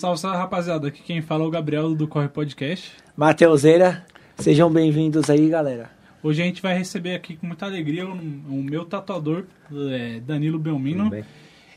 Salve, 0.00 0.18
salve, 0.18 0.38
rapaziada. 0.38 0.88
Aqui 0.88 1.02
quem 1.02 1.20
fala 1.20 1.44
é 1.44 1.46
o 1.46 1.50
Gabriel 1.50 1.94
do 1.94 2.08
Corre 2.08 2.26
Podcast. 2.26 2.90
Mateuseira, 3.14 4.02
sejam 4.38 4.72
bem-vindos 4.72 5.28
aí, 5.28 5.46
galera. 5.46 5.90
Hoje 6.22 6.40
a 6.40 6.46
gente 6.46 6.62
vai 6.62 6.72
receber 6.72 7.14
aqui 7.14 7.36
com 7.36 7.46
muita 7.46 7.66
alegria 7.66 8.08
o, 8.08 8.12
o 8.12 8.64
meu 8.64 8.86
tatuador, 8.86 9.44
é, 9.92 10.18
Danilo 10.20 10.58
Belmino. 10.58 11.04
Tudo 11.04 11.10
bem? 11.10 11.24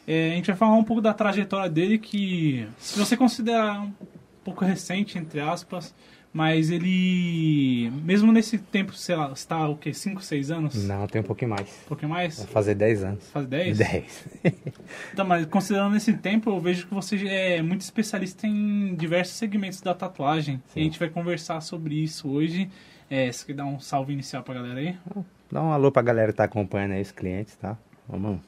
É, 0.07 0.31
a 0.31 0.35
gente 0.35 0.47
vai 0.47 0.55
falar 0.55 0.77
um 0.77 0.85
pouco 0.85 1.01
da 1.01 1.13
trajetória 1.13 1.69
dele, 1.69 1.97
que 1.97 2.65
se 2.77 2.97
você 2.97 3.17
considerar 3.17 3.81
um 3.81 3.91
pouco 4.41 4.63
recente, 4.63 5.17
entre 5.17 5.41
aspas, 5.41 5.93
mas 6.33 6.71
ele, 6.71 7.91
mesmo 8.03 8.31
nesse 8.31 8.57
tempo, 8.57 8.93
sei 8.93 9.15
lá, 9.15 9.31
está 9.31 9.67
o 9.69 9.77
quê? 9.77 9.93
5, 9.93 10.21
6 10.23 10.49
anos? 10.51 10.83
Não, 10.87 11.05
tem 11.07 11.21
um 11.21 11.23
pouquinho 11.23 11.51
mais. 11.51 11.69
Um 11.85 11.87
pouquinho 11.87 12.09
mais? 12.11 12.37
Vai 12.39 12.47
fazer 12.47 12.75
10 12.75 13.03
anos. 13.03 13.29
Faz 13.29 13.45
10? 13.45 13.77
10. 13.77 14.27
Então, 15.13 15.25
mas 15.25 15.45
considerando 15.45 15.95
esse 15.95 16.11
tempo, 16.13 16.49
eu 16.49 16.59
vejo 16.59 16.87
que 16.87 16.93
você 16.93 17.25
é 17.27 17.61
muito 17.61 17.81
especialista 17.81 18.47
em 18.47 18.95
diversos 18.95 19.35
segmentos 19.35 19.79
da 19.81 19.93
tatuagem. 19.93 20.61
E 20.75 20.79
a 20.81 20.83
gente 20.83 20.97
vai 20.99 21.09
conversar 21.09 21.61
sobre 21.61 21.95
isso 21.95 22.27
hoje. 22.29 22.69
É, 23.09 23.31
você 23.31 23.45
quer 23.45 23.53
dar 23.53 23.65
um 23.65 23.79
salve 23.79 24.11
inicial 24.13 24.41
pra 24.41 24.55
galera 24.55 24.79
aí? 24.79 24.97
Dá 25.51 25.61
um 25.61 25.71
alô 25.71 25.91
pra 25.91 26.01
galera 26.01 26.31
que 26.31 26.37
tá 26.37 26.45
acompanhando 26.45 26.93
aí, 26.93 27.01
os 27.01 27.11
clientes, 27.11 27.55
tá? 27.55 27.77
Vamos 28.09 28.39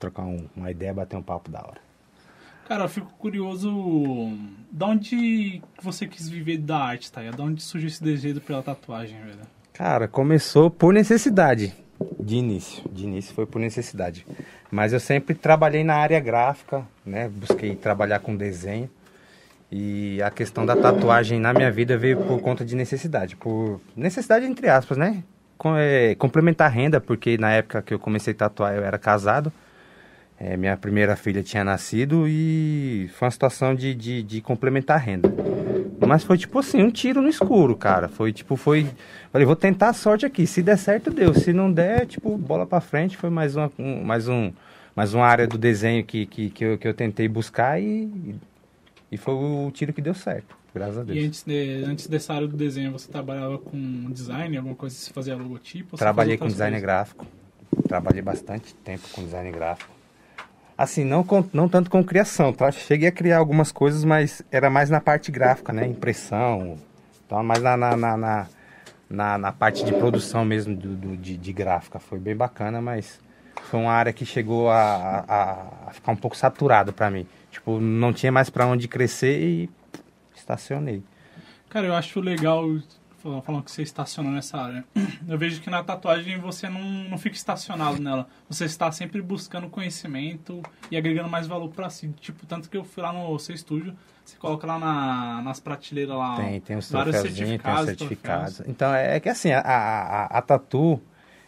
trocar 0.00 0.24
um- 0.24 0.48
uma 0.56 0.70
ideia, 0.70 0.92
bater 0.92 1.16
um 1.16 1.22
papo 1.22 1.50
da 1.50 1.60
hora. 1.60 1.87
Cara, 2.68 2.84
eu 2.84 2.88
fico 2.90 3.10
curioso, 3.18 4.30
da 4.70 4.84
onde 4.84 5.62
você 5.82 6.06
quis 6.06 6.28
viver 6.28 6.58
da 6.58 6.76
arte, 6.76 7.10
tá? 7.10 7.22
Da 7.34 7.42
onde 7.42 7.62
surgiu 7.62 7.88
esse 7.88 8.04
desejo 8.04 8.42
pela 8.42 8.62
tatuagem, 8.62 9.16
velho? 9.22 9.38
Cara, 9.72 10.06
começou 10.06 10.70
por 10.70 10.92
necessidade. 10.92 11.74
De 12.20 12.36
início. 12.36 12.84
De 12.92 13.04
início 13.04 13.34
foi 13.34 13.46
por 13.46 13.58
necessidade. 13.58 14.26
Mas 14.70 14.92
eu 14.92 15.00
sempre 15.00 15.34
trabalhei 15.34 15.82
na 15.82 15.94
área 15.94 16.20
gráfica, 16.20 16.84
né? 17.06 17.30
Busquei 17.30 17.74
trabalhar 17.74 18.18
com 18.18 18.36
desenho. 18.36 18.90
E 19.72 20.20
a 20.22 20.30
questão 20.30 20.66
da 20.66 20.76
tatuagem 20.76 21.40
na 21.40 21.54
minha 21.54 21.70
vida 21.70 21.96
veio 21.96 22.18
por 22.18 22.38
conta 22.42 22.66
de 22.66 22.76
necessidade. 22.76 23.34
Por 23.34 23.80
necessidade 23.96 24.44
entre 24.44 24.68
aspas, 24.68 24.98
né? 24.98 25.24
Com, 25.56 25.74
é, 25.74 26.14
complementar 26.16 26.66
a 26.66 26.70
renda, 26.70 27.00
porque 27.00 27.38
na 27.38 27.50
época 27.50 27.80
que 27.80 27.94
eu 27.94 27.98
comecei 27.98 28.34
a 28.34 28.36
tatuar 28.36 28.74
eu 28.74 28.84
era 28.84 28.98
casado. 28.98 29.50
É, 30.40 30.56
minha 30.56 30.76
primeira 30.76 31.16
filha 31.16 31.42
tinha 31.42 31.64
nascido 31.64 32.26
e 32.28 33.10
foi 33.14 33.26
uma 33.26 33.32
situação 33.32 33.74
de, 33.74 33.92
de, 33.92 34.22
de 34.22 34.40
complementar 34.40 34.96
a 34.96 35.00
renda. 35.00 35.34
Mas 36.06 36.22
foi 36.22 36.38
tipo 36.38 36.58
assim, 36.60 36.80
um 36.80 36.90
tiro 36.90 37.20
no 37.20 37.28
escuro, 37.28 37.76
cara. 37.76 38.08
Foi 38.08 38.32
tipo, 38.32 38.54
foi. 38.54 38.86
Falei, 39.32 39.44
vou 39.44 39.56
tentar 39.56 39.88
a 39.88 39.92
sorte 39.92 40.24
aqui. 40.24 40.46
Se 40.46 40.62
der 40.62 40.78
certo, 40.78 41.10
deu. 41.10 41.34
Se 41.34 41.52
não 41.52 41.70
der, 41.70 42.06
tipo, 42.06 42.36
bola 42.38 42.64
pra 42.64 42.80
frente. 42.80 43.16
Foi 43.16 43.28
mais 43.28 43.56
uma, 43.56 43.70
um, 43.78 44.04
mais 44.04 44.28
um, 44.28 44.52
mais 44.94 45.12
uma 45.12 45.26
área 45.26 45.46
do 45.46 45.58
desenho 45.58 46.04
que, 46.04 46.24
que, 46.24 46.50
que, 46.50 46.64
eu, 46.64 46.78
que 46.78 46.86
eu 46.86 46.94
tentei 46.94 47.28
buscar 47.28 47.80
e, 47.80 48.36
e 49.10 49.16
foi 49.16 49.34
o 49.34 49.70
tiro 49.72 49.92
que 49.92 50.00
deu 50.00 50.14
certo. 50.14 50.56
Graças 50.72 50.98
a 50.98 51.02
Deus. 51.02 51.18
E 51.18 51.26
antes, 51.26 51.42
de, 51.42 51.84
antes 51.84 52.06
dessa 52.06 52.32
área 52.32 52.46
do 52.46 52.56
desenho, 52.56 52.92
você 52.92 53.10
trabalhava 53.10 53.58
com 53.58 54.10
design, 54.10 54.56
alguma 54.56 54.76
coisa? 54.76 54.94
Você 54.94 55.12
fazia 55.12 55.34
logotipo? 55.36 55.96
Trabalhei 55.96 56.38
com 56.38 56.46
design 56.46 56.72
coisas? 56.72 56.82
gráfico. 56.82 57.26
Trabalhei 57.88 58.22
bastante 58.22 58.74
tempo 58.76 59.08
com 59.12 59.24
design 59.24 59.50
gráfico. 59.50 59.97
Assim, 60.78 61.02
não, 61.04 61.24
com- 61.24 61.44
não 61.52 61.68
tanto 61.68 61.90
com 61.90 62.04
criação, 62.04 62.52
tá? 62.52 62.70
Cheguei 62.70 63.08
a 63.08 63.12
criar 63.12 63.38
algumas 63.38 63.72
coisas, 63.72 64.04
mas 64.04 64.42
era 64.48 64.70
mais 64.70 64.88
na 64.88 65.00
parte 65.00 65.32
gráfica, 65.32 65.72
né? 65.72 65.84
Impressão, 65.84 66.78
então 67.26 67.42
mais 67.42 67.60
na, 67.60 67.76
na, 67.76 67.96
na, 67.96 68.46
na, 69.10 69.38
na- 69.38 69.52
parte 69.52 69.84
de 69.84 69.92
produção 69.92 70.44
mesmo 70.44 70.76
do, 70.76 70.94
do- 70.94 71.16
de, 71.16 71.36
de 71.36 71.52
gráfica. 71.52 71.98
Foi 71.98 72.20
bem 72.20 72.36
bacana, 72.36 72.80
mas 72.80 73.18
foi 73.64 73.80
uma 73.80 73.90
área 73.92 74.12
que 74.12 74.24
chegou 74.24 74.70
a, 74.70 75.24
a, 75.28 75.88
a 75.88 75.90
ficar 75.92 76.12
um 76.12 76.16
pouco 76.16 76.36
saturado 76.36 76.92
pra 76.92 77.10
mim. 77.10 77.26
Tipo, 77.50 77.80
não 77.80 78.12
tinha 78.12 78.30
mais 78.30 78.48
pra 78.48 78.64
onde 78.64 78.86
crescer 78.86 79.40
e 79.42 79.70
estacionei. 80.36 81.02
Cara, 81.68 81.88
eu 81.88 81.94
acho 81.94 82.20
legal 82.20 82.64
fal- 83.18 83.42
falando 83.42 83.62
que 83.62 83.70
você 83.70 83.82
estaciona 83.82 84.30
nessa 84.30 84.58
área. 84.58 84.84
Eu 85.28 85.36
vejo 85.38 85.60
que 85.60 85.68
na 85.70 85.82
tatuagem 85.82 86.38
você 86.38 86.68
não, 86.68 86.80
não 86.80 87.18
fica 87.18 87.36
estacionado 87.36 88.00
nela. 88.00 88.26
Você 88.48 88.64
está 88.64 88.90
sempre 88.90 89.20
buscando 89.20 89.68
conhecimento 89.68 90.62
e 90.90 90.96
agregando 90.96 91.28
mais 91.28 91.46
valor 91.46 91.68
pra 91.70 91.90
si. 91.90 92.08
Tipo, 92.20 92.46
tanto 92.46 92.68
que 92.70 92.76
eu 92.76 92.84
fui 92.84 93.02
lá 93.02 93.12
no 93.12 93.38
seu 93.38 93.54
estúdio, 93.54 93.94
você 94.24 94.36
coloca 94.36 94.66
lá 94.66 94.78
na, 94.78 95.42
nas 95.42 95.60
prateleiras 95.60 96.16
lá 96.16 96.36
Tem, 96.36 96.60
tem 96.60 96.76
os 96.76 96.90
vários 96.90 97.14
troféuzinhos, 97.16 97.62
tem 97.62 97.72
os 97.74 97.84
certificados, 97.84 98.54
certificados. 98.56 98.60
Então, 98.68 98.94
é, 98.94 99.16
é 99.16 99.20
que 99.20 99.28
assim, 99.28 99.52
a, 99.52 99.60
a, 99.60 100.24
a, 100.24 100.24
a 100.38 100.42
tatu, 100.42 101.00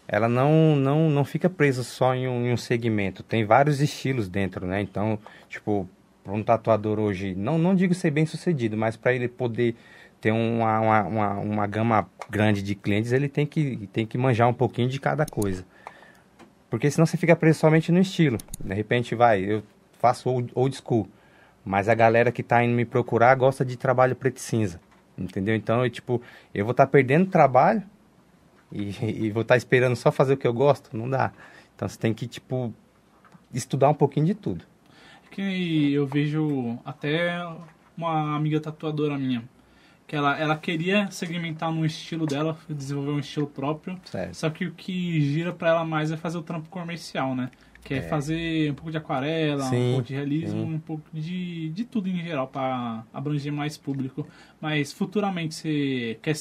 ela 0.09 0.29
não, 0.29 0.75
não, 0.77 1.09
não 1.11 1.25
fica 1.25 1.49
presa 1.49 1.83
só 1.83 2.15
em 2.15 2.27
um, 2.27 2.47
em 2.47 2.53
um 2.53 2.57
segmento. 2.57 3.23
Tem 3.23 3.45
vários 3.45 3.81
estilos 3.81 4.29
dentro, 4.29 4.67
né? 4.67 4.81
Então, 4.81 5.19
tipo, 5.49 5.89
para 6.25 6.33
um 6.33 6.43
tatuador 6.43 6.99
hoje, 6.99 7.35
não, 7.35 7.59
não 7.59 7.75
digo 7.75 7.95
ser 7.95 8.11
bem 8.11 8.27
sucedido, 8.27 8.77
mas 8.77 8.97
para 8.97 9.13
ele 9.15 9.29
poder 9.29 9.75
ter 10.21 10.33
uma, 10.33 10.81
uma, 10.81 11.03
uma, 11.03 11.31
uma 11.39 11.67
gama 11.67 12.09
grande 12.29 12.63
de 12.63 12.75
clientes, 12.75 13.13
ele 13.13 13.29
tem 13.29 13.47
que, 13.47 13.89
tem 13.93 14.07
que 14.07 14.19
manjar 14.19 14.49
um 14.49 14.53
pouquinho 14.53 14.89
de 14.89 15.01
cada 15.01 15.25
coisa. 15.25 15.65
Porque 16.69 16.91
senão 16.91 17.07
você 17.07 17.17
fica 17.17 17.35
preso 17.35 17.59
somente 17.59 17.91
no 17.91 17.99
estilo. 17.99 18.39
De 18.63 18.75
repente, 18.75 19.15
vai, 19.15 19.41
eu 19.41 19.63
faço 19.99 20.29
old, 20.29 20.53
old 20.55 20.77
school. 20.77 21.09
Mas 21.65 21.89
a 21.89 21.95
galera 21.95 22.31
que 22.31 22.43
tá 22.43 22.63
indo 22.63 22.75
me 22.75 22.85
procurar 22.85 23.35
gosta 23.35 23.65
de 23.65 23.77
trabalho 23.77 24.15
preto 24.15 24.37
e 24.37 24.41
cinza. 24.41 24.81
Entendeu? 25.19 25.55
Então, 25.55 25.85
eu, 25.85 25.91
tipo, 25.91 26.23
eu 26.55 26.65
vou 26.65 26.73
estar 26.73 26.87
perdendo 26.87 27.29
trabalho 27.29 27.83
e, 28.71 28.95
e 29.03 29.31
vou 29.31 29.43
estar 29.43 29.57
esperando 29.57 29.97
só 29.97 30.13
fazer 30.13 30.35
o 30.35 30.37
que 30.37 30.47
eu 30.47 30.55
gosto? 30.55 30.97
Não 30.97 31.09
dá. 31.09 31.33
Então, 31.75 31.89
você 31.89 31.99
tem 31.99 32.15
que, 32.15 32.27
tipo, 32.27 32.73
estudar 33.53 33.89
um 33.89 33.95
pouquinho 33.95 34.27
de 34.27 34.35
tudo. 34.35 34.65
que 35.31 35.93
eu 35.93 36.07
vejo 36.07 36.79
até 36.85 37.43
uma 37.97 38.37
amiga 38.37 38.61
tatuadora 38.61 39.19
minha 39.19 39.43
que 40.11 40.17
ela, 40.17 40.37
ela 40.37 40.57
queria 40.57 41.09
segmentar 41.13 41.71
num 41.71 41.85
estilo 41.85 42.27
dela, 42.27 42.59
desenvolver 42.69 43.13
um 43.13 43.21
estilo 43.21 43.47
próprio. 43.47 43.97
Certo. 44.07 44.35
Só 44.35 44.51
que 44.51 44.67
o 44.67 44.73
que 44.73 45.21
gira 45.21 45.53
pra 45.53 45.69
ela 45.69 45.85
mais 45.85 46.11
é 46.11 46.17
fazer 46.17 46.37
o 46.37 46.43
trampo 46.43 46.69
comercial, 46.69 47.33
né? 47.33 47.49
Que 47.85 47.95
é, 47.95 48.03
fazer 48.03 48.73
um 48.73 48.75
pouco 48.75 48.91
de 48.91 48.97
aquarela, 48.97 49.65
um 49.67 49.71
Sim, 49.71 49.91
pouco 49.93 50.09
de 50.09 50.15
realismo, 50.15 50.63
sim. 50.67 50.75
um 50.75 50.81
pouco 50.81 51.05
de, 51.13 51.69
de 51.69 51.85
tudo 51.85 52.09
em 52.09 52.25
geral 52.25 52.49
pra 52.49 53.05
abranger 53.15 53.53
mais 53.53 53.79
público. 53.79 54.27
Mas 54.61 54.93
futuramente 54.93 55.55
você 55.55 56.19
quer 56.21 56.35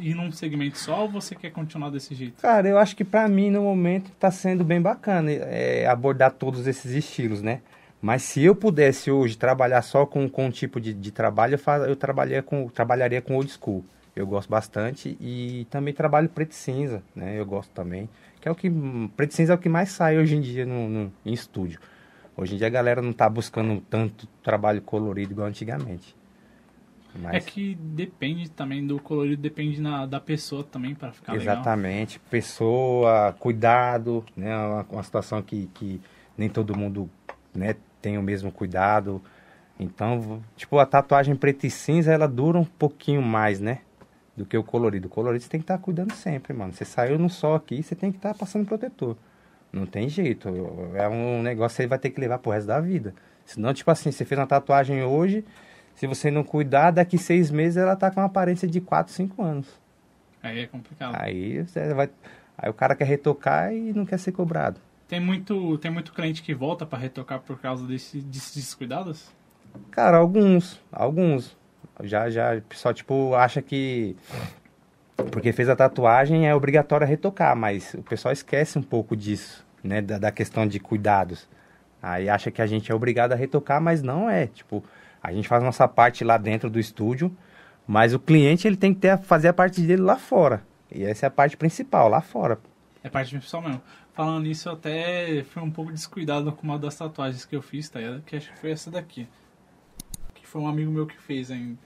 ir 0.00 0.14
num 0.16 0.32
segmento 0.32 0.76
só 0.76 1.02
ou 1.02 1.08
você 1.08 1.36
quer 1.36 1.50
continuar 1.50 1.90
desse 1.90 2.16
jeito? 2.16 2.42
Cara, 2.42 2.66
eu 2.68 2.76
acho 2.76 2.96
que 2.96 3.04
pra 3.04 3.28
mim, 3.28 3.50
no 3.52 3.62
momento, 3.62 4.10
tá 4.18 4.32
sendo 4.32 4.64
bem 4.64 4.82
bacana 4.82 5.30
é, 5.30 5.86
abordar 5.86 6.32
todos 6.32 6.66
esses 6.66 6.90
estilos, 6.90 7.40
né? 7.40 7.60
Mas 8.02 8.22
se 8.22 8.42
eu 8.42 8.54
pudesse 8.56 9.10
hoje 9.12 9.38
trabalhar 9.38 9.80
só 9.82 10.04
com, 10.04 10.28
com 10.28 10.46
um 10.46 10.50
tipo 10.50 10.80
de, 10.80 10.92
de 10.92 11.12
trabalho, 11.12 11.54
eu, 11.54 11.58
fa- 11.58 11.78
eu 11.78 11.96
trabalharia, 11.96 12.42
com, 12.42 12.68
trabalharia 12.68 13.22
com 13.22 13.36
old 13.36 13.50
school. 13.50 13.84
Eu 14.14 14.26
gosto 14.26 14.50
bastante 14.50 15.16
e 15.20 15.66
também 15.70 15.94
trabalho 15.94 16.28
preto 16.28 16.50
e 16.52 16.54
cinza, 16.56 17.02
né? 17.16 17.38
Eu 17.38 17.46
gosto 17.46 17.70
também. 17.70 18.10
Que 18.40 18.48
é 18.48 18.50
o 18.50 18.54
que. 18.54 18.68
Preto 19.16 19.30
e 19.30 19.34
cinza 19.36 19.52
é 19.52 19.56
o 19.56 19.58
que 19.58 19.68
mais 19.68 19.90
sai 19.90 20.18
hoje 20.18 20.36
em 20.36 20.40
dia 20.40 20.66
no, 20.66 20.88
no- 20.88 21.12
em 21.24 21.32
estúdio. 21.32 21.80
Hoje 22.36 22.54
em 22.54 22.58
dia 22.58 22.66
a 22.66 22.70
galera 22.70 23.00
não 23.00 23.12
tá 23.12 23.28
buscando 23.28 23.80
tanto 23.88 24.26
trabalho 24.42 24.82
colorido 24.82 25.32
igual 25.32 25.46
antigamente. 25.48 26.14
Mas, 27.22 27.34
É 27.34 27.40
que 27.40 27.74
depende 27.74 28.50
também 28.50 28.86
do 28.86 28.98
colorido, 28.98 29.40
depende 29.40 29.80
na, 29.80 30.06
da 30.06 30.18
pessoa 30.18 30.64
também 30.64 30.94
pra 30.94 31.12
ficar 31.12 31.32
legal. 31.34 31.56
Exatamente. 31.56 32.18
Pessoa, 32.30 33.34
cuidado, 33.38 34.24
né? 34.36 34.56
Uma, 34.56 34.86
uma 34.90 35.02
situação 35.02 35.42
que, 35.42 35.68
que 35.74 36.00
nem 36.36 36.48
todo 36.48 36.76
mundo 36.76 37.08
né, 37.54 37.76
tem 38.02 38.18
o 38.18 38.22
mesmo 38.22 38.50
cuidado. 38.50 39.22
Então, 39.78 40.42
tipo, 40.56 40.78
a 40.78 40.84
tatuagem 40.84 41.34
preta 41.34 41.66
e 41.66 41.70
cinza, 41.70 42.12
ela 42.12 42.28
dura 42.28 42.58
um 42.58 42.64
pouquinho 42.64 43.22
mais, 43.22 43.60
né? 43.60 43.78
Do 44.36 44.44
que 44.44 44.56
o 44.56 44.64
colorido. 44.64 45.06
O 45.06 45.10
colorido 45.10 45.42
você 45.42 45.48
tem 45.48 45.60
que 45.60 45.64
estar 45.64 45.78
cuidando 45.78 46.12
sempre, 46.12 46.52
mano. 46.52 46.72
Você 46.72 46.84
saiu 46.84 47.18
no 47.18 47.30
sol 47.30 47.54
aqui, 47.54 47.82
você 47.82 47.94
tem 47.94 48.10
que 48.10 48.18
estar 48.18 48.34
passando 48.34 48.66
protetor. 48.66 49.16
Não 49.72 49.86
tem 49.86 50.08
jeito. 50.08 50.48
É 50.94 51.08
um 51.08 51.42
negócio 51.42 51.76
que 51.76 51.82
você 51.82 51.86
vai 51.86 51.98
ter 51.98 52.10
que 52.10 52.20
levar 52.20 52.38
pro 52.38 52.50
resto 52.50 52.66
da 52.66 52.80
vida. 52.80 53.14
Senão, 53.44 53.72
tipo 53.72 53.90
assim, 53.90 54.10
você 54.10 54.24
fez 54.24 54.38
uma 54.38 54.46
tatuagem 54.46 55.02
hoje, 55.02 55.44
se 55.94 56.06
você 56.06 56.30
não 56.30 56.44
cuidar, 56.44 56.90
daqui 56.90 57.18
seis 57.18 57.50
meses 57.50 57.76
ela 57.76 57.96
tá 57.96 58.10
com 58.10 58.20
uma 58.20 58.26
aparência 58.26 58.68
de 58.68 58.80
4, 58.80 59.12
5 59.12 59.42
anos. 59.42 59.80
Aí 60.42 60.60
é 60.60 60.66
complicado. 60.66 61.14
Aí 61.18 61.62
você 61.62 61.94
vai. 61.94 62.10
Aí 62.56 62.70
o 62.70 62.74
cara 62.74 62.94
quer 62.94 63.04
retocar 63.04 63.72
e 63.72 63.92
não 63.92 64.04
quer 64.04 64.18
ser 64.18 64.32
cobrado. 64.32 64.80
Tem 65.12 65.20
muito, 65.20 65.76
tem 65.76 65.90
muito 65.90 66.10
cliente 66.10 66.42
que 66.42 66.54
volta 66.54 66.86
pra 66.86 66.98
retocar 66.98 67.38
por 67.38 67.58
causa 67.58 67.86
desse, 67.86 68.18
desses 68.22 68.54
descuidados? 68.54 69.30
Cara, 69.90 70.16
alguns, 70.16 70.80
alguns. 70.90 71.54
Já, 72.02 72.30
já, 72.30 72.58
pessoal, 72.66 72.94
tipo, 72.94 73.34
acha 73.34 73.60
que 73.60 74.16
porque 75.30 75.52
fez 75.52 75.68
a 75.68 75.76
tatuagem 75.76 76.48
é 76.48 76.54
obrigatório 76.54 77.06
retocar, 77.06 77.54
mas 77.54 77.92
o 77.92 78.02
pessoal 78.02 78.32
esquece 78.32 78.78
um 78.78 78.82
pouco 78.82 79.14
disso, 79.14 79.66
né, 79.84 80.00
da, 80.00 80.16
da 80.16 80.32
questão 80.32 80.66
de 80.66 80.80
cuidados. 80.80 81.46
Aí 82.02 82.30
acha 82.30 82.50
que 82.50 82.62
a 82.62 82.66
gente 82.66 82.90
é 82.90 82.94
obrigado 82.94 83.32
a 83.32 83.36
retocar, 83.36 83.82
mas 83.82 84.02
não 84.02 84.30
é. 84.30 84.46
Tipo, 84.46 84.82
a 85.22 85.30
gente 85.30 85.46
faz 85.46 85.62
nossa 85.62 85.86
parte 85.86 86.24
lá 86.24 86.38
dentro 86.38 86.70
do 86.70 86.80
estúdio, 86.80 87.30
mas 87.86 88.14
o 88.14 88.18
cliente 88.18 88.66
ele 88.66 88.78
tem 88.78 88.94
que 88.94 89.00
ter, 89.00 89.18
fazer 89.18 89.48
a 89.48 89.52
parte 89.52 89.82
dele 89.82 90.00
lá 90.00 90.16
fora. 90.16 90.62
E 90.90 91.04
essa 91.04 91.26
é 91.26 91.28
a 91.28 91.30
parte 91.30 91.54
principal, 91.54 92.08
lá 92.08 92.22
fora. 92.22 92.58
É 93.04 93.10
parte 93.10 93.36
pessoal 93.36 93.62
mesmo. 93.62 93.82
Falando 94.14 94.44
nisso, 94.44 94.68
eu 94.68 94.74
até 94.74 95.42
fui 95.44 95.62
um 95.62 95.70
pouco 95.70 95.90
descuidado 95.92 96.52
com 96.52 96.62
uma 96.64 96.78
das 96.78 96.94
tatuagens 96.96 97.44
que 97.46 97.56
eu 97.56 97.62
fiz, 97.62 97.88
tá 97.88 97.98
ligado? 97.98 98.22
Que 98.22 98.36
acho 98.36 98.52
que 98.52 98.58
foi 98.58 98.70
essa 98.70 98.90
daqui. 98.90 99.26
Que 100.34 100.46
foi 100.46 100.60
um 100.60 100.66
amigo 100.68 100.90
meu 100.90 101.06
que 101.06 101.16
fez 101.18 101.50
ainda. 101.50 101.78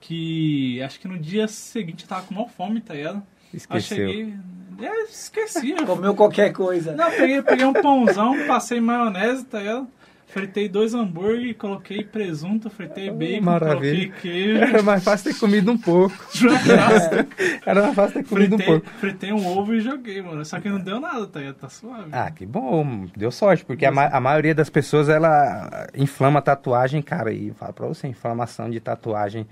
Que 0.00 0.82
acho 0.82 0.98
que 0.98 1.06
no 1.08 1.18
dia 1.18 1.46
seguinte 1.46 2.02
eu 2.04 2.08
tava 2.08 2.22
com 2.26 2.34
maior 2.34 2.48
fome, 2.48 2.80
tá 2.80 2.94
ligado? 2.94 3.16
Aí 3.16 3.22
eu 3.52 3.56
Esqueceu. 3.56 3.96
cheguei. 4.08 4.34
É, 4.80 5.02
esqueci. 5.04 5.70
eu 5.70 5.86
Comeu 5.86 6.14
qualquer 6.14 6.52
coisa. 6.52 6.94
Não, 6.94 7.10
peguei, 7.10 7.42
peguei 7.42 7.64
um 7.64 7.72
pãozão, 7.72 8.46
passei 8.46 8.80
maionese, 8.80 9.44
tá 9.44 9.58
ligado? 9.60 9.88
Fritei 10.28 10.68
dois 10.68 10.92
hambúrguer, 10.92 11.56
coloquei 11.56 12.04
presunto, 12.04 12.68
fritei 12.68 13.10
bacon, 13.10 13.44
Maravilha. 13.44 13.78
coloquei 13.80 14.08
queijo. 14.20 14.58
Era 14.62 14.82
mais 14.82 15.02
fácil 15.02 15.32
ter 15.32 15.38
comido 15.40 15.72
um 15.72 15.78
pouco. 15.78 16.14
Era 17.64 17.82
mais 17.82 17.94
fácil 17.94 18.22
ter 18.22 18.28
comido 18.28 18.54
um 18.54 18.58
fritei, 18.58 18.80
pouco. 18.80 18.90
fritei 18.98 19.32
um 19.32 19.46
ovo 19.46 19.74
e 19.74 19.80
joguei, 19.80 20.20
mano. 20.20 20.44
Só 20.44 20.60
que 20.60 20.68
não 20.68 20.78
deu 20.80 21.00
nada, 21.00 21.26
tá? 21.26 21.40
Tá 21.58 21.68
suave. 21.70 22.10
Ah, 22.12 22.30
que 22.30 22.44
bom, 22.44 23.06
deu 23.16 23.30
sorte, 23.30 23.64
porque 23.64 23.86
a, 23.86 23.90
ma- 23.90 24.08
a 24.08 24.20
maioria 24.20 24.54
das 24.54 24.68
pessoas, 24.68 25.08
ela 25.08 25.86
inflama 25.96 26.40
a 26.40 26.42
tatuagem, 26.42 27.00
cara, 27.00 27.32
e 27.32 27.50
fala 27.52 27.72
pra 27.72 27.86
você, 27.86 28.06
inflamação 28.06 28.68
de 28.68 28.80
tatuagem 28.80 29.46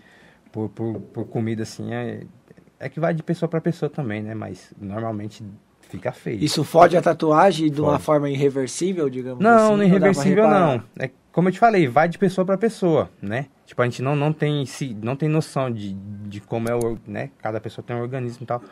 por, 0.52 0.68
por, 0.68 1.00
por 1.00 1.26
comida, 1.26 1.62
assim, 1.62 1.92
é, 1.95 2.21
é 2.78 2.88
que 2.90 3.00
vai 3.00 3.14
de 3.14 3.23
pessoa 3.23 3.49
pra 3.49 3.61
pessoa 3.62 3.88
também, 3.88 4.23
né, 4.23 4.35
mas 4.35 4.73
normalmente 4.80 5.42
fica 5.88 6.12
feio. 6.12 6.43
Isso 6.43 6.64
fode 6.64 6.97
a 6.97 7.02
tatuagem 7.02 7.71
de 7.71 7.81
uma 7.81 7.93
Fode. 7.93 8.05
forma 8.05 8.31
irreversível, 8.31 9.09
digamos 9.09 9.43
Não, 9.43 9.52
assim? 9.52 9.61
não 9.62 9.71
dá 9.71 9.76
pra 9.76 9.87
irreversível 9.87 10.49
não. 10.49 10.83
É 10.99 11.11
como 11.33 11.49
eu 11.49 11.52
te 11.52 11.59
falei, 11.59 11.87
vai 11.87 12.09
de 12.09 12.16
pessoa 12.16 12.47
pra 12.47 12.57
pessoa, 12.57 13.11
né? 13.21 13.47
Tipo, 13.66 13.83
a 13.83 13.85
gente 13.85 14.00
não, 14.00 14.16
não 14.16 14.33
tem 14.33 14.64
se 14.64 14.97
não 15.02 15.14
tem 15.14 15.28
noção 15.28 15.71
de, 15.71 15.93
de 15.93 16.40
como 16.40 16.69
é 16.69 16.75
o, 16.75 16.97
né? 17.07 17.31
Cada 17.43 17.61
pessoa 17.61 17.85
tem 17.87 17.95
um 17.95 18.00
organismo 18.00 18.45
e 18.45 18.47
tal. 18.47 18.62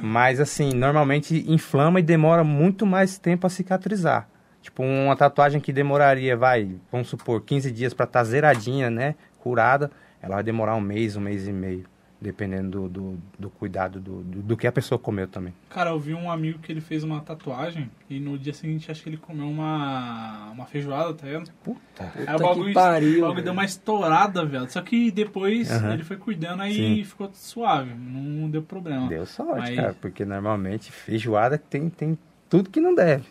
Mas 0.00 0.38
assim, 0.38 0.72
normalmente 0.72 1.44
inflama 1.50 1.98
e 1.98 2.02
demora 2.04 2.44
muito 2.44 2.86
mais 2.86 3.18
tempo 3.18 3.46
a 3.46 3.50
cicatrizar. 3.50 4.28
Tipo, 4.62 4.82
uma 4.82 5.16
tatuagem 5.16 5.60
que 5.60 5.72
demoraria, 5.72 6.36
vai, 6.36 6.70
vamos 6.90 7.08
supor, 7.08 7.42
15 7.42 7.70
dias 7.70 7.92
pra 7.92 8.04
estar 8.04 8.22
zeradinha, 8.24 8.88
né? 8.88 9.14
Curada, 9.40 9.90
ela 10.22 10.36
vai 10.36 10.44
demorar 10.44 10.76
um 10.76 10.80
mês, 10.80 11.16
um 11.16 11.20
mês 11.20 11.46
e 11.48 11.52
meio, 11.52 11.84
dependendo 12.24 12.82
do, 12.82 12.88
do, 12.88 13.18
do 13.38 13.50
cuidado 13.50 14.00
do, 14.00 14.22
do, 14.22 14.42
do 14.42 14.56
que 14.56 14.66
a 14.66 14.72
pessoa 14.72 14.98
comeu 14.98 15.28
também. 15.28 15.52
Cara, 15.68 15.90
eu 15.90 16.00
vi 16.00 16.14
um 16.14 16.30
amigo 16.30 16.58
que 16.58 16.72
ele 16.72 16.80
fez 16.80 17.04
uma 17.04 17.20
tatuagem 17.20 17.90
e 18.08 18.18
no 18.18 18.38
dia 18.38 18.52
seguinte 18.54 18.90
acho 18.90 19.02
que 19.02 19.08
ele 19.10 19.16
comeu 19.18 19.46
uma, 19.46 20.50
uma 20.50 20.64
feijoada, 20.66 21.12
tá 21.14 21.26
ligado? 21.26 21.50
Puta. 21.62 21.80
Aí 22.00 22.22
o 22.22 22.26
Puta 22.26 22.38
bagulho, 22.38 22.66
que 22.68 22.72
pariu, 22.72 23.08
o 23.10 23.12
bagulho 23.20 23.34
velho. 23.34 23.44
deu 23.44 23.52
uma 23.52 23.64
estourada, 23.64 24.44
velho. 24.46 24.70
Só 24.70 24.80
que 24.80 25.10
depois 25.10 25.70
ele 25.70 26.02
foi 26.02 26.16
cuidando 26.16 26.62
aí 26.62 26.74
Sim. 26.98 27.04
ficou 27.04 27.30
suave. 27.34 27.92
Não 27.94 28.48
deu 28.48 28.62
problema. 28.62 29.06
Deu 29.08 29.26
sorte, 29.26 29.70
Aí- 29.70 29.76
cara, 29.76 29.94
porque 30.00 30.24
normalmente 30.24 30.90
feijoada 30.90 31.58
tem, 31.58 31.88
tem 31.90 32.18
tudo 32.48 32.70
que 32.70 32.80
não 32.80 32.94
deve. 32.94 33.24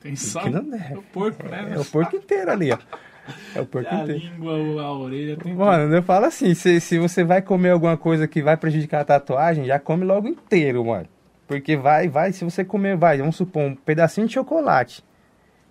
Tem 0.00 0.16
só 0.16 0.40
que 0.42 0.50
não 0.50 0.68
deve. 0.68 0.94
o 0.96 1.02
porco, 1.02 1.44
né? 1.48 1.72
É 1.76 1.78
o 1.78 1.84
porco 1.84 2.16
inteiro 2.16 2.50
ali, 2.50 2.72
ó. 2.72 2.78
É 3.54 3.60
o 3.60 3.66
porco 3.66 3.88
A 3.94 4.02
inteiro. 4.02 4.20
língua, 4.20 4.82
a 4.82 4.92
orelha, 4.92 5.36
tem 5.36 5.52
tudo. 5.52 5.64
Mano, 5.64 5.94
eu 5.94 6.02
falo 6.02 6.26
assim, 6.26 6.54
se, 6.54 6.80
se 6.80 6.98
você 6.98 7.22
vai 7.22 7.40
comer 7.40 7.70
alguma 7.70 7.96
coisa 7.96 8.26
que 8.26 8.42
vai 8.42 8.56
prejudicar 8.56 9.00
a 9.02 9.04
tatuagem, 9.04 9.64
já 9.64 9.78
come 9.78 10.04
logo 10.04 10.26
inteiro, 10.26 10.84
mano. 10.84 11.06
Porque 11.46 11.76
vai, 11.76 12.08
vai, 12.08 12.32
se 12.32 12.44
você 12.44 12.64
comer, 12.64 12.96
vai, 12.96 13.18
vamos 13.18 13.36
supor, 13.36 13.62
um 13.62 13.74
pedacinho 13.74 14.26
de 14.26 14.34
chocolate. 14.34 15.04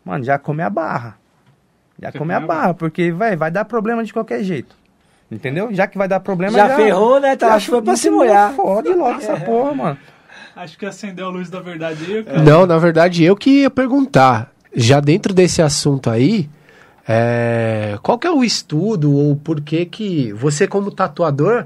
Mano, 0.05 0.23
já 0.23 0.37
come 0.37 0.61
a 0.63 0.69
barra. 0.69 1.17
Já 1.99 2.09
Já 2.11 2.17
come 2.19 2.33
a 2.33 2.39
barra, 2.39 2.73
porque 2.73 3.11
vai, 3.11 3.35
vai 3.35 3.51
dar 3.51 3.65
problema 3.65 4.03
de 4.03 4.13
qualquer 4.13 4.43
jeito. 4.43 4.75
Entendeu? 5.29 5.73
Já 5.73 5.87
que 5.87 5.97
vai 5.97 6.07
dar 6.07 6.19
problema, 6.19 6.57
Já 6.57 6.75
ferrou, 6.75 7.19
né? 7.19 7.35
Tá, 7.35 7.53
acho 7.53 7.65
que 7.65 7.71
foi 7.71 7.81
pra 7.81 7.95
se 7.95 8.09
molhar. 8.09 8.53
Fode 8.53 8.89
logo 8.89 9.19
essa 9.19 9.37
porra, 9.39 9.73
mano. 9.73 9.97
Acho 10.55 10.77
que 10.77 10.85
acendeu 10.85 11.27
a 11.27 11.29
luz 11.29 11.49
da 11.49 11.59
verdade 11.61 12.03
aí, 12.05 12.23
cara. 12.23 12.41
Não, 12.43 12.65
na 12.65 12.77
verdade 12.77 13.23
eu 13.23 13.35
que 13.35 13.61
ia 13.61 13.69
perguntar. 13.69 14.51
Já 14.73 14.99
dentro 14.99 15.33
desse 15.33 15.61
assunto 15.61 16.09
aí, 16.09 16.49
é, 17.07 17.97
qual 18.01 18.17
que 18.17 18.27
é 18.27 18.31
o 18.31 18.43
estudo 18.43 19.13
ou 19.13 19.35
por 19.35 19.61
que 19.61 19.85
que 19.85 20.31
você 20.33 20.67
como 20.67 20.91
tatuador, 20.91 21.65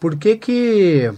por 0.00 0.16
que 0.16 0.36
que 0.36 1.12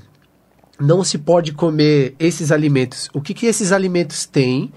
não 0.79 1.03
se 1.03 1.19
pode 1.19 1.53
comer 1.53 2.15
esses 2.19 2.53
alimentos? 2.53 3.09
O 3.15 3.21
que 3.21 3.33
que 3.33 3.47
esses 3.47 3.73
alimentos 3.73 4.27
têm 4.27 4.73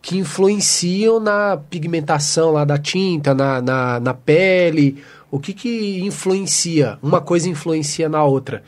que 0.00 0.18
influenciam 0.18 1.20
na 1.20 1.56
pigmentação 1.56 2.52
lá 2.52 2.64
da 2.64 2.78
tinta, 2.78 3.34
na, 3.34 3.60
na, 3.60 4.00
na 4.00 4.14
pele? 4.14 5.02
O 5.30 5.38
que 5.38 5.52
que 5.52 6.00
influencia? 6.00 6.98
Uma 7.02 7.20
coisa 7.20 7.48
influencia 7.48 8.08
na 8.08 8.24
outra? 8.24 8.62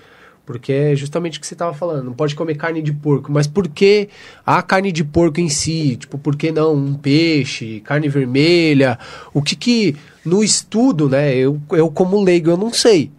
Porque 0.47 0.73
é 0.73 0.95
justamente 0.95 1.39
o 1.39 1.41
que 1.41 1.47
você 1.47 1.55
estava 1.55 1.73
falando, 1.73 2.05
não 2.05 2.13
pode 2.13 2.35
comer 2.35 2.55
carne 2.57 2.83
de 2.83 2.93
porco, 2.93 3.33
mas 3.33 3.47
por 3.47 3.67
que 3.67 4.11
a 4.45 4.63
carne 4.63 4.93
de 4.93 5.03
porco 5.03 5.41
em 5.41 5.49
si? 5.49 5.97
Tipo, 5.97 6.19
por 6.19 6.37
que 6.37 6.53
não 6.53 6.75
um 6.75 6.95
peixe, 6.95 7.81
carne 7.81 8.09
vermelha? 8.09 8.99
O 9.33 9.41
que 9.41 9.57
que 9.57 9.97
no 10.25 10.45
estudo, 10.45 11.09
né? 11.09 11.35
Eu, 11.35 11.59
eu 11.73 11.91
como 11.91 12.23
leigo, 12.23 12.51
eu 12.51 12.57
não 12.59 12.73
sei. 12.73 13.11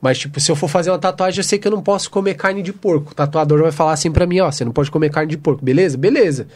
Mas, 0.00 0.18
tipo, 0.18 0.38
se 0.38 0.50
eu 0.50 0.54
for 0.54 0.68
fazer 0.68 0.90
uma 0.90 0.98
tatuagem, 0.98 1.40
eu 1.40 1.44
sei 1.44 1.58
que 1.58 1.66
eu 1.66 1.72
não 1.72 1.82
posso 1.82 2.08
comer 2.08 2.34
carne 2.34 2.62
de 2.62 2.72
porco. 2.72 3.10
O 3.10 3.14
tatuador 3.14 3.60
vai 3.62 3.72
falar 3.72 3.92
assim 3.92 4.12
pra 4.12 4.26
mim, 4.26 4.38
ó, 4.38 4.50
você 4.50 4.64
não 4.64 4.70
pode 4.70 4.90
comer 4.90 5.10
carne 5.10 5.30
de 5.30 5.36
porco, 5.36 5.64
beleza? 5.64 5.98
Beleza. 5.98 6.46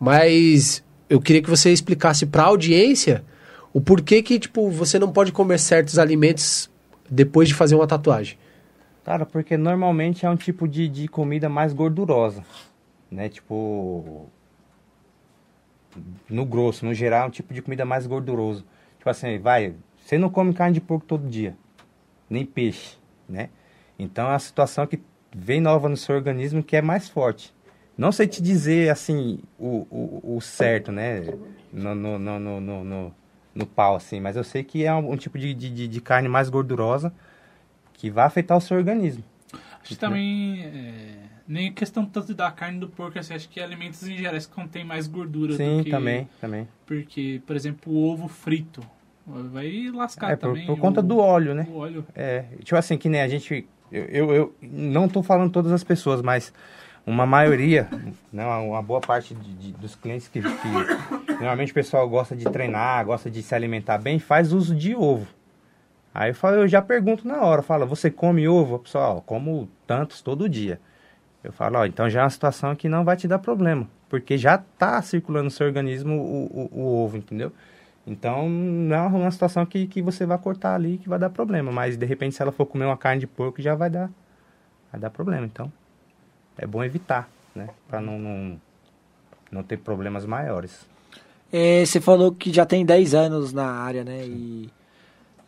Mas 0.00 0.82
eu 1.08 1.20
queria 1.20 1.42
que 1.42 1.50
você 1.50 1.70
explicasse 1.70 2.24
pra 2.24 2.44
audiência 2.44 3.22
o 3.74 3.80
porquê 3.80 4.22
que, 4.22 4.38
tipo, 4.38 4.70
você 4.70 4.98
não 4.98 5.12
pode 5.12 5.32
comer 5.32 5.58
certos 5.58 5.98
alimentos 5.98 6.70
depois 7.10 7.48
de 7.48 7.54
fazer 7.54 7.74
uma 7.74 7.86
tatuagem. 7.86 8.38
Cara, 9.06 9.24
porque 9.24 9.56
normalmente 9.56 10.26
é 10.26 10.28
um 10.28 10.34
tipo 10.34 10.66
de, 10.66 10.88
de 10.88 11.06
comida 11.06 11.48
mais 11.48 11.72
gordurosa, 11.72 12.42
né? 13.08 13.28
Tipo, 13.28 14.28
no 16.28 16.44
grosso, 16.44 16.84
no 16.84 16.92
geral, 16.92 17.22
é 17.22 17.26
um 17.28 17.30
tipo 17.30 17.54
de 17.54 17.62
comida 17.62 17.84
mais 17.84 18.04
gorduroso. 18.04 18.66
Tipo 18.98 19.08
assim, 19.08 19.38
vai, 19.38 19.76
você 19.96 20.18
não 20.18 20.28
come 20.28 20.52
carne 20.52 20.74
de 20.74 20.80
porco 20.80 21.06
todo 21.06 21.28
dia, 21.28 21.56
nem 22.28 22.44
peixe, 22.44 22.98
né? 23.28 23.50
Então 23.96 24.26
é 24.26 24.30
uma 24.30 24.40
situação 24.40 24.88
que 24.88 25.00
vem 25.32 25.60
nova 25.60 25.88
no 25.88 25.96
seu 25.96 26.16
organismo 26.16 26.60
que 26.60 26.74
é 26.74 26.82
mais 26.82 27.08
forte. 27.08 27.54
Não 27.96 28.10
sei 28.10 28.26
te 28.26 28.42
dizer, 28.42 28.90
assim, 28.90 29.38
o, 29.56 29.86
o, 29.88 30.36
o 30.36 30.40
certo, 30.40 30.90
né? 30.90 31.20
No, 31.72 31.94
no, 31.94 32.18
no, 32.18 32.40
no, 32.40 32.60
no, 32.60 33.14
no, 33.54 33.66
pau, 33.66 33.94
assim, 33.94 34.18
mas 34.18 34.34
eu 34.34 34.42
sei 34.42 34.64
que 34.64 34.84
é 34.84 34.92
um, 34.92 35.12
um 35.12 35.16
tipo 35.16 35.38
de, 35.38 35.54
de, 35.54 35.86
de 35.86 36.00
carne 36.00 36.28
mais 36.28 36.48
gordurosa 36.48 37.14
que 37.96 38.10
vai 38.10 38.24
afetar 38.26 38.56
o 38.56 38.60
seu 38.60 38.76
organismo. 38.76 39.24
Acho 39.52 39.94
que 39.94 39.96
também. 39.96 40.62
É, 40.64 41.14
nem 41.48 41.72
questão 41.72 42.04
tanto 42.04 42.34
da 42.34 42.50
carne 42.50 42.78
do 42.80 42.88
porco, 42.88 43.18
assim, 43.18 43.34
acho 43.34 43.48
que 43.48 43.60
alimentos 43.60 44.06
em 44.06 44.16
geral 44.16 44.38
que 44.40 44.48
contêm 44.48 44.84
mais 44.84 45.06
gordura 45.06 45.54
Sim, 45.56 45.78
do 45.78 45.84
que. 45.84 45.90
também, 45.90 46.28
também. 46.40 46.68
Porque, 46.84 47.40
por 47.46 47.54
exemplo, 47.56 47.92
o 47.92 48.12
ovo 48.12 48.26
frito. 48.28 48.82
Vai 49.26 49.90
lascar 49.92 50.32
É, 50.32 50.36
por, 50.36 50.50
também. 50.50 50.66
por 50.66 50.78
conta 50.78 51.00
o- 51.00 51.02
do 51.02 51.18
óleo, 51.18 51.52
né? 51.54 51.66
O 51.68 51.76
óleo. 51.78 52.04
É, 52.14 52.44
tipo 52.62 52.76
assim, 52.76 52.96
que 52.96 53.08
nem 53.08 53.20
a 53.20 53.28
gente. 53.28 53.66
Eu, 53.90 54.04
eu, 54.04 54.32
eu 54.34 54.54
não 54.62 55.08
tô 55.08 55.22
falando 55.22 55.50
todas 55.50 55.72
as 55.72 55.82
pessoas, 55.84 56.20
mas 56.22 56.52
uma 57.04 57.24
maioria, 57.26 57.88
né, 58.32 58.44
uma, 58.44 58.58
uma 58.58 58.82
boa 58.82 59.00
parte 59.00 59.34
de, 59.34 59.52
de- 59.54 59.72
dos 59.72 59.94
clientes 59.96 60.26
que, 60.28 60.40
que 60.40 60.48
normalmente 61.38 61.70
o 61.72 61.74
pessoal 61.74 62.08
gosta 62.08 62.34
de 62.36 62.44
treinar, 62.44 63.04
gosta 63.04 63.28
de 63.30 63.42
se 63.42 63.54
alimentar 63.54 63.98
bem, 63.98 64.18
faz 64.18 64.52
uso 64.52 64.74
de 64.74 64.94
ovo. 64.94 65.26
Aí 66.18 66.30
eu, 66.30 66.34
falo, 66.34 66.56
eu 66.56 66.66
já 66.66 66.80
pergunto 66.80 67.28
na 67.28 67.42
hora, 67.42 67.60
fala, 67.60 67.84
você 67.84 68.10
come 68.10 68.48
ovo? 68.48 68.78
Pessoal, 68.78 69.20
como 69.26 69.68
tantos 69.86 70.22
todo 70.22 70.48
dia. 70.48 70.80
Eu 71.44 71.52
falo, 71.52 71.76
ó, 71.76 71.84
então 71.84 72.08
já 72.08 72.20
é 72.20 72.22
uma 72.22 72.30
situação 72.30 72.74
que 72.74 72.88
não 72.88 73.04
vai 73.04 73.18
te 73.18 73.28
dar 73.28 73.38
problema, 73.38 73.86
porque 74.08 74.38
já 74.38 74.56
tá 74.56 75.02
circulando 75.02 75.44
no 75.44 75.50
seu 75.50 75.66
organismo 75.66 76.14
o, 76.14 76.70
o, 76.72 76.80
o 76.80 77.04
ovo, 77.04 77.18
entendeu? 77.18 77.52
Então, 78.06 78.48
não 78.48 78.96
é 78.96 79.00
uma 79.00 79.30
situação 79.30 79.66
que, 79.66 79.86
que 79.86 80.00
você 80.00 80.24
vai 80.24 80.38
cortar 80.38 80.74
ali 80.74 80.96
que 80.96 81.06
vai 81.06 81.18
dar 81.18 81.28
problema. 81.28 81.70
Mas, 81.70 81.98
de 81.98 82.06
repente, 82.06 82.34
se 82.34 82.40
ela 82.40 82.50
for 82.50 82.64
comer 82.64 82.86
uma 82.86 82.96
carne 82.96 83.20
de 83.20 83.26
porco, 83.26 83.60
já 83.60 83.74
vai 83.74 83.90
dar, 83.90 84.08
vai 84.90 84.98
dar 84.98 85.10
problema. 85.10 85.44
Então, 85.44 85.70
é 86.56 86.66
bom 86.66 86.82
evitar, 86.82 87.28
né? 87.54 87.68
Pra 87.86 88.00
não, 88.00 88.18
não, 88.18 88.60
não 89.52 89.62
ter 89.62 89.76
problemas 89.76 90.24
maiores. 90.24 90.88
É, 91.52 91.84
você 91.84 92.00
falou 92.00 92.32
que 92.32 92.50
já 92.50 92.64
tem 92.64 92.86
10 92.86 93.12
anos 93.12 93.52
na 93.52 93.66
área, 93.66 94.02
né? 94.02 94.24
E, 94.24 94.70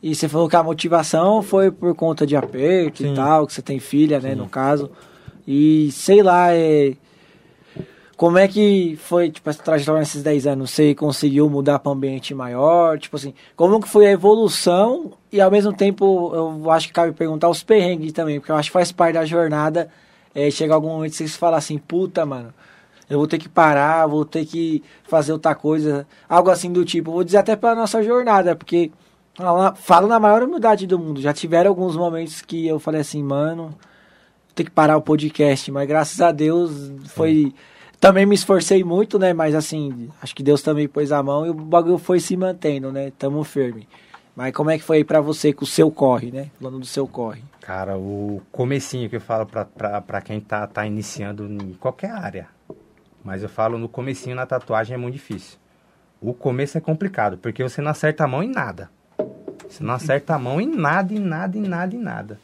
e 0.02 0.14
você 0.14 0.28
falou 0.28 0.48
que 0.48 0.56
a 0.56 0.62
motivação 0.62 1.42
foi 1.42 1.70
por 1.70 1.94
conta 1.94 2.26
de 2.26 2.37
aperto 2.37 3.02
Sim. 3.02 3.12
e 3.12 3.14
tal, 3.14 3.46
que 3.46 3.52
você 3.52 3.62
tem 3.62 3.80
filha, 3.80 4.20
né, 4.20 4.30
Sim. 4.30 4.37
no 4.37 4.48
caso. 4.48 4.90
E 5.46 5.90
sei 5.92 6.22
lá, 6.22 6.54
é, 6.54 6.94
como 8.18 8.37
é 8.37 8.48
que 8.48 8.98
foi, 9.00 9.30
tipo, 9.30 9.48
essa 9.48 9.62
trajetória 9.62 10.00
nesses 10.00 10.22
10 10.22 10.46
anos? 10.48 10.72
Você 10.72 10.94
conseguiu 10.94 11.48
mudar 11.48 11.78
para 11.78 11.90
um 11.90 11.94
ambiente 11.94 12.34
maior? 12.34 12.98
Tipo 12.98 13.16
assim, 13.16 13.32
como 13.54 13.80
que 13.80 13.88
foi 13.88 14.06
a 14.06 14.11
evolução? 14.11 15.12
E 15.32 15.40
ao 15.40 15.50
mesmo 15.50 15.72
tempo, 15.72 16.32
eu 16.34 16.70
acho 16.70 16.88
que 16.88 16.92
cabe 16.92 17.12
perguntar 17.12 17.48
os 17.48 17.62
perrengues 17.62 18.12
também, 18.12 18.40
porque 18.40 18.50
eu 18.50 18.56
acho 18.56 18.70
que 18.70 18.72
faz 18.72 18.90
parte 18.90 19.14
da 19.14 19.24
jornada 19.24 19.88
é, 20.34 20.50
chegar 20.50 20.74
algum 20.74 20.88
momento 20.88 21.12
que 21.12 21.16
você 21.16 21.28
fala 21.28 21.56
assim, 21.56 21.78
puta, 21.78 22.26
mano, 22.26 22.52
eu 23.08 23.18
vou 23.18 23.26
ter 23.26 23.38
que 23.38 23.48
parar, 23.48 24.06
vou 24.06 24.24
ter 24.24 24.44
que 24.44 24.82
fazer 25.04 25.32
outra 25.32 25.54
coisa, 25.54 26.06
algo 26.28 26.50
assim 26.50 26.72
do 26.72 26.84
tipo. 26.84 27.12
Vou 27.12 27.24
dizer 27.24 27.38
até 27.38 27.56
pela 27.56 27.74
nossa 27.74 28.02
jornada, 28.02 28.54
porque 28.54 28.90
falo- 29.77 30.07
na 30.09 30.18
maior 30.20 30.42
humildade 30.42 30.87
do 30.87 30.98
mundo. 30.98 31.20
Já 31.20 31.33
tiveram 31.33 31.70
alguns 31.70 31.96
momentos 31.96 32.42
que 32.42 32.66
eu 32.66 32.79
falei 32.79 33.01
assim, 33.01 33.22
mano, 33.22 33.74
tem 34.55 34.66
que 34.66 34.72
parar 34.72 34.96
o 34.96 35.03
podcast, 35.03 35.70
mas 35.70 35.87
graças 35.88 36.20
a 36.20 36.33
Deus 36.33 36.92
foi 37.07 37.55
também 38.01 38.24
me 38.27 38.35
esforcei 38.35 38.83
muito, 38.85 39.18
né? 39.18 39.33
Mas 39.33 39.55
assim, 39.55 40.09
acho 40.22 40.35
que 40.35 40.42
Deus 40.42 40.62
também 40.62 40.87
pôs 40.88 41.11
a 41.12 41.22
mão 41.22 41.46
e 41.46 41.51
o 41.51 41.55
bagulho 41.55 41.98
foi 41.98 42.20
se 42.20 42.37
mantendo, 42.37 42.92
né? 42.92 43.12
Tamo 43.18 43.42
firme. 43.44 43.88
Mas 44.37 44.53
como 44.55 44.70
é 44.70 44.79
que 44.79 44.85
foi 44.85 44.98
aí 44.98 45.05
pra 45.05 45.20
você 45.20 45.53
com 45.53 45.64
o 45.64 45.66
seu 45.66 45.90
corre, 45.90 46.31
né? 46.31 46.48
Falando 46.61 46.79
do 46.79 46.87
seu 46.87 47.09
corre. 47.09 47.42
Cara, 47.61 47.98
o 47.98 48.40
comecinho 48.53 49.11
que 49.11 49.16
eu 49.16 49.20
falo 49.20 49.44
pra, 49.44 49.64
pra, 49.64 50.01
pra 50.01 50.20
quem 50.20 50.40
tá, 50.40 50.64
tá 50.66 50.87
iniciando 50.87 51.44
em 51.44 51.72
qualquer 51.74 52.11
área. 52.12 52.46
Mas 53.24 53.42
eu 53.42 53.48
falo 53.48 53.79
no 53.79 53.88
comecinho 53.88 54.37
na 54.37 54.46
tatuagem 54.46 54.94
é 54.94 54.96
muito 54.96 55.14
difícil. 55.14 55.59
O 56.20 56.33
começo 56.33 56.79
é 56.79 56.81
complicado, 56.81 57.37
porque 57.38 57.62
você 57.62 57.81
não 57.83 57.90
acerta 57.90 58.24
a 58.24 58.29
mão 58.29 58.42
em 58.42 58.48
nada. 58.51 58.88
Você 59.68 59.85
não 59.85 59.94
acerta 59.94 60.35
a 60.35 60.38
mão 60.38 60.61
em 60.61 60.66
nada, 60.66 61.12
em 61.12 61.18
nada, 61.18 61.57
em 61.59 61.62
nada, 61.62 61.94
em 61.94 61.98
nada. 61.98 62.40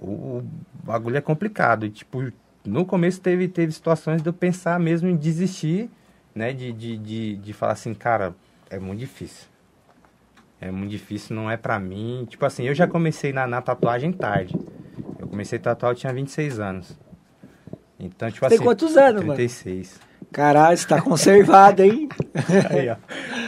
O, 0.00 0.38
o 0.38 0.44
bagulho 0.84 1.16
é 1.16 1.20
complicado. 1.20 1.86
E, 1.86 1.90
tipo, 1.90 2.30
no 2.64 2.84
começo 2.84 3.20
teve, 3.20 3.48
teve 3.48 3.72
situações 3.72 4.22
de 4.22 4.28
eu 4.28 4.32
pensar 4.32 4.78
mesmo 4.78 5.08
em 5.08 5.16
desistir, 5.16 5.90
né? 6.34 6.52
De, 6.52 6.72
de, 6.72 6.96
de, 6.96 7.36
de 7.36 7.52
falar 7.52 7.72
assim, 7.72 7.94
cara, 7.94 8.34
é 8.70 8.78
muito 8.78 9.00
difícil. 9.00 9.46
É 10.60 10.70
muito 10.70 10.90
difícil, 10.90 11.34
não 11.34 11.50
é 11.50 11.56
pra 11.56 11.78
mim. 11.78 12.26
Tipo 12.28 12.46
assim, 12.46 12.64
eu 12.64 12.74
já 12.74 12.86
comecei 12.86 13.32
na, 13.32 13.46
na 13.46 13.60
tatuagem 13.60 14.12
tarde. 14.12 14.54
Eu 15.18 15.26
comecei 15.26 15.58
a 15.58 15.62
tatuar, 15.62 15.92
eu 15.92 15.96
tinha 15.96 16.12
26 16.12 16.60
anos. 16.60 16.96
Então, 17.98 18.30
tipo 18.30 18.46
Tem 18.48 18.56
assim. 18.56 18.64
quantos 18.64 18.96
anos, 18.96 19.22
mano? 19.22 19.34
36. 19.34 20.00
Caralho, 20.30 20.76
você 20.76 20.86
tá 20.86 21.00
conservado, 21.00 21.82
hein? 21.82 22.08
Aí, 22.70 22.88
ó. 22.88 22.96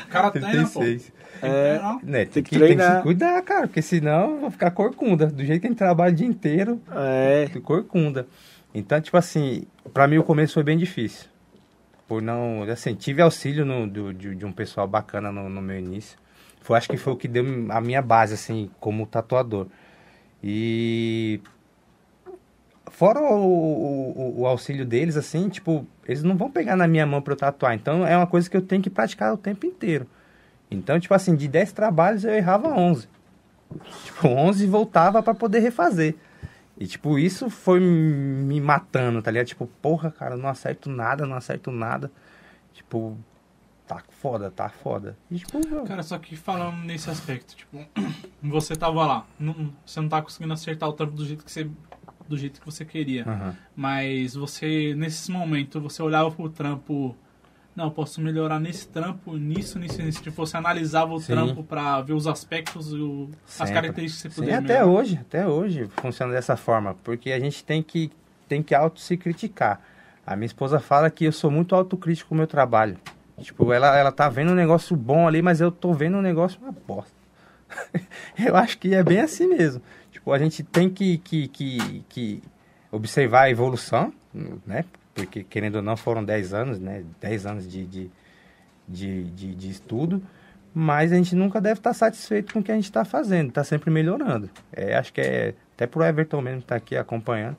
O 0.04 0.08
cara 0.08 0.30
tem, 0.30 0.42
né, 0.42 0.68
pô? 0.72 0.80
36. 1.44 1.54
É. 1.54 1.83
Não. 1.83 2.00
Né, 2.02 2.24
Tem 2.24 2.26
tem, 2.26 2.42
que 2.42 2.50
que, 2.50 2.59
tem 2.59 2.68
que 2.68 2.74
treinar. 2.74 2.96
se 2.98 3.02
cuidar, 3.02 3.42
cara, 3.42 3.66
porque 3.66 3.83
senão 3.83 4.33
eu 4.35 4.40
vou 4.40 4.50
ficar 4.50 4.70
corcunda. 4.70 5.26
Do 5.26 5.44
jeito 5.44 5.61
que 5.61 5.66
a 5.66 5.70
gente 5.70 5.78
trabalha 5.78 6.12
o 6.12 6.16
dia 6.16 6.26
inteiro, 6.26 6.80
É. 6.92 7.46
fico 7.48 7.61
corcunda. 7.66 8.26
Então, 8.74 9.00
tipo 9.00 9.16
assim, 9.16 9.64
pra 9.92 10.07
mim 10.09 10.18
o 10.18 10.24
começo 10.24 10.54
foi 10.54 10.62
bem 10.64 10.76
difícil. 10.76 11.28
Por 12.09 12.20
não. 12.20 12.62
Assim, 12.64 12.94
tive 12.94 13.22
auxílio 13.22 13.64
no, 13.64 13.87
do- 13.87 14.12
de, 14.12 14.35
de 14.35 14.44
um 14.44 14.52
pessoal 14.52 14.87
bacana 14.87 15.30
no, 15.33 15.48
no 15.48 15.62
meu 15.62 15.78
início. 15.78 16.18
Foi, 16.61 16.76
acho 16.78 16.88
que 16.88 16.96
foi 16.96 17.12
o 17.12 17.16
que 17.16 17.28
deu 17.28 17.44
a 17.70 17.80
minha 17.80 18.02
base, 18.02 18.35
assim, 18.35 18.70
como 18.80 19.07
tatuador. 19.07 19.66
E. 20.42 21.40
Fora 22.90 23.18
o, 23.20 23.35
o- 23.35 24.12
o- 24.16 24.40
o 24.42 24.46
auxílio 24.46 24.85
deles, 24.85 25.16
assim, 25.16 25.48
tipo, 25.48 25.87
eles 26.07 26.22
não 26.22 26.37
vão 26.37 26.50
pegar 26.50 26.76
na 26.76 26.87
minha 26.87 27.07
mão 27.07 27.20
pra 27.22 27.33
eu 27.33 27.37
tatuar. 27.37 27.74
Então 27.74 28.07
é 28.07 28.16
uma 28.16 28.26
coisa 28.26 28.48
que 28.48 28.57
eu 28.57 28.62
tenho 28.62 28.83
que 28.83 28.90
praticar 28.90 29.33
o 29.33 29.37
tempo 29.38 29.66
inteiro. 29.66 30.07
Então, 30.74 30.98
tipo 31.00 31.14
assim, 31.14 31.34
de 31.37 31.48
10 31.48 31.72
trabalhos 31.72 32.24
eu 32.24 32.34
errava 32.34 32.68
11. 32.68 33.08
Tipo, 34.04 34.28
11 34.28 34.66
voltava 34.66 35.22
pra 35.22 35.34
poder 35.34 35.60
refazer. 35.60 36.14
E, 36.78 36.87
tipo, 36.87 37.18
isso 37.18 37.48
foi 37.48 37.78
me 37.80 38.60
matando, 38.60 39.22
tá 39.22 39.30
ligado? 39.30 39.46
Tipo, 39.46 39.66
porra, 39.80 40.10
cara, 40.10 40.37
não 40.37 40.48
acerto 40.48 40.90
nada, 40.90 41.26
não 41.26 41.37
acerto 41.37 41.70
nada. 41.70 42.10
Tipo, 42.72 43.16
tá 43.87 44.02
foda, 44.20 44.50
tá 44.50 44.68
foda. 44.68 45.16
E, 45.30 45.37
tipo, 45.38 45.60
Cara, 45.87 46.02
só 46.02 46.18
que 46.18 46.34
falando 46.37 46.78
nesse 46.84 47.08
aspecto, 47.08 47.54
tipo, 47.54 47.78
você 48.42 48.74
tava 48.74 49.04
lá, 49.06 49.26
não- 49.38 49.72
você 49.87 50.00
não 50.00 50.08
tá 50.08 50.20
conseguindo 50.20 50.52
acertar 50.52 50.88
o 50.88 50.92
trampo 50.92 51.12
do 51.14 51.24
jeito 51.24 51.44
que 51.44 51.50
você 51.52 51.68
do 52.26 52.38
jeito 52.38 52.58
que 52.58 52.64
você 52.66 52.87
queria. 52.87 53.22
Aham. 53.28 53.54
Mas 53.76 54.34
você, 54.34 54.94
nesses 54.96 55.28
momentos, 55.28 55.80
você 55.82 56.02
olhava 56.02 56.30
pro 56.30 56.48
trampo, 56.48 57.14
não, 57.76 57.87
eu 57.87 57.90
posso 57.90 58.20
melhorar 58.20 58.60
nesse 58.60 58.87
trampo, 58.87 59.37
nisso, 59.37 59.78
nisso, 59.78 60.00
nisso. 60.00 60.22
Tipo, 60.22 60.46
você 60.46 60.56
analisava 60.56 61.12
o 61.12 61.18
Sim. 61.18 61.32
trampo 61.32 61.64
pra 61.64 62.00
ver 62.02 62.12
os 62.12 62.26
aspectos, 62.26 62.92
e 62.92 62.96
o, 62.96 63.28
as 63.58 63.70
características 63.70 64.22
que 64.22 64.28
você 64.34 64.40
poderia 64.40 64.58
até 64.60 64.84
hoje, 64.84 65.18
até 65.20 65.46
hoje 65.46 65.88
funciona 65.96 66.32
dessa 66.32 66.56
forma, 66.56 66.94
porque 67.02 67.32
a 67.32 67.40
gente 67.40 67.64
tem 67.64 67.82
que, 67.82 68.12
tem 68.48 68.62
que 68.62 68.74
auto 68.74 69.00
se 69.00 69.16
criticar. 69.16 69.80
A 70.24 70.37
minha 70.37 70.46
esposa 70.46 70.78
fala 70.78 71.10
que 71.10 71.24
eu 71.24 71.32
sou 71.32 71.50
muito 71.50 71.74
autocrítico 71.74 72.28
com 72.28 72.34
o 72.37 72.38
meu 72.38 72.46
trabalho. 72.46 72.96
Tipo, 73.40 73.72
ela, 73.72 73.98
ela 73.98 74.12
tá 74.12 74.28
vendo 74.28 74.52
um 74.52 74.54
negócio 74.54 74.96
bom 74.96 75.26
ali, 75.26 75.42
mas 75.42 75.60
eu 75.60 75.72
tô 75.72 75.92
vendo 75.92 76.16
um 76.16 76.22
negócio 76.22 76.60
uma 76.62 76.72
bosta. 76.72 77.12
eu 78.38 78.54
acho 78.54 78.78
que 78.78 78.94
é 78.94 79.02
bem 79.02 79.20
assim 79.20 79.48
mesmo. 79.48 79.82
Tipo, 80.12 80.32
a 80.32 80.38
gente 80.38 80.62
tem 80.62 80.88
que, 80.88 81.18
que, 81.18 81.48
que, 81.48 82.04
que 82.08 82.42
observar 82.92 83.42
a 83.42 83.50
evolução, 83.50 84.12
né? 84.64 84.84
Porque, 85.14 85.44
querendo 85.44 85.77
ou 85.77 85.83
não, 85.83 85.96
foram 85.96 86.24
10 86.24 86.53
anos, 86.53 86.81
né? 86.81 87.05
10 87.20 87.46
anos 87.46 87.70
de, 87.70 87.87
de, 87.87 88.11
de, 88.88 89.24
de, 89.24 89.55
de 89.55 89.70
estudo. 89.70 90.22
Mas 90.74 91.12
a 91.12 91.16
gente 91.16 91.37
nunca 91.37 91.61
deve 91.61 91.79
estar 91.79 91.94
satisfeito 91.94 92.53
com 92.53 92.59
o 92.59 92.62
que 92.62 92.72
a 92.72 92.74
gente 92.74 92.85
está 92.85 93.05
fazendo, 93.05 93.50
está 93.50 93.62
sempre 93.62 93.90
melhorando. 93.90 94.50
É, 94.72 94.96
acho 94.96 95.12
que 95.12 95.20
é, 95.20 95.55
até 95.74 95.87
pro 95.87 96.03
Everton 96.03 96.40
mesmo 96.42 96.62
que 96.62 96.66
tá 96.66 96.74
aqui 96.74 96.96
acompanhando, 96.96 97.57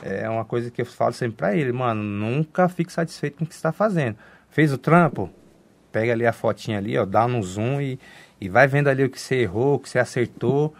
é 0.00 0.28
uma 0.28 0.44
coisa 0.44 0.70
que 0.70 0.80
eu 0.80 0.86
falo 0.86 1.12
sempre 1.12 1.36
para 1.36 1.56
ele, 1.56 1.72
mano, 1.72 2.02
nunca 2.02 2.68
fique 2.68 2.92
satisfeito 2.92 3.38
com 3.38 3.44
o 3.44 3.46
que 3.46 3.54
está 3.54 3.72
fazendo. 3.72 4.16
Fez 4.50 4.72
o 4.72 4.78
trampo? 4.78 5.30
Pega 5.90 6.12
ali 6.12 6.26
a 6.26 6.32
fotinha 6.32 6.78
ali, 6.78 6.96
ó, 6.96 7.04
dá 7.04 7.26
no 7.26 7.42
zoom 7.42 7.80
e, 7.80 7.98
e 8.40 8.48
vai 8.48 8.66
vendo 8.66 8.88
ali 8.88 9.04
o 9.04 9.10
que 9.10 9.20
você 9.20 9.36
errou, 9.36 9.74
o 9.74 9.78
que 9.78 9.88
você 9.88 9.98
acertou 9.98 10.74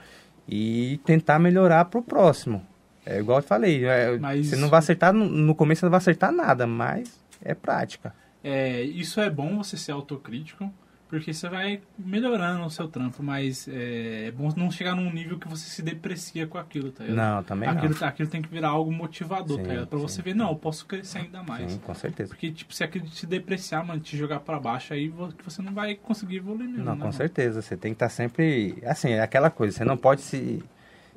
e 0.48 1.00
tentar 1.04 1.38
melhorar 1.38 1.86
pro 1.86 2.02
próximo. 2.02 2.64
É 3.06 3.18
igual 3.18 3.38
eu 3.38 3.42
falei, 3.42 3.84
é, 3.84 4.16
Mas- 4.18 4.46
você 4.48 4.56
não 4.56 4.68
vai 4.68 4.78
acertar, 4.78 5.12
no, 5.12 5.28
no 5.28 5.54
começo 5.54 5.80
você 5.80 5.86
não 5.86 5.90
vai 5.90 5.98
acertar 5.98 6.32
nada, 6.32 6.66
mas 6.66 7.18
é 7.44 7.54
prática. 7.54 8.14
É, 8.42 8.82
isso 8.82 9.20
é 9.20 9.28
bom 9.30 9.56
você 9.58 9.76
ser 9.76 9.92
autocrítico, 9.92 10.72
porque 11.08 11.32
você 11.32 11.48
vai 11.48 11.80
melhorando 11.98 12.64
o 12.64 12.70
seu 12.70 12.88
trampo, 12.88 13.22
mas 13.22 13.68
é, 13.68 14.26
é 14.26 14.30
bom 14.30 14.48
não 14.56 14.70
chegar 14.70 14.94
num 14.96 15.12
nível 15.12 15.38
que 15.38 15.46
você 15.46 15.68
se 15.68 15.80
deprecia 15.82 16.46
com 16.46 16.58
aquilo, 16.58 16.90
tá 16.90 17.04
ligado? 17.04 17.16
Não, 17.16 17.42
também 17.42 17.68
não. 17.68 17.76
aquilo, 17.76 17.94
aquilo 18.04 18.28
tem 18.28 18.42
que 18.42 18.48
virar 18.48 18.68
algo 18.70 18.90
motivador, 18.90 19.58
Sim, 19.58 19.62
tá 19.62 19.68
ligado? 19.70 19.86
Pra 19.86 19.98
você 19.98 20.16
sim. 20.16 20.22
ver, 20.22 20.34
não, 20.34 20.48
eu 20.50 20.56
posso 20.56 20.84
crescer 20.86 21.18
ainda 21.18 21.42
mais. 21.42 21.72
Sim, 21.72 21.78
com 21.78 21.94
certeza. 21.94 22.30
Porque, 22.30 22.50
tipo, 22.50 22.74
se 22.74 22.82
aquilo 22.82 23.06
te 23.06 23.26
depreciar, 23.26 23.84
mano, 23.84 24.00
te 24.00 24.16
jogar 24.16 24.40
pra 24.40 24.58
baixo, 24.58 24.92
aí 24.92 25.08
você 25.44 25.62
não 25.62 25.72
vai 25.72 25.94
conseguir 25.94 26.36
evoluir 26.36 26.68
mesmo, 26.68 26.84
Não, 26.84 26.92
né, 26.92 26.98
com 26.98 27.04
mano? 27.04 27.12
certeza. 27.12 27.62
Você 27.62 27.76
tem 27.76 27.92
que 27.92 27.96
estar 27.96 28.08
sempre. 28.08 28.82
Assim, 28.84 29.10
é 29.10 29.20
aquela 29.22 29.50
coisa. 29.50 29.76
Você 29.76 29.84
não 29.84 29.96
pode 29.96 30.20
se 30.22 30.62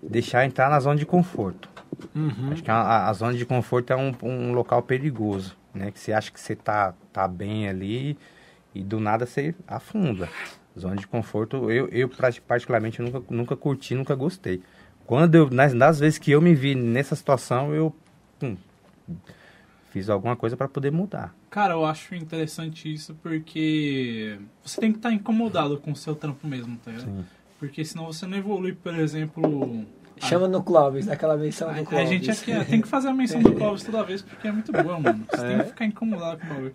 deixar 0.04 0.46
entrar 0.46 0.70
na 0.70 0.80
zona 0.80 0.96
de 0.98 1.06
conforto. 1.06 1.68
Uhum. 2.16 2.52
Acho 2.52 2.64
que 2.64 2.72
a, 2.72 3.08
a- 3.08 3.14
zona 3.14 3.34
de 3.34 3.46
conforto 3.46 3.92
é 3.92 3.96
um, 3.96 4.14
um 4.22 4.54
local 4.54 4.82
perigoso, 4.84 5.56
né? 5.74 5.92
Que 5.92 6.00
você 6.00 6.14
acha 6.14 6.32
que 6.32 6.40
você 6.40 6.56
tá, 6.56 6.94
tá 7.12 7.28
bem 7.28 7.68
ali 7.68 8.18
e 8.74 8.84
do 8.84 9.00
nada 9.00 9.26
você 9.26 9.56
afunda. 9.68 10.30
Zona 10.78 10.96
de 10.96 11.08
conforto, 11.08 11.72
eu, 11.72 11.88
eu 11.90 12.10
particularmente 12.48 13.02
nunca, 13.02 13.24
nunca 13.30 13.56
curti, 13.56 13.96
nunca 13.96 14.14
gostei. 14.14 14.62
Quando 15.06 15.36
eu, 15.36 15.50
nas, 15.50 15.74
nas 15.74 16.00
vezes 16.00 16.20
que 16.20 16.32
eu 16.32 16.42
me 16.42 16.54
vi 16.54 16.76
nessa 16.76 17.16
situação, 17.16 17.74
eu 17.74 17.96
pum, 18.38 18.56
fiz 19.90 20.10
alguma 20.10 20.36
coisa 20.36 20.56
para 20.56 20.68
poder 20.68 20.92
mudar. 20.92 21.34
Cara, 21.50 21.74
eu 21.74 21.86
acho 21.86 22.14
interessante 22.14 22.94
isso 22.94 23.16
porque 23.24 24.38
você 24.64 24.80
tem 24.80 24.92
que 24.92 25.00
estar 25.00 25.12
incomodado 25.12 25.78
com 25.78 25.92
o 25.92 25.96
seu 25.96 26.14
trampo 26.14 26.46
mesmo, 26.48 26.78
tá 26.78 26.92
ligado? 26.92 27.06
Sim. 27.08 27.26
Porque 27.58 27.84
senão 27.84 28.06
você 28.06 28.28
não 28.28 28.38
evolui, 28.38 28.74
por 28.74 28.94
exemplo... 28.94 29.86
Chama 30.26 30.48
no 30.48 30.64
Clóvis, 30.64 31.06
naquela 31.06 31.38
menção 31.38 31.74
do 31.74 31.84
Clóvis. 31.84 32.08
a 32.10 32.12
gente 32.12 32.32
aqui 32.32 32.52
é, 32.52 32.64
tem 32.64 32.82
que 32.82 32.88
fazer 32.88 33.10
a 33.10 33.14
menção 33.14 33.42
do 33.42 33.54
Clóvis 33.54 33.84
toda 33.84 34.04
vez 34.04 34.22
porque 34.22 34.48
é 34.48 34.52
muito 34.52 34.72
boa, 34.72 35.00
mano. 35.00 35.26
Você 35.30 35.38
tem 35.46 35.56
É. 35.56 35.60
que 35.64 35.70
ficar 35.70 35.86
incomodado 35.86 36.40
com 36.40 36.46
o 36.46 36.50
bagulho. 36.50 36.74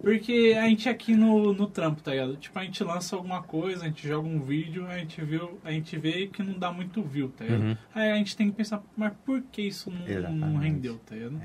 Porque 0.00 0.56
a 0.58 0.66
gente 0.68 0.88
aqui 0.88 1.14
no, 1.14 1.54
no 1.54 1.68
trampo, 1.68 2.02
tá 2.02 2.10
ligado? 2.10 2.36
Tipo, 2.36 2.58
a 2.58 2.64
gente 2.64 2.82
lança 2.82 3.14
alguma 3.14 3.40
coisa, 3.42 3.84
a 3.84 3.86
gente 3.86 4.06
joga 4.08 4.26
um 4.26 4.40
vídeo, 4.42 4.84
a 4.88 4.98
gente, 4.98 5.20
viu, 5.24 5.60
a 5.64 5.70
gente 5.70 5.96
vê 5.96 6.26
que 6.26 6.42
não 6.42 6.58
dá 6.58 6.72
muito 6.72 7.00
view, 7.02 7.28
tá 7.28 7.44
ligado? 7.44 7.62
Uhum. 7.62 7.76
Aí 7.94 8.10
a 8.10 8.16
gente 8.16 8.36
tem 8.36 8.50
que 8.50 8.56
pensar, 8.56 8.82
mas 8.96 9.12
por 9.24 9.40
que 9.42 9.62
isso 9.62 9.92
não, 9.92 10.32
não. 10.32 10.60
É. 10.60 10.64
rendeu, 10.64 10.98
tá 11.06 11.14
ligado? 11.14 11.40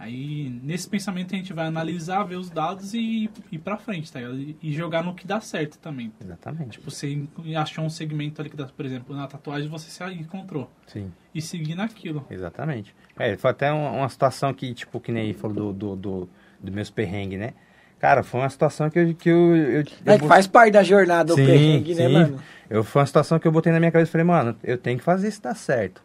Aí, 0.00 0.48
nesse 0.62 0.88
pensamento, 0.88 1.34
a 1.34 1.36
gente 1.36 1.52
vai 1.52 1.66
analisar, 1.66 2.24
ver 2.24 2.36
os 2.36 2.48
dados 2.48 2.94
e 2.94 3.28
ir 3.52 3.58
pra 3.58 3.76
frente, 3.76 4.10
tá 4.10 4.18
ligado? 4.18 4.40
E- 4.40 4.72
jogar 4.72 5.04
no 5.04 5.14
que 5.14 5.26
dá 5.26 5.42
certo 5.42 5.78
também. 5.78 6.10
Exatamente. 6.18 6.78
Tipo, 6.78 6.90
você 6.90 7.22
achou 7.54 7.84
um 7.84 7.90
segmento 7.90 8.40
ali 8.40 8.48
que 8.48 8.56
dá, 8.56 8.64
por 8.64 8.86
exemplo, 8.86 9.14
na 9.14 9.26
tatuagem 9.26 9.68
você 9.68 9.90
se 9.90 10.02
encontrou. 10.14 10.70
Sim. 10.86 11.12
E 11.34 11.42
seguir 11.42 11.74
naquilo. 11.74 12.24
Exatamente. 12.30 12.94
É, 13.18 13.36
foi 13.36 13.50
até 13.50 13.70
uma, 13.70 13.90
uma 13.90 14.08
situação 14.08 14.54
que, 14.54 14.72
tipo, 14.72 14.98
que 15.00 15.12
nem 15.12 15.34
falou 15.34 15.70
do, 15.70 15.94
do, 15.94 15.96
do, 15.96 16.28
do 16.60 16.72
meus 16.72 16.88
perrengues, 16.88 17.38
né? 17.38 17.52
Cara, 17.98 18.22
foi 18.22 18.40
uma 18.40 18.48
situação 18.48 18.88
que 18.88 18.98
eu. 18.98 19.14
Que 19.14 19.28
eu, 19.28 19.54
eu, 19.54 19.80
É 20.06 20.14
eu 20.14 20.18
que 20.18 20.26
faz 20.26 20.46
parte 20.46 20.72
da 20.72 20.82
jornada 20.82 21.34
o 21.34 21.36
Sim, 21.36 21.44
perrengue, 21.44 21.94
né, 21.94 22.06
sim. 22.06 22.12
mano? 22.14 22.40
Eu, 22.70 22.82
foi 22.82 23.02
uma 23.02 23.06
situação 23.06 23.38
que 23.38 23.46
eu 23.46 23.52
botei 23.52 23.70
na 23.70 23.78
minha 23.78 23.92
cabeça 23.92 24.08
e 24.08 24.12
falei, 24.12 24.24
mano, 24.24 24.56
eu 24.64 24.78
tenho 24.78 24.96
que 24.96 25.04
fazer 25.04 25.28
isso 25.28 25.42
dar 25.42 25.54
certo. 25.54 26.02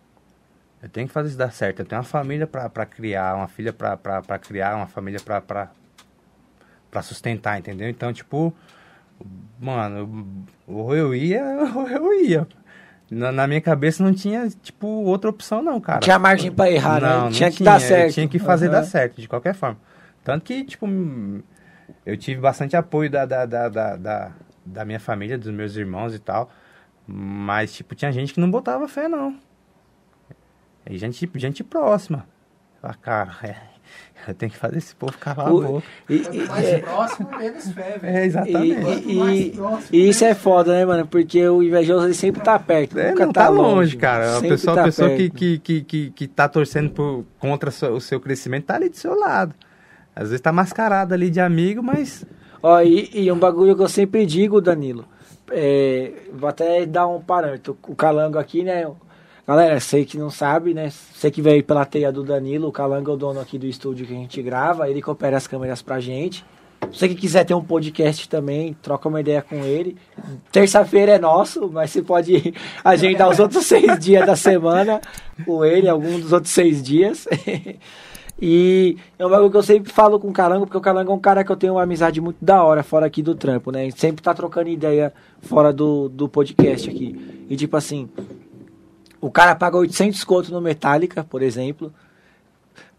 Eu 0.85 0.89
tenho 0.89 1.07
que 1.07 1.13
fazer 1.13 1.29
isso 1.29 1.37
dar 1.37 1.51
certo. 1.51 1.79
Eu 1.79 1.85
tenho 1.85 1.99
uma 1.99 2.07
família 2.07 2.45
pra, 2.45 2.69
pra 2.69 2.85
criar, 2.85 3.35
uma 3.35 3.47
filha 3.47 3.73
pra 3.73 3.97
criar, 4.39 4.75
uma 4.75 4.85
família 4.85 5.19
pra 5.19 7.01
sustentar, 7.01 7.57
entendeu? 7.57 7.89
Então, 7.89 8.13
tipo, 8.13 8.53
mano, 9.59 10.45
ou 10.67 10.95
eu 10.95 11.15
ia, 11.15 11.43
ou 11.73 11.89
eu 11.89 12.23
ia. 12.23 12.47
Na, 13.09 13.31
na 13.31 13.47
minha 13.47 13.61
cabeça 13.61 14.03
não 14.03 14.13
tinha, 14.13 14.47
tipo, 14.61 14.85
outra 14.85 15.27
opção 15.27 15.59
não, 15.63 15.81
cara. 15.81 16.01
Tinha 16.01 16.19
margem 16.19 16.51
pra 16.51 16.69
errar, 16.69 17.01
né? 17.01 17.07
Não, 17.07 17.23
não 17.23 17.31
Tinha 17.31 17.49
que 17.49 17.63
dar 17.63 17.79
Eu 17.79 17.87
certo. 17.87 18.13
tinha 18.13 18.27
que 18.27 18.37
fazer 18.37 18.67
Aham. 18.67 18.75
dar 18.75 18.83
certo, 18.83 19.19
de 19.19 19.27
qualquer 19.27 19.55
forma. 19.55 19.79
Tanto 20.23 20.43
que, 20.45 20.63
tipo, 20.63 20.87
eu 22.05 22.15
tive 22.15 22.39
bastante 22.39 22.77
apoio 22.77 23.09
da, 23.09 23.25
da, 23.25 23.47
da, 23.47 23.69
da, 23.69 23.95
da, 23.95 24.31
da 24.63 24.85
minha 24.85 24.99
família, 24.99 25.35
dos 25.35 25.51
meus 25.51 25.75
irmãos 25.75 26.13
e 26.13 26.19
tal. 26.19 26.51
Mas, 27.07 27.73
tipo, 27.73 27.95
tinha 27.95 28.11
gente 28.11 28.35
que 28.35 28.39
não 28.39 28.51
botava 28.51 28.87
fé, 28.87 29.07
não. 29.07 29.35
E 30.89 30.97
gente, 30.97 31.29
gente 31.35 31.63
próxima. 31.63 32.25
Fala, 32.81 32.93
cara, 32.95 33.31
é, 33.43 33.55
Eu 34.27 34.33
tenho 34.33 34.51
que 34.51 34.57
fazer 34.57 34.77
esse 34.79 34.95
povo 34.95 35.15
calar 35.19 35.53
O- 35.53 35.61
a 35.63 35.67
boca. 35.67 35.87
E, 36.09 36.15
e- 36.15 36.47
mais 36.47 36.65
é- 36.65 36.79
próximo, 36.79 37.29
menos 37.37 37.71
fé, 37.71 37.97
velho. 37.99 38.17
É, 38.17 38.25
exatamente. 38.25 39.09
E- 39.11 39.51
próximo, 39.51 39.89
e 39.91 40.09
isso 40.09 40.25
é 40.25 40.33
foda, 40.33 40.73
né, 40.73 40.85
mano? 40.85 41.05
Porque 41.05 41.47
o 41.47 41.61
invejoso 41.61 42.05
ele 42.07 42.13
sempre 42.15 42.41
tá 42.41 42.57
perto, 42.57 42.97
É, 42.97 43.11
nunca 43.11 43.25
não 43.27 43.33
tá, 43.33 43.43
tá 43.43 43.49
longe, 43.49 43.95
cara. 43.97 44.37
A 44.37 44.41
pessoa, 44.41 44.73
a 44.73 44.77
tá 44.77 44.83
pessoa 44.85 45.09
que, 45.09 45.15
perto. 45.29 45.35
que, 45.35 45.59
que, 45.59 45.81
que, 45.83 46.09
que 46.11 46.27
tá 46.27 46.49
torcendo 46.49 46.89
por, 46.89 47.23
contra 47.37 47.69
o 47.69 47.99
seu 48.01 48.19
crescimento 48.19 48.65
tá 48.65 48.75
ali 48.75 48.89
do 48.89 48.97
seu 48.97 49.13
lado. 49.19 49.53
Às 50.15 50.29
vezes 50.29 50.41
tá 50.41 50.51
mascarado 50.51 51.13
ali 51.13 51.29
de 51.29 51.39
amigo, 51.39 51.83
mas. 51.83 52.25
Ó, 52.63 52.81
e, 52.81 53.09
e 53.13 53.31
um 53.31 53.37
bagulho 53.37 53.75
que 53.75 53.83
eu 53.83 53.89
sempre 53.89 54.25
digo, 54.25 54.59
Danilo, 54.59 55.05
é, 55.51 56.13
vou 56.33 56.49
até 56.49 56.83
dar 56.87 57.05
um 57.07 57.21
parâmetro. 57.21 57.77
O 57.87 57.95
Calango 57.95 58.39
aqui, 58.39 58.63
né? 58.63 58.87
Galera, 59.47 59.79
sei 59.79 60.05
que 60.05 60.17
não 60.17 60.31
sabe, 60.31 60.73
né? 60.73 60.89
Você 60.89 61.29
que 61.29 61.39
veio 61.39 61.63
pela 61.63 61.85
teia 61.85 62.11
do 62.11 62.23
Danilo, 62.23 62.67
o 62.67 62.71
Calango 62.71 63.11
é 63.11 63.13
o 63.13 63.17
dono 63.17 63.39
aqui 63.39 63.59
do 63.59 63.67
estúdio 63.67 64.07
que 64.07 64.13
a 64.13 64.17
gente 64.17 64.41
grava, 64.41 64.89
ele 64.89 65.03
que 65.03 65.09
opera 65.09 65.37
as 65.37 65.45
câmeras 65.45 65.83
pra 65.83 65.99
gente. 65.99 66.43
Você 66.91 67.07
que 67.07 67.13
quiser 67.13 67.43
ter 67.43 67.53
um 67.53 67.63
podcast 67.63 68.27
também, 68.27 68.75
troca 68.81 69.07
uma 69.07 69.21
ideia 69.21 69.43
com 69.43 69.57
ele. 69.57 69.97
Terça-feira 70.51 71.13
é 71.13 71.19
nosso, 71.19 71.69
mas 71.71 71.91
você 71.91 72.01
pode 72.01 72.55
agendar 72.83 73.29
os 73.29 73.37
outros 73.37 73.65
seis 73.65 73.99
dias 73.99 74.25
da 74.25 74.35
semana 74.35 74.99
com 75.45 75.63
ele, 75.63 75.87
algum 75.87 76.19
dos 76.19 76.33
outros 76.33 76.51
seis 76.51 76.81
dias. 76.81 77.27
E 78.37 78.97
é 79.17 79.25
um 79.25 79.29
bagulho 79.29 79.49
que 79.49 79.55
eu 79.55 79.63
sempre 79.63 79.93
falo 79.93 80.19
com 80.19 80.27
o 80.27 80.33
Calango, 80.33 80.65
porque 80.65 80.77
o 80.77 80.81
Calango 80.81 81.09
é 81.09 81.15
um 81.15 81.19
cara 81.19 81.41
que 81.41 81.49
eu 81.49 81.55
tenho 81.55 81.75
uma 81.75 81.83
amizade 81.83 82.19
muito 82.19 82.43
da 82.43 82.61
hora 82.61 82.83
fora 82.83 83.05
aqui 83.05 83.21
do 83.21 83.33
trampo, 83.33 83.71
né? 83.71 83.79
A 83.79 83.83
gente 83.85 83.97
sempre 83.97 84.21
tá 84.21 84.33
trocando 84.33 84.67
ideia 84.67 85.13
fora 85.41 85.71
do, 85.71 86.09
do 86.09 86.27
podcast 86.27 86.89
aqui. 86.89 87.45
E 87.49 87.55
tipo 87.55 87.77
assim, 87.77 88.09
o 89.25 89.31
cara 89.31 89.55
paga 89.55 89.75
800 89.75 90.23
conto 90.23 90.51
no 90.51 90.61
Metallica, 90.61 91.23
por 91.23 91.41
exemplo, 91.41 91.91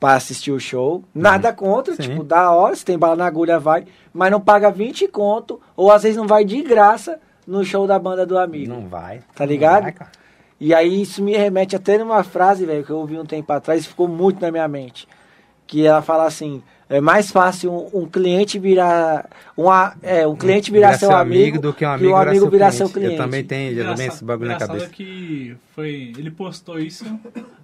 pra 0.01 0.15
assistir 0.15 0.51
o 0.51 0.59
show. 0.59 1.05
Nada 1.15 1.53
contra, 1.53 1.95
Sim. 1.95 2.03
tipo, 2.03 2.25
da 2.25 2.51
hora, 2.51 2.75
se 2.75 2.85
tem 2.85 2.99
bala 2.99 3.15
na 3.15 3.27
agulha, 3.27 3.61
vai. 3.61 3.87
Mas 4.13 4.33
não 4.33 4.41
paga 4.41 4.69
20 4.69 5.07
conto, 5.07 5.61
ou 5.77 5.93
às 5.93 6.03
vezes 6.03 6.17
não 6.17 6.27
vai 6.27 6.45
de 6.45 6.61
graça 6.63 7.21
no 7.47 7.65
show 7.65 7.87
da 7.87 7.97
banda 7.97 8.27
do 8.27 8.37
amigo. 8.37 8.75
Não 8.75 8.89
vai. 8.89 9.23
Tá 9.37 9.47
ligado? 9.47 9.85
Vai. 9.85 9.95
E 10.59 10.75
aí 10.75 11.01
isso 11.01 11.23
me 11.23 11.37
remete 11.37 11.77
até 11.77 11.97
numa 11.97 12.25
frase, 12.25 12.67
velho, 12.67 12.83
que 12.83 12.91
eu 12.91 12.97
ouvi 12.97 13.17
um 13.17 13.25
tempo 13.25 13.53
atrás 13.53 13.85
e 13.85 13.89
ficou 13.89 14.09
muito 14.09 14.41
na 14.41 14.51
minha 14.51 14.67
mente. 14.67 15.07
Que 15.65 15.87
ela 15.87 16.03
fala 16.03 16.25
assim, 16.25 16.61
é 16.89 17.01
mais 17.01 17.31
fácil 17.31 17.73
um, 17.73 18.03
um 18.03 18.07
cliente 18.07 18.59
virar. 18.59 19.29
Uma, 19.57 19.95
é, 20.03 20.27
um 20.27 20.37
cliente 20.37 20.71
virar, 20.71 20.95
seu, 20.99 21.11
amigo, 21.11 21.59
do 21.59 21.73
que 21.73 21.85
um 21.85 21.89
que 21.89 21.95
amigo, 21.95 22.13
um 22.13 22.17
amigo 22.17 22.51
virar 22.51 22.71
seu 22.71 22.89
cliente. 22.89 23.15
cliente. 23.17 23.21
Eu 23.21 23.25
também 23.25 23.43
tenho, 23.45 23.93
esse 24.03 24.25
bagulho 24.25 24.51
na 24.51 24.57
cabeça. 24.57 24.87
que 24.89 25.57
foi, 25.75 26.13
ele 26.17 26.31
postou 26.31 26.79
isso, 26.79 27.05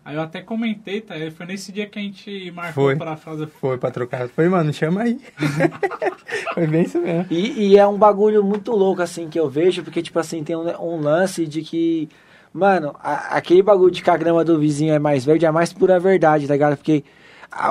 aí 0.04 0.16
eu 0.16 0.22
até 0.22 0.40
comentei, 0.40 1.00
tá? 1.00 1.14
Foi 1.36 1.46
nesse 1.46 1.70
dia 1.70 1.86
que 1.86 1.98
a 1.98 2.02
gente 2.02 2.50
marcou 2.50 2.84
Foi. 2.84 2.96
pra 2.96 3.14
fazer. 3.16 3.46
Foi 3.60 3.78
pra 3.78 3.90
trocar. 3.90 4.28
Foi, 4.28 4.48
mano, 4.48 4.72
chama 4.72 5.02
aí. 5.02 5.20
Foi 6.54 6.66
bem 6.66 6.82
isso 6.82 7.00
mesmo. 7.00 7.26
E, 7.30 7.68
e 7.72 7.78
é 7.78 7.86
um 7.86 7.96
bagulho 7.96 8.42
muito 8.42 8.72
louco, 8.72 9.02
assim, 9.02 9.28
que 9.28 9.38
eu 9.38 9.48
vejo, 9.48 9.82
porque, 9.82 10.02
tipo 10.02 10.18
assim, 10.18 10.42
tem 10.42 10.56
um, 10.56 10.68
um 10.80 11.00
lance 11.00 11.46
de 11.46 11.62
que, 11.62 12.08
mano, 12.52 12.94
a- 13.02 13.36
aquele 13.36 13.62
bagulho 13.62 13.90
de 13.90 14.02
que 14.02 14.10
a 14.10 14.16
grama 14.16 14.44
do 14.44 14.58
vizinho 14.58 14.92
é 14.94 14.98
mais 14.98 15.24
verde 15.24 15.44
é 15.44 15.48
a 15.48 15.52
mais 15.52 15.72
pura 15.72 15.98
verdade, 16.00 16.46
tá 16.46 16.54
ligado? 16.54 16.76
Porque 16.76 17.04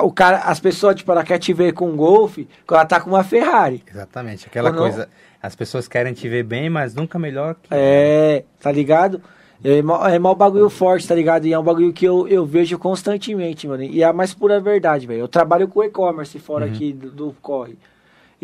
o 0.02 0.12
cara, 0.12 0.38
as 0.38 0.60
pessoas, 0.60 0.94
tipo, 0.96 1.10
ela 1.10 1.24
quer 1.24 1.38
te 1.38 1.52
ver 1.52 1.72
com 1.72 1.90
um 1.90 1.96
Golf, 1.96 2.38
quando 2.66 2.78
ela 2.78 2.86
tá 2.86 3.00
com 3.00 3.10
uma 3.10 3.24
Ferrari. 3.24 3.82
Exatamente. 3.88 4.46
Aquela 4.46 4.70
Ou 4.70 4.74
não? 4.74 4.82
coisa. 4.82 5.08
As 5.42 5.56
pessoas 5.56 5.88
querem 5.88 6.12
te 6.12 6.28
ver 6.28 6.44
bem, 6.44 6.70
mas 6.70 6.94
nunca 6.94 7.18
melhor 7.18 7.54
que. 7.54 7.68
É, 7.70 8.44
tá 8.60 8.70
ligado? 8.70 9.20
É 9.64 9.80
mó, 9.80 10.06
é 10.06 10.18
mó 10.18 10.34
bagulho 10.34 10.68
forte, 10.68 11.06
tá 11.06 11.14
ligado? 11.14 11.46
E 11.46 11.52
é 11.52 11.58
um 11.58 11.62
bagulho 11.62 11.92
que 11.92 12.04
eu, 12.04 12.26
eu 12.26 12.44
vejo 12.44 12.78
constantemente, 12.78 13.66
mano. 13.68 13.82
E 13.82 14.02
é 14.02 14.06
a 14.06 14.12
mais 14.12 14.34
pura 14.34 14.60
verdade, 14.60 15.06
velho. 15.06 15.20
Eu 15.20 15.28
trabalho 15.28 15.68
com 15.68 15.82
e-commerce 15.84 16.38
fora 16.38 16.66
aqui 16.66 16.92
do, 16.92 17.10
do 17.10 17.36
corre. 17.40 17.76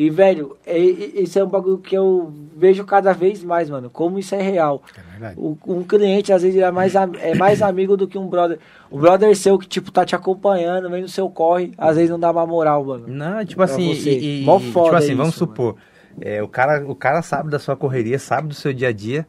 E, 0.01 0.11
velho, 0.11 0.57
é, 0.65 0.79
é- 0.79 1.23
esse 1.23 1.41
é 1.41 1.45
um 1.45 1.49
bagulho 1.49 1.79
que 1.79 1.93
eu 1.97 2.33
vejo 2.57 2.85
cada 2.85 3.13
vez 3.13 3.43
mais, 3.43 3.69
mano. 3.69 3.91
Como 3.91 4.17
isso 4.17 4.33
é 4.33 4.41
real. 4.41 4.81
É 4.97 5.11
verdade. 5.11 5.35
O- 5.37 5.59
um 5.67 5.83
cliente, 5.83 6.33
às 6.33 6.43
vezes, 6.43 6.61
é 6.63 6.71
mais, 6.71 6.95
é 6.95 7.35
mais 7.35 7.61
amigo 7.61 7.97
do 7.97 8.07
que 8.07 8.17
um 8.17 8.29
brother. 8.29 8.61
O 8.89 8.97
brother 8.97 9.35
seu 9.37 9.59
que, 9.59 9.67
tipo, 9.67 9.91
tá 9.91 10.05
te 10.05 10.15
acompanhando, 10.15 10.89
vem 10.89 11.03
no 11.03 11.09
seu 11.09 11.29
corre, 11.29 11.73
às 11.77 11.97
vezes 11.97 12.11
não 12.11 12.21
dá 12.21 12.31
uma 12.31 12.47
moral, 12.47 12.85
mano. 12.85 13.09
Não, 13.09 13.45
tipo 13.45 13.61
assim, 13.61 13.91
e, 13.91 14.43
e- 14.43 14.45
Mó 14.45 14.61
tipo 14.61 14.95
assim, 14.95 15.17
vamos 15.17 15.31
isso, 15.31 15.39
supor, 15.41 15.75
é, 16.21 16.41
o, 16.45 16.47
cara, 16.47 16.87
o 16.89 16.95
cara 16.95 17.21
sabe 17.21 17.51
da 17.51 17.59
sua 17.59 17.75
correria, 17.75 18.21
sabe 18.21 18.47
do 18.47 18.55
seu 18.55 18.73
dia 18.73 18.91
a 18.91 18.93
dia, 18.93 19.27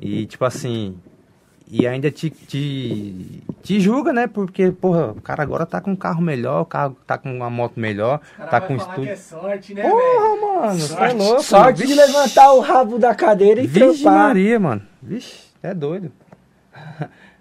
e 0.00 0.24
tipo 0.24 0.46
assim, 0.46 0.96
e 1.74 1.86
ainda 1.86 2.10
te, 2.10 2.28
te, 2.28 3.42
te 3.62 3.80
julga, 3.80 4.12
né? 4.12 4.26
Porque, 4.26 4.70
porra, 4.70 5.12
o 5.12 5.20
cara 5.22 5.42
agora 5.42 5.64
tá 5.64 5.80
com 5.80 5.92
um 5.92 5.96
carro 5.96 6.20
melhor, 6.20 6.60
o 6.60 6.66
carro 6.66 6.94
tá 7.06 7.16
com 7.16 7.34
uma 7.34 7.48
moto 7.48 7.80
melhor, 7.80 8.20
O 8.34 8.36
cara 8.36 8.50
tá 8.50 8.58
vai 8.58 8.68
com 8.68 8.74
um 8.74 8.76
estúdio. 8.76 9.08
é 9.10 9.16
sorte, 9.16 9.72
né? 9.74 9.82
Porra, 9.88 10.36
mano, 10.66 10.78
você 10.78 10.94
é 11.02 11.12
louco. 11.14 11.42
Sorte 11.42 11.86
de 11.86 11.94
levantar 11.94 12.52
o 12.52 12.60
rabo 12.60 12.98
da 12.98 13.14
cadeira 13.14 13.60
e 13.62 13.66
Vixe 13.66 14.02
trampar. 14.02 14.28
Maria, 14.28 14.60
mano. 14.60 14.82
Vixe, 15.00 15.44
é 15.62 15.72
doido. 15.72 16.12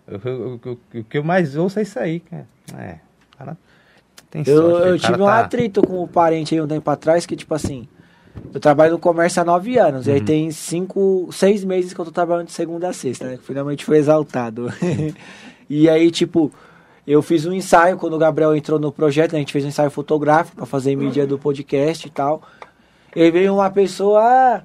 O, 0.08 0.15
o- 0.30 0.56
o- 0.72 1.00
o 1.00 1.04
que 1.04 1.17
eu 1.17 1.24
mais 1.24 1.56
ouço 1.56 1.80
é 1.80 1.82
isso 1.84 2.00
aí, 2.00 2.20
cara. 2.22 2.48
É, 2.78 2.96
o 3.34 3.38
cara 3.38 3.58
tem 4.30 4.44
Eu, 4.48 4.62
sorte, 4.62 4.88
eu 4.88 4.96
o 4.96 5.00
cara 5.00 5.13
tive 5.13 5.22
um 5.22 5.26
tá- 5.26 5.39
atrito 5.41 5.82
com 5.82 6.04
um 6.04 6.08
parente 6.08 6.56
aí 6.56 6.62
um 6.62 6.67
tempo 6.67 6.89
atrás 6.89 7.26
que, 7.26 7.36
tipo 7.36 7.54
assim, 7.54 7.88
eu 8.54 8.60
trabalho 8.60 8.94
no 8.94 9.00
comércio 9.00 9.41
há 9.41 9.46
nove 9.46 9.78
anos. 9.78 10.08
E 10.08 10.12
aí 10.12 10.22
tem 10.22 10.52
cinco, 10.52 11.30
seis 11.32 11.63
meses 11.63 11.94
que 11.94 12.00
eu 12.00 12.06
tô 12.06 12.12
trabalhando 12.12 12.48
de 12.48 12.54
segunda 12.54 12.89
a 12.89 12.94
sexta, 12.94 13.26
né? 13.26 13.39
Finalmente 13.41 13.86
foi 13.86 13.98
exaltado. 13.98 14.67
e 15.70 15.89
aí, 15.89 16.12
tipo, 16.12 16.52
eu 17.06 17.22
fiz 17.22 17.46
um 17.46 17.54
ensaio 17.54 17.98
quando 17.98 18.13
o 18.13 18.17
Gabriel 18.17 18.56
entrou 18.56 18.80
no 18.80 18.91
projeto, 18.91 19.34
né? 19.34 19.39
A 19.39 19.41
gente 19.41 19.54
fez 19.54 19.65
um 19.65 19.70
ensaio 19.70 19.89
fotográfico 19.89 20.58
pra 20.58 20.65
fazer 20.65 20.96
mídia 20.96 21.26
do 21.26 21.38
podcast 21.39 22.08
e 22.08 22.12
tal. 22.12 22.41
E 23.15 23.22
aí 23.22 23.32
veio 23.32 23.54
uma 23.54 23.70
pessoa, 23.70 24.22
ah, 24.22 24.62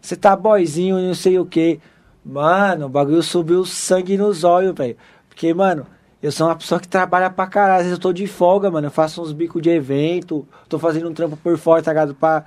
você 0.00 0.16
tá 0.16 0.34
boizinho 0.34 0.98
não 0.98 1.14
sei 1.14 1.38
o 1.38 1.46
que. 1.46 1.80
Mano, 2.24 2.86
o 2.86 2.88
bagulho 2.88 3.22
subiu 3.22 3.64
sangue 3.64 4.16
nos 4.16 4.44
olhos, 4.44 4.74
velho. 4.74 4.96
Porque, 5.28 5.52
mano, 5.52 5.86
eu 6.22 6.30
sou 6.30 6.46
uma 6.46 6.56
pessoa 6.56 6.80
que 6.80 6.86
trabalha 6.86 7.28
pra 7.30 7.46
caralho. 7.46 7.78
Às 7.78 7.82
vezes 7.82 7.92
eu 7.98 8.00
tô 8.00 8.12
de 8.12 8.26
folga, 8.26 8.70
mano. 8.70 8.86
Eu 8.86 8.90
faço 8.90 9.20
uns 9.20 9.32
bicos 9.32 9.60
de 9.60 9.70
evento. 9.70 10.46
Tô 10.68 10.78
fazendo 10.78 11.08
um 11.08 11.14
trampo 11.14 11.36
por 11.36 11.58
fora, 11.58 11.82
tá 11.82 11.90
ligado? 11.90 12.14
Pra 12.14 12.44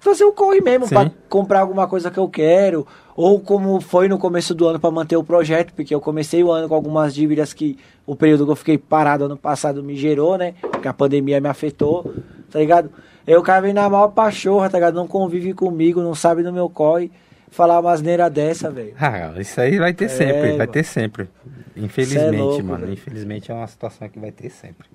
fazer 0.00 0.24
um 0.24 0.32
corre 0.32 0.60
mesmo, 0.60 0.88
pra 0.88 1.10
comprar 1.28 1.60
alguma 1.60 1.86
coisa 1.86 2.10
que 2.10 2.18
eu 2.18 2.28
quero. 2.28 2.86
Ou 3.16 3.40
como 3.40 3.80
foi 3.80 4.08
no 4.08 4.16
começo 4.16 4.54
do 4.54 4.66
ano 4.66 4.78
pra 4.78 4.90
manter 4.90 5.16
o 5.16 5.24
projeto. 5.24 5.72
Porque 5.74 5.94
eu 5.94 6.00
comecei 6.00 6.42
o 6.44 6.52
ano 6.52 6.68
com 6.68 6.74
algumas 6.74 7.14
dívidas 7.14 7.52
que 7.52 7.76
o 8.06 8.14
período 8.14 8.44
que 8.44 8.52
eu 8.52 8.56
fiquei 8.56 8.78
parado 8.78 9.24
ano 9.24 9.36
passado 9.36 9.82
me 9.82 9.96
gerou, 9.96 10.38
né? 10.38 10.54
Porque 10.60 10.86
a 10.86 10.92
pandemia 10.92 11.40
me 11.40 11.48
afetou, 11.48 12.14
tá 12.50 12.58
ligado? 12.60 12.90
Aí 13.26 13.36
o 13.36 13.42
cara 13.42 13.60
vem 13.60 13.74
na 13.74 13.88
maior 13.90 14.08
pachorra, 14.08 14.70
tá 14.70 14.78
ligado? 14.78 14.94
Não 14.94 15.06
convive 15.06 15.52
comigo, 15.52 16.00
não 16.00 16.14
sabe 16.14 16.42
do 16.42 16.52
meu 16.52 16.70
corre. 16.70 17.10
Falar 17.50 17.80
uma 17.80 17.92
asneira 17.92 18.28
dessa, 18.30 18.70
velho. 18.70 18.94
Ah, 19.00 19.32
isso 19.38 19.60
aí 19.60 19.78
vai 19.78 19.92
ter 19.94 20.08
sempre, 20.08 20.56
vai 20.56 20.66
ter 20.66 20.84
sempre. 20.84 21.28
Infelizmente, 21.76 22.30
Cê 22.30 22.36
é 22.36 22.38
louco, 22.38 22.62
mano. 22.64 22.80
velho. 22.80 22.92
Infelizmente 22.92 23.50
é 23.50 23.54
uma 23.54 23.66
situação 23.66 24.08
que 24.08 24.18
vai 24.18 24.30
ter 24.30 24.50
sempre. 24.50 24.86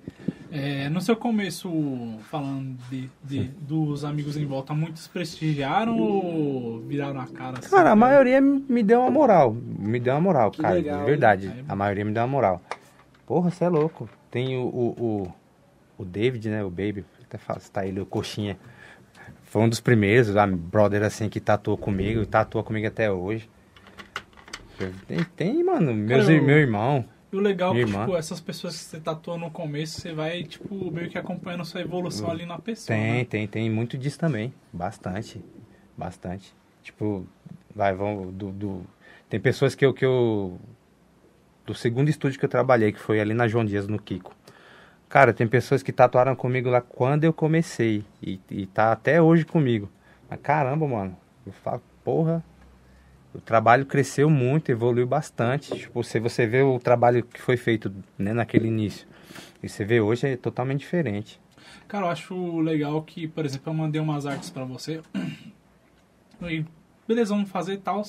É, 0.56 0.88
no 0.88 1.00
seu 1.00 1.16
começo, 1.16 1.68
falando 2.30 2.76
de, 2.88 3.10
de- 3.24 3.48
dos 3.60 4.04
amigos 4.04 4.36
em 4.36 4.46
volta, 4.46 4.72
muitos 4.72 5.08
prestigiaram 5.08 5.98
ou 5.98 6.78
viraram 6.78 7.20
a 7.20 7.26
cara? 7.26 7.58
assim? 7.58 7.68
Cara, 7.70 7.90
a 7.90 7.96
maioria 7.96 8.40
me 8.40 8.80
deu 8.84 9.00
uma 9.00 9.10
moral. 9.10 9.52
Me 9.52 9.98
deu 9.98 10.14
uma 10.14 10.20
moral, 10.20 10.52
Que 10.52 10.62
cara. 10.62 10.74
legal, 10.74 11.00
de 11.00 11.06
verdade. 11.06 11.64
A 11.68 11.74
maioria 11.74 12.04
me 12.04 12.12
deu 12.12 12.22
uma 12.22 12.28
moral. 12.28 12.62
Porra, 13.26 13.50
você 13.50 13.64
é 13.64 13.68
louco. 13.68 14.08
Tem 14.30 14.56
o, 14.56 14.62
o, 14.66 14.94
o, 15.98 16.02
o 16.02 16.04
David, 16.04 16.48
né? 16.48 16.62
O 16.62 16.70
Baby. 16.70 17.04
Até 17.24 17.36
tá 17.72 17.84
ele, 17.84 18.00
o 18.00 18.06
Coxinha. 18.06 18.56
Foi 19.42 19.60
um 19.60 19.68
dos 19.68 19.80
primeiros, 19.80 20.36
a 20.36 20.46
brother 20.46 21.02
assim, 21.02 21.28
que 21.28 21.40
tatuou 21.40 21.76
comigo. 21.76 22.24
Tatua 22.26 22.62
comigo 22.62 22.86
até 22.86 23.10
hoje. 23.10 23.50
Tem, 25.08 25.24
tem 25.36 25.64
mano. 25.64 25.92
Meus, 25.92 26.26
Cara, 26.26 26.36
eu- 26.36 26.44
Meu 26.44 26.58
irmão. 26.58 27.04
E 27.34 27.36
o 27.36 27.40
legal 27.40 27.74
é 27.74 27.80
que, 27.80 27.90
tipo, 28.06 28.16
essas 28.16 28.40
pessoas 28.40 28.76
que 28.76 28.84
você 28.84 29.00
tatua 29.00 29.36
no 29.36 29.50
começo, 29.50 30.00
você 30.00 30.12
vai, 30.12 30.44
tipo, 30.44 30.92
meio 30.92 31.10
que 31.10 31.18
acompanhando 31.18 31.64
sua 31.64 31.80
evolução 31.80 32.30
ali 32.30 32.46
na 32.46 32.60
pessoa. 32.60 32.96
Tem, 32.96 33.12
né? 33.12 33.24
tem, 33.24 33.48
tem 33.48 33.68
muito 33.68 33.98
disso 33.98 34.16
também. 34.20 34.54
Bastante. 34.72 35.44
Bastante. 35.98 36.54
Tipo, 36.84 37.26
vai, 37.74 37.92
vão 37.92 38.30
do, 38.30 38.52
do- 38.52 38.86
Tem 39.28 39.40
pessoas 39.40 39.74
que 39.74 39.84
eu, 39.84 39.92
que 39.92 40.04
eu. 40.04 40.60
Do 41.66 41.74
segundo 41.74 42.08
estúdio 42.08 42.38
que 42.38 42.44
eu 42.44 42.48
trabalhei, 42.48 42.92
que 42.92 43.00
foi 43.00 43.18
ali 43.20 43.34
na 43.34 43.48
João 43.48 43.64
Dias, 43.64 43.88
no 43.88 43.98
Kiko. 43.98 44.32
Cara, 45.08 45.32
tem 45.32 45.48
pessoas 45.48 45.82
que 45.82 45.92
tatuaram 45.92 46.36
comigo 46.36 46.70
lá 46.70 46.80
quando 46.80 47.24
eu 47.24 47.32
comecei. 47.32 48.04
E, 48.22 48.38
e 48.48 48.66
tá 48.66 48.92
até 48.92 49.20
hoje 49.20 49.44
comigo. 49.44 49.90
Mas 50.30 50.38
caramba, 50.40 50.86
mano. 50.86 51.16
Eu 51.44 51.52
falo, 51.52 51.82
porra. 52.04 52.44
O 53.34 53.40
trabalho 53.40 53.84
cresceu 53.84 54.30
muito, 54.30 54.70
evoluiu 54.70 55.06
bastante. 55.06 55.76
Tipo, 55.76 56.02
se 56.04 56.20
você 56.20 56.46
vê 56.46 56.62
o 56.62 56.78
trabalho 56.78 57.22
que 57.24 57.40
foi 57.42 57.56
feito 57.56 57.92
né, 58.16 58.32
naquele 58.32 58.68
início. 58.68 59.06
E 59.62 59.68
você 59.68 59.84
vê 59.84 60.00
hoje 60.00 60.28
é 60.28 60.36
totalmente 60.36 60.80
diferente. 60.80 61.40
Cara, 61.88 62.06
eu 62.06 62.10
acho 62.10 62.60
legal 62.60 63.02
que, 63.02 63.26
por 63.26 63.44
exemplo, 63.44 63.70
eu 63.70 63.74
mandei 63.74 64.00
umas 64.00 64.24
artes 64.26 64.50
pra 64.50 64.64
você. 64.64 65.00
E, 66.42 66.64
beleza, 67.06 67.32
vamos 67.34 67.48
fazer 67.48 67.78
tal. 67.78 68.02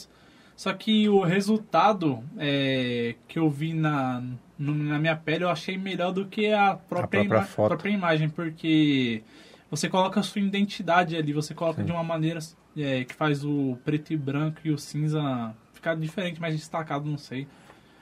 Só 0.55 0.73
que 0.73 1.07
o 1.07 1.21
resultado 1.21 2.23
é, 2.38 3.15
que 3.27 3.38
eu 3.39 3.49
vi 3.49 3.73
na, 3.73 4.21
na 4.57 4.99
minha 4.99 5.15
pele 5.15 5.43
eu 5.43 5.49
achei 5.49 5.77
melhor 5.77 6.11
do 6.11 6.25
que 6.25 6.51
a 6.51 6.73
própria, 6.75 7.23
própria 7.25 7.38
ima- 7.39 7.47
própria 7.69 7.89
imagem, 7.91 8.27
porque 8.29 9.21
você 9.69 9.88
coloca 9.89 10.19
a 10.19 10.23
sua 10.23 10.41
identidade 10.41 11.15
ali, 11.15 11.33
você 11.33 11.53
coloca 11.53 11.83
de 11.83 11.91
uma 11.91 12.03
maneira 12.03 12.39
é, 12.77 13.03
que 13.03 13.13
faz 13.13 13.43
o 13.43 13.77
preto 13.83 14.11
e 14.13 14.17
branco 14.17 14.59
e 14.63 14.71
o 14.71 14.77
cinza 14.77 15.53
ficar 15.73 15.95
diferente, 15.95 16.39
mais 16.41 16.55
destacado, 16.55 17.05
não 17.09 17.17
sei. 17.17 17.47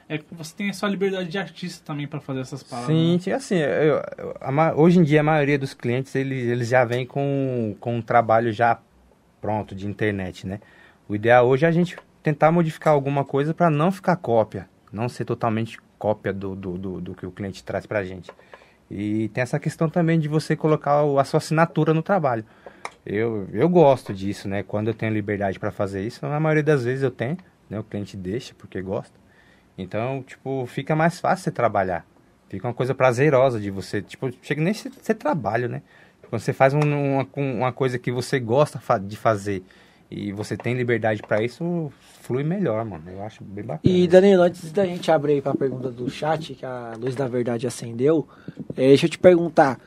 É 0.07 0.17
que 0.17 0.25
você 0.33 0.53
tem 0.55 0.69
a 0.69 0.73
sua 0.73 0.89
liberdade 0.89 1.29
de 1.29 1.37
artista 1.37 1.83
também 1.85 2.07
para 2.07 2.19
fazer 2.19 2.41
essas 2.41 2.61
paradas. 2.61 2.87
Sim, 2.87 3.19
né? 3.25 3.33
assim, 3.35 3.55
eu- 3.55 4.01
a 4.41 4.73
hoje 4.75 4.99
em 4.99 5.03
dia 5.03 5.21
a 5.21 5.23
maioria 5.23 5.57
dos 5.57 5.73
clientes, 5.73 6.13
eles, 6.15 6.45
eles 6.47 6.67
já 6.67 6.83
vêm 6.83 7.05
com, 7.05 7.75
com 7.79 7.97
um 7.97 8.01
trabalho 8.01 8.51
já 8.51 8.79
pronto 9.41 9.73
de 9.75 9.87
internet, 9.87 10.45
né? 10.45 10.59
O 11.07 11.15
ideal 11.15 11.47
hoje 11.47 11.65
é 11.65 11.69
a 11.69 11.71
gente 11.71 11.97
tentar 12.21 12.51
modificar 12.51 12.93
alguma 12.93 13.25
coisa 13.25 13.53
para 13.53 13.69
não 13.69 13.91
ficar 13.91 14.15
cópia, 14.15 14.69
não 14.91 15.09
ser 15.09 15.25
totalmente 15.25 15.77
cópia 15.97 16.33
do, 16.33 16.55
do, 16.55 16.77
do, 16.77 17.01
do 17.01 17.15
que 17.15 17.25
o 17.25 17.31
cliente 17.31 17.63
traz 17.63 17.85
pra 17.85 18.03
gente. 18.03 18.31
E 18.89 19.29
tem 19.29 19.41
essa 19.41 19.59
questão 19.59 19.89
também 19.89 20.19
de 20.19 20.27
você 20.27 20.55
colocar 20.55 21.01
a 21.19 21.23
sua 21.23 21.37
assinatura 21.39 21.93
no 21.93 22.03
trabalho. 22.03 22.45
Eu, 23.05 23.47
eu 23.51 23.67
gosto 23.67 24.13
disso, 24.13 24.47
né? 24.47 24.63
Quando 24.63 24.87
eu 24.87 24.93
tenho 24.93 25.13
liberdade 25.13 25.59
para 25.59 25.71
fazer 25.71 26.01
isso, 26.05 26.25
na 26.25 26.39
maioria 26.39 26.63
das 26.63 26.83
vezes 26.83 27.03
eu 27.03 27.11
tenho, 27.11 27.37
né? 27.69 27.79
O 27.79 27.83
cliente 27.83 28.15
deixa 28.15 28.53
porque 28.57 28.81
gosta. 28.81 29.13
Então, 29.77 30.23
tipo, 30.25 30.65
fica 30.67 30.95
mais 30.95 31.19
fácil 31.19 31.43
você 31.45 31.51
trabalhar. 31.51 32.05
Fica 32.49 32.67
uma 32.67 32.73
coisa 32.73 32.93
prazerosa 32.93 33.59
de 33.59 33.71
você, 33.71 34.01
tipo, 34.01 34.29
chega 34.41 34.61
nem 34.61 34.73
ser, 34.73 34.91
trabalho, 35.15 35.67
né? 35.67 35.81
Quando 36.29 36.41
você 36.41 36.53
faz 36.53 36.73
um- 36.73 36.79
uma, 36.79 37.27
uma 37.35 37.73
coisa 37.73 37.97
que 37.99 38.11
você 38.11 38.39
gosta 38.39 38.79
de 38.99 39.17
fazer 39.17 39.63
e 40.09 40.31
você 40.31 40.55
tem 40.55 40.75
liberdade 40.75 41.21
pra 41.23 41.41
isso, 41.43 41.91
flui 42.21 42.43
melhor, 42.43 42.85
mano. 42.85 43.03
Eu 43.07 43.23
acho 43.23 43.43
bem 43.43 43.63
bacana. 43.63 43.95
E. 43.95 44.07
Danilo, 44.07 44.43
antes 44.43 44.71
da 44.71 44.85
gente 44.85 45.11
abrir 45.11 45.33
aí 45.33 45.41
pra 45.41 45.53
pergunta 45.55 45.89
do 45.89 46.09
chat, 46.09 46.53
que 46.53 46.65
a 46.65 46.93
luz 46.97 47.15
da 47.15 47.27
verdade 47.27 47.65
acendeu, 47.67 48.27
eh, 48.77 48.89
deixa 48.89 49.07
eu 49.07 49.09
te 49.09 49.17
perguntar. 49.17 49.79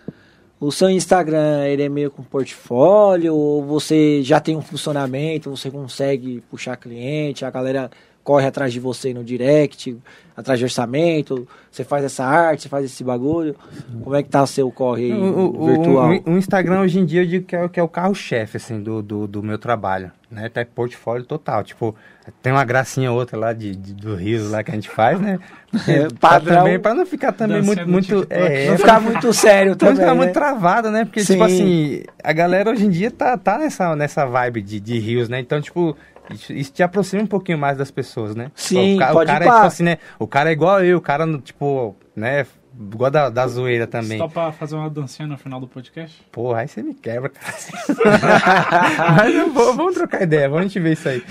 O 0.59 0.73
seu 0.73 0.89
Instagram, 0.89 1.67
ele 1.67 1.83
é 1.83 1.89
meio 1.89 2.11
com 2.11 2.23
portfólio, 2.23 3.35
ou 3.35 3.63
você 3.63 4.23
já 4.23 4.41
tem 4.41 4.57
um 4.57 4.63
funcionamento, 4.63 5.51
você 5.51 5.71
consegue 5.71 6.43
puxar 6.51 6.77
cliente, 6.77 7.45
a 7.45 7.51
galera 7.51 7.91
corre 8.27 8.45
atrás 8.45 8.73
de 8.73 8.81
você 8.81 9.15
no 9.15 9.23
direct, 9.23 9.97
atrás 10.37 10.59
de 10.59 10.65
orçamento, 10.65 11.47
você 11.71 11.85
faz 11.85 12.05
essa 12.05 12.25
arte, 12.25 12.63
você 12.65 12.69
faz 12.69 12.85
esse 12.85 13.05
bagulho. 13.05 13.55
Como 14.03 14.17
é 14.17 14.23
que 14.23 14.29
tá 14.29 14.43
o 14.43 14.47
seu 14.49 14.69
corre 14.69 15.05
aí 15.05 15.13
O, 15.13 15.55
o- 15.63 15.67
virtual? 15.67 16.11
o- 16.27 16.31
o 16.33 16.37
Instagram 16.37 16.81
hoje 16.81 16.99
em 16.99 17.05
dia 17.07 17.23
eu 17.23 17.27
digo 17.27 17.47
que 17.47 17.55
é, 17.55 17.63
o- 17.65 17.69
que 17.69 17.79
é 17.79 17.83
o 17.85 17.89
carro-chefe, 17.89 18.57
assim, 18.57 18.81
do, 18.83 19.01
do, 19.01 19.29
do 19.29 19.43
meu 19.45 19.59
trabalho, 19.59 20.11
né? 20.29 20.47
Até 20.47 20.65
portfólio 20.65 21.25
total, 21.25 21.63
tipo, 21.63 21.95
tem 22.43 22.53
uma 22.53 22.65
gracinha 22.65 23.13
ou 23.13 23.17
outra 23.19 23.39
lá 23.39 23.53
de, 23.53 23.77
de- 23.77 23.95
do 23.95 24.17
riso 24.17 24.51
lá 24.51 24.65
que 24.65 24.73
a 24.73 24.75
gente 24.75 24.91
faz, 24.91 25.21
né? 25.21 25.39
É, 25.89 26.09
padrão. 26.19 26.57
também, 26.59 26.79
pra 26.81 26.95
não 26.95 27.05
ficar 27.07 27.33
também 27.33 27.61
muito, 27.63 27.85
do 27.85 27.91
muito, 27.93 28.07
TikTok. 28.07 28.33
é, 28.33 28.71
Não 28.71 28.79
ficar 28.79 29.01
muito 29.01 29.33
sério 29.33 29.71
Não 29.73 29.77
também, 29.77 29.97
ficar 29.97 30.07
né? 30.07 30.15
muito 30.15 30.33
travado, 30.33 30.91
né? 30.91 31.05
Porque, 31.05 31.21
Sim. 31.21 31.35
tipo 31.35 31.45
assim, 31.45 32.03
a 32.25 32.33
galera 32.33 32.71
hoje 32.71 32.87
em 32.87 32.91
dia 32.91 33.11
tá, 33.11 33.37
tá 33.37 33.59
nessa, 33.59 33.95
nessa 33.95 34.25
vibe 34.25 34.63
de, 34.63 34.81
de 34.81 34.99
rios, 34.99 35.29
né? 35.29 35.39
Então, 35.39 35.61
tipo, 35.61 35.95
isso, 36.35 36.53
isso 36.53 36.73
te 36.73 36.83
aproxima 36.83 37.23
um 37.23 37.27
pouquinho 37.27 37.59
mais 37.59 37.77
das 37.79 37.91
pessoas, 37.91 38.35
né? 38.35 38.51
Sim, 38.55 38.97
o, 38.97 38.99
ca- 38.99 39.11
o 39.11 39.13
pode 39.15 39.31
cara 39.31 39.45
ir 39.45 39.49
é 39.49 39.53
tipo 39.53 39.67
assim, 39.67 39.83
né? 39.85 39.99
O 40.19 40.27
cara 40.27 40.51
é 40.51 40.53
igual 40.53 40.85
eu, 40.85 40.99
o 40.99 41.01
cara, 41.01 41.27
tipo, 41.39 41.95
né? 42.15 42.47
Igual 42.79 43.11
da, 43.11 43.31
da 43.31 43.47
zoeira 43.47 43.87
também. 43.87 44.19
Só 44.19 44.29
pra 44.29 44.53
fazer 44.53 44.75
uma 44.77 44.91
dancinha 44.91 45.27
no 45.27 45.39
final 45.39 45.59
do 45.59 45.67
podcast? 45.67 46.23
Porra, 46.31 46.61
aí 46.61 46.69
você 46.69 46.83
me 46.83 46.93
quebra, 46.93 47.31
cara. 47.31 47.55
Mas 49.17 49.35
eu 49.35 49.51
vou- 49.51 49.75
vamos 49.75 49.95
trocar 49.95 50.23
ideia, 50.23 50.47
vamos 50.49 50.65
a 50.67 50.69
gente 50.69 50.79
ver 50.81 50.93
isso 50.93 51.09
aí. 51.09 51.23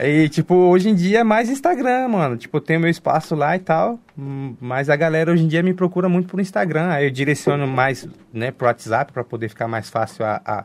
E, 0.00 0.28
tipo, 0.28 0.54
hoje 0.54 0.88
em 0.88 0.94
dia 0.94 1.20
é 1.20 1.24
mais 1.24 1.48
Instagram, 1.48 2.08
mano. 2.08 2.36
Tipo, 2.36 2.58
eu 2.58 2.60
tenho 2.60 2.78
meu 2.80 2.88
espaço 2.90 3.34
lá 3.34 3.56
e 3.56 3.58
tal. 3.58 3.98
hum, 4.16 4.54
Mas 4.60 4.88
a 4.88 4.94
galera 4.96 5.32
hoje 5.32 5.42
em 5.44 5.48
dia 5.48 5.62
me 5.64 5.74
procura 5.74 6.08
muito 6.08 6.28
por 6.28 6.38
Instagram. 6.40 6.90
Aí 6.90 7.06
eu 7.06 7.10
direciono 7.10 7.66
mais, 7.66 8.08
né, 8.32 8.50
pro 8.52 8.66
WhatsApp 8.68 9.12
pra 9.12 9.24
poder 9.24 9.48
ficar 9.48 9.66
mais 9.68 9.90
fácil 9.90 10.24
a. 10.24 10.40
a, 10.44 10.64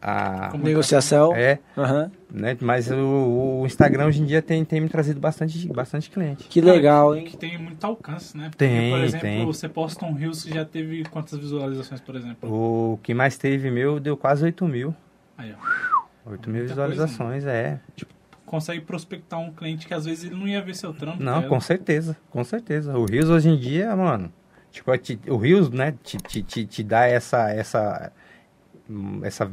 a- 0.00 0.52
Negociação. 0.58 1.34
é, 1.34 1.58
Aham. 1.76 2.10
né? 2.32 2.56
Mas 2.60 2.90
o, 2.90 3.60
o 3.62 3.66
Instagram 3.66 4.06
hoje 4.06 4.22
em 4.22 4.26
dia 4.26 4.40
tem, 4.42 4.64
tem 4.64 4.80
me 4.80 4.88
trazido 4.88 5.18
bastante, 5.20 5.66
bastante 5.68 6.10
cliente. 6.10 6.44
Que 6.48 6.60
legal, 6.60 7.14
hein? 7.16 7.24
Que 7.24 7.36
tem 7.36 7.58
muito 7.58 7.84
alcance, 7.84 8.36
né? 8.36 8.50
Tem, 8.56 8.68
Porque, 8.76 8.90
por 8.90 9.00
exemplo, 9.04 9.20
tem. 9.28 9.46
você 9.46 9.68
posta 9.68 10.04
um 10.04 10.12
Reels 10.12 10.44
que 10.44 10.54
já 10.54 10.64
teve 10.64 11.04
quantas 11.04 11.38
visualizações, 11.38 12.00
por 12.00 12.14
exemplo? 12.16 12.50
O 12.50 12.98
que 13.02 13.12
mais 13.14 13.36
teve 13.38 13.70
meu 13.70 13.98
deu 14.00 14.16
quase 14.16 14.44
8 14.44 14.66
mil. 14.66 14.94
Aí, 15.36 15.52
ó. 15.52 16.30
8 16.30 16.50
mil 16.50 16.60
Muita 16.64 16.74
coisa, 16.74 16.90
visualizações, 16.92 17.44
é. 17.46 17.80
Consegue 18.44 18.80
prospectar 18.82 19.38
um 19.38 19.52
cliente 19.52 19.86
que 19.86 19.92
às 19.94 20.04
vezes 20.06 20.24
ele 20.24 20.34
não 20.34 20.48
ia 20.48 20.62
ver 20.62 20.74
seu 20.74 20.92
trampo. 20.94 21.22
Não, 21.22 21.42
tá 21.42 21.48
com 21.48 21.60
certeza, 21.60 22.16
com 22.30 22.42
certeza. 22.44 22.96
O 22.98 23.04
Rios 23.04 23.28
hoje 23.28 23.48
em 23.50 23.56
dia, 23.58 23.94
mano, 23.94 24.32
tipo, 24.70 24.96
te- 24.96 25.20
o 25.28 25.36
Rios, 25.36 25.68
né, 25.70 25.94
te, 26.02 26.16
te, 26.16 26.42
te, 26.42 26.64
te 26.66 26.82
dá 26.82 27.06
essa, 27.06 27.50
essa, 27.50 28.10
hum, 28.88 29.20
essa, 29.22 29.50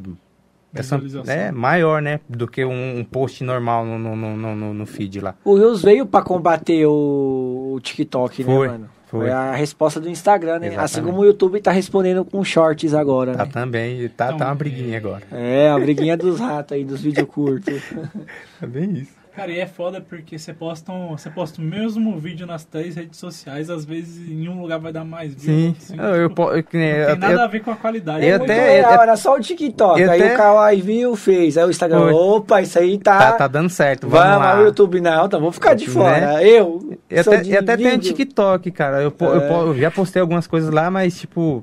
essa, 0.76 1.02
é, 1.28 1.52
maior, 1.52 2.02
né, 2.02 2.20
do 2.30 2.48
que 2.48 2.64
um, 2.66 3.00
um 3.00 3.04
post 3.04 3.44
normal 3.44 3.86
no, 3.86 3.98
no, 3.98 4.16
no, 4.16 4.56
no, 4.56 4.74
no 4.74 4.86
feed 4.86 5.20
lá. 5.22 5.36
O 5.44 5.56
Reels 5.56 5.82
veio 5.82 6.06
pra 6.06 6.22
combater 6.22 6.86
o, 6.86 7.74
o 7.76 7.80
TikTok, 7.80 8.44
Foi, 8.44 8.68
né, 8.68 8.74
mano? 8.74 8.90
foi. 9.08 9.32
a 9.32 9.54
resposta 9.54 10.00
do 10.00 10.10
Instagram, 10.10 10.60
né? 10.60 10.68
Assim 10.68 10.76
Exatamente. 10.78 11.12
como 11.12 11.22
o 11.22 11.26
YouTube 11.26 11.62
tá 11.62 11.72
respondendo 11.72 12.26
com 12.26 12.44
shorts 12.44 12.94
agora, 12.94 13.34
Tá 13.36 13.46
né? 13.46 13.52
também, 13.52 14.10
tá, 14.10 14.26
Então, 14.28 14.38
tá 14.40 14.46
uma 14.48 14.56
briguinha 14.56 14.98
agora. 14.98 15.24
É, 15.32 15.70
a 15.70 15.80
briguinha 15.80 16.18
dos 16.18 16.40
ratos 16.40 16.76
aí, 16.76 16.84
dos 16.84 17.02
vídeos 17.02 17.28
curtos. 17.28 17.82
É 18.62 18.66
bem 18.68 18.92
isso. 18.94 19.15
Cara, 19.36 19.52
e 19.52 19.60
é 19.60 19.68
foda 19.68 20.00
porque 20.00 20.40
você 20.40 20.54
posta, 20.54 20.94
um, 20.94 21.18
você 21.18 21.30
posta 21.30 21.62
o 21.62 21.64
mesmo 21.66 22.18
vídeo 22.18 22.48
nas 22.48 22.64
três 22.64 22.96
redes 22.96 23.20
sociais, 23.20 23.70
às 23.70 23.84
vezes 23.84 24.30
em 24.30 24.48
um 24.48 24.62
lugar 24.62 24.80
vai 24.80 24.94
dar 24.94 25.04
mais 25.04 25.34
views. 25.36 25.44
Sim, 25.44 25.76
assim, 25.78 25.98
eu, 26.00 26.30
tipo, 26.30 26.36
po- 26.36 26.52
eu, 26.52 26.58
eu- 26.58 26.64
tem 26.64 27.18
nada 27.18 27.34
eu- 27.34 27.42
a 27.42 27.48
ver 27.48 27.60
com 27.62 27.70
a 27.72 27.76
qualidade. 27.76 28.26
eu 28.26 28.32
É 28.32 28.36
até- 28.36 28.76
legal, 28.78 28.94
eu- 28.94 29.02
era 29.02 29.18
só 29.18 29.36
o 29.36 29.40
TikTok. 29.42 30.02
aí 30.02 30.22
até- 30.22 30.34
o 30.34 30.38
Kawaii 30.38 30.82
viu, 30.82 31.16
fez. 31.18 31.58
Aí 31.58 31.66
o 31.66 31.70
Instagram, 31.70 32.00
Foi. 32.04 32.14
opa, 32.14 32.62
isso 32.62 32.80
aí 32.80 32.98
tá... 32.98 33.18
tá, 33.20 33.32
tá 33.34 33.48
dando 33.48 33.70
certo, 33.70 34.08
vamos, 34.08 34.26
Vamos, 34.26 34.46
lá. 34.48 34.60
o 34.60 34.64
YouTube 34.64 35.02
não, 35.02 35.28
tá, 35.28 35.38
vou 35.38 35.52
ficar 35.52 35.74
de 35.74 35.86
Né? 35.86 35.92
fora. 35.94 36.42
Eu, 36.42 36.98
Eu 37.10 37.24
sou 37.26 37.34
até, 37.34 37.44
de 37.44 37.58
até 37.58 37.76
tenho. 37.76 38.00
TikTok, 38.00 38.72
cara. 38.72 39.02
Eu, 39.02 39.14
É. 39.20 39.52
eu 39.68 39.76
já 39.78 39.92
postei 39.92 40.22
algumas 40.22 40.48
coisas 40.48 40.70
lá, 40.70 40.90
mas 40.90 41.20
tipo. 41.20 41.62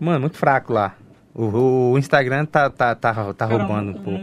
Mano, 0.00 0.20
muito 0.22 0.36
fraco 0.36 0.72
lá. 0.72 0.94
O, 1.34 1.92
o 1.92 1.98
Instagram 1.98 2.44
tá, 2.44 2.68
tá, 2.68 2.94
tá, 2.94 3.14
tá 3.14 3.46
Cara, 3.46 3.56
roubando 3.62 3.88
um, 3.88 3.90
um, 3.90 4.02
pouco. 4.02 4.20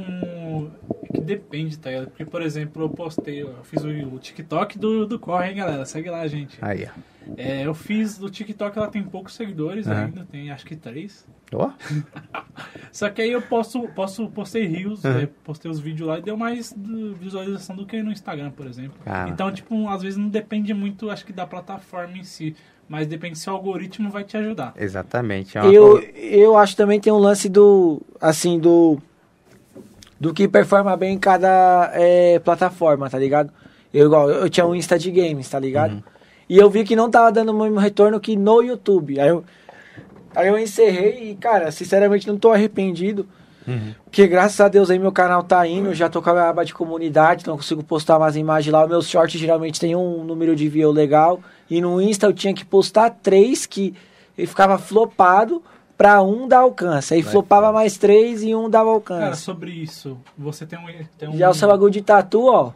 Que 1.13 1.21
depende, 1.21 1.77
tá 1.77 1.89
ligado? 1.89 2.07
Porque, 2.07 2.25
por 2.25 2.41
exemplo, 2.41 2.83
eu 2.83 2.89
postei, 2.89 3.41
eu 3.41 3.55
fiz 3.63 3.83
o, 3.83 3.87
o 3.89 4.19
TikTok 4.19 4.77
do, 4.79 5.05
do 5.05 5.19
Corre, 5.19 5.49
hein, 5.49 5.55
galera? 5.57 5.85
Segue 5.85 6.09
lá, 6.09 6.25
gente. 6.27 6.57
Aí, 6.61 6.85
ó. 6.87 6.99
É, 7.37 7.65
eu 7.65 7.73
fiz 7.75 8.17
do 8.17 8.29
TikTok, 8.29 8.77
ela 8.77 8.87
tem 8.87 9.03
poucos 9.03 9.35
seguidores 9.35 9.87
Aham. 9.87 10.05
ainda, 10.05 10.25
tem 10.31 10.49
acho 10.51 10.65
que 10.65 10.75
três. 10.75 11.27
Ó, 11.53 11.69
Só 12.91 13.09
que 13.09 13.21
aí 13.21 13.31
eu 13.31 13.41
posto, 13.41 13.87
posto 13.89 14.27
postei 14.29 14.65
rios, 14.65 15.05
Aham. 15.05 15.21
é, 15.21 15.25
postei 15.43 15.69
os 15.69 15.79
vídeos 15.79 16.07
lá 16.07 16.17
e 16.19 16.21
deu 16.21 16.35
mais 16.35 16.73
do- 16.73 17.13
visualização 17.15 17.75
do 17.75 17.85
que 17.85 18.01
no 18.01 18.11
Instagram, 18.11 18.51
por 18.51 18.65
exemplo. 18.67 18.97
Cara. 19.03 19.29
Então, 19.29 19.51
tipo, 19.51 19.87
às 19.87 20.01
vezes 20.01 20.17
não 20.17 20.27
depende 20.29 20.73
muito, 20.73 21.09
acho 21.09 21.25
que 21.25 21.33
da 21.33 21.45
plataforma 21.45 22.17
em 22.17 22.23
si, 22.23 22.55
mas 22.87 23.05
depende 23.07 23.37
se 23.37 23.47
o 23.49 23.53
algoritmo 23.53 24.09
vai 24.09 24.23
te 24.23 24.35
ajudar. 24.37 24.73
exatamente. 24.75 25.57
É 25.57 25.61
Eu, 25.65 25.99
eu 25.99 26.57
acho 26.57 26.75
também 26.75 26.99
tem 26.99 27.13
um 27.13 27.17
lance 27.19 27.47
do, 27.47 28.01
assim, 28.19 28.59
do 28.59 28.99
do 30.19 30.33
que 30.33 30.47
performa 30.47 30.95
bem 30.97 31.13
em 31.13 31.19
cada 31.19 31.91
é, 31.93 32.39
plataforma, 32.39 33.09
tá 33.09 33.17
ligado? 33.17 33.51
Eu, 33.93 34.07
igual, 34.07 34.29
eu 34.29 34.49
tinha 34.49 34.65
um 34.65 34.75
Insta 34.75 34.99
de 34.99 35.09
games, 35.09 35.47
tá 35.47 35.59
ligado? 35.59 35.93
Uhum. 35.93 36.03
E 36.49 36.57
eu 36.57 36.69
vi 36.69 36.83
que 36.83 36.95
não 36.95 37.09
tava 37.09 37.31
dando 37.31 37.51
o 37.51 37.63
mesmo 37.63 37.79
retorno 37.79 38.19
que 38.19 38.35
no 38.35 38.61
YouTube. 38.61 39.19
Aí 39.19 39.29
eu, 39.29 39.43
aí 40.35 40.47
eu 40.47 40.57
encerrei 40.57 41.31
e, 41.31 41.35
cara, 41.35 41.71
sinceramente 41.71 42.27
não 42.27 42.37
tô 42.37 42.51
arrependido. 42.51 43.27
Uhum. 43.67 43.93
Porque 44.03 44.27
graças 44.27 44.59
a 44.59 44.67
Deus 44.67 44.89
aí 44.89 44.97
meu 44.97 45.11
canal 45.11 45.43
tá 45.43 45.65
indo, 45.67 45.93
já 45.93 46.09
tô 46.09 46.21
com 46.21 46.31
a 46.31 46.33
minha 46.33 46.49
aba 46.49 46.65
de 46.65 46.73
comunidade, 46.73 47.43
então 47.43 47.55
consigo 47.55 47.83
postar 47.83 48.17
umas 48.17 48.35
imagens 48.35 48.73
lá. 48.73 48.83
Os 48.83 48.89
meus 48.89 49.07
shorts 49.07 49.39
geralmente 49.39 49.79
tem 49.79 49.95
um 49.95 50.23
número 50.23 50.55
de 50.55 50.67
view 50.67 50.91
legal. 50.91 51.39
E 51.69 51.79
no 51.79 52.01
Insta 52.01 52.25
eu 52.25 52.33
tinha 52.33 52.53
que 52.53 52.65
postar 52.65 53.11
três 53.21 53.65
que 53.65 53.93
ficava 54.35 54.77
flopado 54.77 55.61
pra 55.99 56.23
um 56.23 56.47
dar 56.47 56.59
alcance. 56.59 57.13
Aí 57.13 57.21
Vai, 57.21 57.31
flopava 57.33 57.63
cara. 57.63 57.73
mais 57.73 57.97
três 57.97 58.41
e 58.41 58.55
um 58.55 58.69
dava 58.69 58.85
Cara, 59.01 59.25
alcance. 59.25 59.41
sobre 59.41 59.69
isso, 59.71 60.17
você 60.37 60.65
tem 60.65 60.79
um. 60.79 60.85
Tem 61.17 61.27
um 61.27 61.37
Já 61.37 61.49
o 61.49 61.53
seu 61.53 61.67
bagulho 61.67 61.91
de 61.91 62.01
tatu, 62.01 62.45
ó. 62.45 62.71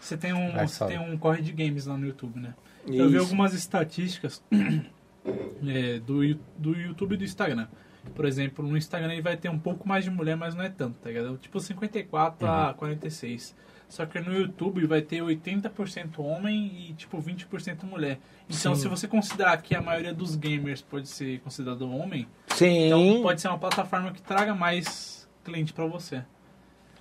Você 0.00 0.16
tem 0.16 0.32
um, 0.34 0.52
Vai, 0.52 0.66
você 0.66 0.84
tem 0.84 0.98
um 0.98 1.16
corre 1.16 1.40
de 1.40 1.52
games 1.52 1.86
lá 1.86 1.96
no 1.96 2.04
YouTube, 2.04 2.40
né? 2.40 2.52
Eu 2.84 3.08
vi 3.08 3.14
Isso. 3.14 3.24
algumas 3.24 3.54
estatísticas 3.54 4.42
é, 4.52 6.00
do, 6.00 6.34
do 6.58 6.76
YouTube 6.76 7.14
e 7.14 7.18
do 7.18 7.24
Instagram. 7.24 7.68
Por 8.12 8.24
exemplo, 8.26 8.66
no 8.66 8.76
Instagram 8.76 9.12
ele 9.12 9.22
vai 9.22 9.36
ter 9.36 9.48
um 9.48 9.58
pouco 9.58 9.88
mais 9.88 10.04
de 10.04 10.10
mulher, 10.10 10.36
mas 10.36 10.54
não 10.54 10.64
é 10.64 10.68
tanto, 10.68 10.98
tá 10.98 11.08
ligado? 11.08 11.38
Tipo 11.38 11.60
54 11.60 12.46
a 12.46 12.74
46. 12.74 13.54
Só 13.88 14.04
que 14.06 14.18
no 14.18 14.32
YouTube 14.34 14.86
vai 14.86 15.00
ter 15.02 15.22
80% 15.22 16.18
homem 16.18 16.88
e 16.90 16.94
tipo 16.94 17.20
20% 17.22 17.84
mulher. 17.84 18.18
Então, 18.48 18.74
Sim. 18.74 18.82
se 18.82 18.88
você 18.88 19.06
considerar 19.06 19.56
que 19.58 19.74
a 19.74 19.80
maioria 19.80 20.12
dos 20.12 20.34
gamers 20.36 20.82
pode 20.82 21.08
ser 21.08 21.38
considerado 21.40 21.88
homem, 21.90 22.26
Sim. 22.48 22.86
então 22.86 23.22
pode 23.22 23.40
ser 23.40 23.48
uma 23.48 23.58
plataforma 23.58 24.10
que 24.12 24.20
traga 24.20 24.54
mais 24.54 25.28
cliente 25.44 25.72
pra 25.72 25.86
você. 25.86 26.22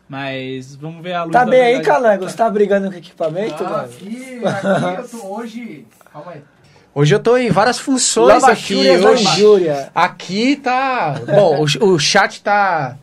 Mas 0.08 0.76
vamos 0.76 1.02
ver 1.02 1.14
a 1.14 1.24
luz 1.24 1.34
Tá 1.34 1.46
da 1.46 1.50
bem 1.52 1.62
aí. 1.62 1.82
Calango? 1.82 2.30
Você 2.30 2.36
tá 2.38 2.50
brigando 2.50 2.92
com 2.92 2.98
equipamento, 2.98 3.64
Ah, 3.64 3.70
mano? 3.70 3.84
aqui, 3.86 4.42
aqui 4.46 5.02
eu 5.02 5.10
tô 5.10 5.28
hoje. 5.28 5.88
Calma 6.12 6.32
aí. 6.34 6.42
Hoje 6.94 7.16
eu 7.16 7.20
tô 7.20 7.38
em 7.38 7.50
várias 7.50 7.80
funções 7.80 8.44
aqui. 8.44 8.76
Lavachúrias 8.76 9.02
da 9.02 9.10
Hoje, 9.10 9.90
aqui 9.96 10.56
tá. 10.58 11.16
Bom, 11.26 11.64
o, 11.82 11.86
o 11.94 12.00
chat 12.00 12.44
tá. 12.44 12.98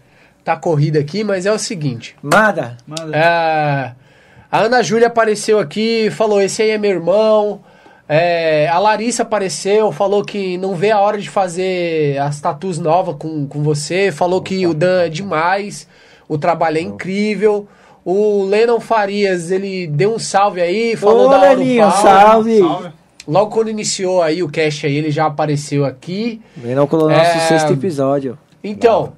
Tá 0.50 0.56
corrido 0.56 0.98
aqui, 0.98 1.22
mas 1.22 1.46
é 1.46 1.52
o 1.52 1.58
seguinte. 1.58 2.16
Manda. 2.20 2.76
É, 3.12 3.92
a 4.50 4.58
Ana 4.58 4.82
Júlia 4.82 5.06
apareceu 5.06 5.60
aqui, 5.60 6.10
falou: 6.10 6.42
esse 6.42 6.60
aí 6.60 6.70
é 6.70 6.78
meu 6.78 6.90
irmão. 6.90 7.60
É, 8.08 8.66
a 8.68 8.80
Larissa 8.80 9.22
apareceu, 9.22 9.92
falou 9.92 10.24
que 10.24 10.58
não 10.58 10.74
vê 10.74 10.90
a 10.90 10.98
hora 10.98 11.18
de 11.18 11.30
fazer 11.30 12.18
as 12.18 12.40
tatus 12.40 12.76
novas 12.80 13.14
com, 13.16 13.46
com 13.46 13.62
você. 13.62 14.10
Falou 14.10 14.42
que 14.42 14.66
o 14.66 14.74
Dan 14.74 15.02
é 15.02 15.08
demais, 15.08 15.86
o 16.28 16.36
trabalho 16.36 16.78
é 16.78 16.80
incrível. 16.80 17.68
O 18.04 18.42
Lennon 18.44 18.80
Farias, 18.80 19.52
ele 19.52 19.86
deu 19.86 20.14
um 20.14 20.18
salve 20.18 20.60
aí, 20.60 20.96
falou 20.96 21.26
Ô, 21.26 21.30
da 21.30 21.38
hora 21.38 21.54
do 21.54 21.60
Leninho, 21.60 21.88
salve. 21.92 22.58
Salve. 22.58 22.90
Logo 23.28 23.52
quando 23.52 23.70
iniciou 23.70 24.20
aí 24.20 24.42
o 24.42 24.48
cast 24.48 24.84
aí, 24.84 24.96
ele 24.96 25.12
já 25.12 25.26
apareceu 25.26 25.84
aqui. 25.84 26.42
Não 26.56 26.88
colou 26.88 27.08
nosso 27.08 27.20
É. 27.36 27.40
sexto 27.46 27.72
episódio. 27.72 28.36
Então, 28.64 29.12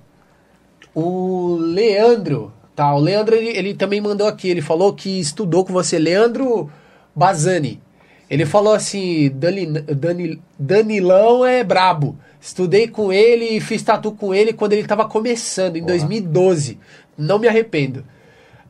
o 0.95 1.57
Leandro, 1.57 2.53
tá? 2.75 2.95
O 2.95 2.99
Leandro, 2.99 3.35
ele, 3.35 3.57
ele 3.57 3.75
também 3.75 4.01
mandou 4.01 4.27
aqui, 4.27 4.49
ele 4.49 4.63
falou 4.63 4.93
que 4.93 5.21
estudou 5.21 5.65
com 5.65 5.73
você, 5.73 5.99
Leandro 5.99 6.71
Bazani. 7.15 7.81
Ele 8.29 8.47
falou 8.47 8.73
assim, 8.73 9.31
Dani, 9.31 9.67
Dani, 9.67 10.43
Danilão 10.59 11.45
é 11.45 11.63
brabo. 11.63 12.17
Estudei 12.41 12.89
com 12.89 13.13
ele 13.13 13.45
e 13.45 13.61
fiz 13.61 13.83
tatu 13.83 14.13
com 14.13 14.35
ele 14.35 14.53
quando 14.53 14.73
ele 14.73 14.87
tava 14.87 15.07
começando, 15.07 15.77
em 15.77 15.85
2012. 15.85 16.79
Não 17.17 17.39
me 17.39 17.47
arrependo. 17.47 18.05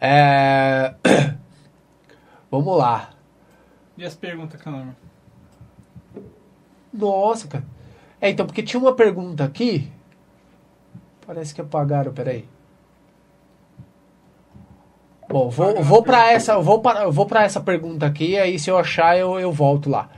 É... 0.00 0.94
Vamos 2.50 2.76
lá. 2.76 3.10
E 3.96 4.04
as 4.04 4.14
perguntas, 4.14 4.60
Calama? 4.60 4.96
Nossa, 6.92 7.46
cara. 7.46 7.64
É, 8.20 8.30
então, 8.30 8.44
porque 8.44 8.62
tinha 8.62 8.80
uma 8.80 8.94
pergunta 8.94 9.44
aqui. 9.44 9.88
Parece 11.32 11.54
que 11.54 11.62
apagaram, 11.62 12.12
peraí. 12.12 12.44
Bom, 15.30 15.48
vou, 15.48 15.82
vou 15.82 16.02
para 16.02 16.30
essa, 16.30 16.58
vou 16.58 16.80
para, 16.82 17.08
vou 17.08 17.24
para 17.24 17.44
essa 17.44 17.58
pergunta 17.58 18.04
aqui, 18.04 18.36
aí 18.36 18.58
se 18.58 18.68
eu 18.68 18.76
achar 18.76 19.16
eu, 19.16 19.40
eu 19.40 19.50
volto 19.50 19.88
lá. 19.88 20.10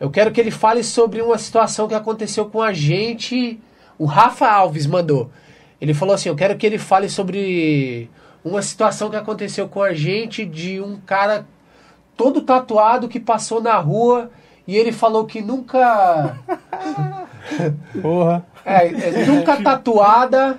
Eu 0.00 0.10
quero 0.10 0.32
que 0.32 0.40
ele 0.40 0.50
fale 0.50 0.82
sobre 0.82 1.20
uma 1.20 1.36
situação 1.36 1.86
que 1.86 1.94
aconteceu 1.94 2.48
com 2.48 2.62
a 2.62 2.72
gente. 2.72 3.60
O 3.98 4.06
Rafa 4.06 4.50
Alves 4.50 4.86
mandou. 4.86 5.30
Ele 5.78 5.92
falou 5.92 6.14
assim: 6.14 6.30
Eu 6.30 6.36
quero 6.36 6.56
que 6.56 6.64
ele 6.64 6.78
fale 6.78 7.10
sobre 7.10 8.10
uma 8.42 8.62
situação 8.62 9.10
que 9.10 9.16
aconteceu 9.16 9.68
com 9.68 9.82
a 9.82 9.92
gente 9.92 10.46
de 10.46 10.80
um 10.80 10.98
cara 10.98 11.46
todo 12.16 12.40
tatuado 12.40 13.06
que 13.06 13.20
passou 13.20 13.60
na 13.60 13.76
rua 13.76 14.30
e 14.66 14.78
ele 14.78 14.92
falou 14.92 15.26
que 15.26 15.42
nunca. 15.42 16.38
Porra. 18.00 18.44
É, 18.64 18.86
é, 18.86 19.24
nunca 19.26 19.62
tatuada. 19.62 20.58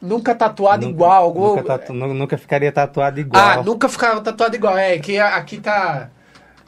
Nunca 0.00 0.34
tatuada 0.34 0.82
Nunca- 0.84 0.90
igual. 0.94 1.34
Nunca, 1.34 1.62
tatu- 1.62 1.92
nu- 1.92 2.14
nunca 2.14 2.36
ficaria 2.38 2.70
tatuado 2.70 3.18
igual. 3.18 3.42
Ah, 3.42 3.62
nunca 3.62 3.88
ficava 3.88 4.20
tatuada 4.20 4.54
igual. 4.54 4.76
É, 4.76 4.98
que 4.98 5.18
aqui 5.18 5.58
tá, 5.58 6.10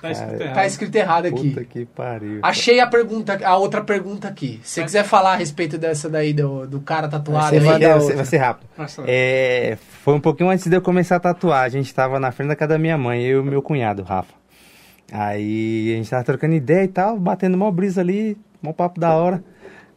Tá 0.01 0.11
escrito 0.13 0.41
errado. 0.41 0.55
tá 0.55 0.67
escrito 0.67 0.97
errado 0.97 1.27
aqui. 1.27 1.51
Puta 1.51 1.65
que 1.65 1.85
pariu. 1.85 2.39
Achei 2.43 2.79
a 2.81 2.87
pergunta, 2.87 3.39
a 3.45 3.57
outra 3.57 3.83
pergunta 3.83 4.29
aqui. 4.29 4.61
Se 4.63 4.75
você 4.75 4.85
quiser 4.85 5.05
falar 5.05 5.33
a 5.33 5.37
respeito 5.37 5.77
dessa 5.77 6.09
daí, 6.09 6.33
do, 6.33 6.67
do 6.67 6.81
cara 6.81 7.09
tatuado 7.09 7.49
Você 7.49 7.57
aí. 7.69 7.83
É, 7.85 7.89
vai, 7.93 8.01
ser, 8.01 8.17
vai 8.17 8.25
ser 8.25 8.37
rápido. 8.39 8.69
É, 9.07 9.77
foi 10.03 10.15
um 10.15 10.21
pouquinho 10.21 10.51
antes 10.51 10.67
de 10.67 10.75
eu 10.77 10.81
começar 10.81 11.17
a 11.17 11.21
tatuar. 11.21 11.65
A 11.65 11.69
gente 11.69 11.93
tava 11.93 12.19
na 12.21 12.31
frente 12.33 12.49
da 12.49 12.57
casa 12.57 12.71
da 12.71 12.79
minha 12.79 12.97
mãe, 12.97 13.23
eu 13.25 13.41
e 13.45 13.45
meu 13.45 13.61
cunhado, 13.61 14.03
Rafa. 14.05 14.33
Aí 15.13 15.93
a 15.93 15.97
gente 15.97 16.11
tava 16.11 16.25
trocando 16.25 16.55
ideia 16.55 16.85
e 16.85 16.89
tal, 16.89 17.19
batendo 17.19 17.57
mó 17.57 17.71
brisa 17.71 18.01
ali, 18.01 18.37
mó 18.63 18.73
papo 18.73 19.01
da 19.01 19.15
hora. 19.15 19.43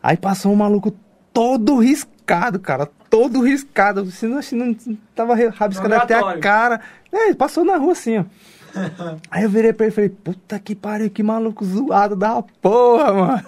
Aí 0.02 0.18
passou 0.18 0.52
um 0.52 0.56
maluco 0.56 0.94
todo 1.34 1.78
riscado, 1.80 2.60
cara. 2.60 2.88
Todo 3.10 3.42
riscado. 3.42 4.10
Senão, 4.10 4.42
senão 4.42 4.76
tava 5.14 5.36
rabiscando 5.50 5.96
até 5.96 6.16
a 6.16 6.38
cara. 6.38 6.82
É, 7.12 7.34
passou 7.34 7.64
na 7.64 7.78
rua 7.78 7.92
assim, 7.92 8.20
ó. 8.20 8.26
Aí 9.30 9.44
eu 9.44 9.50
virei 9.50 9.74
pra 9.74 9.86
ele 9.86 9.92
e 9.92 9.96
falei, 9.96 10.10
puta 10.10 10.58
que 10.58 10.74
pariu, 10.74 11.10
que 11.10 11.22
maluco 11.22 11.66
zoado 11.66 12.16
da 12.16 12.42
porra, 12.62 13.14
mano. 13.14 13.44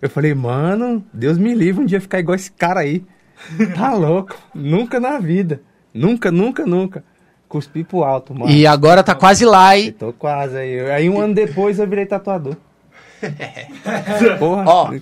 Eu 0.00 0.08
falei, 0.08 0.34
mano, 0.34 1.04
Deus 1.12 1.36
me 1.36 1.52
livre 1.54 1.82
um 1.82 1.86
dia 1.86 2.00
ficar 2.00 2.20
igual 2.20 2.36
esse 2.36 2.50
cara 2.52 2.80
aí. 2.80 3.04
Tá 3.76 3.94
louco. 3.94 4.36
nunca 4.54 4.98
na 4.98 5.18
vida. 5.18 5.62
Nunca, 5.94 6.30
nunca, 6.30 6.66
nunca. 6.66 7.04
Cuspi 7.48 7.84
pro 7.84 8.04
alto, 8.04 8.34
mano. 8.34 8.50
E 8.50 8.66
agora 8.66 9.02
tá 9.02 9.14
quase 9.14 9.44
lá, 9.44 9.76
Eu 9.76 9.84
hein? 9.84 9.92
tô 9.92 10.12
quase 10.12 10.56
aí. 10.56 10.90
Aí 10.90 11.08
um 11.08 11.20
ano 11.20 11.34
depois 11.34 11.78
eu 11.78 11.86
virei 11.86 12.06
tatuador. 12.06 12.56
Porra. 14.38 14.64
Ó, 14.66 14.94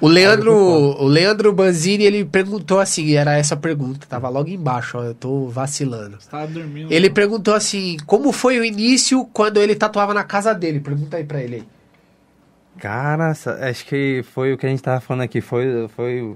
o 0.00 0.08
Leandro, 0.08 0.54
o 0.54 1.06
Leandro 1.06 1.52
Banzini, 1.52 2.04
ele 2.04 2.24
perguntou 2.24 2.80
assim, 2.80 3.14
era 3.14 3.36
essa 3.38 3.56
pergunta, 3.56 4.06
tava 4.06 4.28
logo 4.28 4.48
embaixo, 4.48 4.98
ó, 4.98 5.04
eu 5.04 5.14
tô 5.14 5.46
vacilando. 5.46 6.16
Você 6.20 6.28
tava 6.28 6.46
dormindo. 6.46 6.92
Ele 6.92 7.08
perguntou 7.08 7.54
assim, 7.54 7.96
como 8.06 8.32
foi 8.32 8.58
o 8.58 8.64
início 8.64 9.24
quando 9.32 9.58
ele 9.58 9.74
tatuava 9.74 10.12
na 10.12 10.24
casa 10.24 10.52
dele? 10.52 10.80
Pergunta 10.80 11.16
aí 11.16 11.24
pra 11.24 11.42
ele 11.42 11.56
aí. 11.56 11.64
Cara, 12.78 13.30
acho 13.30 13.86
que 13.86 14.24
foi 14.34 14.52
o 14.52 14.58
que 14.58 14.66
a 14.66 14.68
gente 14.68 14.82
tava 14.82 15.00
falando 15.00 15.22
aqui. 15.22 15.40
Foi, 15.40 15.88
foi, 15.88 16.34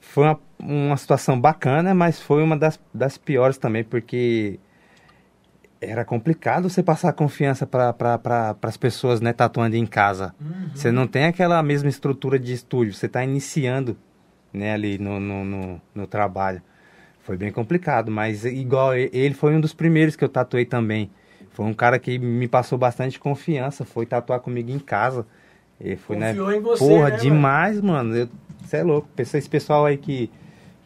foi 0.00 0.24
uma, 0.24 0.40
uma 0.58 0.96
situação 0.96 1.40
bacana, 1.40 1.94
mas 1.94 2.20
foi 2.20 2.42
uma 2.42 2.56
das, 2.56 2.80
das 2.92 3.18
piores 3.18 3.58
também, 3.58 3.84
porque 3.84 4.58
era 5.80 6.04
complicado 6.04 6.68
você 6.68 6.82
passar 6.82 7.12
confiança 7.12 7.66
para 7.66 7.92
pra, 7.92 8.56
as 8.62 8.76
pessoas, 8.76 9.20
né, 9.20 9.32
tatuando 9.32 9.76
em 9.76 9.86
casa. 9.86 10.34
Você 10.74 10.90
não 10.90 11.06
tem 11.06 11.24
aquela 11.24 11.62
mesma 11.62 11.88
estrutura 11.88 12.38
de 12.38 12.52
estúdio, 12.52 12.94
você 12.94 13.06
está 13.06 13.22
iniciando, 13.22 13.96
né, 14.52 14.72
ali 14.72 14.98
no, 14.98 15.20
no, 15.20 15.44
no, 15.44 15.80
no 15.94 16.06
trabalho. 16.06 16.62
Foi 17.20 17.36
bem 17.36 17.50
complicado, 17.50 18.10
mas 18.10 18.44
igual 18.44 18.94
ele 18.94 19.34
foi 19.34 19.54
um 19.54 19.60
dos 19.60 19.74
primeiros 19.74 20.14
que 20.14 20.24
eu 20.24 20.28
tatuei 20.28 20.64
também. 20.64 21.10
Foi 21.50 21.66
um 21.66 21.74
cara 21.74 21.98
que 21.98 22.18
me 22.18 22.46
passou 22.46 22.78
bastante 22.78 23.18
confiança, 23.18 23.84
foi 23.84 24.06
tatuar 24.06 24.40
comigo 24.40 24.70
em 24.70 24.78
casa. 24.78 25.26
E 25.80 25.96
foi, 25.96 26.16
né? 26.16 26.28
Confiou 26.28 26.52
em 26.52 26.60
você, 26.60 26.86
Porra, 26.86 27.10
né, 27.10 27.16
demais, 27.16 27.80
mano. 27.80 28.28
Você 28.62 28.76
é 28.76 28.82
louco. 28.82 29.08
Esse 29.18 29.48
pessoal 29.48 29.86
aí 29.86 29.96
que, 29.96 30.30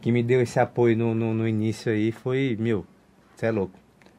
que 0.01 0.11
me 0.11 0.23
deu 0.23 0.41
esse 0.41 0.59
apoio 0.59 0.97
no, 0.97 1.15
no, 1.15 1.35
no 1.35 1.49
início 1.49 1.93
aí 1.93 2.13
foi, 2.13 2.57
meu, 2.59 2.87
você 3.37 3.47
é 3.47 3.51
louco. 3.51 3.75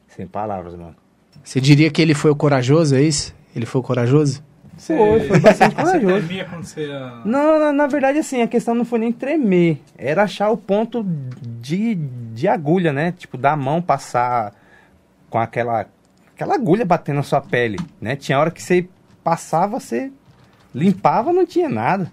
Sem 0.08 0.26
palavras, 0.26 0.74
mano. 0.74 0.94
Você 1.42 1.60
diria 1.60 1.90
que 1.90 2.00
ele 2.02 2.14
foi 2.14 2.30
o 2.30 2.36
corajoso, 2.36 2.94
é 2.94 3.02
isso? 3.02 3.34
Ele 3.54 3.66
foi 3.66 3.80
o 3.80 3.84
corajoso? 3.84 4.42
Foi, 4.76 5.20
foi 5.20 5.40
bastante 5.40 5.74
Você 5.76 5.82
corajoso. 5.82 6.26
tremia 6.26 6.44
quando 6.44 6.64
você. 6.64 6.88
Não, 7.24 7.58
na, 7.58 7.72
na 7.72 7.86
verdade, 7.86 8.18
assim, 8.18 8.42
a 8.42 8.48
questão 8.48 8.74
não 8.74 8.84
foi 8.84 8.98
nem 8.98 9.12
tremer. 9.12 9.80
Era 9.96 10.24
achar 10.24 10.50
o 10.50 10.56
ponto 10.56 11.04
de, 11.60 11.94
de 11.94 12.48
agulha, 12.48 12.92
né? 12.92 13.12
Tipo, 13.12 13.36
da 13.36 13.56
mão 13.56 13.80
passar 13.82 14.54
com 15.30 15.38
aquela, 15.38 15.86
aquela 16.34 16.54
agulha 16.54 16.84
batendo 16.84 17.16
na 17.16 17.22
sua 17.22 17.40
pele, 17.40 17.78
né? 18.00 18.16
Tinha 18.16 18.38
hora 18.38 18.50
que 18.50 18.62
você 18.62 18.86
passava, 19.22 19.78
você 19.80 20.10
limpava, 20.74 21.32
não 21.32 21.46
tinha 21.46 21.68
nada. 21.68 22.10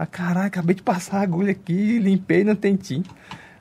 Ah, 0.00 0.06
caralho, 0.06 0.46
acabei 0.46 0.74
de 0.74 0.82
passar 0.82 1.18
a 1.18 1.20
agulha 1.20 1.52
aqui, 1.52 1.98
limpei, 1.98 2.42
não 2.42 2.56
tem 2.56 2.74
tinta. 2.74 3.10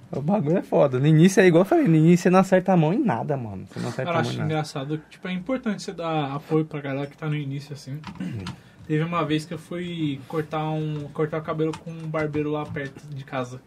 O 0.10 0.22
bagulho 0.22 0.58
é 0.58 0.62
foda. 0.62 0.98
No 0.98 1.06
início 1.06 1.42
é 1.42 1.46
igual 1.46 1.64
eu 1.64 1.66
falei, 1.66 1.86
no 1.86 1.98
início 1.98 2.24
você 2.24 2.30
não 2.30 2.40
acerta 2.40 2.72
a 2.72 2.78
mão 2.78 2.94
em 2.94 3.04
nada, 3.04 3.36
mano. 3.36 3.68
Você 3.68 3.78
não 3.82 3.90
acerta 3.90 4.10
a 4.10 4.14
mão 4.14 4.22
em 4.24 4.26
acho 4.26 4.38
nada. 4.38 4.46
engraçado. 4.46 4.98
que, 5.00 5.10
Tipo, 5.10 5.28
é 5.28 5.34
importante 5.34 5.84
você 5.84 5.92
dar 5.92 6.34
apoio 6.34 6.64
pra 6.64 6.80
galera 6.80 7.08
que 7.08 7.18
tá 7.18 7.28
no 7.28 7.36
início, 7.36 7.74
assim. 7.74 8.00
Teve 8.88 9.04
uma 9.04 9.26
vez 9.26 9.44
que 9.44 9.54
eu 9.54 9.60
fui 9.60 10.22
cortar 10.30 10.64
um 10.70 11.10
cortar 11.14 11.40
o 11.40 11.42
cabelo 11.42 11.78
com 11.78 11.92
um 11.92 12.08
barbeiro 12.08 12.52
lá 12.52 12.66
perto 12.66 13.06
de 13.14 13.26
casa. 13.26 13.62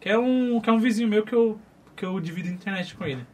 Que 0.00 0.08
é 0.08 0.18
um, 0.18 0.60
que 0.60 0.68
é 0.68 0.72
um 0.72 0.80
vizinho 0.80 1.08
meu 1.08 1.22
que 1.22 1.32
eu, 1.32 1.56
que 1.94 2.04
eu 2.04 2.18
divido 2.18 2.48
internet 2.48 2.96
com 2.96 3.04
ele. 3.04 3.24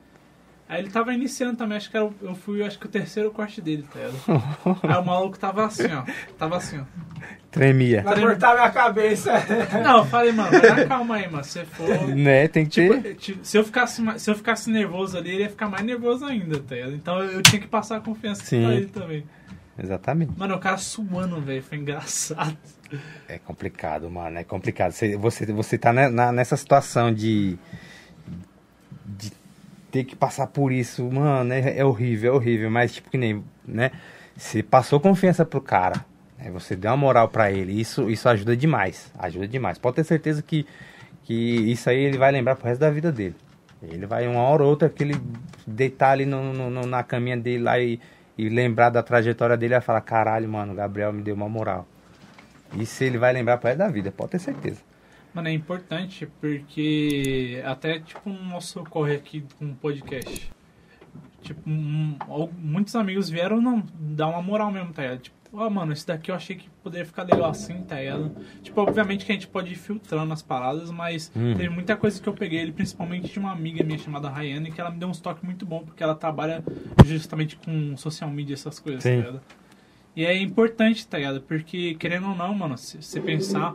Aí 0.72 0.80
ele 0.80 0.88
tava 0.88 1.12
iniciando 1.12 1.54
também, 1.54 1.76
acho 1.76 1.90
que 1.90 1.96
era, 1.98 2.08
eu 2.22 2.34
fui, 2.34 2.62
acho 2.62 2.78
que 2.78 2.86
o 2.86 2.88
terceiro 2.88 3.30
corte 3.30 3.60
dele, 3.60 3.84
tá 3.92 3.98
ligado? 3.98 4.80
Aí 4.82 4.96
o 4.96 5.04
maluco 5.04 5.38
tava 5.38 5.66
assim, 5.66 5.92
ó. 5.92 6.02
Tava 6.38 6.56
assim, 6.56 6.80
ó. 6.80 6.84
Tremia. 7.50 8.00
Vai 8.02 8.18
cortar 8.18 8.54
minha 8.54 8.70
cabeça. 8.70 9.32
Não, 9.84 9.98
eu 9.98 10.04
falei, 10.06 10.32
mano, 10.32 10.50
vai 10.50 10.62
dar 10.62 10.88
calma 10.88 11.16
aí, 11.16 11.30
mano. 11.30 11.44
Se 11.44 11.62
for. 11.66 11.86
Né, 12.16 12.48
tem 12.48 12.64
que 12.64 12.70
ter... 12.70 13.02
Tipo, 13.02 13.14
tipo, 13.16 13.44
se, 13.44 13.58
eu 13.58 13.64
ficasse, 13.64 14.02
se 14.18 14.30
eu 14.30 14.34
ficasse 14.34 14.70
nervoso 14.70 15.18
ali, 15.18 15.32
ele 15.32 15.42
ia 15.42 15.50
ficar 15.50 15.68
mais 15.68 15.84
nervoso 15.84 16.24
ainda, 16.24 16.58
tá 16.58 16.74
ligado? 16.74 16.94
Então 16.94 17.22
eu, 17.22 17.42
tinha 17.42 17.60
que 17.60 17.68
passar 17.68 17.98
a 17.98 18.00
confiança 18.00 18.42
Sim. 18.42 18.62
pra 18.62 18.74
ele 18.74 18.86
também. 18.86 19.24
Exatamente. 19.78 20.32
Mano, 20.38 20.54
o 20.54 20.58
cara 20.58 20.78
suando, 20.78 21.38
velho, 21.38 21.62
foi 21.62 21.76
engraçado. 21.76 22.56
É 23.28 23.38
complicado, 23.38 24.10
mano. 24.10 24.38
É 24.38 24.44
complicado. 24.44 24.92
Você, 24.92 25.18
você, 25.18 25.44
você 25.52 25.76
tá 25.76 25.92
nessa 25.92 26.56
situação 26.56 27.12
de 27.12 27.58
ter 29.92 30.04
que 30.04 30.16
passar 30.16 30.48
por 30.48 30.72
isso, 30.72 31.04
mano. 31.10 31.52
É, 31.52 31.78
é 31.78 31.84
horrível, 31.84 32.32
é 32.32 32.36
horrível. 32.36 32.70
Mas, 32.70 32.94
tipo, 32.94 33.10
que 33.10 33.18
nem, 33.18 33.44
né? 33.64 33.90
Você 34.36 34.62
passou 34.62 34.98
confiança 34.98 35.44
pro 35.44 35.60
cara. 35.60 36.04
Né, 36.38 36.50
você 36.50 36.74
deu 36.74 36.90
uma 36.90 36.96
moral 36.96 37.28
pra 37.28 37.52
ele. 37.52 37.78
Isso, 37.80 38.10
isso 38.10 38.28
ajuda 38.28 38.56
demais. 38.56 39.12
Ajuda 39.18 39.46
demais. 39.46 39.78
Pode 39.78 39.96
ter 39.96 40.04
certeza 40.04 40.42
que, 40.42 40.66
que 41.24 41.34
isso 41.70 41.88
aí 41.90 41.98
ele 41.98 42.18
vai 42.18 42.32
lembrar 42.32 42.56
pro 42.56 42.66
resto 42.66 42.80
da 42.80 42.90
vida 42.90 43.12
dele. 43.12 43.36
Ele 43.82 44.06
vai 44.06 44.26
uma 44.26 44.40
hora 44.42 44.62
ou 44.62 44.70
outra 44.70 44.88
que 44.88 45.02
ele 45.02 45.16
deitar 45.66 46.12
ali 46.12 46.24
no, 46.24 46.52
no- 46.52 46.70
no- 46.70 46.86
na 46.86 47.02
caminha 47.02 47.36
dele 47.36 47.62
lá 47.64 47.78
e, 47.80 48.00
e 48.38 48.48
lembrar 48.48 48.90
da 48.90 49.02
trajetória 49.02 49.56
dele, 49.56 49.74
vai 49.74 49.80
falar, 49.80 50.00
caralho, 50.00 50.48
mano, 50.48 50.72
Gabriel 50.74 51.12
me 51.12 51.20
deu 51.20 51.34
uma 51.34 51.48
moral. 51.48 51.86
Isso 52.76 53.02
ele 53.04 53.18
vai 53.18 53.32
lembrar 53.32 53.58
pro 53.58 53.66
resto 53.68 53.78
da 53.78 53.88
vida, 53.88 54.10
pode 54.12 54.30
ter 54.30 54.38
certeza. 54.38 54.78
Mano, 55.34 55.48
é 55.48 55.52
importante 55.52 56.26
porque 56.40 57.62
até 57.64 57.98
tipo 57.98 58.28
no 58.28 58.44
nosso 58.44 58.82
corre 58.84 59.14
aqui 59.14 59.44
com 59.58 59.66
o 59.70 59.74
podcast. 59.74 60.50
Tipo, 61.40 61.68
um- 61.68 62.16
muitos 62.58 62.94
amigos 62.94 63.28
vieram 63.28 63.60
não, 63.60 63.82
dar 63.98 64.28
uma 64.28 64.42
moral 64.42 64.70
mesmo, 64.70 64.92
tá 64.92 65.02
ligado? 65.02 65.20
Tipo, 65.22 65.36
ó, 65.54 65.68
mano, 65.68 65.92
esse 65.92 66.06
daqui 66.06 66.30
eu 66.30 66.34
achei 66.36 66.54
que 66.54 66.68
poderia 66.84 67.04
ficar 67.04 67.24
legal 67.24 67.50
assim, 67.50 67.82
tá 67.82 67.96
ligado? 67.96 68.30
Tipo, 68.62 68.80
obviamente 68.82 69.24
que 69.26 69.32
a 69.32 69.34
gente 69.34 69.48
pode 69.48 69.72
ir 69.72 69.76
filtrando 69.76 70.32
as 70.32 70.40
paradas, 70.42 70.90
mas 70.90 71.32
Uhum. 71.34 71.54
teve 71.54 71.68
muita 71.68 71.96
coisa 71.96 72.22
que 72.22 72.28
eu 72.28 72.32
peguei 72.32 72.60
ele, 72.60 72.70
principalmente 72.72 73.32
de 73.32 73.38
uma 73.40 73.50
amiga 73.50 73.82
minha 73.82 73.98
chamada 73.98 74.28
Rayane, 74.28 74.70
que 74.70 74.80
ela 74.80 74.90
me 74.90 74.98
deu 74.98 75.08
uns 75.08 75.20
toques 75.20 75.42
muito 75.42 75.66
bom, 75.66 75.82
porque 75.82 76.02
ela 76.02 76.14
trabalha 76.14 76.62
justamente 77.04 77.56
com 77.56 77.96
social 77.96 78.30
media, 78.30 78.54
essas 78.54 78.78
coisas, 78.78 79.02
Sim. 79.02 79.10
tá 79.22 79.26
ligado? 79.28 79.40
E 80.14 80.24
é 80.24 80.36
importante, 80.36 81.06
tá 81.06 81.16
ligado? 81.18 81.40
Porque, 81.40 81.94
querendo 81.96 82.28
ou 82.28 82.36
não, 82.36 82.54
mano, 82.54 82.78
se 82.78 83.02
você 83.02 83.20
pensar, 83.20 83.74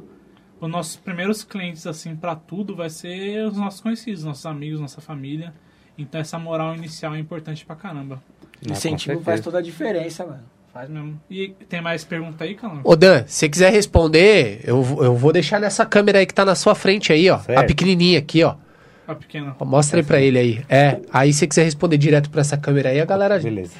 os 0.59 0.69
nossos 0.69 0.95
primeiros 0.95 1.43
clientes, 1.43 1.85
assim, 1.87 2.15
pra 2.15 2.35
tudo, 2.35 2.75
vai 2.75 2.89
ser 2.89 3.45
os 3.47 3.57
nossos 3.57 3.81
conhecidos, 3.81 4.23
nossos 4.23 4.45
amigos, 4.45 4.79
nossa 4.79 5.01
família. 5.01 5.53
Então 5.97 6.19
essa 6.21 6.37
moral 6.37 6.75
inicial 6.75 7.15
é 7.15 7.19
importante 7.19 7.65
pra 7.65 7.75
caramba. 7.75 8.21
Não, 8.61 8.69
com 8.69 8.71
Incentivo 8.73 9.21
faz 9.21 9.41
toda 9.41 9.59
a 9.59 9.61
diferença, 9.61 10.25
mano. 10.25 10.43
Faz 10.73 10.89
mesmo. 10.89 11.19
E 11.29 11.49
tem 11.69 11.81
mais 11.81 12.03
pergunta 12.03 12.43
aí, 12.43 12.53
Calão? 12.53 12.81
Ô 12.83 12.95
Dan, 12.95 13.23
se 13.25 13.33
você 13.39 13.49
quiser 13.49 13.71
responder, 13.71 14.61
eu, 14.63 14.81
vou- 14.83 15.03
eu 15.03 15.15
vou 15.15 15.31
deixar 15.33 15.59
nessa 15.59 15.85
câmera 15.85 16.19
aí 16.19 16.25
que 16.25 16.33
tá 16.33 16.45
na 16.45 16.53
sua 16.55 16.75
frente 16.75 17.11
aí, 17.11 17.29
ó. 17.29 17.39
Certo. 17.39 17.59
A 17.59 17.63
pequenininha 17.63 18.19
aqui, 18.19 18.43
ó. 18.43 18.55
A 19.07 19.15
pequena. 19.15 19.55
Mostra 19.61 19.99
aí 19.99 20.05
pra 20.05 20.19
ele 20.21 20.37
aí. 20.37 20.65
É, 20.69 20.99
aí 21.11 21.31
se 21.33 21.39
você 21.39 21.47
quiser 21.47 21.63
responder 21.63 21.97
direto 21.97 22.29
pra 22.29 22.41
essa 22.41 22.57
câmera 22.57 22.89
aí, 22.89 22.99
a 22.99 23.05
galera 23.05 23.39
Beleza. 23.39 23.71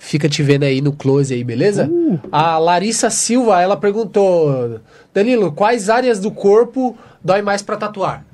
Fica 0.00 0.28
te 0.28 0.42
vendo 0.42 0.64
aí 0.64 0.80
no 0.80 0.92
close 0.92 1.32
aí, 1.32 1.44
beleza? 1.44 1.88
A 2.32 2.58
Larissa 2.58 3.10
Silva, 3.10 3.60
ela 3.62 3.76
perguntou: 3.76 4.80
Danilo, 5.14 5.52
quais 5.52 5.88
áreas 5.88 6.18
do 6.18 6.30
corpo 6.32 6.96
dói 7.22 7.42
mais 7.42 7.62
pra 7.62 7.76
tatuar? 7.76 8.24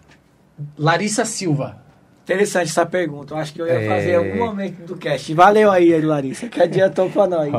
Larissa 0.78 1.24
Silva. 1.26 1.84
Interessante 2.22 2.70
essa 2.70 2.86
pergunta. 2.86 3.34
Eu 3.34 3.38
acho 3.38 3.52
que 3.52 3.60
eu 3.60 3.66
ia 3.66 3.74
É. 3.82 3.88
fazer 3.88 4.12
em 4.12 4.16
algum 4.16 4.38
momento 4.46 4.84
do 4.86 4.96
cast. 4.96 5.32
Valeu 5.34 5.70
aí, 5.70 6.00
Larissa, 6.00 6.48
que 6.48 6.60
adiantou 6.62 7.10
pra 7.10 7.26
nós. 7.26 7.52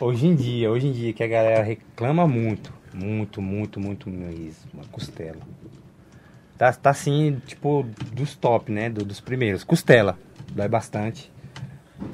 Ó, 0.00 0.06
hoje 0.06 0.26
em 0.26 0.34
dia, 0.34 0.70
hoje 0.70 0.88
em 0.88 0.92
dia 0.92 1.12
que 1.12 1.22
a 1.22 1.26
galera 1.28 1.62
reclama 1.62 2.26
muito, 2.26 2.72
muito, 2.92 3.40
muito, 3.40 3.78
muito 3.80 4.10
mesmo, 4.10 4.64
uma 4.74 4.84
costela. 4.90 5.38
Tá, 6.58 6.72
tá 6.72 6.90
assim, 6.90 7.40
tipo, 7.46 7.86
dos 8.12 8.34
top, 8.34 8.72
né? 8.72 8.88
do- 8.90 9.04
dos 9.04 9.20
primeiros. 9.20 9.62
Costela, 9.64 10.18
dói 10.52 10.68
bastante. 10.68 11.30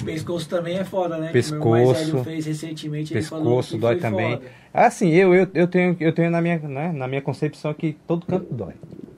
Pescoço 0.05 0.49
também 0.49 0.79
é 0.79 0.85
foda, 0.85 1.19
né? 1.19 1.33
Que 1.33 1.51
meu 1.53 1.65
mais 1.71 1.89
Pescoço. 1.89 2.13
velho 2.13 2.25
fez 2.25 2.47
recentemente. 2.47 3.13
ele 3.15 3.23
falou 3.23 3.45
Pescoço 3.57 3.75
que 3.75 3.79
dói 3.81 3.95
foi 3.95 4.01
também. 4.01 4.37
foda. 4.37 4.49
Assim, 4.73 5.09
eu, 5.11 5.35
eu, 5.35 5.49
eu 5.55 5.67
tenho, 5.67 5.97
eu 6.01 6.13
tenho 6.13 6.31
na, 6.31 6.41
minha, 6.41 6.59
né, 6.59 6.93
na 6.93 7.09
minha 7.09 7.21
concepção 7.21 7.75
que 7.75 7.97
todo 8.07 8.25
canto 8.27 8.53
dói. 8.55 8.75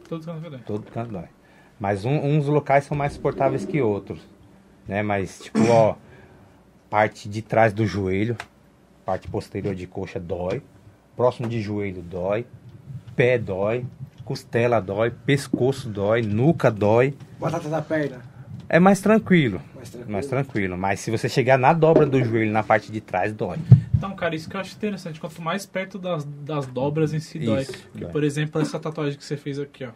Todo 0.09 0.25
canto 0.25 0.51
que 0.51 0.59
Todo 0.65 0.91
canto 0.91 1.13
dói. 1.13 1.25
Mas 1.79 2.05
um- 2.05 2.19
uns 2.19 2.47
locais 2.47 2.85
são 2.85 2.97
mais 2.97 3.13
suportáveis 3.13 3.65
que 3.65 3.81
outros. 3.83 4.21
Né? 4.89 5.03
Mas, 5.03 5.41
tipo, 5.41 5.59
ó, 5.71 5.97
parte 6.89 7.29
de 7.29 7.43
trás 7.43 7.73
do 7.73 7.87
joelho, 7.87 8.37
parte 9.05 9.29
posterior 9.29 9.75
de 9.75 9.87
coxa 9.87 10.19
dói, 10.21 10.63
próximo 11.17 11.49
de 11.49 11.61
joelho 11.61 12.03
dói, 12.03 12.47
pé 13.15 13.39
dói, 13.39 13.85
costela 14.25 14.81
dói, 14.81 15.11
pescoço 15.11 15.89
dói, 15.89 16.23
nuca 16.23 16.71
dói. 16.71 17.15
Batata 17.39 17.69
da 17.69 17.83
perna. 17.83 18.34
É 18.75 18.81
mais 18.81 19.01
tranquilo. 19.01 19.63
Mais 19.73 19.89
tranquilo. 19.89 20.13
Mais 20.13 20.27
tranquilo. 20.27 20.77
Mas 20.77 20.99
se 20.99 21.09
você 21.09 21.29
chegar 21.29 21.57
na 21.57 21.73
dobra 21.73 22.05
do 22.05 22.21
joelho, 22.25 22.51
na 22.51 22.65
parte 22.65 22.91
de 22.91 23.01
trás, 23.01 23.33
dói. 23.33 23.57
Então, 23.97 24.17
cara, 24.17 24.35
isso 24.35 24.51
que 24.51 24.57
eu 24.57 24.61
acho 24.61 24.75
interessante. 24.75 25.21
Quanto 25.21 25.41
mais 25.41 25.65
perto 25.65 25.97
das, 25.97 26.25
das 26.25 26.67
dobras 26.67 27.15
em 27.15 27.21
si 27.21 27.39
dói. 27.39 27.63
Isso, 27.63 27.73
Porque, 27.73 27.99
dói. 28.01 28.11
por 28.11 28.25
exemplo, 28.25 28.61
essa 28.61 28.77
tatuagem 28.81 29.17
que 29.17 29.25
você 29.25 29.37
fez 29.37 29.61
aqui, 29.61 29.85
ó. 29.85 29.91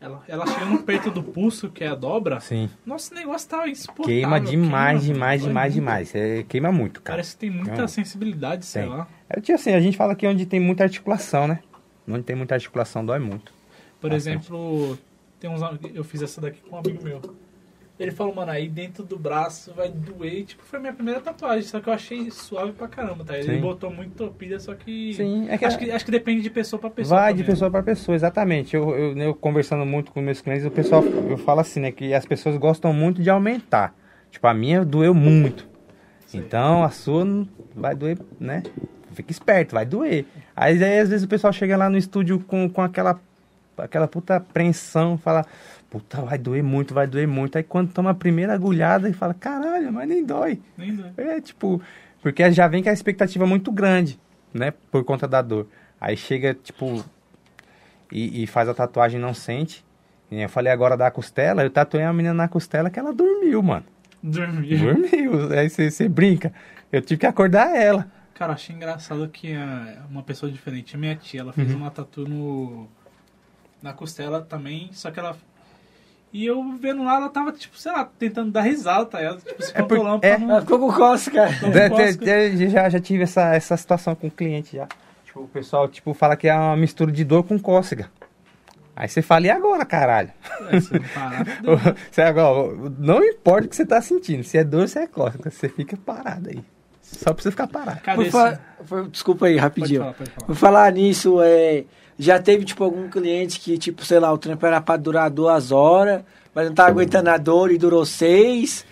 Ela, 0.00 0.20
ela 0.26 0.44
chega 0.48 0.64
no 0.64 0.82
peito 0.82 1.12
do 1.12 1.22
pulso, 1.22 1.70
que 1.70 1.84
é 1.84 1.86
a 1.86 1.94
dobra. 1.94 2.40
Sim. 2.40 2.68
Nossa, 2.84 3.14
o 3.14 3.16
negócio 3.16 3.48
tá 3.48 3.68
insuportável. 3.68 4.16
Queima 4.16 4.40
demais, 4.40 5.02
queima, 5.02 5.14
demais, 5.14 5.40
dói 5.42 5.48
demais, 5.48 5.74
demais. 5.74 6.14
É, 6.16 6.42
queima 6.42 6.72
muito, 6.72 7.00
cara. 7.00 7.18
Parece 7.18 7.34
que 7.34 7.38
tem 7.38 7.50
muita 7.50 7.82
Não. 7.82 7.86
sensibilidade, 7.86 8.66
sei 8.66 8.82
Tem. 8.82 8.90
lá. 8.90 9.06
É 9.28 9.40
tipo 9.40 9.54
assim, 9.54 9.72
a 9.72 9.80
gente 9.80 9.96
fala 9.96 10.16
que 10.16 10.26
onde 10.26 10.44
tem 10.44 10.58
muita 10.58 10.82
articulação, 10.82 11.46
né? 11.46 11.60
Onde 12.08 12.24
tem 12.24 12.34
muita 12.34 12.56
articulação 12.56 13.06
dói 13.06 13.20
muito. 13.20 13.52
Por 14.00 14.10
Bastante. 14.10 14.38
exemplo, 14.38 14.98
tem 15.38 15.48
uns, 15.48 15.60
eu 15.94 16.02
fiz 16.02 16.20
essa 16.20 16.40
daqui 16.40 16.60
com 16.68 16.74
um 16.74 16.78
amigo 16.80 17.04
meu. 17.04 17.22
Ele 17.98 18.10
falou, 18.10 18.34
mano, 18.34 18.50
aí 18.50 18.68
dentro 18.68 19.02
do 19.02 19.18
braço 19.18 19.72
vai 19.74 19.88
doer. 19.88 20.44
Tipo, 20.44 20.62
foi 20.64 20.78
minha 20.78 20.92
primeira 20.92 21.18
tatuagem, 21.20 21.62
só 21.62 21.80
que 21.80 21.88
eu 21.88 21.92
achei 21.94 22.30
suave 22.30 22.72
pra 22.72 22.86
caramba, 22.86 23.24
tá? 23.24 23.38
Ele 23.38 23.54
Sim. 23.54 23.60
botou 23.60 23.90
muito 23.90 24.12
topilha, 24.14 24.60
só 24.60 24.74
que. 24.74 25.14
Sim, 25.14 25.46
é 25.48 25.56
que- 25.56 25.64
acho, 25.64 25.78
que 25.78 25.90
acho 25.90 26.04
que 26.04 26.10
depende 26.10 26.42
de 26.42 26.50
pessoa 26.50 26.78
pra 26.78 26.90
pessoa. 26.90 27.18
Vai 27.20 27.32
de 27.32 27.38
também. 27.42 27.54
pessoa 27.54 27.70
para 27.70 27.82
pessoa, 27.82 28.14
exatamente. 28.14 28.76
Eu, 28.76 28.90
eu, 28.94 29.16
eu 29.16 29.34
conversando 29.34 29.86
muito 29.86 30.12
com 30.12 30.20
meus 30.20 30.42
clientes, 30.42 30.66
o 30.66 30.70
pessoal, 30.70 31.02
eu 31.04 31.38
falo 31.38 31.60
assim, 31.60 31.80
né, 31.80 31.90
que 31.90 32.12
as 32.12 32.26
pessoas 32.26 32.56
gostam 32.58 32.92
muito 32.92 33.22
de 33.22 33.30
aumentar. 33.30 33.94
Tipo, 34.30 34.46
a 34.46 34.52
minha 34.52 34.84
doeu 34.84 35.14
muito. 35.14 35.66
Então, 36.34 36.84
a 36.84 36.90
sua 36.90 37.24
vai 37.74 37.94
doer, 37.94 38.18
né? 38.38 38.62
Fica 39.12 39.32
esperto, 39.32 39.74
vai 39.74 39.86
doer. 39.86 40.26
Aí, 40.54 40.82
aí, 40.84 40.98
às 40.98 41.08
vezes 41.08 41.24
o 41.24 41.28
pessoal 41.28 41.50
chega 41.52 41.76
lá 41.78 41.88
no 41.88 41.96
estúdio 41.96 42.40
com, 42.40 42.68
com 42.68 42.82
aquela, 42.82 43.18
aquela 43.78 44.06
puta 44.06 44.36
apreensão, 44.36 45.16
fala, 45.16 45.46
puta, 45.90 46.22
vai 46.22 46.38
doer 46.38 46.62
muito, 46.62 46.94
vai 46.94 47.06
doer 47.06 47.26
muito. 47.26 47.56
Aí 47.56 47.64
quando 47.64 47.92
toma 47.92 48.10
a 48.10 48.14
primeira 48.14 48.54
agulhada 48.54 49.08
e 49.08 49.12
fala, 49.12 49.34
caralho, 49.34 49.92
mas 49.92 50.08
nem 50.08 50.24
dói. 50.24 50.60
Nem 50.76 50.94
dói. 50.94 51.12
É, 51.16 51.40
tipo, 51.40 51.80
porque 52.22 52.50
já 52.52 52.68
vem 52.68 52.82
com 52.82 52.88
a 52.88 52.92
expectativa 52.92 53.46
muito 53.46 53.70
grande, 53.70 54.18
né? 54.52 54.72
Por 54.90 55.04
conta 55.04 55.26
da 55.28 55.42
dor. 55.42 55.68
Aí 56.00 56.16
chega, 56.16 56.54
tipo, 56.54 57.04
e, 58.10 58.42
e 58.42 58.46
faz 58.46 58.68
a 58.68 58.74
tatuagem 58.74 59.18
e 59.18 59.22
não 59.22 59.34
sente. 59.34 59.84
E 60.30 60.40
eu 60.40 60.48
falei 60.48 60.72
agora 60.72 60.96
da 60.96 61.10
costela, 61.10 61.62
eu 61.62 61.70
tatuei 61.70 62.02
a 62.02 62.12
menina 62.12 62.34
na 62.34 62.48
costela 62.48 62.90
que 62.90 62.98
ela 62.98 63.12
dormiu, 63.12 63.62
mano. 63.62 63.84
Dormir. 64.22 64.78
Dormiu. 64.78 65.52
Aí 65.56 65.68
você 65.70 66.08
brinca. 66.08 66.52
Eu 66.90 67.00
tive 67.00 67.20
que 67.20 67.26
acordar 67.26 67.76
ela. 67.76 68.10
Cara, 68.34 68.52
achei 68.52 68.74
engraçado 68.74 69.26
que 69.28 69.54
uma 70.10 70.22
pessoa 70.22 70.50
diferente, 70.50 70.94
a 70.94 70.98
minha 70.98 71.16
tia, 71.16 71.40
ela 71.40 71.52
fez 71.52 71.72
uma 71.74 71.90
tatu 71.90 72.28
no. 72.28 72.86
na 73.82 73.92
costela 73.92 74.42
também, 74.42 74.90
só 74.92 75.10
que 75.10 75.18
ela. 75.18 75.36
E 76.32 76.44
eu 76.44 76.62
vendo 76.80 77.02
lá, 77.04 77.16
ela 77.16 77.28
tava, 77.30 77.50
tipo, 77.52 77.78
sei 77.78 77.92
lá, 77.92 78.08
tentando 78.18 78.50
dar 78.50 78.62
risada, 78.62 79.06
tá? 79.06 79.20
Ela, 79.20 79.38
tipo, 79.38 79.62
se 79.62 79.70
É 79.70 79.74
por- 79.82 79.88
controlando 79.96 80.16
é. 80.26 80.34
pra 80.36 80.44
Ela 80.44 80.54
não. 80.54 80.60
ficou 80.60 80.78
com. 80.78 80.86
Não 81.62 81.70
de- 82.50 82.68
já, 82.68 82.88
já 82.90 83.00
tive 83.00 83.22
essa, 83.22 83.54
essa 83.54 83.76
situação 83.76 84.14
com 84.14 84.26
o 84.26 84.30
cliente 84.30 84.76
já. 84.76 84.86
Tipo, 85.24 85.40
o 85.40 85.48
pessoal 85.48 85.88
tipo, 85.88 86.12
fala 86.12 86.36
que 86.36 86.48
é 86.48 86.54
uma 86.54 86.76
mistura 86.76 87.10
de 87.10 87.24
dor 87.24 87.42
com 87.44 87.58
cócega. 87.58 88.10
Aí 88.94 89.08
você 89.08 89.20
fala, 89.22 89.46
e 89.46 89.50
agora, 89.50 89.84
caralho? 89.84 90.30
É, 90.70 90.80
se 90.80 90.92
não 90.94 91.02
parar, 91.14 91.44
fudeu. 91.44 91.78
Você 92.10 92.22
agora, 92.22 92.74
não 92.98 93.22
importa 93.22 93.66
o 93.66 93.68
que 93.68 93.76
você 93.76 93.84
tá 93.84 94.00
sentindo, 94.00 94.42
se 94.42 94.56
é 94.56 94.64
dor 94.64 94.88
se 94.88 94.98
é 94.98 95.06
cócega, 95.06 95.50
você 95.50 95.68
fica 95.68 95.98
parado 95.98 96.48
aí. 96.48 96.64
Só 97.02 97.34
pra 97.34 97.42
você 97.42 97.50
ficar 97.50 97.66
parado. 97.66 98.00
Cadê 98.00 98.24
Por 98.24 98.30
fa- 98.32 98.58
por- 98.88 99.08
Desculpa 99.10 99.46
aí, 99.46 99.52
Pode 99.52 99.62
rapidinho. 99.62 100.00
falar, 100.00 100.14
pode 100.14 100.30
falar. 100.30 100.46
Por 100.46 100.56
falar 100.56 100.92
nisso, 100.92 101.40
é, 101.42 101.84
já 102.18 102.40
teve, 102.40 102.64
tipo, 102.64 102.82
algum 102.82 103.08
cliente 103.08 103.60
que, 103.60 103.76
tipo, 103.76 104.04
sei 104.04 104.18
lá, 104.18 104.32
o 104.32 104.38
trampo 104.38 104.64
era 104.64 104.80
pra 104.80 104.96
durar 104.96 105.30
duas 105.30 105.70
horas, 105.70 106.22
mas 106.54 106.68
não 106.68 106.74
tá 106.74 106.86
aguentando 106.86 107.30
a 107.30 107.36
dor 107.36 107.70
e 107.70 107.78
durou 107.78 108.04
seis. 108.04 108.84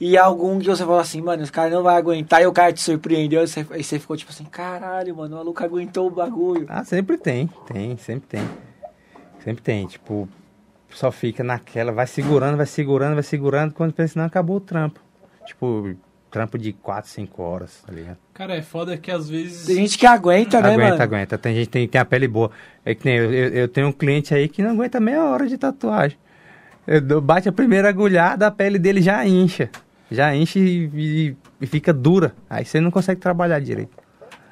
E 0.00 0.16
algum 0.16 0.58
que 0.58 0.66
você 0.66 0.82
falou 0.82 0.98
assim, 0.98 1.20
mano, 1.20 1.42
esse 1.42 1.52
cara 1.52 1.68
não 1.68 1.82
vai 1.82 1.96
aguentar, 1.96 2.40
e 2.40 2.46
o 2.46 2.52
cara 2.52 2.72
te 2.72 2.80
surpreendeu, 2.80 3.42
e 3.44 3.46
você, 3.46 3.66
aí 3.70 3.84
você 3.84 3.98
ficou 3.98 4.16
tipo 4.16 4.30
assim, 4.30 4.44
caralho, 4.44 5.14
mano, 5.14 5.34
o 5.34 5.38
maluco 5.38 5.62
aguentou 5.62 6.06
o 6.06 6.10
bagulho. 6.10 6.64
Ah, 6.70 6.82
sempre 6.84 7.18
tem, 7.18 7.50
tem, 7.66 7.96
sempre 7.98 8.26
tem. 8.26 8.48
Sempre 9.44 9.62
tem, 9.62 9.86
tipo, 9.86 10.26
só 10.88 11.12
fica 11.12 11.44
naquela, 11.44 11.92
vai 11.92 12.06
segurando, 12.06 12.56
vai 12.56 12.66
segurando, 12.66 13.14
vai 13.14 13.22
segurando, 13.22 13.74
quando 13.74 13.92
pensa, 13.92 14.18
não, 14.18 14.26
acabou 14.26 14.56
o 14.56 14.60
trampo. 14.60 15.00
Tipo, 15.44 15.94
trampo 16.30 16.56
de 16.58 16.72
4, 16.72 17.10
5 17.10 17.42
horas, 17.42 17.82
tá 17.86 17.92
ligado? 17.92 18.16
Cara, 18.32 18.54
é 18.54 18.62
foda 18.62 18.96
que 18.96 19.10
às 19.10 19.28
vezes. 19.28 19.66
Tem 19.66 19.76
gente 19.76 19.98
que 19.98 20.06
aguenta, 20.06 20.60
né, 20.60 20.68
aguenta, 20.74 20.90
mano? 20.90 21.02
aguenta. 21.02 21.38
Tem 21.38 21.54
gente 21.54 21.66
que 21.66 21.72
tem, 21.72 21.88
tem 21.88 22.00
a 22.00 22.04
pele 22.04 22.28
boa. 22.28 22.50
É 22.84 22.94
que 22.94 23.04
nem 23.04 23.16
eu, 23.16 23.32
eu, 23.32 23.48
eu 23.50 23.68
tenho 23.68 23.88
um 23.88 23.92
cliente 23.92 24.34
aí 24.34 24.48
que 24.48 24.62
não 24.62 24.70
aguenta 24.70 25.00
meia 25.00 25.24
hora 25.24 25.46
de 25.46 25.58
tatuagem. 25.58 26.16
Eu 26.86 27.00
dou- 27.00 27.20
bate 27.20 27.48
a 27.48 27.52
primeira 27.52 27.88
agulhada, 27.88 28.46
a 28.46 28.50
pele 28.50 28.78
dele 28.78 29.02
já 29.02 29.26
incha. 29.26 29.68
Já 30.10 30.34
incha 30.34 30.58
e, 30.58 30.90
e- 30.94 31.36
e 31.60 31.66
fica 31.66 31.92
dura. 31.92 32.34
Aí 32.48 32.64
você 32.64 32.80
não 32.80 32.90
consegue 32.90 33.20
trabalhar 33.20 33.60
direito. 33.60 33.96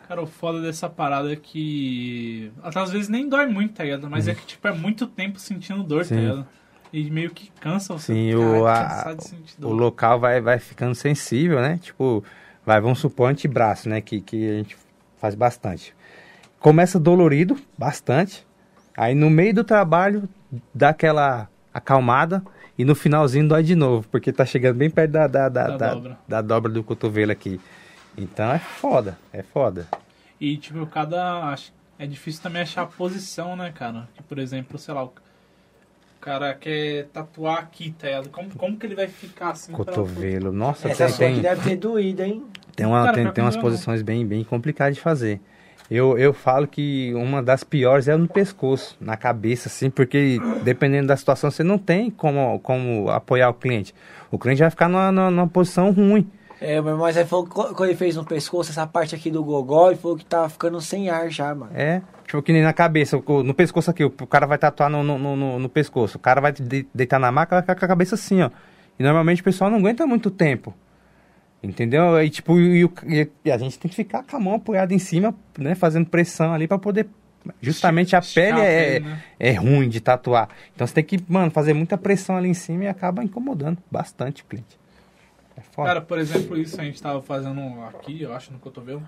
Cara, 0.07 0.23
o 0.23 0.27
foda 0.27 0.61
dessa 0.63 0.89
parada 0.89 1.33
é 1.33 1.37
que. 1.37 2.51
Às 2.63 2.91
vezes 2.91 3.09
nem 3.09 3.29
dói 3.29 3.47
muito, 3.47 3.75
tá 3.75 3.85
ligado? 3.85 4.09
Mas 4.09 4.27
é 4.27 4.35
que, 4.35 4.47
tipo, 4.47 4.67
é 4.67 4.73
muito 4.73 5.07
tempo 5.07 5.39
sentindo 5.39 5.83
dor, 5.83 6.07
tá 6.07 6.15
Uhum. 6.15 6.21
Sim. 6.21 6.27
ligado? 6.29 6.47
E 6.93 7.11
meio 7.11 7.31
que 7.31 7.51
cansa 7.61 7.93
você. 7.95 8.13
Sim, 8.15 8.35
o, 8.35 8.67
a- 8.67 9.15
o 9.63 9.69
local 9.73 10.19
vai, 10.19 10.41
vai 10.41 10.59
ficando 10.59 10.95
sensível, 10.95 11.61
né? 11.61 11.79
Tipo, 11.83 12.25
vai, 12.65 12.81
vamos 12.81 12.99
supor, 12.99 13.31
antebraço, 13.31 13.89
né? 13.89 14.01
Que, 14.01 14.21
que 14.21 14.51
a 14.51 14.55
gente 14.59 14.77
faz 15.19 15.35
bastante. 15.35 15.95
Começa 16.59 16.99
dolorido, 16.99 17.57
bastante. 17.77 18.47
Aí 18.97 19.15
no 19.15 19.29
meio 19.31 19.55
do 19.55 19.65
trabalho, 19.65 20.29
dá 20.75 20.89
aquela 20.89 21.49
acalmada 21.73 22.43
e 22.77 22.85
no 22.85 22.95
finalzinho 22.95 23.47
dói 23.49 23.63
de 23.63 23.75
novo, 23.77 24.09
porque 24.11 24.33
tá 24.33 24.45
chegando 24.47 24.77
bem 24.79 24.89
perto 24.91 25.13
da, 25.13 25.27
da, 25.27 25.49
da, 25.49 25.77
Da 25.77 25.95
dobra. 25.95 26.19
da 26.27 26.41
dobra 26.43 26.73
do 26.73 26.83
cotovelo 26.83 27.31
aqui. 27.33 27.61
Então 28.17 28.51
é 28.51 28.59
foda, 28.59 29.17
é 29.33 29.43
foda. 29.43 29.87
E, 30.41 30.57
tipo, 30.57 30.87
cada. 30.87 31.45
acho- 31.51 31.73
É 31.99 32.07
difícil 32.07 32.43
também 32.43 32.63
achar 32.63 32.83
a 32.83 32.87
posição, 32.87 33.55
né, 33.57 33.73
cara? 33.73 34.09
Que, 34.15 34.23
por 34.23 34.39
exemplo, 34.39 34.79
sei 34.79 34.95
lá, 34.95 35.03
o 35.05 35.13
cara 36.21 36.55
quer 36.55 37.07
tatuar 37.13 37.59
aqui, 37.59 37.95
tá 37.99 38.07
ligado? 38.07 38.29
Como, 38.31 38.49
como 38.57 38.77
que 38.77 38.87
ele 38.87 38.95
vai 38.95 39.09
ficar 39.09 39.51
assim? 39.51 39.73
pra- 39.73 39.85
Cotovelo, 39.85 40.53
nossa, 40.53 40.89
Essa 40.89 41.07
tem, 41.07 41.35
tem, 41.35 41.43
deve 41.43 41.69
ter 41.71 41.77
doído, 41.77 42.23
hein? 42.23 42.45
tem, 42.75 42.87
uma, 42.87 43.03
Cara, 43.05 43.15
tem, 43.15 43.31
tem 43.33 43.45
umas 43.45 43.55
não. 43.57 43.63
posições 43.63 44.03
bem, 44.03 44.27
bem 44.27 44.45
complicadas 44.45 44.97
de 44.97 45.01
fazer. 45.01 45.41
Eu, 45.91 46.19
eu 46.19 46.35
falo 46.35 46.67
que 46.67 47.15
uma 47.15 47.43
das 47.43 47.65
piores 47.65 48.09
é 48.09 48.17
no 48.17 48.29
pescoço, 48.29 48.95
na 49.01 49.17
cabeça, 49.17 49.69
assim, 49.69 49.89
porque 49.89 50.39
dependendo 50.63 51.09
da 51.09 51.17
situação 51.17 51.51
você 51.51 51.63
não 51.65 51.79
tem 51.79 52.11
como, 52.11 52.61
como 52.61 53.09
apoiar 53.11 53.49
o 53.49 53.55
cliente. 53.55 53.95
O 54.31 54.39
cliente 54.39 54.61
vai 54.61 54.69
ficar 54.71 54.87
numa, 54.89 55.11
numa, 55.11 55.31
numa 55.31 55.49
posição 55.49 55.91
ruim. 55.91 56.31
É, 56.61 56.79
mas 56.81 57.17
aí 57.17 57.25
falou 57.25 57.47
que 57.47 57.53
quando 57.53 57.85
ele 57.87 57.97
fez 57.97 58.17
no 58.17 58.25
pescoço, 58.25 58.71
essa 58.71 58.87
parte 58.87 59.15
aqui 59.15 59.31
do 59.31 59.43
gogó, 59.43 59.89
ele 59.91 59.99
falou 59.99 60.17
que 60.17 60.25
tava 60.27 60.49
ficando 60.51 60.79
sem 60.81 61.09
ar 61.09 61.31
já, 61.31 61.55
mano. 61.55 61.73
É, 61.75 62.03
tipo 62.29 62.43
que 62.43 62.53
nem 62.53 62.63
na 62.63 62.73
cabeça, 62.73 63.21
no 63.45 63.55
pescoço 63.55 63.91
aqui, 63.91 64.05
o 64.05 64.11
cara 64.11 64.47
vai 64.47 64.59
tatuar 64.59 64.89
no, 64.91 65.03
no, 65.03 65.19
no- 65.19 65.59
no, 65.59 65.69
pescoço, 65.69 66.17
o 66.19 66.21
cara 66.21 66.41
vai 66.41 66.53
de- 66.53 66.87
deitar 66.95 67.19
na 67.19 67.33
maca, 67.33 67.57
vai 67.57 67.63
ficar 67.63 67.75
com 67.75 67.85
a 67.85 67.89
cabeça 67.89 68.15
assim, 68.15 68.43
ó. 68.43 68.51
E 68.99 69.03
normalmente 69.03 69.41
o 69.41 69.45
pessoal 69.45 69.71
não 69.71 69.79
aguenta 69.79 70.07
muito 70.07 70.31
tempo. 70.31 70.75
Entendeu? 71.63 72.23
E 72.23 72.31
tipo, 72.31 72.59
e, 72.61 72.85
e- 73.07 73.31
e 73.47 73.51
a 73.51 73.59
gente 73.59 73.79
tem 73.79 73.89
que 73.89 73.97
ficar 73.97 74.23
com 74.23 74.37
a 74.37 74.41
mão 74.41 74.55
apoiada 74.55 74.95
em 74.95 74.99
cima, 74.99 75.35
né, 75.59 75.75
fazendo 75.75 76.07
pressão 76.07 76.53
ali 76.53 76.69
pra 76.69 76.79
poder 76.79 77.09
justamente 77.61 78.15
a 78.15 78.19
Esticar 78.21 78.45
pele 78.45 78.61
a 78.61 78.65
é, 78.65 78.93
pele, 79.01 79.05
né? 79.07 79.23
é 79.41 79.53
ruim 79.55 79.89
de 79.89 80.01
tatuar. 80.01 80.49
Então 80.75 80.87
você 80.87 80.95
tem 80.95 81.05
que, 81.05 81.19
mano, 81.29 81.51
fazer 81.51 81.73
muita 81.73 81.97
pressão 81.99 82.37
ali 82.37 82.49
em 82.49 82.55
cima 82.55 82.85
e 82.85 82.89
acaba 82.89 83.25
incomodando 83.25 83.79
bastante 83.91 84.43
o 84.43 84.45
cliente. 84.45 84.79
É 85.57 85.61
foda. 85.63 85.89
Cara, 85.89 86.01
por 86.01 86.19
exemplo, 86.19 86.57
isso 86.57 86.81
a 86.81 86.85
gente 86.85 87.01
tava 87.03 87.21
fazendo 87.23 87.61
aqui, 87.85 88.23
eu 88.23 88.33
acho, 88.33 88.53
no 88.53 88.59
cotovelo. 88.61 89.03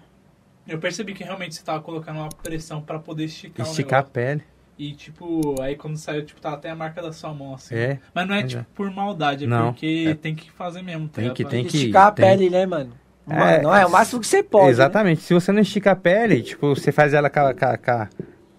Eu 0.67 0.79
percebi 0.79 1.15
que 1.15 1.25
realmente 1.25 1.55
você 1.55 1.63
tava 1.65 1.81
colocando 1.83 2.19
uma 2.21 2.29
pressão 2.29 2.81
pra 2.81 2.99
poder 2.99 3.25
esticar, 3.25 3.67
Esticar 3.67 4.01
a 4.01 4.03
pele. 4.05 4.43
E, 4.79 4.93
tipo, 4.93 5.61
aí 5.61 5.77
quando 5.77 5.97
saiu, 5.97 6.25
tipo, 6.25 6.41
tá 6.41 6.53
até 6.55 6.71
a 6.71 6.75
marca 6.75 7.03
da 7.03 7.13
sua 7.13 7.35
mão, 7.35 7.55
assim. 7.55 7.75
É. 7.75 7.99
Mas 8.15 8.27
não 8.27 8.35
é, 8.35 8.43
tipo, 8.45 8.63
é. 8.63 8.67
por 8.75 8.91
maldade, 8.91 9.45
é 9.45 9.47
Não, 9.47 9.73
porque 9.73 10.07
é- 10.09 10.15
tem 10.15 10.35
que 10.35 10.51
fazer 10.53 10.81
mesmo, 10.83 11.09
tá 11.09 11.21
Tem 11.21 11.35
que- 11.35 11.45
tem 11.45 11.65
que- 11.67 11.77
Esticar 11.77 12.07
a 12.07 12.13
tem. 12.13 12.25
pele, 12.25 12.49
né, 12.51 12.65
mano? 12.67 12.93
É. 13.29 13.61
Não 13.63 13.75
é 13.75 13.85
o 13.85 13.91
máximo 13.91 14.21
que 14.21 14.27
você 14.27 14.43
pode. 14.43 14.65
né? 14.67 14.71
Exatamente. 14.71 15.21
Se 15.23 15.35
você 15.35 15.53
não 15.53 15.61
estica 15.61 15.91
a 15.93 15.97
pele, 15.97 16.43
tipo, 16.43 16.75
você 16.75 16.91
faz 16.91 17.13
ela 17.13 17.29
ca- 17.29 17.53
ca- 17.55 17.77
ca- 17.77 18.11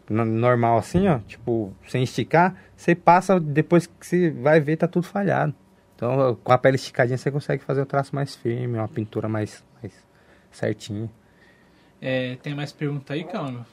no- 0.09 0.23
normal 0.25 0.77
assim, 0.77 1.07
ó, 1.07 1.19
tipo, 1.19 1.73
sem 1.87 2.03
esticar, 2.03 2.55
você 2.75 2.93
passa, 2.93 3.39
depois 3.39 3.87
que 3.87 4.05
você 4.05 4.29
vai 4.29 4.59
ver, 4.59 4.77
tá 4.77 4.87
tudo 4.87 5.03
falhado. 5.07 5.53
Então, 5.95 6.37
com 6.43 6.51
a 6.53 6.57
pele 6.57 6.75
esticadinha, 6.75 7.17
você 7.17 7.31
consegue 7.31 7.63
fazer 7.63 7.81
o 7.81 7.85
traço 7.85 8.13
mais 8.15 8.35
firme, 8.35 8.77
uma 8.77 8.87
pintura 8.87 9.27
mais, 9.27 9.63
mais 9.81 9.93
certinha. 10.51 11.09
É, 12.01 12.37
tem 12.41 12.55
mais 12.55 12.71
pergunta 12.71 13.13
aí, 13.13 13.23
Calma? 13.23 13.65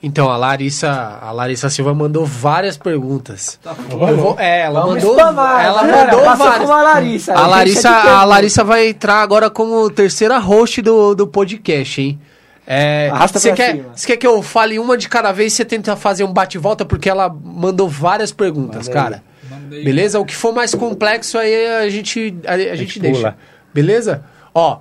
Então, 0.00 0.30
a 0.30 0.36
Larissa, 0.36 1.18
a 1.20 1.32
Larissa 1.32 1.68
Silva 1.68 1.92
mandou 1.92 2.24
várias 2.24 2.76
perguntas. 2.76 3.58
Tá 3.62 3.72
vou- 3.72 4.36
é, 4.38 4.60
ela 4.60 4.82
Vamos 4.82 5.02
mandou, 5.02 5.18
ela 5.18 5.82
mandou 5.82 6.22
passa 6.22 6.44
várias. 6.44 6.66
com 6.68 6.72
a 6.72 6.82
Larissa. 6.82 7.34
A 7.34 7.46
Larissa, 7.48 7.90
a. 7.90 8.24
Larissa 8.24 8.62
vai 8.64 8.88
entrar 8.90 9.22
agora 9.22 9.50
como 9.50 9.90
terceira 9.90 10.38
host 10.38 10.80
do, 10.82 11.14
do 11.16 11.26
podcast, 11.26 12.00
hein? 12.00 12.20
É, 12.64 13.10
você 13.32 13.52
quer, 13.52 13.86
você 13.94 14.06
quer 14.06 14.16
que 14.18 14.26
eu 14.26 14.40
fale 14.42 14.78
uma 14.78 14.96
de 14.96 15.08
cada 15.08 15.32
vez 15.32 15.52
e 15.54 15.56
você 15.56 15.64
tenta 15.64 15.96
fazer 15.96 16.22
um 16.22 16.32
bate-volta? 16.32 16.84
Porque 16.84 17.08
ela 17.08 17.28
mandou 17.28 17.88
várias 17.88 18.30
perguntas, 18.30 18.86
Manda 18.86 19.00
aí. 19.00 19.04
cara. 19.04 19.22
Mandei. 19.50 19.82
Beleza? 19.82 20.20
O 20.20 20.24
que 20.24 20.36
for 20.36 20.52
mais 20.54 20.74
complexo 20.74 21.38
aí 21.38 21.66
a 21.78 21.88
gente, 21.88 22.36
a, 22.46 22.52
a 22.52 22.58
gente 22.58 22.76
gente 22.76 23.00
deixa. 23.00 23.34
Beleza? 23.74 24.22
Ó, 24.54 24.78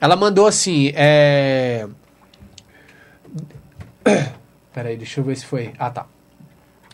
ela 0.00 0.16
mandou 0.16 0.46
assim, 0.46 0.92
é... 0.94 1.86
Peraí, 4.72 4.96
deixa 4.96 5.20
eu 5.20 5.24
ver 5.24 5.36
se 5.36 5.44
foi... 5.46 5.72
Ah, 5.78 5.90
tá. 5.90 6.06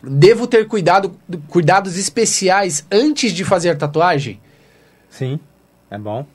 Devo 0.03 0.47
ter 0.47 0.67
cuidado, 0.67 1.17
cuidados 1.47 1.97
especiais 1.97 2.85
antes 2.91 3.31
de 3.31 3.43
fazer 3.43 3.75
tatuagem? 3.77 4.39
Sim, 5.09 5.39
é 5.89 5.97
bom. 5.97 6.25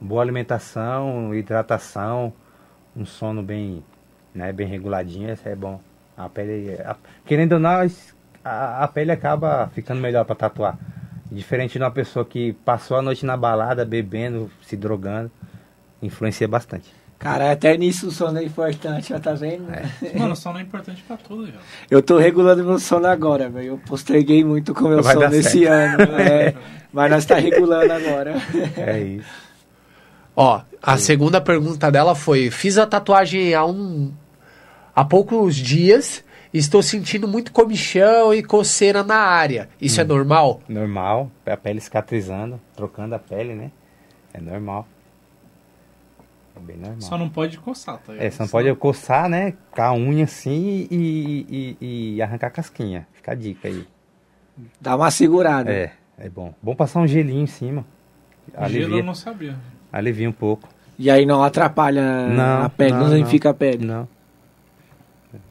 Boa 0.00 0.22
alimentação, 0.22 1.34
hidratação, 1.34 2.32
um 2.94 3.04
sono 3.06 3.42
bem, 3.42 3.82
né, 4.34 4.52
bem 4.52 4.66
reguladinho, 4.66 5.32
isso 5.32 5.48
é 5.48 5.56
bom. 5.56 5.80
A 6.16 6.28
pele, 6.28 6.74
a- 6.84 6.96
querendo 7.24 7.52
ou 7.54 7.58
não, 7.58 7.80
a, 8.44 8.84
a 8.84 8.88
pele 8.88 9.10
acaba 9.10 9.70
ficando 9.74 10.00
melhor 10.00 10.24
para 10.24 10.36
tatuar. 10.36 10.78
Diferente 11.30 11.72
de 11.72 11.78
uma 11.78 11.90
pessoa 11.90 12.24
que 12.24 12.52
passou 12.64 12.96
a 12.96 13.02
noite 13.02 13.26
na 13.26 13.36
balada, 13.36 13.84
bebendo, 13.84 14.50
se 14.62 14.76
drogando, 14.76 15.30
influencia 16.02 16.46
bastante. 16.46 16.92
Cara, 17.18 17.50
até 17.50 17.76
nisso 17.76 18.08
o 18.08 18.10
sono 18.10 18.38
é 18.38 18.44
importante, 18.44 19.14
ó, 19.14 19.18
tá 19.18 19.32
vendo? 19.32 19.66
Mano, 20.14 20.32
o 20.32 20.36
sono 20.36 20.58
é 20.58 20.62
importante 20.62 21.02
pra 21.02 21.16
tudo, 21.16 21.46
velho. 21.46 21.58
Eu 21.90 22.02
tô 22.02 22.18
regulando 22.18 22.62
meu 22.62 22.78
sono 22.78 23.06
agora, 23.06 23.48
velho. 23.48 23.68
Eu 23.68 23.78
posterguei 23.78 24.44
muito 24.44 24.74
com 24.74 24.88
meu 24.88 25.02
Vai 25.02 25.14
sono 25.14 25.34
esse 25.34 25.64
certo. 25.64 26.02
ano. 26.02 26.12
é. 26.20 26.54
Mas 26.92 27.10
nós 27.10 27.24
tá 27.24 27.36
regulando 27.36 27.92
agora. 27.92 28.34
É 28.76 29.00
isso. 29.00 29.28
Ó, 30.36 30.60
a 30.82 30.98
segunda 30.98 31.40
pergunta 31.40 31.90
dela 31.90 32.14
foi: 32.14 32.50
fiz 32.50 32.76
a 32.76 32.86
tatuagem 32.86 33.54
há 33.54 33.64
um 33.64 34.12
há 34.94 35.02
poucos 35.02 35.56
dias, 35.56 36.22
estou 36.52 36.82
sentindo 36.82 37.26
muito 37.26 37.50
comichão 37.50 38.34
e 38.34 38.42
coceira 38.42 39.02
na 39.02 39.16
área. 39.16 39.70
Isso 39.80 40.00
é 40.00 40.04
normal? 40.04 40.60
Normal, 40.68 41.30
a 41.46 41.56
pele 41.56 41.80
cicatrizando, 41.80 42.60
trocando 42.74 43.14
a 43.14 43.18
pele, 43.18 43.54
né? 43.54 43.70
É 44.34 44.40
normal. 44.40 44.86
É 46.56 46.60
bem 46.60 46.76
normal. 46.76 47.00
Só 47.00 47.18
não 47.18 47.28
pode 47.28 47.58
coçar, 47.58 47.98
tá 47.98 48.12
ligado? 48.12 48.26
É, 48.26 48.30
você 48.30 48.42
não 48.42 48.48
pode 48.48 48.74
coçar, 48.76 49.28
né? 49.28 49.54
Com 49.70 49.82
a 49.82 49.92
unha 49.94 50.24
assim 50.24 50.88
e, 50.90 51.76
e, 51.80 52.14
e 52.14 52.22
arrancar 52.22 52.46
a 52.46 52.50
casquinha. 52.50 53.06
Fica 53.12 53.32
a 53.32 53.34
dica 53.34 53.68
aí. 53.68 53.86
Dá 54.80 54.96
uma 54.96 55.10
segurada. 55.10 55.70
É, 55.70 55.92
é 56.18 56.28
bom. 56.30 56.54
Bom 56.62 56.74
passar 56.74 57.00
um 57.00 57.06
gelinho 57.06 57.42
em 57.42 57.46
cima. 57.46 57.84
Gelo 58.50 58.64
Alivia, 58.64 58.98
eu 58.98 59.04
não 59.04 59.14
sabia. 59.14 59.56
alivia 59.92 60.28
um 60.28 60.32
pouco. 60.32 60.68
E 60.98 61.10
aí 61.10 61.26
não 61.26 61.42
atrapalha 61.42 62.28
Não, 62.28 62.62
a 62.62 62.70
pele, 62.70 62.92
não, 62.92 63.00
não, 63.00 63.10
danifica 63.10 63.50
a 63.50 63.54
pele. 63.54 63.84
Não. 63.84 64.08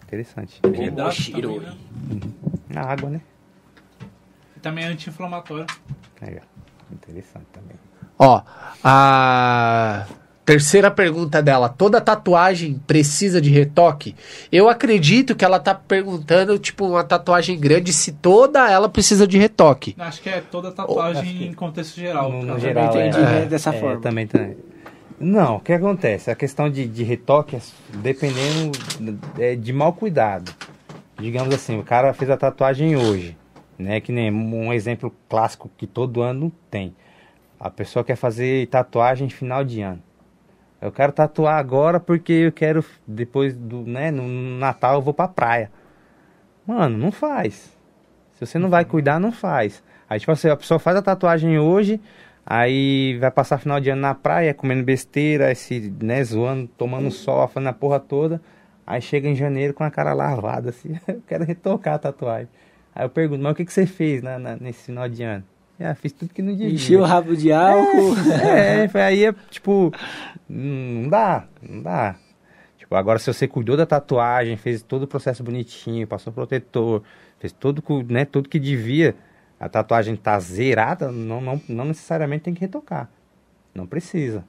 Interessante. 0.04 0.60
Hidrata 0.64 1.12
cheiro. 1.12 1.62
também, 1.62 2.24
né? 2.70 2.82
A 2.82 2.92
água, 2.92 3.10
né? 3.10 3.22
E 4.58 4.60
também 4.60 4.86
é 4.86 4.88
anti-inflamatório. 4.88 5.68
Aí, 6.22 6.40
ó. 6.42 6.94
Interessante 6.94 7.46
também. 7.52 7.76
Ó, 8.18 8.42
a 8.84 10.06
terceira 10.46 10.92
pergunta 10.92 11.42
dela: 11.42 11.68
toda 11.68 12.00
tatuagem 12.00 12.80
precisa 12.86 13.42
de 13.42 13.50
retoque? 13.50 14.16
Eu 14.52 14.70
acredito 14.70 15.36
que 15.36 15.44
ela 15.44 15.60
tá 15.60 15.74
perguntando, 15.74 16.58
tipo, 16.60 16.86
uma 16.86 17.04
tatuagem 17.04 17.60
grande, 17.60 17.92
se 17.92 18.12
toda 18.12 18.70
ela 18.70 18.88
precisa 18.88 19.28
de 19.28 19.38
retoque. 19.38 19.96
Acho 19.98 20.22
que 20.22 20.30
é 20.30 20.42
toda 20.42 20.72
tatuagem 20.72 21.38
que- 21.38 21.46
em 21.46 21.54
contexto 21.54 21.96
geral. 22.00 22.32
No, 22.32 22.44
no 22.44 22.60
geral, 22.60 22.90
entendi, 22.90 23.18
é, 23.18 23.22
né, 23.22 23.46
dessa 23.46 23.74
é, 23.74 23.80
forma. 23.80 24.00
Também, 24.00 24.28
também. 24.28 24.56
Não, 25.20 25.56
o 25.56 25.60
que 25.60 25.72
acontece? 25.74 26.30
A 26.30 26.36
questão 26.36 26.70
de, 26.70 26.86
de 26.86 27.04
retoque, 27.04 27.56
é 27.56 27.60
dependendo 27.98 28.78
é, 29.40 29.56
de 29.56 29.72
mau 29.74 29.94
cuidado. 29.94 30.54
Digamos 31.18 31.54
assim, 31.56 31.80
o 31.80 31.84
cara 31.84 32.14
fez 32.14 32.30
a 32.30 32.36
tatuagem 32.36 32.98
hoje, 32.98 33.38
né? 33.80 34.02
Que 34.02 34.12
nem 34.12 34.30
um 34.30 34.74
exemplo 34.74 35.14
clássico 35.30 35.72
que 35.78 35.88
todo 35.88 36.22
ano 36.22 36.52
tem. 36.70 36.94
A 37.58 37.70
pessoa 37.70 38.04
quer 38.04 38.18
fazer 38.18 38.68
tatuagem 38.68 39.28
em 39.28 39.30
final 39.30 39.64
de 39.64 39.82
ano. 39.82 40.04
Eu 40.86 40.92
quero 40.92 41.12
tatuar 41.12 41.58
agora 41.58 42.00
porque 42.00 42.32
eu 42.34 42.52
quero, 42.52 42.84
depois 43.08 43.56
do, 43.56 43.82
né, 43.82 44.12
no 44.12 44.28
Natal 44.60 44.96
eu 44.96 45.02
vou 45.02 45.14
pra 45.14 45.28
praia. 45.28 45.72
Mano, 46.66 46.98
não 46.98 47.12
faz. 47.12 47.76
Se 48.36 48.46
você 48.46 48.60
não 48.60 48.70
vai 48.70 48.86
cuidar, 48.86 49.20
não 49.20 49.32
faz. 49.32 49.84
Aí, 50.10 50.20
tipo 50.20 50.32
assim, 50.32 50.50
a 50.50 50.56
pessoa 50.58 50.80
faz 50.80 50.98
a 50.98 51.02
tatuagem 51.02 51.58
hoje, 51.60 52.00
aí 52.46 53.18
vai 53.20 53.32
passar 53.32 53.58
final 53.58 53.80
de 53.80 53.90
ano 53.90 54.02
na 54.02 54.14
praia, 54.16 54.54
comendo 54.54 54.84
besteira, 54.84 55.54
se, 55.56 55.94
né, 56.02 56.24
zoando, 56.24 56.68
tomando 56.78 57.10
sol, 57.12 57.48
fazendo 57.48 57.70
a 57.70 57.74
porra 57.74 58.00
toda. 58.00 58.42
Aí 58.86 59.02
chega 59.02 59.28
em 59.28 59.36
janeiro 59.36 59.74
com 59.74 59.84
a 59.84 59.90
cara 59.92 60.14
lavada, 60.14 60.70
assim, 60.70 61.00
eu 61.08 61.22
quero 61.28 61.44
retocar 61.44 61.96
a 61.96 62.00
tatuagem. 62.00 62.50
Aí 62.94 63.06
eu 63.06 63.10
pergunto, 63.10 63.42
mas 63.44 63.54
o 63.54 63.56
que, 63.56 63.66
que 63.66 63.74
você 63.74 63.86
fez 63.86 64.22
na, 64.22 64.38
na- 64.40 64.56
nesse 64.58 64.84
final 64.86 65.10
de 65.10 65.24
ano? 65.24 65.44
Ah, 65.80 65.94
fiz 65.94 66.12
tudo 66.12 66.34
que 66.34 66.42
não 66.42 66.54
devia. 66.54 66.74
Encheu 66.74 67.02
o 67.02 67.04
rabo 67.04 67.36
de 67.36 67.52
álcool. 67.52 68.16
É, 68.42 68.88
foi 68.90 69.02
aí 69.02 69.26
é 69.26 69.34
tipo, 69.50 69.92
não 70.48 71.10
dá, 71.10 71.48
não 71.62 71.82
dá. 71.82 72.16
Tipo, 72.78 72.96
agora 72.96 73.20
se 73.20 73.32
você 73.32 73.48
cuidou 73.48 73.76
da 73.76 73.86
tatuagem, 73.86 74.56
fez 74.58 74.82
todo 74.82 75.04
o 75.04 75.08
processo 75.08 75.44
bonitinho, 75.44 76.08
passou 76.08 76.32
protetor, 76.32 77.02
fez 77.40 77.52
tudo, 77.52 77.84
né, 78.08 78.26
tudo 78.26 78.48
que 78.48 78.60
devia, 78.60 79.16
a 79.60 79.68
tatuagem 79.68 80.16
tá 80.16 80.40
zerada, 80.40 81.12
não, 81.12 81.42
não, 81.42 81.62
não 81.68 81.86
necessariamente 81.86 82.44
tem 82.44 82.54
que 82.54 82.62
retocar. 82.62 83.10
Não 83.74 83.86
precisa? 83.86 84.46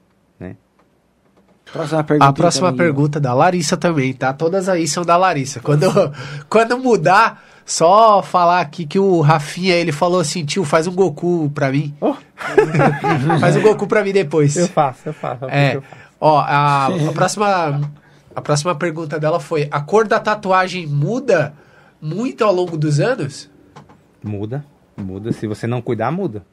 Próxima 1.72 2.04
pergunta. 2.04 2.28
A 2.28 2.32
próxima 2.32 2.68
também. 2.68 2.86
pergunta 2.86 3.20
da 3.20 3.34
Larissa 3.34 3.76
também, 3.76 4.12
tá? 4.12 4.32
Todas 4.32 4.68
aí 4.68 4.86
são 4.86 5.04
da 5.04 5.16
Larissa. 5.16 5.60
Quando, 5.60 5.86
quando 6.48 6.78
mudar, 6.78 7.42
só 7.64 8.22
falar 8.22 8.60
aqui 8.60 8.86
que 8.86 8.98
o 8.98 9.20
Rafinha, 9.20 9.74
ele 9.74 9.92
falou 9.92 10.20
assim, 10.20 10.44
tio, 10.44 10.64
faz 10.64 10.86
um 10.86 10.94
Goku 10.94 11.50
pra 11.54 11.70
mim. 11.70 11.94
faz 13.40 13.56
um 13.56 13.62
Goku 13.62 13.86
pra 13.86 14.04
mim 14.04 14.12
depois. 14.12 14.56
Eu 14.56 14.68
faço, 14.68 15.00
eu 15.06 15.12
faço. 15.12 15.44
É, 15.46 15.76
eu 15.76 15.82
faço. 15.82 16.02
ó, 16.20 16.38
a, 16.38 16.86
a 16.86 17.12
próxima 17.12 17.80
a 18.36 18.42
próxima 18.42 18.74
pergunta 18.74 19.18
dela 19.18 19.40
foi: 19.40 19.66
a 19.70 19.80
cor 19.80 20.06
da 20.06 20.20
tatuagem 20.20 20.86
muda 20.86 21.54
muito 22.00 22.44
ao 22.44 22.52
longo 22.52 22.76
dos 22.76 23.00
anos? 23.00 23.50
Muda, 24.22 24.62
muda. 24.94 25.32
Se 25.32 25.46
você 25.46 25.66
não 25.66 25.80
cuidar, 25.80 26.12
muda. 26.12 26.44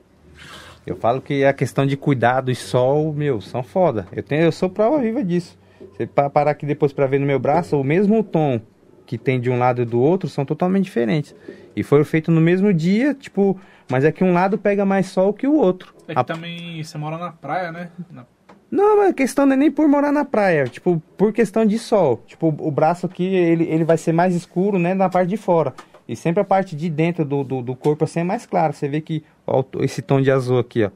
Eu 0.85 0.95
falo 0.97 1.21
que 1.21 1.45
a 1.45 1.53
questão 1.53 1.85
de 1.85 1.95
cuidar 1.95 2.41
do 2.41 2.53
sol, 2.55 3.13
meu, 3.13 3.39
são 3.39 3.63
foda. 3.63 4.05
Eu, 4.11 4.21
tenho, 4.21 4.43
eu 4.43 4.51
sou 4.51 4.69
prova 4.69 4.99
viva 4.99 5.23
disso. 5.23 5.57
Você 5.93 6.05
pa- 6.05 6.29
parar 6.29 6.51
aqui 6.51 6.65
depois 6.65 6.91
pra 6.91 7.07
ver 7.07 7.19
no 7.19 7.25
meu 7.25 7.39
braço, 7.39 7.79
o 7.79 7.83
mesmo 7.83 8.21
tom 8.23 8.59
que 9.05 9.17
tem 9.17 9.39
de 9.39 9.49
um 9.49 9.57
lado 9.57 9.81
e 9.81 9.85
do 9.85 9.99
outro 10.01 10.29
são 10.29 10.43
totalmente 10.45 10.85
diferentes. 10.85 11.35
E 11.75 11.83
foram 11.83 12.03
feitos 12.03 12.33
no 12.33 12.41
mesmo 12.41 12.73
dia, 12.73 13.13
tipo, 13.13 13.59
mas 13.89 14.03
é 14.03 14.11
que 14.11 14.23
um 14.23 14.33
lado 14.33 14.57
pega 14.57 14.85
mais 14.85 15.07
sol 15.07 15.33
que 15.33 15.47
o 15.47 15.53
outro. 15.55 15.93
É 16.07 16.13
que 16.13 16.19
A- 16.19 16.23
também 16.23 16.83
você 16.83 16.97
mora 16.97 17.17
na 17.17 17.31
praia, 17.31 17.71
né? 17.71 17.89
Na- 18.11 18.25
Não, 18.71 18.97
mas 18.97 19.09
a 19.11 19.13
questão 19.13 19.45
não 19.45 19.53
é 19.53 19.57
nem 19.57 19.71
por 19.71 19.87
morar 19.87 20.11
na 20.11 20.25
praia, 20.25 20.65
tipo, 20.65 21.01
por 21.17 21.31
questão 21.31 21.65
de 21.65 21.77
sol. 21.79 22.23
Tipo, 22.25 22.47
o 22.59 22.71
braço 22.71 23.05
aqui, 23.05 23.23
ele, 23.25 23.65
ele 23.65 23.83
vai 23.85 23.97
ser 23.97 24.11
mais 24.13 24.33
escuro, 24.35 24.79
né, 24.79 24.93
na 24.93 25.07
parte 25.09 25.29
de 25.29 25.37
fora. 25.37 25.73
E 26.07 26.15
sempre 26.15 26.41
a 26.41 26.43
parte 26.43 26.75
de 26.75 26.89
dentro 26.89 27.23
do, 27.23 27.43
do, 27.43 27.61
do 27.61 27.75
corpo, 27.75 28.03
assim, 28.03 28.19
é 28.19 28.23
mais 28.23 28.45
clara. 28.45 28.73
Você 28.73 28.87
vê 28.89 28.99
que, 29.01 29.23
ó, 29.47 29.63
esse 29.79 30.01
tom 30.01 30.21
de 30.21 30.29
azul 30.31 30.59
aqui, 30.59 30.83
ó. 30.83 30.91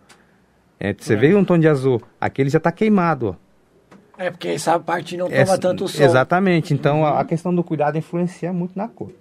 É, 0.79 0.93
você 0.93 1.13
É. 1.13 1.15
vê 1.17 1.33
um 1.35 1.43
tom 1.45 1.57
de 1.57 1.67
azul, 1.67 2.01
aqui 2.19 2.41
ele 2.41 2.49
já 2.49 2.59
tá 2.59 2.71
queimado, 2.71 3.29
ó. 3.29 3.47
É 4.21 4.29
porque 4.31 4.47
essa 4.49 4.79
parte 4.79 5.15
não 5.15 5.27
toma 5.27 5.37
Essa- 5.37 5.57
tanto 5.57 5.87
sol. 5.87 6.03
Exatamente, 6.05 6.73
então 6.73 7.05
a, 7.05 7.19
a 7.21 7.25
questão 7.25 7.53
do 7.53 7.63
cuidado 7.63 7.97
influencia 7.97 8.51
muito 8.51 8.75
na 8.75 8.87
cor 8.87 9.11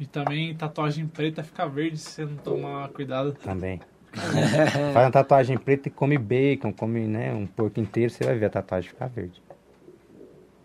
E 0.00 0.06
também 0.06 0.54
tatuagem 0.54 1.06
preta 1.06 1.42
fica 1.42 1.66
verde 1.68 1.98
se 1.98 2.10
você 2.10 2.24
não 2.24 2.36
tomar 2.36 2.88
cuidado. 2.88 3.32
também. 3.44 3.80
Faz 4.92 5.06
uma 5.06 5.10
tatuagem 5.10 5.56
preta 5.58 5.88
e 5.88 5.90
come 5.90 6.16
bacon, 6.18 6.72
come, 6.72 7.00
né, 7.06 7.32
um 7.34 7.46
porco 7.46 7.78
inteiro, 7.80 8.10
você 8.10 8.24
vai 8.24 8.34
ver 8.36 8.46
a 8.46 8.50
tatuagem 8.50 8.88
ficar 8.90 9.06
verde. 9.08 9.42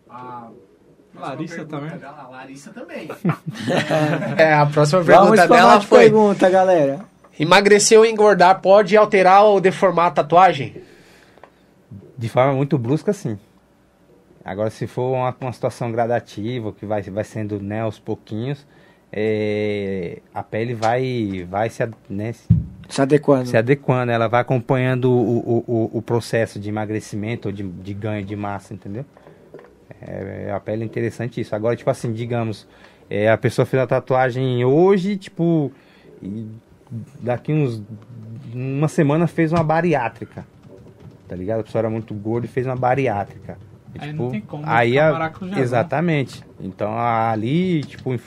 A 0.09 0.49
Larissa 1.19 1.65
também. 1.65 1.97
dela, 1.97 2.25
a 2.25 2.29
Larissa 2.29 2.71
também. 2.71 3.09
É, 4.37 4.53
a 4.53 4.65
próxima 4.65 5.03
pergunta 5.03 5.47
dela 5.47 5.81
foi: 5.81 5.99
pergunta, 5.99 6.49
galera. 6.49 6.99
emagrecer 7.39 7.97
ou 7.97 8.05
engordar 8.05 8.59
pode 8.61 8.95
alterar 8.97 9.43
ou 9.43 9.59
deformar 9.61 10.07
a 10.07 10.11
tatuagem? 10.11 10.81
De 12.17 12.27
forma 12.29 12.53
muito 12.53 12.77
brusca, 12.77 13.13
sim. 13.13 13.37
Agora, 14.43 14.69
se 14.69 14.87
for 14.87 15.13
uma, 15.13 15.35
uma 15.39 15.53
situação 15.53 15.91
gradativa, 15.91 16.71
que 16.73 16.85
vai, 16.85 17.01
vai 17.03 17.23
sendo 17.23 17.59
né, 17.61 17.81
aos 17.81 17.99
pouquinhos, 17.99 18.65
é, 19.11 20.19
a 20.33 20.41
pele 20.43 20.73
vai, 20.73 21.45
vai 21.49 21.69
se, 21.69 21.87
né, 22.09 22.33
se- 22.33 22.47
Se 22.89 23.01
adequando. 23.01 23.47
se 23.47 23.55
adequando, 23.57 24.11
ela 24.11 24.27
vai 24.27 24.41
acompanhando 24.41 25.11
o, 25.11 25.37
o, 25.37 25.63
o, 25.93 25.97
o 25.97 26.01
processo 26.01 26.59
de 26.59 26.69
emagrecimento 26.69 27.47
ou 27.49 27.51
de, 27.51 27.63
de 27.63 27.93
ganho 27.93 28.23
de 28.25 28.35
massa, 28.35 28.73
entendeu? 28.73 29.05
É, 30.01 30.51
a 30.53 30.59
pele 30.59 30.83
é 30.83 30.85
interessante 30.85 31.41
isso. 31.41 31.55
Agora, 31.55 31.75
tipo 31.75 31.89
assim, 31.89 32.13
digamos, 32.13 32.67
é, 33.09 33.29
a 33.29 33.37
pessoa 33.37 33.65
fez 33.65 33.81
a 33.83 33.87
tatuagem 33.87 34.63
hoje, 34.63 35.17
tipo, 35.17 35.71
daqui 37.21 37.51
uns. 37.53 37.81
Uma 38.53 38.87
semana 38.87 39.27
fez 39.27 39.51
uma 39.51 39.63
bariátrica. 39.63 40.45
Tá 41.27 41.35
ligado? 41.35 41.59
A 41.59 41.63
pessoa 41.63 41.81
era 41.81 41.89
muito 41.89 42.13
gorda 42.13 42.47
e 42.47 42.49
fez 42.49 42.65
uma 42.65 42.75
bariátrica. 42.75 43.57
E, 43.93 44.01
Aí 44.01 44.09
tipo, 44.09 44.23
não 44.23 44.31
tem 44.31 44.41
como 44.41 44.63
aí 44.65 44.97
a- 44.97 45.11
né? 45.41 45.59
Exatamente. 45.61 46.43
Então 46.59 46.97
ali, 46.97 47.83
tipo, 47.83 48.19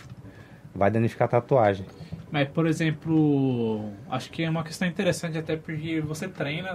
vai 0.75 0.91
danificar 0.91 1.27
a 1.27 1.31
tatuagem. 1.31 1.85
Mas, 2.33 2.49
por 2.49 2.67
exemplo, 2.67 3.91
acho 4.11 4.31
que 4.31 4.43
é 4.43 4.49
uma 4.49 4.65
questão 4.65 4.89
interessante 4.89 5.37
até 5.37 5.55
porque 5.55 6.01
você 6.01 6.27
treina 6.27 6.75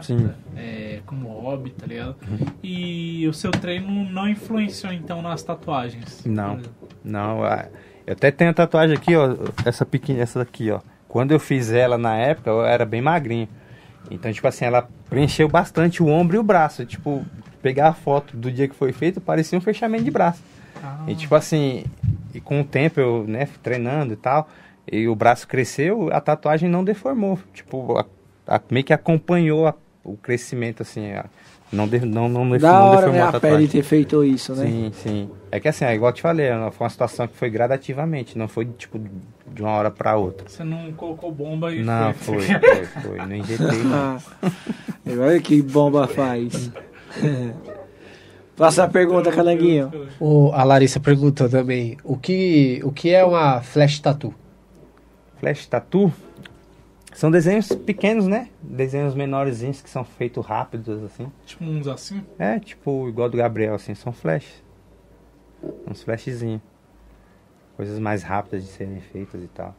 é, 0.55 0.99
como 1.05 1.27
hobby, 1.29 1.71
tá 1.71 1.87
ligado? 1.87 2.15
E 2.63 3.27
o 3.27 3.33
seu 3.33 3.49
treino 3.51 3.89
não 4.09 4.29
influenciou 4.29 4.93
então 4.93 5.19
nas 5.21 5.41
tatuagens. 5.41 6.23
Não. 6.25 6.59
Não, 7.03 7.43
a- 7.43 7.65
eu 8.05 8.13
até 8.13 8.29
tenho 8.29 8.51
a 8.51 8.53
tatuagem 8.53 8.95
aqui, 8.95 9.15
ó. 9.15 9.35
Essa 9.65 9.83
pequena, 9.85 10.21
essa 10.21 10.39
daqui, 10.39 10.69
ó. 10.69 10.79
Quando 11.07 11.31
eu 11.31 11.39
fiz 11.39 11.71
ela 11.71 11.97
na 11.97 12.15
época, 12.15 12.49
eu 12.51 12.63
era 12.63 12.85
bem 12.85 13.01
magrinho. 13.01 13.49
Então, 14.11 14.31
tipo 14.31 14.47
assim, 14.47 14.63
ela 14.65 14.87
preencheu 15.09 15.47
bastante 15.49 16.03
o 16.03 16.07
ombro 16.07 16.35
e 16.37 16.39
o 16.39 16.43
braço. 16.43 16.85
Tipo, 16.85 17.25
pegar 17.63 17.89
a 17.89 17.93
foto 17.93 18.37
do 18.37 18.51
dia 18.51 18.67
que 18.67 18.75
foi 18.75 18.93
feito, 18.93 19.19
parecia 19.19 19.57
um 19.57 19.61
fechamento 19.61 20.03
de 20.03 20.11
braço. 20.11 20.41
Ah, 20.83 21.05
E 21.07 21.15
tipo 21.15 21.33
assim, 21.33 21.83
e 22.33 22.39
com 22.39 22.61
o 22.61 22.63
tempo 22.63 22.99
eu, 22.99 23.25
né, 23.27 23.47
treinando 23.63 24.13
e 24.13 24.15
tal, 24.15 24.47
e 24.91 25.07
o 25.07 25.15
braço 25.15 25.47
cresceu, 25.47 26.09
a 26.11 26.19
tatuagem 26.21 26.69
não 26.69 26.83
deformou. 26.83 27.37
Tipo, 27.53 27.97
a- 27.97 28.05
a- 28.55 28.61
meio 28.71 28.85
que 28.85 28.93
acompanhou 28.93 29.67
a- 29.67 29.73
o 30.03 30.15
crescimento, 30.17 30.81
assim. 30.83 31.11
a- 31.11 31.25
não, 31.69 31.85
de, 31.85 31.99
não, 31.99 32.29
não, 32.29 32.49
Da 32.57 32.71
não 32.71 32.85
hora, 32.85 32.95
deformou 32.97 33.13
né, 33.13 33.21
a 33.21 33.27
a 33.27 33.31
tatuagem. 33.33 33.57
pele 33.57 33.67
ter 33.69 33.83
feito 33.83 34.23
isso, 34.23 34.55
né? 34.55 34.65
Sim, 34.65 34.91
sim. 34.93 35.29
É 35.51 35.59
que 35.59 35.67
assim, 35.67 35.83
é 35.83 35.93
igual 35.93 36.11
eu 36.11 36.15
te 36.15 36.21
falei, 36.21 36.49
né, 36.49 36.71
foi 36.71 36.85
uma 36.85 36.89
situação 36.89 37.27
que 37.27 37.35
foi 37.35 37.49
gradativamente, 37.49 38.37
não 38.37 38.47
foi 38.47 38.63
tipo 38.65 38.97
de 39.53 39.61
uma 39.61 39.71
hora 39.71 39.91
pra 39.91 40.15
outra. 40.15 40.47
Você 40.47 40.63
não 40.63 40.93
colocou 40.93 41.29
bomba 41.29 41.73
e 41.73 41.83
Não, 41.83 42.13
foi. 42.13 42.39
foi, 42.39 42.55
foi, 42.61 42.85
foi. 43.01 43.17
Não 43.25 43.35
injetei, 43.35 43.83
não. 43.83 44.17
Ah, 44.17 44.19
olha 45.19 45.41
que 45.41 45.61
bomba 45.61 46.07
faz. 46.07 46.71
Próxima 48.55 48.87
pergunta, 48.87 49.31
Calanguinho. 49.31 49.91
O, 50.19 50.51
a 50.53 50.63
Larissa 50.63 50.99
perguntou 50.99 51.47
também: 51.49 51.97
o 52.03 52.17
que, 52.17 52.79
o 52.83 52.91
que 52.91 53.09
é 53.13 53.23
uma 53.23 53.61
flash 53.61 53.99
tattoo? 53.99 54.33
Flash 55.39 55.65
tattoo 55.67 56.11
são 57.17 57.31
desenhos 57.31 57.69
pequenos, 57.69 58.27
né? 58.27 58.49
Desenhos 58.61 59.15
menorzinhos 59.15 59.81
que 59.81 59.89
são 59.89 60.03
feitos 60.03 60.45
rápidos, 60.45 61.03
assim. 61.03 61.31
Tipo 61.47 61.63
uns 61.63 61.87
assim. 61.87 62.21
É, 62.37 62.59
tipo, 62.59 63.09
igual 63.09 63.27
do 63.27 63.35
Gabriel, 63.37 63.73
assim, 63.73 63.95
são 63.95 64.11
flashes. 64.13 64.63
Uns 65.89 66.03
flashzinhos. 66.03 66.61
Coisas 67.75 67.97
mais 67.97 68.21
rápidas 68.21 68.63
de 68.63 68.69
serem 68.69 68.99
feitas 68.99 69.41
e 69.41 69.47
tal. 69.47 69.75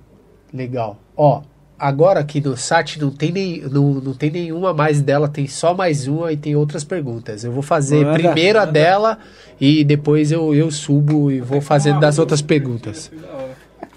Legal. 0.53 0.99
Ó, 1.17 1.43
agora 1.79 2.19
aqui 2.19 2.41
no 2.41 2.57
site 2.57 3.01
não 3.01 3.11
tem, 3.11 3.31
nem, 3.31 3.61
não, 3.61 3.95
não 3.95 4.15
tem 4.15 4.33
nenhuma 4.33 4.75
mais 4.75 5.01
dela, 5.01 5.29
tem 5.29 5.47
só 5.47 5.73
mais 5.73 6.09
uma 6.09 6.33
e 6.33 6.37
tem 6.37 6.57
outras 6.57 6.83
perguntas. 6.83 7.45
Eu 7.45 7.53
vou 7.53 7.63
fazer 7.63 8.05
Manda. 8.05 8.19
primeiro 8.19 8.59
a 8.59 8.65
dela 8.65 9.19
e 9.61 9.85
depois 9.85 10.33
eu, 10.33 10.53
eu 10.55 10.73
subo 10.73 11.31
e 11.31 11.41
vou 11.41 11.61
fazendo 11.61 12.01
das 12.01 12.19
outras 12.19 12.43
perguntas. 12.43 13.13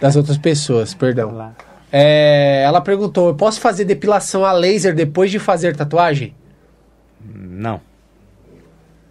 Das 0.01 0.15
outras 0.15 0.37
pessoas, 0.37 0.95
perdão. 0.95 1.31
lá. 1.31 1.55
É, 1.91 2.63
ela 2.65 2.81
perguntou: 2.81 3.27
eu 3.27 3.35
posso 3.35 3.61
fazer 3.61 3.85
depilação 3.85 4.43
a 4.43 4.51
laser 4.51 4.95
depois 4.95 5.29
de 5.29 5.37
fazer 5.37 5.75
tatuagem? 5.75 6.33
Não. 7.23 7.79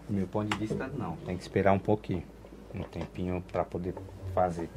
Do 0.09 0.17
meu 0.17 0.27
ponto 0.27 0.51
de 0.51 0.59
vista, 0.59 0.91
não. 0.99 1.17
Tem 1.25 1.37
que 1.37 1.43
esperar 1.43 1.73
um 1.73 1.79
pouquinho. 1.79 2.25
Um 2.75 2.83
tempinho 2.83 3.43
pra 3.53 3.65
poder 3.65 3.95
fazer. 4.35 4.69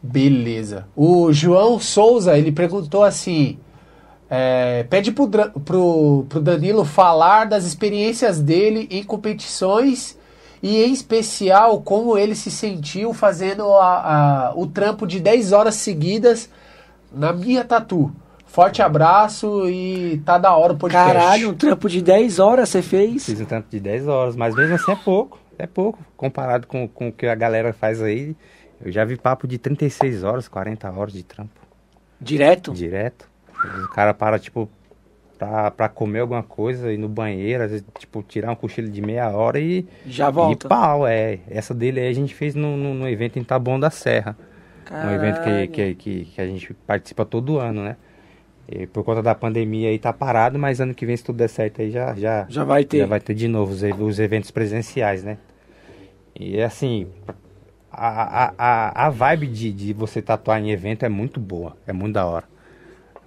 Beleza. 0.00 0.86
O 0.94 1.32
João 1.32 1.80
Souza, 1.80 2.38
ele 2.38 2.52
perguntou 2.52 3.02
assim: 3.02 3.58
é, 4.30 4.84
pede 4.84 5.10
pro, 5.10 5.28
pro, 5.28 6.26
pro 6.28 6.40
Danilo 6.40 6.84
falar 6.84 7.46
das 7.46 7.64
experiências 7.64 8.40
dele 8.40 8.86
em 8.90 9.02
competições 9.02 10.17
e, 10.62 10.82
em 10.82 10.92
especial, 10.92 11.80
como 11.82 12.16
ele 12.18 12.34
se 12.34 12.50
sentiu 12.50 13.12
fazendo 13.14 13.64
a- 13.74 14.48
a- 14.48 14.52
o 14.54 14.66
trampo 14.66 15.06
de 15.06 15.20
10 15.20 15.52
horas 15.52 15.74
seguidas 15.76 16.50
na 17.12 17.32
minha 17.32 17.64
tatu. 17.64 18.10
Forte 18.46 18.80
abraço 18.82 19.68
e 19.68 20.20
tá 20.24 20.38
da 20.38 20.56
hora 20.56 20.72
o 20.72 20.76
podcast. 20.76 21.12
Caralho, 21.12 21.50
um 21.50 21.54
trampo 21.54 21.88
de 21.88 22.00
10 22.02 22.38
horas 22.38 22.68
você 22.70 22.80
fez? 22.82 23.26
Fiz 23.26 23.40
um 23.40 23.44
tanto 23.44 23.66
de 23.70 23.78
10 23.78 24.08
horas, 24.08 24.34
mas 24.34 24.54
mesmo 24.54 24.74
assim 24.74 24.92
é 24.92 24.96
pouco. 24.96 25.38
É 25.58 25.66
pouco. 25.66 25.98
Comparado 26.16 26.66
com, 26.66 26.88
com 26.88 27.08
o 27.08 27.12
que 27.12 27.26
a 27.26 27.34
galera 27.34 27.72
faz 27.72 28.00
aí. 28.02 28.34
Eu 28.84 28.90
já 28.90 29.04
vi 29.04 29.16
papo 29.16 29.46
de 29.46 29.58
36 29.58 30.24
horas, 30.24 30.48
40 30.48 30.90
horas 30.90 31.12
de 31.12 31.22
trampo. 31.22 31.60
Direto? 32.20 32.72
Direto. 32.72 33.28
O 33.84 33.88
cara 33.88 34.14
para, 34.14 34.38
tipo, 34.38 34.68
pra, 35.38 35.70
pra 35.70 35.88
comer 35.88 36.20
alguma 36.20 36.42
coisa, 36.42 36.92
ir 36.92 36.98
no 36.98 37.08
banheiro, 37.08 37.64
às 37.64 37.70
vezes, 37.70 37.86
tipo, 37.98 38.22
tirar 38.22 38.52
um 38.52 38.56
cochilo 38.56 38.88
de 38.90 39.00
meia 39.02 39.30
hora 39.30 39.60
e, 39.60 39.86
Já 40.04 40.30
e 40.38 40.56
volta. 40.56 40.68
pau, 40.68 41.06
é. 41.06 41.40
Essa 41.48 41.74
dele 41.74 42.00
aí 42.00 42.08
a 42.08 42.12
gente 42.12 42.34
fez 42.34 42.54
no, 42.54 42.76
no, 42.76 42.94
no 42.94 43.08
evento 43.08 43.38
em 43.38 43.44
Taboão 43.44 43.78
da 43.80 43.90
Serra. 43.90 44.36
Um 45.02 45.10
evento 45.10 45.40
que, 45.40 45.68
Caralho. 45.68 45.68
que, 45.68 45.94
que, 45.94 46.24
que 46.26 46.40
a 46.40 46.46
gente 46.46 46.74
participa 46.86 47.24
todo 47.24 47.58
ano, 47.58 47.82
né? 47.84 47.96
E 48.68 48.86
por 48.86 49.04
conta 49.04 49.22
da 49.22 49.34
pandemia 49.34 49.88
aí 49.88 49.98
tá 49.98 50.12
parado, 50.12 50.58
mas 50.58 50.80
ano 50.80 50.94
que 50.94 51.06
vem, 51.06 51.16
se 51.16 51.24
tudo 51.24 51.36
der 51.38 51.48
certo 51.48 51.80
aí, 51.82 51.90
já, 51.90 52.14
já, 52.14 52.48
Já 52.48 52.64
vai 52.64 52.84
ter. 52.84 52.98
já 52.98 53.06
vai 53.06 53.20
ter 53.20 53.34
de 53.34 53.48
novo 53.48 53.72
os, 53.72 53.82
e- 53.82 53.92
os 53.92 54.18
eventos 54.20 54.50
presenciais, 54.50 55.24
né? 55.24 55.38
E 56.38 56.60
assim, 56.62 57.06
a, 57.90 58.46
a, 58.46 58.54
a, 58.58 59.06
a 59.06 59.10
vibe 59.10 59.46
de, 59.48 59.72
de 59.72 59.92
você 59.92 60.22
tatuar 60.22 60.60
em 60.62 60.70
evento 60.70 61.04
é 61.04 61.08
muito 61.08 61.40
boa, 61.40 61.76
é 61.86 61.92
muito 61.92 62.14
da 62.14 62.26
hora. 62.26 62.46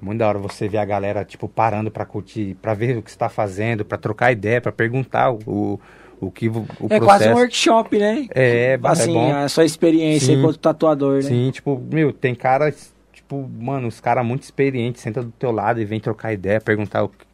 É 0.02 0.06
muito 0.06 0.20
da 0.20 0.28
hora 0.28 0.40
você 0.40 0.68
ver 0.68 0.80
a 0.80 0.86
galera, 0.86 1.24
tipo, 1.24 1.48
parando 1.48 1.92
pra 1.92 2.06
curtir, 2.06 2.56
pra 2.62 2.74
ver 2.74 2.98
o 2.98 3.04
que 3.04 3.12
você 3.12 3.18
tá 3.18 3.30
fazendo, 3.30 3.86
pra 3.86 3.98
trocar 3.98 4.32
ideia, 4.32 4.60
pra 4.60 4.72
perguntar 4.72 5.32
o, 5.32 5.80
o, 6.20 6.32
que 6.32 6.50
o 6.50 6.66
é 6.90 6.98
processo 6.98 7.04
quase 7.04 7.30
um 7.30 7.34
workshop, 7.34 7.98
né? 7.98 8.28
é, 8.34 8.74
é 8.74 8.80
assim, 8.84 9.14
bom. 9.14 9.32
a 9.32 9.48
sua 9.48 9.64
experiência 9.64 10.28
Sim. 10.28 10.40
enquanto 10.40 10.58
tatuador, 10.58 11.16
né? 11.16 11.22
Sim, 11.22 11.52
tipo, 11.52 11.80
meu, 11.92 12.12
tem 12.12 12.34
cara, 12.34 12.74
tipo, 13.14 13.48
mano, 13.60 13.88
os 13.88 14.00
caras 14.00 14.26
muito 14.26 14.44
experientes 14.44 15.02
senta 15.02 15.22
do 15.22 15.32
teu 15.32 15.52
lado 15.52 15.80
e 15.80 15.86
vem 15.86 16.00
trocar 16.00 16.34
ideia, 16.34 16.60
perguntar 16.60 17.04
o 17.04 17.10
que, 17.10 17.26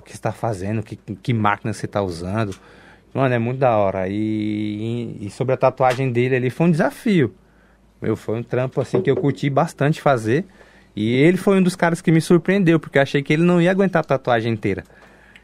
o 0.00 0.02
que 0.04 0.12
você 0.12 0.18
tá 0.18 0.32
fazendo, 0.32 0.82
que, 0.82 0.96
que 0.96 1.32
máquina 1.32 1.72
você 1.72 1.86
tá 1.86 2.02
usando. 2.02 2.56
Mano, 3.14 3.34
é 3.34 3.38
muito 3.38 3.58
da 3.58 3.76
hora. 3.76 4.08
E, 4.08 5.16
e 5.20 5.30
sobre 5.30 5.54
a 5.54 5.56
tatuagem 5.56 6.12
dele 6.12 6.36
ali 6.36 6.50
foi 6.50 6.66
um 6.66 6.70
desafio. 6.70 7.34
Meu, 8.02 8.14
foi 8.14 8.38
um 8.38 8.42
trampo 8.42 8.80
assim 8.80 9.00
que 9.00 9.10
eu 9.10 9.16
curti 9.16 9.48
bastante 9.48 10.02
fazer. 10.02 10.44
E 10.96 11.12
ele 11.14 11.36
foi 11.36 11.58
um 11.58 11.62
dos 11.62 11.76
caras 11.76 12.00
que 12.00 12.10
me 12.10 12.20
surpreendeu, 12.22 12.80
porque 12.80 12.96
eu 12.98 13.02
achei 13.02 13.22
que 13.22 13.32
ele 13.32 13.42
não 13.42 13.60
ia 13.60 13.70
aguentar 13.70 14.00
a 14.00 14.04
tatuagem 14.04 14.52
inteira. 14.52 14.82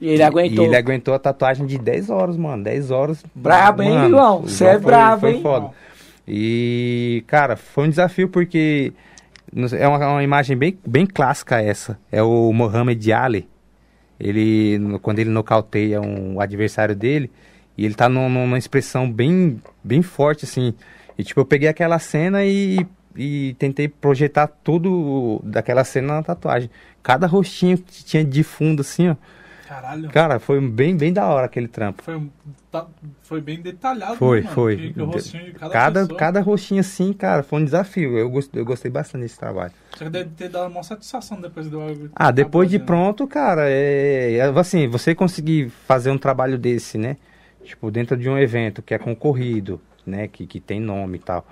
E 0.00 0.09
ele 0.09 0.22
aguentou. 0.22 0.64
E 0.64 0.66
ele 0.68 0.76
aguentou 0.76 1.12
a 1.14 1.18
tatuagem 1.18 1.66
de 1.66 1.78
10 1.78 2.09
horas, 2.11 2.36
mano. 2.36 2.64
10 2.64 2.90
horas. 2.90 3.22
Brabo, 3.34 3.82
hein, 3.82 3.90
Mano, 3.90 4.09
João? 4.09 4.38
o 4.40 4.48
Você 4.48 4.64
é 4.64 4.78
brabo, 4.78 5.20
foi 5.20 5.34
hein? 5.34 5.42
foda. 5.42 5.70
E, 6.26 7.22
cara, 7.26 7.57
foi 7.57 7.84
um 7.86 7.90
desafio 7.90 8.28
porque 8.28 8.92
é 9.78 9.86
uma, 9.86 9.98
uma 10.12 10.22
imagem 10.22 10.57
bem, 10.57 10.78
bem 10.86 11.05
clássica 11.07 11.61
essa. 11.61 11.98
É 12.11 12.22
o 12.22 12.53
Mohamed 12.53 13.12
Ali. 13.12 13.48
Ele, 14.18 14.98
quando 15.03 15.18
ele 15.18 15.30
nocauteia 15.30 16.00
um 16.00 16.40
adversário 16.40 16.94
dele, 16.96 17.30
e 17.76 17.84
ele 17.84 17.94
tá 17.94 18.09
num- 18.09 18.28
numa 18.28 18.57
expressão 18.59 19.11
bem, 19.11 19.61
bem 19.82 20.00
forte, 20.03 20.44
assim. 20.44 20.72
E, 21.18 21.24
tipo, 21.24 21.40
eu 21.40 21.44
peguei 21.44 21.68
aquela 21.68 21.98
cena 21.98 22.44
e, 22.44 22.86
e 23.16 23.54
tentei 23.58 23.88
projetar 23.88 24.46
tudo 24.46 25.40
daquela 25.44 25.84
cena 25.84 26.14
na 26.14 26.22
tatuagem. 26.22 26.70
Cada 27.02 27.26
rostinho 27.26 27.78
que 27.78 28.04
tinha 28.04 28.24
de 28.24 28.42
fundo, 28.42 28.80
assim, 28.82 29.10
ó. 29.10 29.16
Caralho. 29.68 30.10
Cara, 30.10 30.38
foi 30.38 30.60
bem, 30.60 30.94
bem 30.94 31.12
da 31.14 31.26
hora 31.26 31.46
aquele 31.46 31.66
trampo. 31.66 32.02
Foi, 32.02 32.28
tá- 32.70 32.86
foi 33.22 33.40
bem 33.40 33.58
detalhado. 33.62 34.16
Foi, 34.16 34.38
né, 34.40 34.42
mano? 34.42 34.54
foi. 34.54 34.76
Que- 34.76 34.92
que 34.92 35.00
rostinho 35.00 35.54
cada, 35.54 35.72
Cada, 35.72 36.06
cada 36.14 36.40
rostinho 36.42 36.80
assim, 36.80 37.12
cara, 37.14 37.42
foi 37.42 37.60
um 37.60 37.64
desafio. 37.64 38.18
Eu 38.18 38.28
gostei, 38.28 38.60
eu 38.60 38.66
gostei 38.66 38.90
bastante 38.90 39.22
desse 39.22 39.38
trabalho. 39.38 39.72
Que 39.92 40.10
deve 40.10 40.28
ter 40.30 40.50
dado 40.50 40.70
uma 40.70 40.82
satisfação 40.82 41.40
depois 41.40 41.68
do. 41.70 42.10
Ah, 42.14 42.30
depois 42.30 42.68
de 42.68 42.78
né? 42.78 42.84
pronto, 42.84 43.26
cara, 43.26 43.62
é, 43.66 44.34
é, 44.34 44.42
assim, 44.42 44.86
você 44.88 45.14
conseguir 45.14 45.70
fazer 45.70 46.10
um 46.10 46.18
trabalho 46.18 46.58
desse, 46.58 46.98
né? 46.98 47.16
Tipo, 47.64 47.90
dentro 47.90 48.14
de 48.16 48.28
um 48.28 48.36
evento 48.36 48.82
que 48.82 48.92
é 48.92 48.98
concorrido, 48.98 49.80
né? 50.07 50.28
Que, 50.28 50.46
que 50.46 50.61
tem 50.61 50.80
nome 50.80 51.16
e 51.16 51.20
tal. 51.20 51.46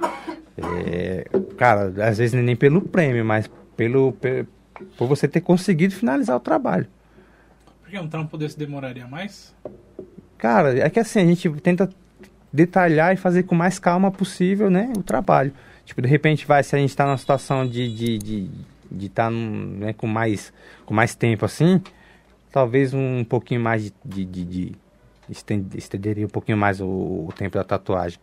É, 0.58 1.24
cara, 1.56 1.92
às 2.08 2.18
vezes 2.18 2.32
nem 2.32 2.56
pelo 2.56 2.82
prêmio, 2.82 3.24
mas 3.24 3.50
pelo, 3.76 4.12
pe- 4.12 4.46
por 4.96 5.06
você 5.08 5.26
ter 5.26 5.40
conseguido 5.40 5.94
finalizar 5.94 6.36
o 6.36 6.40
trabalho. 6.40 6.86
Porque 7.82 7.98
um 7.98 8.08
trampo 8.08 8.36
desse 8.36 8.58
demoraria 8.58 9.06
mais? 9.06 9.54
Cara, 10.36 10.78
é 10.78 10.88
que 10.90 11.00
assim, 11.00 11.20
a 11.20 11.24
gente 11.24 11.48
tenta 11.60 11.88
detalhar 12.52 13.14
e 13.14 13.16
fazer 13.16 13.44
com 13.44 13.54
mais 13.54 13.78
calma 13.78 14.10
possível, 14.10 14.70
né, 14.70 14.92
o 14.96 15.02
trabalho. 15.02 15.52
Tipo, 15.84 16.02
de 16.02 16.08
repente, 16.08 16.46
vai, 16.46 16.62
se 16.62 16.74
a 16.76 16.78
gente 16.78 16.94
tá 16.94 17.04
numa 17.06 17.16
situação 17.16 17.66
de 17.66 17.92
de 17.94 18.18
de, 18.18 18.50
de 18.90 19.08
tá 19.08 19.30
num, 19.30 19.78
né, 19.78 19.92
com 19.92 20.06
mais 20.06 20.52
com 20.84 20.94
mais 20.94 21.14
tempo 21.14 21.44
assim, 21.44 21.80
talvez 22.52 22.92
um 22.94 23.24
pouquinho 23.24 23.60
mais 23.60 23.84
de, 23.84 23.92
de, 24.04 24.24
de, 24.24 24.44
de 24.44 24.76
estenderia 25.76 26.26
um 26.26 26.30
pouquinho 26.30 26.58
mais 26.58 26.80
o, 26.80 26.86
o 26.86 27.32
tempo 27.36 27.56
da 27.56 27.64
tatuagem. 27.64 28.18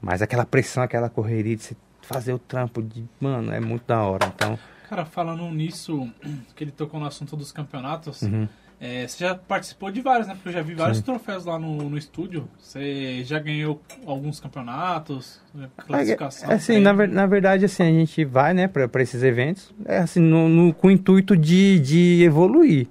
Mas 0.00 0.22
aquela 0.22 0.44
pressão, 0.46 0.82
aquela 0.82 1.08
correria 1.08 1.56
de 1.56 1.62
você 1.62 1.76
fazer 2.02 2.32
o 2.32 2.38
trampo 2.38 2.82
de, 2.82 3.04
mano, 3.20 3.52
é 3.52 3.60
muito 3.60 3.86
da 3.86 4.02
hora. 4.02 4.26
Então, 4.34 4.58
Cara, 4.88 5.04
falando 5.04 5.48
nisso, 5.50 6.08
que 6.56 6.64
ele 6.64 6.72
tocou 6.72 6.98
no 6.98 7.06
assunto 7.06 7.36
dos 7.36 7.52
campeonatos, 7.52 8.22
uhum. 8.22 8.48
é, 8.80 9.06
você 9.06 9.24
já 9.24 9.34
participou 9.36 9.90
de 9.92 10.00
vários, 10.00 10.26
né? 10.26 10.34
Porque 10.34 10.48
eu 10.48 10.52
já 10.52 10.62
vi 10.62 10.74
vários 10.74 10.98
Sim. 10.98 11.04
troféus 11.04 11.44
lá 11.44 11.58
no, 11.60 11.88
no 11.88 11.96
estúdio. 11.96 12.48
Você 12.58 13.22
já 13.22 13.38
ganhou 13.38 13.80
alguns 14.04 14.40
campeonatos, 14.40 15.40
né, 15.54 15.68
classificação. 15.86 16.50
É, 16.50 16.54
assim, 16.54 16.80
na, 16.80 16.92
na 16.92 17.26
verdade, 17.26 17.64
assim, 17.66 17.82
a 17.84 17.86
gente 17.92 18.24
vai, 18.24 18.52
né, 18.52 18.66
para 18.66 19.02
esses 19.02 19.22
eventos, 19.22 19.72
é 19.84 19.98
assim, 19.98 20.20
no, 20.20 20.48
no- 20.48 20.74
com 20.74 20.88
o 20.88 20.90
intuito 20.90 21.36
de, 21.36 21.78
de 21.78 22.22
evoluir. 22.24 22.88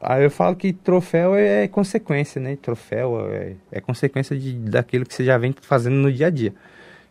Aí 0.00 0.24
eu 0.24 0.30
falo 0.30 0.54
que 0.54 0.72
troféu 0.72 1.34
é 1.34 1.66
consequência, 1.66 2.40
né? 2.40 2.56
Troféu 2.60 3.28
é, 3.30 3.54
é 3.72 3.80
consequência 3.80 4.36
de, 4.36 4.52
daquilo 4.54 5.04
que 5.04 5.14
você 5.14 5.24
já 5.24 5.36
vem 5.36 5.54
fazendo 5.60 5.96
no 5.96 6.12
dia 6.12 6.28
a 6.28 6.30
dia. 6.30 6.54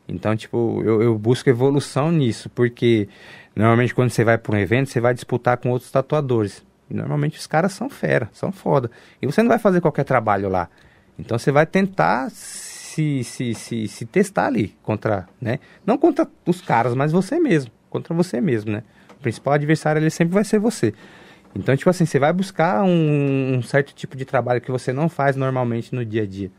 Então, 0.07 0.35
tipo, 0.35 0.81
eu, 0.85 1.01
eu 1.01 1.17
busco 1.17 1.49
evolução 1.49 2.11
nisso, 2.11 2.49
porque 2.49 3.09
normalmente 3.53 3.93
quando 3.93 4.09
você 4.09 4.23
vai 4.23 4.38
para 4.38 4.55
um 4.55 4.59
evento, 4.59 4.89
você 4.89 5.01
vai 5.01 5.13
disputar 5.13 5.57
com 5.57 5.69
outros 5.69 5.91
tatuadores. 5.91 6.65
Normalmente 6.89 7.38
os 7.38 7.45
caras 7.45 7.73
são 7.73 7.89
fera, 7.89 8.29
são 8.31 8.51
foda. 8.51 8.89
E 9.21 9.25
você 9.25 9.41
não 9.41 9.49
vai 9.49 9.59
fazer 9.59 9.81
qualquer 9.81 10.05
trabalho 10.05 10.47
lá. 10.47 10.69
Então 11.19 11.38
você 11.38 11.51
vai 11.51 11.65
tentar 11.65 12.29
se, 12.29 13.23
se, 13.23 13.53
se, 13.53 13.88
se 13.88 14.05
testar 14.05 14.47
ali 14.47 14.73
contra, 14.81 15.27
né? 15.41 15.59
Não 15.85 15.97
contra 15.97 16.25
os 16.45 16.61
caras, 16.61 16.95
mas 16.95 17.11
você 17.11 17.38
mesmo, 17.39 17.71
contra 17.89 18.13
você 18.13 18.39
mesmo, 18.39 18.71
né? 18.71 18.83
O 19.11 19.21
principal 19.21 19.55
adversário 19.55 19.99
ele 19.99 20.09
sempre 20.09 20.33
vai 20.33 20.45
ser 20.45 20.59
você. 20.59 20.93
Então, 21.57 21.75
tipo 21.75 21.89
assim, 21.89 22.05
você 22.05 22.19
vai 22.19 22.31
buscar 22.33 22.83
um, 22.83 23.55
um 23.57 23.61
certo 23.61 23.93
tipo 23.93 24.15
de 24.15 24.25
trabalho 24.25 24.61
que 24.61 24.71
você 24.71 24.93
não 24.93 25.09
faz 25.09 25.35
normalmente 25.35 25.93
no 25.95 26.05
dia 26.05 26.23
a 26.23 26.25
dia. 26.25 26.51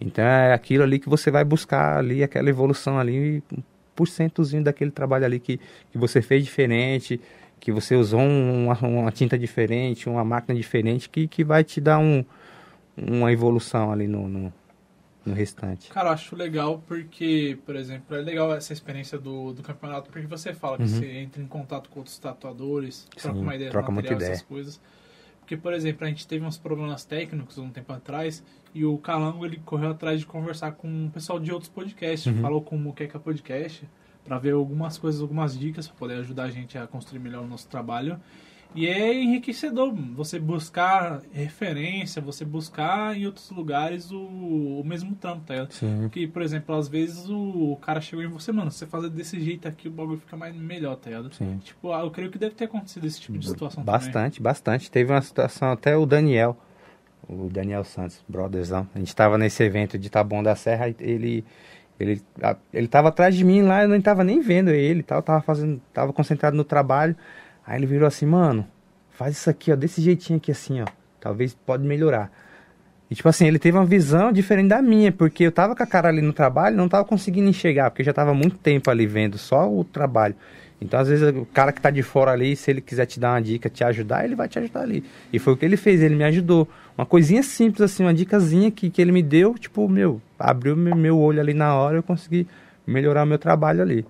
Então 0.00 0.24
é 0.24 0.52
aquilo 0.54 0.82
ali 0.82 0.98
que 0.98 1.08
você 1.08 1.30
vai 1.30 1.44
buscar 1.44 1.98
ali, 1.98 2.22
aquela 2.22 2.48
evolução 2.48 2.98
ali, 2.98 3.42
um 3.52 3.62
porcentozinho 3.94 4.64
daquele 4.64 4.90
trabalho 4.90 5.26
ali 5.26 5.38
que, 5.38 5.60
que 5.92 5.98
você 5.98 6.22
fez 6.22 6.44
diferente, 6.44 7.20
que 7.60 7.70
você 7.70 7.94
usou 7.96 8.20
um- 8.20 8.64
uma, 8.66 8.78
uma 8.80 9.12
tinta 9.12 9.38
diferente, 9.38 10.08
uma 10.08 10.24
máquina 10.24 10.54
diferente, 10.58 11.08
que, 11.10 11.28
que 11.28 11.44
vai 11.44 11.62
te 11.64 11.80
dar 11.80 11.98
um, 11.98 12.24
uma 12.96 13.32
evolução 13.32 13.92
ali 13.92 14.06
no, 14.06 14.26
no, 14.28 14.52
no 15.24 15.34
restante. 15.34 15.88
Cara, 15.90 16.08
eu 16.08 16.12
acho 16.12 16.34
legal 16.34 16.82
porque, 16.86 17.58
por 17.66 17.76
exemplo, 17.76 18.16
é 18.16 18.20
legal 18.20 18.52
essa 18.54 18.72
experiência 18.72 19.18
do, 19.18 19.52
do 19.52 19.62
campeonato, 19.62 20.10
porque 20.10 20.26
você 20.26 20.52
fala 20.54 20.76
que 20.76 20.84
Uhum. 20.84 20.88
você 20.88 21.06
entra 21.18 21.42
em 21.42 21.46
contato 21.46 21.88
com 21.90 22.00
outros 22.00 22.18
tatuadores, 22.18 23.06
troca 23.16 23.36
Sim, 23.36 23.42
uma 23.42 23.54
ideia 23.54 23.70
troca 23.70 23.90
material, 23.92 24.16
ideia. 24.20 24.32
essas 24.32 24.42
coisas. 24.46 24.80
Porque, 25.40 25.56
por 25.56 25.72
exemplo, 25.72 26.04
a 26.06 26.08
gente 26.08 26.26
teve 26.28 26.44
uns 26.44 26.56
problemas 26.56 27.04
técnicos 27.04 27.58
um 27.58 27.70
tempo 27.70 27.92
atrás 27.92 28.42
e 28.72 28.84
o 28.84 28.96
Calango 28.98 29.44
ele 29.44 29.60
correu 29.64 29.90
atrás 29.90 30.20
de 30.20 30.26
conversar 30.26 30.72
com 30.72 31.06
o 31.06 31.10
pessoal 31.10 31.40
de 31.40 31.52
outros 31.52 31.68
podcasts, 31.70 32.32
Uhum. 32.32 32.40
falou 32.40 32.62
com 32.62 32.76
o 32.76 32.78
Muqueca 32.78 33.18
Podcast 33.18 33.86
para 34.24 34.38
ver 34.38 34.52
algumas 34.52 34.96
coisas, 34.96 35.20
algumas 35.20 35.58
dicas 35.58 35.88
para 35.88 35.96
poder 35.96 36.14
ajudar 36.20 36.44
a 36.44 36.50
gente 36.50 36.78
a 36.78 36.86
construir 36.86 37.18
melhor 37.18 37.42
o 37.44 37.48
nosso 37.48 37.68
trabalho. 37.68 38.20
E 38.74 38.86
é 38.86 39.12
enriquecedor 39.12 39.92
você 40.14 40.38
buscar 40.38 41.20
referência, 41.32 42.22
você 42.22 42.44
buscar 42.44 43.16
em 43.16 43.26
outros 43.26 43.50
lugares 43.50 44.12
o, 44.12 44.20
o 44.20 44.82
mesmo 44.84 45.14
trampo, 45.16 45.42
tá 45.44 45.54
ligado? 45.54 45.72
Sim. 45.72 45.98
Porque, 46.02 46.26
por 46.28 46.40
exemplo, 46.40 46.74
às 46.76 46.86
vezes 46.86 47.28
o 47.28 47.76
cara 47.82 48.00
chegou 48.00 48.24
em 48.24 48.28
você, 48.28 48.52
mano, 48.52 48.70
se 48.70 48.78
você 48.78 48.86
fazer 48.86 49.10
desse 49.10 49.40
jeito 49.40 49.66
aqui, 49.66 49.88
o 49.88 49.90
bagulho 49.90 50.18
fica 50.18 50.36
mais 50.36 50.54
melhor, 50.54 50.94
tá 50.96 51.10
ligado? 51.10 51.34
Sim. 51.34 51.58
Tipo, 51.64 51.92
ah, 51.92 52.02
eu 52.02 52.10
creio 52.10 52.30
que 52.30 52.38
deve 52.38 52.54
ter 52.54 52.66
acontecido 52.66 53.06
esse 53.06 53.20
tipo 53.20 53.36
de 53.36 53.48
situação 53.48 53.84
também. 53.84 54.00
Bastante, 54.00 54.40
bastante. 54.40 54.90
Teve 54.90 55.12
uma 55.12 55.22
situação, 55.22 55.72
até 55.72 55.96
o 55.96 56.06
Daniel, 56.06 56.56
o 57.28 57.48
Daniel 57.48 57.82
Santos, 57.82 58.22
brotherzão. 58.28 58.88
A 58.94 58.98
gente 58.98 59.14
tava 59.16 59.36
nesse 59.36 59.62
evento 59.64 59.98
de 59.98 60.08
Taboão 60.08 60.42
da 60.44 60.54
Serra, 60.54 60.94
ele 61.00 61.44
ele 61.98 62.22
ele 62.72 62.88
tava 62.88 63.08
atrás 63.08 63.34
de 63.34 63.44
mim 63.44 63.62
lá, 63.62 63.82
eu 63.82 63.88
não 63.88 64.00
tava 64.00 64.24
nem 64.24 64.40
vendo 64.40 64.70
ele, 64.70 65.00
e 65.00 65.02
tal, 65.02 65.22
tava 65.22 65.42
fazendo, 65.42 65.82
tava 65.92 66.12
concentrado 66.12 66.56
no 66.56 66.64
trabalho. 66.64 67.16
Aí 67.70 67.78
ele 67.78 67.86
virou 67.86 68.08
assim, 68.08 68.26
mano, 68.26 68.66
faz 69.12 69.36
isso 69.36 69.48
aqui, 69.48 69.70
ó, 69.70 69.76
desse 69.76 70.02
jeitinho 70.02 70.38
aqui 70.38 70.50
assim, 70.50 70.80
ó. 70.80 70.86
Talvez 71.20 71.54
pode 71.54 71.86
melhorar. 71.86 72.28
E 73.08 73.14
tipo 73.14 73.28
assim, 73.28 73.46
ele 73.46 73.60
teve 73.60 73.78
uma 73.78 73.86
visão 73.86 74.32
diferente 74.32 74.70
da 74.70 74.82
minha, 74.82 75.12
porque 75.12 75.44
eu 75.44 75.52
tava 75.52 75.76
com 75.76 75.82
a 75.84 75.86
cara 75.86 76.08
ali 76.08 76.20
no 76.20 76.32
trabalho, 76.32 76.76
não 76.76 76.88
tava 76.88 77.04
conseguindo 77.04 77.48
enxergar, 77.48 77.88
porque 77.88 78.02
eu 78.02 78.06
já 78.06 78.12
tava 78.12 78.34
muito 78.34 78.56
tempo 78.56 78.90
ali 78.90 79.06
vendo 79.06 79.38
só 79.38 79.72
o 79.72 79.84
trabalho. 79.84 80.34
Então, 80.80 80.98
às 80.98 81.06
vezes, 81.06 81.28
o 81.28 81.46
cara 81.46 81.70
que 81.70 81.80
tá 81.80 81.90
de 81.90 82.02
fora 82.02 82.32
ali, 82.32 82.56
se 82.56 82.72
ele 82.72 82.80
quiser 82.80 83.06
te 83.06 83.20
dar 83.20 83.34
uma 83.34 83.40
dica, 83.40 83.70
te 83.70 83.84
ajudar, 83.84 84.24
ele 84.24 84.34
vai 84.34 84.48
te 84.48 84.58
ajudar 84.58 84.80
ali. 84.80 85.04
E 85.32 85.38
foi 85.38 85.52
o 85.52 85.56
que 85.56 85.64
ele 85.64 85.76
fez, 85.76 86.02
ele 86.02 86.16
me 86.16 86.24
ajudou. 86.24 86.68
Uma 86.98 87.06
coisinha 87.06 87.44
simples, 87.44 87.82
assim, 87.82 88.02
uma 88.02 88.12
dicasinha 88.12 88.68
que, 88.72 88.90
que 88.90 89.00
ele 89.00 89.12
me 89.12 89.22
deu, 89.22 89.54
tipo, 89.54 89.88
meu, 89.88 90.20
abriu 90.36 90.74
meu, 90.74 91.16
olho 91.16 91.40
ali 91.40 91.54
na 91.54 91.72
hora, 91.76 91.98
eu 91.98 92.02
consegui 92.02 92.48
melhorar 92.84 93.22
o 93.22 93.26
meu 93.26 93.38
trabalho 93.38 93.80
ali. 93.80 94.04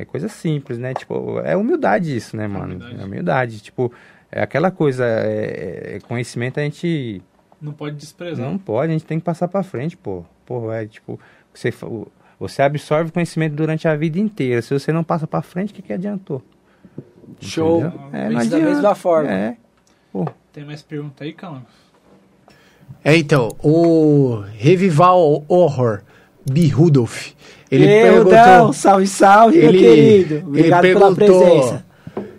É 0.00 0.04
coisa 0.04 0.28
simples, 0.28 0.78
né? 0.78 0.94
Tipo, 0.94 1.40
é 1.40 1.56
humildade 1.56 2.16
isso, 2.16 2.36
né, 2.36 2.46
mano? 2.46 2.74
humildade. 2.74 3.00
É 3.00 3.04
humildade. 3.04 3.60
Tipo, 3.60 3.92
é 4.30 4.40
aquela 4.40 4.70
coisa, 4.70 5.04
é, 5.04 5.96
é- 5.96 6.00
conhecimento 6.06 6.60
a 6.60 6.62
gente 6.62 7.20
Não 7.60 7.72
pode 7.72 7.96
desprezar. 7.96 8.48
não 8.48 8.56
pode, 8.56 8.90
a 8.90 8.92
gente 8.92 9.04
tem 9.04 9.18
que 9.18 9.24
passar 9.24 9.48
pra 9.48 9.62
frente, 9.64 9.96
pô. 9.96 10.24
Pô, 10.46 10.72
é 10.72 10.86
tipo, 10.86 11.18
você, 11.52 11.72
você 12.38 12.62
absorve 12.62 13.10
conhecimento 13.10 13.54
durante 13.54 13.88
a 13.88 13.96
vida 13.96 14.18
inteira. 14.20 14.62
Se 14.62 14.72
você 14.72 14.92
não 14.92 15.02
passa 15.02 15.26
pra 15.26 15.42
frente, 15.42 15.72
o 15.72 15.74
que, 15.74 15.82
que 15.82 15.92
adiantou? 15.92 16.42
Show. 17.40 17.80
Entendeu? 17.80 18.00
É, 18.12 18.28
não 18.28 18.36
Pense 18.38 18.50
da 18.50 18.58
mesma 18.58 18.94
forma. 18.94 19.30
É. 19.30 19.56
Pô, 20.12 20.26
Tem 20.52 20.64
mais 20.64 20.80
pergunta 20.80 21.24
aí, 21.24 21.32
Calango? 21.32 21.66
É, 23.04 23.16
então, 23.16 23.48
o 23.62 24.42
Revival 24.54 25.44
Horror, 25.48 26.02
B. 26.50 26.68
Rudolph, 26.68 27.32
ele 27.70 27.86
Ei, 27.86 28.02
perguntou... 28.02 28.72
Salve, 28.72 29.06
salve, 29.06 29.58
ele, 29.58 29.66
meu 29.78 29.80
querido. 29.80 30.34
ele 30.34 30.44
Obrigado 30.46 30.82
pela 30.82 31.14
perguntou- 31.14 31.44
presença. 31.44 31.84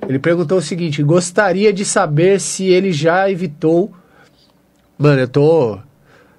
Ele 0.07 0.19
perguntou 0.19 0.57
o 0.57 0.61
seguinte: 0.61 1.03
gostaria 1.03 1.71
de 1.71 1.85
saber 1.85 2.39
se 2.39 2.65
ele 2.65 2.91
já 2.91 3.29
evitou. 3.29 3.93
Mano, 4.97 5.19
eu 5.21 5.27
tô 5.27 5.77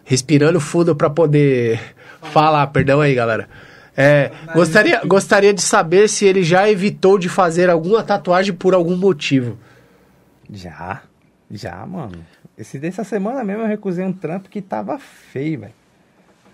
respirando 0.05 0.59
fundo 0.61 0.95
pra 0.97 1.09
poder 1.09 1.81
falar. 2.21 2.67
Perdão 2.69 3.01
aí, 3.01 3.15
galera. 3.15 3.49
É, 3.97 4.31
gostaria, 4.55 5.01
gostaria 5.05 5.53
de 5.55 5.63
saber 5.63 6.09
se 6.09 6.25
ele 6.25 6.43
já 6.43 6.69
evitou 6.71 7.19
de 7.19 7.29
fazer 7.29 7.71
alguma 7.71 8.03
tatuagem 8.03 8.53
por 8.55 8.75
algum 8.75 8.97
motivo. 8.97 9.57
Já, 10.53 11.03
já, 11.51 11.85
mano. 11.87 12.25
Esse 12.59 12.79
dessa 12.79 13.05
semana 13.05 13.45
mesmo 13.45 13.63
eu 13.63 13.69
recusei 13.69 14.05
um 14.05 14.13
trampo 14.13 14.49
que 14.49 14.61
tava 14.61 14.99
feio, 14.99 15.61
velho. 15.61 15.73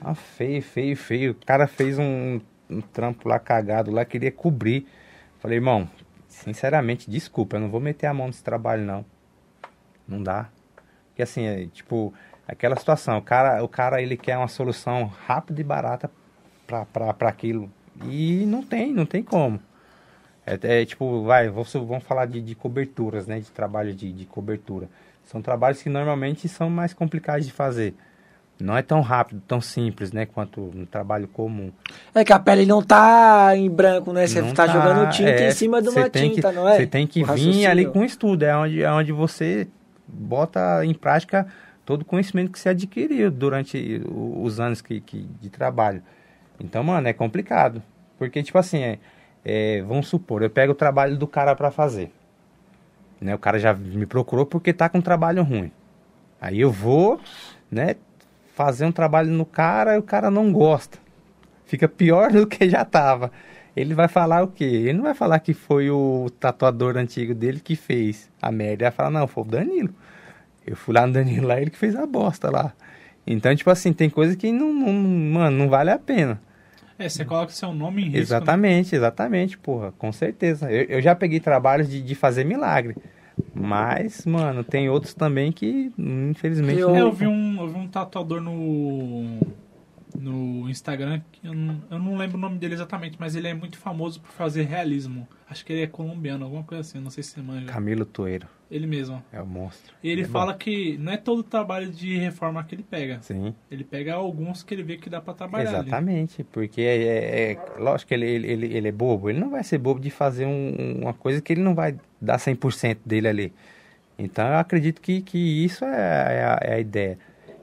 Ah, 0.00 0.14
feio, 0.14 0.62
feio, 0.62 0.96
feio. 0.96 1.32
O 1.32 1.46
cara 1.46 1.66
fez 1.66 1.98
um, 1.98 2.40
um 2.68 2.80
trampo 2.80 3.28
lá 3.28 3.38
cagado 3.38 3.90
lá, 3.90 4.04
queria 4.04 4.30
cobrir. 4.30 4.86
Falei, 5.40 5.58
irmão, 5.58 5.88
sinceramente, 6.28 7.10
desculpa, 7.10 7.56
eu 7.56 7.60
não 7.60 7.70
vou 7.70 7.80
meter 7.80 8.06
a 8.06 8.14
mão 8.14 8.26
nesse 8.26 8.42
trabalho, 8.42 8.84
não. 8.84 9.04
Não 10.06 10.22
dá. 10.22 10.48
Porque 11.08 11.22
assim, 11.22 11.46
é, 11.46 11.66
tipo, 11.66 12.12
aquela 12.46 12.76
situação, 12.76 13.18
o 13.18 13.22
cara, 13.22 13.62
o 13.64 13.68
cara 13.68 14.02
ele 14.02 14.16
quer 14.16 14.36
uma 14.36 14.48
solução 14.48 15.06
rápida 15.26 15.60
e 15.60 15.64
barata 15.64 16.10
pra 16.66 17.28
aquilo. 17.28 17.70
E 18.04 18.44
não 18.46 18.62
tem, 18.62 18.92
não 18.92 19.06
tem 19.06 19.22
como. 19.22 19.60
É, 20.46 20.82
é, 20.82 20.84
tipo, 20.84 21.24
vai, 21.24 21.48
vamos, 21.48 21.72
vamos 21.72 22.04
falar 22.04 22.26
de, 22.26 22.40
de 22.40 22.54
coberturas, 22.54 23.26
né? 23.26 23.40
De 23.40 23.50
trabalho 23.50 23.94
de, 23.94 24.12
de 24.12 24.26
cobertura. 24.26 24.88
São 25.24 25.42
trabalhos 25.42 25.82
que 25.82 25.88
normalmente 25.88 26.48
são 26.48 26.70
mais 26.70 26.94
complicados 26.94 27.46
de 27.46 27.52
fazer. 27.52 27.94
Não 28.58 28.74
é 28.76 28.80
tão 28.80 29.02
rápido, 29.02 29.42
tão 29.46 29.60
simples, 29.60 30.12
né? 30.12 30.24
Quanto 30.24 30.60
um 30.62 30.86
trabalho 30.86 31.28
comum. 31.28 31.70
É 32.14 32.24
que 32.24 32.32
a 32.32 32.38
pele 32.38 32.64
não 32.64 32.82
tá 32.82 33.54
em 33.54 33.68
branco, 33.68 34.12
né? 34.14 34.26
Você 34.26 34.40
Não 34.40 34.54
tá, 34.54 34.66
jogando 34.66 35.10
tinta 35.10 35.28
é, 35.30 35.48
em 35.48 35.50
cima 35.50 35.82
de 35.82 35.88
uma 35.90 36.08
tinta, 36.08 36.48
que, 36.48 36.54
não 36.56 36.66
é? 36.66 36.76
Você 36.76 36.86
tem 36.86 37.06
que 37.06 37.22
O 37.22 37.26
vir 37.26 37.30
raciocínio. 37.32 37.70
ali 37.70 37.86
com 37.86 38.02
estudo. 38.02 38.42
É 38.44 38.56
onde, 38.56 38.82
é 38.82 38.90
onde 38.90 39.12
você 39.12 39.68
bota 40.08 40.82
em 40.86 40.94
prática 40.94 41.46
todo 41.84 42.00
o 42.02 42.04
conhecimento 42.06 42.50
que 42.50 42.58
você 42.58 42.70
adquiriu 42.70 43.30
durante 43.30 44.02
os 44.10 44.58
anos 44.58 44.80
que, 44.80 45.00
que- 45.02 45.28
de 45.40 45.50
trabalho. 45.50 46.02
Então, 46.58 46.82
mano, 46.82 47.06
é 47.06 47.12
complicado. 47.12 47.82
Porque, 48.18 48.42
tipo 48.42 48.56
assim, 48.56 48.78
é, 48.82 48.98
é, 49.44 49.82
vamos 49.82 50.08
supor, 50.08 50.42
eu 50.42 50.48
pego 50.48 50.72
o 50.72 50.74
trabalho 50.74 51.18
do 51.18 51.26
cara 51.26 51.54
pra 51.54 51.70
fazer. 51.70 52.10
Né? 53.20 53.34
O 53.34 53.38
cara 53.38 53.58
já 53.58 53.74
me 53.74 54.06
procurou 54.06 54.46
porque 54.46 54.72
tá 54.72 54.88
com 54.88 54.96
um 54.98 55.02
trabalho 55.02 55.42
ruim. 55.42 55.70
Aí 56.40 56.60
eu 56.60 56.70
vou, 56.70 57.20
né, 57.70 57.96
fazer 58.56 58.86
um 58.86 58.92
trabalho 58.92 59.30
no 59.30 59.46
cara 59.46 59.94
e 59.96 59.98
o 60.00 60.02
cara 60.02 60.32
não 60.32 60.52
gosta. 60.52 60.98
Fica 61.66 61.88
pior 61.88 62.32
do 62.32 62.46
que 62.48 62.68
já 62.68 62.84
tava. 62.84 63.32
Ele 63.76 63.94
vai 63.94 64.08
falar 64.08 64.42
o 64.44 64.48
quê? 64.48 64.64
Ele 64.64 64.94
não 64.94 65.04
vai 65.04 65.14
falar 65.14 65.38
que 65.40 65.54
foi 65.54 65.90
o 65.90 66.30
tatuador 66.40 66.96
antigo 66.98 67.34
dele 67.34 67.60
que 67.60 67.76
fez 67.76 68.30
a 68.42 68.52
merda. 68.52 68.72
Ele 68.74 68.82
vai 68.84 68.92
falar, 68.92 69.10
não, 69.10 69.28
foi 69.28 69.44
o 69.44 69.46
Danilo. 69.46 69.90
Eu 70.66 70.76
fui 70.76 70.94
lá 70.94 71.06
no 71.06 71.12
Danilo 71.14 71.46
lá, 71.48 71.60
ele 71.60 71.70
que 71.70 71.78
fez 71.78 71.94
a 71.96 72.06
bosta 72.06 72.50
lá. 72.50 72.74
Então, 73.26 73.54
tipo 73.56 73.70
assim, 73.70 73.92
tem 73.92 74.10
coisa 74.10 74.36
que 74.36 74.52
não, 74.52 74.72
não- 74.72 74.92
mano, 74.92 75.56
não 75.58 75.68
vale 75.68 75.90
a 75.90 75.98
pena. 75.98 76.40
É, 76.98 77.08
você 77.08 77.24
coloca 77.24 77.52
seu 77.52 77.74
nome 77.74 78.02
em 78.02 78.04
risco. 78.06 78.16
né? 78.16 78.22
Exatamente, 78.22 78.96
exatamente, 78.96 79.58
porra, 79.58 79.92
com 79.98 80.12
certeza. 80.12 80.70
Eu, 80.72 80.84
eu 80.84 81.02
já 81.02 81.14
peguei 81.14 81.40
trabalhos 81.40 81.88
de, 81.90 82.00
de 82.02 82.14
fazer 82.14 82.44
milagre. 82.44 82.96
Mas, 83.58 84.26
mano, 84.26 84.62
tem 84.62 84.88
outros 84.88 85.14
também 85.14 85.50
que, 85.52 85.90
infelizmente, 85.98 86.80
Eu- 86.80 86.88
não. 86.90 86.96
eu 86.96 87.12
vi 87.12 87.26
um, 87.26 87.60
eu 87.60 87.68
vi 87.68 87.78
um 87.78 87.88
tatuador 87.88 88.40
no, 88.40 89.38
no 90.14 90.68
Instagram, 90.70 91.20
que 91.32 91.46
eu 91.46 91.54
não, 91.54 91.82
eu 91.90 91.98
não 91.98 92.16
lembro 92.16 92.36
o 92.36 92.40
nome 92.40 92.58
dele 92.58 92.74
exatamente, 92.74 93.16
mas 93.18 93.34
ele 93.34 93.48
é 93.48 93.54
muito 93.54 93.76
famoso 93.78 94.20
por 94.20 94.30
fazer 94.30 94.62
realismo. 94.64 95.26
Acho 95.48 95.64
que 95.64 95.72
ele 95.72 95.82
é 95.82 95.86
colombiano, 95.86 96.44
alguma 96.44 96.62
coisa 96.62 96.80
assim, 96.80 96.98
não 97.00 97.10
sei 97.10 97.22
se 97.22 97.30
você 97.30 97.42
manja. 97.42 97.66
Camilo 97.66 98.04
Toeiro 98.04 98.48
Ele 98.70 98.86
mesmo. 98.86 99.22
é 99.32 99.40
o 99.40 99.46
monstro. 99.46 99.94
E 100.02 100.08
ele 100.08 100.22
É 100.22 100.26
bom. 100.26 100.32
fala 100.32 100.54
que 100.54 100.96
não 100.98 101.12
é 101.12 101.16
todo 101.16 101.42
trabalho 101.42 101.90
de 101.90 102.16
reforma 102.18 102.62
que 102.64 102.74
ele 102.74 102.82
pega. 102.82 103.18
Sim. 103.22 103.54
Ele 103.70 103.84
pega 103.84 104.14
alguns 104.14 104.62
que 104.62 104.74
ele 104.74 104.82
vê 104.82 104.96
que 104.96 105.08
dá 105.10 105.20
pra 105.20 105.34
trabalhar 105.34 105.70
ali. 105.70 105.88
Exatamente, 105.88 106.44
porque 106.44 106.80
é, 106.80 106.96
é- 107.02 107.52
é- 107.52 107.78
lógico 107.78 108.08
que 108.08 108.14
ele, 108.14 108.26
ele, 108.26 108.46
ele, 108.50 108.74
ele 108.76 108.88
é 108.88 108.92
bobo, 108.92 109.30
ele 109.30 109.38
não 109.38 109.50
vai 109.50 109.62
ser 109.62 109.78
bobo 109.78 110.00
de 110.00 110.10
fazer 110.10 110.46
um- 110.46 111.00
uma 111.02 111.12
coisa 111.14 111.40
que 111.40 111.52
ele 111.52 111.62
não 111.62 111.74
vai 111.74 111.96
dar 112.20 112.38
100% 112.38 112.98
dele 113.06 113.28
ali. 113.28 113.52
Então 114.18 114.46
eu 114.48 114.56
acredito 114.56 115.00
que, 115.00 115.20
que 115.20 115.38
isso 115.64 115.84
é, 115.84 115.88
é 115.88 116.44
a, 116.44 116.58
é 116.62 116.74
a 116.74 116.80
ideia, 116.80 117.18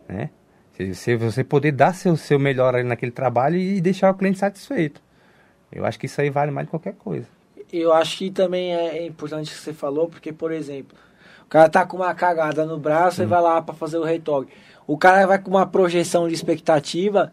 né? 0.08 0.30
Se, 0.76 0.96
se 0.96 1.16
você 1.16 1.44
poder 1.44 1.72
dar 1.72 1.94
seu, 1.94 2.16
seu 2.18 2.40
melhor 2.40 2.76
ali 2.76 2.84
naquele 2.88 3.12
trabalho 3.12 3.58
e 3.58 3.80
deixar 3.80 4.10
o 4.12 4.16
cliente 4.16 4.40
satisfeito. 4.40 5.02
Eu 5.72 5.86
acho 5.86 6.00
que 6.00 6.06
isso 6.06 6.20
aí 6.22 6.30
vale 6.30 6.52
mais 6.52 6.68
de 6.68 6.72
qualquer 6.72 6.94
coisa. 6.94 7.28
Eu 7.72 7.92
acho 7.94 8.18
que 8.18 8.30
também 8.32 8.74
é 8.76 9.06
importante 9.06 9.52
o 9.52 9.56
que 9.56 9.60
você 9.62 9.74
falou, 9.74 10.08
porque, 10.08 10.32
por 10.32 10.52
exemplo, 10.52 10.98
o 11.44 11.48
cara 11.48 11.70
tá 11.70 11.86
com 11.86 11.98
uma 11.98 12.14
cagada 12.14 12.66
no 12.66 12.78
braço 12.78 13.22
Hum. 13.22 13.26
e 13.26 13.28
vai 13.28 13.42
lá 13.42 13.62
pra 13.62 13.74
fazer 13.74 13.98
o 13.98 14.04
retoque. 14.04 14.52
O 14.86 14.98
cara 14.98 15.26
vai 15.26 15.40
com 15.40 15.50
uma 15.50 15.66
projeção 15.66 16.28
de 16.28 16.34
expectativa 16.34 17.32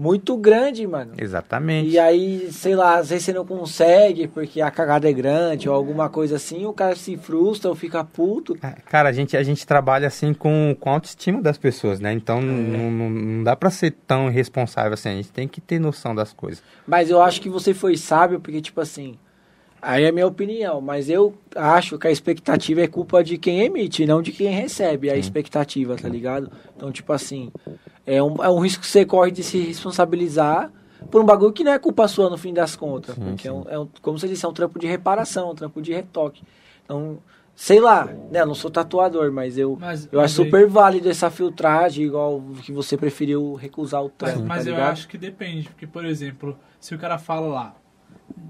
muito 0.00 0.34
grande, 0.34 0.86
mano. 0.86 1.12
Exatamente. 1.18 1.90
E 1.90 1.98
aí, 1.98 2.50
sei 2.50 2.74
lá, 2.74 2.96
às 2.96 3.10
vezes 3.10 3.26
você 3.26 3.34
não 3.34 3.44
consegue 3.44 4.26
porque 4.26 4.62
a 4.62 4.70
cagada 4.70 5.06
é 5.06 5.12
grande 5.12 5.68
ou 5.68 5.74
alguma 5.74 6.08
coisa 6.08 6.36
assim, 6.36 6.64
o 6.64 6.72
cara 6.72 6.96
se 6.96 7.18
frustra 7.18 7.68
ou 7.68 7.76
fica 7.76 8.02
puto. 8.02 8.56
Cara, 8.86 9.10
a 9.10 9.12
gente, 9.12 9.36
a 9.36 9.42
gente 9.42 9.66
trabalha 9.66 10.08
assim 10.08 10.32
com, 10.32 10.74
com 10.80 10.88
a 10.88 10.94
autoestima 10.94 11.42
das 11.42 11.58
pessoas, 11.58 12.00
né? 12.00 12.14
Então 12.14 12.40
não, 12.40 12.90
não, 12.90 13.10
não 13.10 13.44
dá 13.44 13.54
pra 13.54 13.68
ser 13.68 13.90
tão 14.06 14.30
irresponsável 14.30 14.94
assim. 14.94 15.10
A 15.10 15.16
gente 15.16 15.32
tem 15.32 15.46
que 15.46 15.60
ter 15.60 15.78
noção 15.78 16.14
das 16.14 16.32
coisas. 16.32 16.62
Mas 16.86 17.10
eu 17.10 17.20
acho 17.20 17.38
que 17.42 17.50
você 17.50 17.74
foi 17.74 17.98
sábio 17.98 18.40
porque, 18.40 18.62
tipo 18.62 18.80
assim, 18.80 19.18
aí 19.82 20.04
é 20.04 20.08
a 20.08 20.12
minha 20.12 20.26
opinião, 20.26 20.80
mas 20.80 21.10
eu 21.10 21.34
acho 21.54 21.98
que 21.98 22.08
a 22.08 22.10
expectativa 22.10 22.80
é 22.80 22.86
culpa 22.86 23.22
de 23.22 23.36
quem 23.36 23.60
emite, 23.60 24.06
não 24.06 24.22
de 24.22 24.32
quem 24.32 24.48
recebe 24.48 25.10
a 25.10 25.16
expectativa, 25.16 25.94
tá 25.94 26.08
ligado? 26.08 26.50
Então, 26.74 26.90
tipo 26.90 27.12
assim, 27.12 27.52
é 28.06 28.22
um, 28.22 28.42
é 28.42 28.48
um 28.50 28.58
risco 28.58 28.82
que 28.82 28.88
você 28.88 29.04
corre 29.04 29.30
de 29.30 29.42
se 29.42 29.58
responsabilizar 29.58 30.70
por 31.10 31.20
um 31.20 31.24
bagulho 31.24 31.52
que 31.52 31.64
não 31.64 31.72
é 31.72 31.78
culpa 31.78 32.06
sua 32.08 32.28
no 32.30 32.36
fim 32.36 32.52
das 32.52 32.76
contas. 32.76 33.14
Sim, 33.14 33.20
porque 33.22 33.48
É, 33.48 33.50
sim. 33.50 33.56
um, 33.56 33.64
é 33.68 33.78
um- 33.78 33.88
como 34.02 34.18
você 34.18 34.28
disse, 34.28 34.44
é 34.44 34.48
um 34.48 34.52
trampo 34.52 34.78
de 34.78 34.86
reparação, 34.86 35.50
um 35.50 35.54
trampo 35.54 35.80
de 35.80 35.92
retoque. 35.92 36.42
Então, 36.84 37.18
sei 37.54 37.80
lá, 37.80 38.04
né? 38.30 38.40
Eu 38.40 38.46
não 38.46 38.54
sou 38.54 38.70
tatuador, 38.70 39.30
mas 39.32 39.56
eu, 39.58 39.76
Mas- 39.80 40.08
eu 40.12 40.20
mas 40.20 40.32
acho 40.32 40.42
aí- 40.42 40.46
super 40.46 40.66
válido 40.68 41.08
essa 41.08 41.30
filtragem, 41.30 42.04
igual 42.06 42.42
que 42.64 42.72
você 42.72 42.96
preferiu 42.96 43.54
recusar 43.54 44.02
o 44.02 44.12
Mas, 44.20 44.32
trampo, 44.32 44.46
mas 44.46 44.64
tá 44.64 44.70
eu 44.70 44.76
acho 44.82 45.08
que 45.08 45.16
depende, 45.18 45.68
porque, 45.68 45.86
por 45.86 46.04
exemplo, 46.04 46.56
se 46.78 46.94
o 46.94 46.98
cara 46.98 47.18
fala 47.18 47.46
lá, 47.46 47.74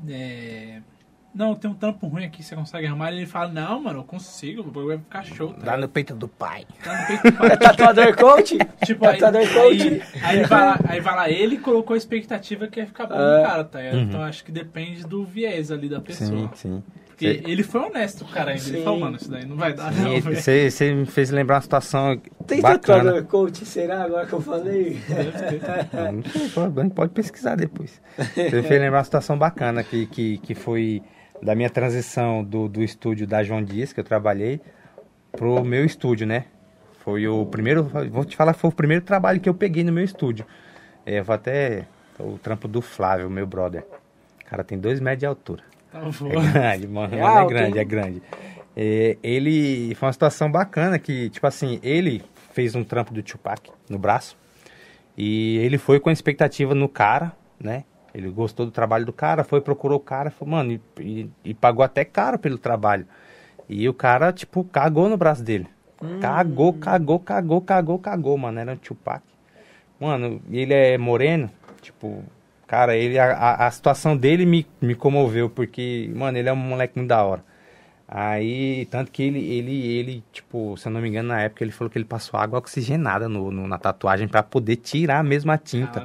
é, 0.08 0.80
não, 1.34 1.54
tem 1.54 1.70
um 1.70 1.74
trampo 1.74 2.06
ruim 2.08 2.24
aqui, 2.24 2.42
você 2.42 2.54
consegue 2.56 2.86
arrumar, 2.86 3.12
ele 3.12 3.24
fala, 3.26 3.48
não, 3.52 3.80
mano, 3.82 4.00
eu 4.00 4.04
consigo, 4.04 4.62
o 4.62 4.64
bagulho 4.64 4.86
vai 4.88 4.98
ficar 4.98 5.22
show, 5.24 5.52
tá? 5.52 5.64
Dá 5.66 5.76
no 5.76 5.88
peito 5.88 6.14
do 6.14 6.26
pai. 6.28 6.66
Tá 6.82 7.00
no 7.00 7.06
peito 7.06 7.22
do 7.30 7.32
pai. 7.38 7.50
É 7.52 7.56
tatuador 7.58 8.16
coach? 8.16 8.58
Tipo, 8.84 9.06
aí, 9.06 9.18
tatuador 9.18 9.40
aí, 9.48 9.54
coach? 9.54 10.02
aí, 10.22 10.42
vai 10.44 10.60
lá, 10.66 10.80
aí 10.88 11.00
vai 11.00 11.14
lá, 11.16 11.30
ele 11.30 11.58
colocou 11.58 11.94
a 11.94 11.96
expectativa 11.96 12.66
que 12.66 12.80
ia 12.80 12.86
ficar 12.86 13.06
bom 13.06 13.14
É. 13.14 13.38
no 13.38 13.46
cara, 13.46 13.64
tá? 13.64 13.78
ligado? 13.80 13.94
Uhum. 13.96 14.02
Então 14.02 14.22
acho 14.22 14.44
que 14.44 14.50
depende 14.52 15.04
do 15.06 15.24
viés 15.24 15.70
ali 15.70 15.88
da 15.88 16.00
pessoa. 16.00 16.28
Sim, 16.28 16.50
sim. 16.54 16.82
Porque 17.06 17.42
ele 17.46 17.62
foi 17.62 17.82
honesto, 17.82 18.24
cara, 18.24 18.52
ainda. 18.52 18.66
Ele 18.66 18.78
Sim. 18.78 18.82
falou, 18.82 19.00
mano, 19.00 19.16
isso 19.16 19.30
daí 19.30 19.44
não 19.44 19.54
vai 19.54 19.74
dar, 19.74 19.92
não. 19.92 20.18
Você 20.22 20.70
você 20.70 20.94
me 20.94 21.04
fez 21.04 21.30
lembrar 21.30 21.56
uma 21.56 21.60
situação 21.60 22.18
Tem 22.46 22.62
bacana. 22.62 22.78
tatuador 23.04 23.24
coach, 23.26 23.66
será? 23.66 24.04
Agora 24.04 24.26
que 24.26 24.32
eu 24.32 24.40
falei. 24.40 24.98
Deve 25.06 25.30
ter. 25.58 25.60
Ah, 25.92 26.10
Não 26.12 26.22
sei, 26.22 26.48
pode, 26.48 26.90
pode 26.94 27.12
pesquisar 27.12 27.56
depois. 27.56 28.00
Você 28.16 28.44
me 28.56 28.62
fez 28.62 28.80
lembrar 28.80 28.98
uma 29.00 29.04
situação 29.04 29.36
bacana 29.36 29.84
que, 29.84 30.06
que, 30.06 30.38
que 30.38 30.54
foi 30.54 31.02
da 31.42 31.54
minha 31.54 31.70
transição 31.70 32.44
do, 32.44 32.68
do 32.68 32.82
estúdio 32.82 33.26
da 33.26 33.42
João 33.42 33.62
Dias, 33.62 33.92
que 33.92 34.00
eu 34.00 34.04
trabalhei, 34.04 34.60
pro 35.32 35.64
meu 35.64 35.84
estúdio, 35.84 36.26
né? 36.26 36.46
Foi 37.02 37.26
o 37.26 37.46
primeiro, 37.46 37.84
vou 37.84 38.24
te 38.24 38.36
falar, 38.36 38.52
foi 38.52 38.70
o 38.70 38.72
primeiro 38.72 39.04
trabalho 39.04 39.40
que 39.40 39.48
eu 39.48 39.54
peguei 39.54 39.82
no 39.82 39.92
meu 39.92 40.04
estúdio. 40.04 40.44
É, 41.06 41.20
eu 41.20 41.24
vou 41.24 41.34
até, 41.34 41.86
o 42.18 42.38
trampo 42.38 42.68
do 42.68 42.82
Flávio, 42.82 43.30
meu 43.30 43.46
brother. 43.46 43.84
O 44.42 44.50
cara 44.50 44.62
tem 44.62 44.78
dois 44.78 45.00
metros 45.00 45.20
de 45.20 45.26
altura. 45.26 45.62
Tá. 45.90 46.00
É 46.00 46.52
grande, 46.52 46.86
mano. 46.86 47.14
É 47.14 47.20
é 47.20 47.46
grande, 47.46 47.72
hein? 47.72 47.80
é 47.80 47.84
grande. 47.84 48.22
É, 48.76 49.16
ele 49.22 49.94
foi 49.94 50.06
uma 50.06 50.12
situação 50.12 50.50
bacana 50.50 50.98
que, 50.98 51.30
tipo 51.30 51.46
assim, 51.46 51.80
ele 51.82 52.22
fez 52.52 52.74
um 52.74 52.84
trampo 52.84 53.12
do 53.12 53.22
Tupac 53.22 53.70
no 53.88 53.98
braço. 53.98 54.36
E 55.16 55.58
ele 55.58 55.78
foi 55.78 55.98
com 56.00 56.08
a 56.08 56.12
expectativa 56.12 56.74
no 56.74 56.88
cara, 56.88 57.32
né? 57.58 57.84
Ele 58.14 58.28
gostou 58.30 58.66
do 58.66 58.72
trabalho 58.72 59.06
do 59.06 59.12
cara, 59.12 59.44
foi, 59.44 59.60
procurou 59.60 59.98
o 59.98 60.00
cara, 60.00 60.30
falou, 60.30 60.52
mano, 60.54 60.72
e, 60.72 60.80
e- 61.00 61.30
e 61.44 61.54
pagou 61.54 61.84
até 61.84 62.04
caro 62.04 62.38
pelo 62.38 62.58
trabalho. 62.58 63.06
E 63.68 63.88
o 63.88 63.94
cara, 63.94 64.32
tipo, 64.32 64.64
cagou 64.64 65.08
no 65.08 65.16
braço 65.16 65.42
dele. 65.44 65.66
Cagou, 66.20 66.72
cagou, 66.72 67.18
cagou, 67.20 67.60
cagou, 67.60 67.98
cagou, 67.98 68.36
mano. 68.38 68.58
Era 68.58 68.72
o 68.72 68.76
Tupac. 68.76 69.22
Mano, 70.00 70.40
ele 70.50 70.72
é 70.72 70.96
moreno, 70.98 71.50
tipo, 71.82 72.24
cara, 72.66 72.96
ele, 72.96 73.18
a, 73.18 73.66
a, 73.66 73.70
situação 73.70 74.16
dele 74.16 74.46
me, 74.46 74.66
me 74.80 74.94
comoveu, 74.94 75.50
porque, 75.50 76.10
mano, 76.14 76.38
ele 76.38 76.48
é 76.48 76.52
um 76.52 76.56
moleque 76.56 76.96
muito 76.98 77.08
da 77.10 77.22
hora. 77.22 77.44
Aí, 78.08 78.86
tanto 78.86 79.12
que 79.12 79.22
ele, 79.22 79.38
ele, 79.38 79.86
ele, 79.86 80.24
tipo, 80.32 80.76
se 80.76 80.88
eu 80.88 80.92
não 80.92 81.00
me 81.00 81.08
engano, 81.08 81.28
na 81.28 81.42
época 81.42 81.62
ele 81.62 81.70
falou 81.70 81.90
que 81.90 81.96
ele 81.98 82.04
passou 82.04 82.40
água 82.40 82.58
oxigenada 82.58 83.28
no, 83.28 83.50
no- 83.52 83.68
na 83.68 83.78
tatuagem 83.78 84.26
pra 84.26 84.42
poder 84.42 84.76
tirar 84.76 85.22
mesmo 85.22 85.52
a 85.52 85.58
tinta. 85.58 86.00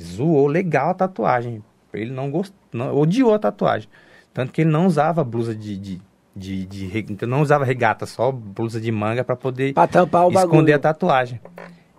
Zoou 0.00 0.46
legal 0.46 0.90
a 0.90 0.94
tatuagem. 0.94 1.62
Ele 1.92 2.10
não 2.12 2.30
gostou, 2.30 2.56
não, 2.72 2.94
odiou 2.96 3.32
a 3.34 3.38
tatuagem. 3.38 3.88
Tanto 4.34 4.52
que 4.52 4.60
ele 4.60 4.70
não 4.70 4.86
usava 4.86 5.24
blusa 5.24 5.54
de, 5.54 5.78
de, 5.78 6.02
de, 6.34 6.66
de 6.66 6.98
então 7.10 7.28
não 7.28 7.40
usava 7.40 7.64
regata, 7.64 8.04
só 8.04 8.30
blusa 8.30 8.80
de 8.80 8.92
manga 8.92 9.24
pra 9.24 9.34
poder 9.34 9.72
Pra 9.72 9.86
tampar 9.86 10.26
o 10.26 10.30
bagulho. 10.30 10.52
esconder 10.52 10.72
a 10.74 10.78
tatuagem. 10.78 11.40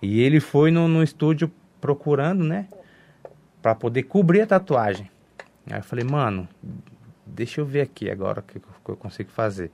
E 0.02 0.22
ele 0.22 0.39
foi 0.39 0.70
no, 0.70 0.88
no 0.88 1.02
estúdio 1.02 1.52
procurando, 1.82 2.43
né? 2.43 2.68
Pra 3.62 3.74
poder 3.74 4.04
cobrir 4.04 4.41
a 4.41 4.48
tatuagem. 4.48 5.10
Aí 5.70 5.80
eu 5.80 5.84
falei, 5.84 6.06
mano, 6.06 6.48
deixa 7.26 7.60
eu 7.60 7.66
ver 7.66 7.82
aqui 7.82 8.10
agora 8.12 8.39
o 8.39 8.43
que, 8.43 8.60
que 8.60 8.66
eu 8.89 8.95
consigo 8.95 9.32
fazer. 9.32 9.72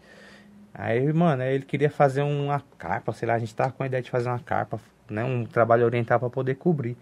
Aí, 0.74 1.12
mano, 1.14 1.44
ele 1.44 1.66
queria 1.66 1.90
fazer 1.90 2.24
uma 2.24 2.64
carpa, 2.78 3.12
sei 3.14 3.28
lá, 3.28 3.36
a 3.36 3.40
gente 3.40 3.54
tava 3.54 3.74
com 3.74 3.84
a 3.84 3.86
ideia 3.86 4.02
de 4.02 4.10
fazer 4.10 4.30
uma 4.30 4.40
carpa, 4.40 4.80
né? 5.10 5.24
Um 5.24 5.46
trabalho 5.46 5.86
oriental 5.86 6.20
pra 6.20 6.30
poder 6.30 6.56
cobrir. 6.56 6.98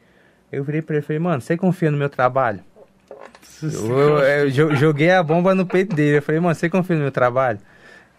Eu 0.52 0.64
virei 0.64 0.82
pra 0.82 0.96
ele 0.96 1.04
e 1.04 1.06
falei, 1.08 1.20
mano, 1.20 1.42
você 1.42 1.56
confia 1.58 1.90
no 1.92 1.98
meu 1.98 2.10
trabalho? 2.10 2.60
Eu, 3.64 3.70
eu- 3.92 4.18
eu 4.20 4.50
jo- 4.52 4.76
joguei 4.76 5.12
a 5.12 5.24
bomba 5.24 5.56
no 5.56 5.66
peito 5.66 5.94
dele. 5.96 6.18
Eu 6.18 6.22
falei, 6.22 6.42
mano, 6.42 6.56
você 6.56 6.70
confia 6.70 6.96
no 6.96 7.04
meu 7.04 7.12
trabalho? 7.12 7.60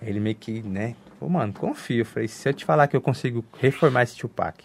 Ele 0.00 0.18
meio 0.20 0.36
que, 0.36 0.62
né? 0.62 0.94
Pô, 1.20 1.28
mano, 1.28 1.52
confio. 1.52 2.00
Eu 2.00 2.06
falei, 2.06 2.28
se 2.28 2.48
eu 2.48 2.54
te 2.54 2.64
falar 2.64 2.88
que 2.88 2.96
eu 2.96 3.00
consigo 3.00 3.44
reformar 3.60 4.02
esse 4.04 4.16
Tupac, 4.16 4.64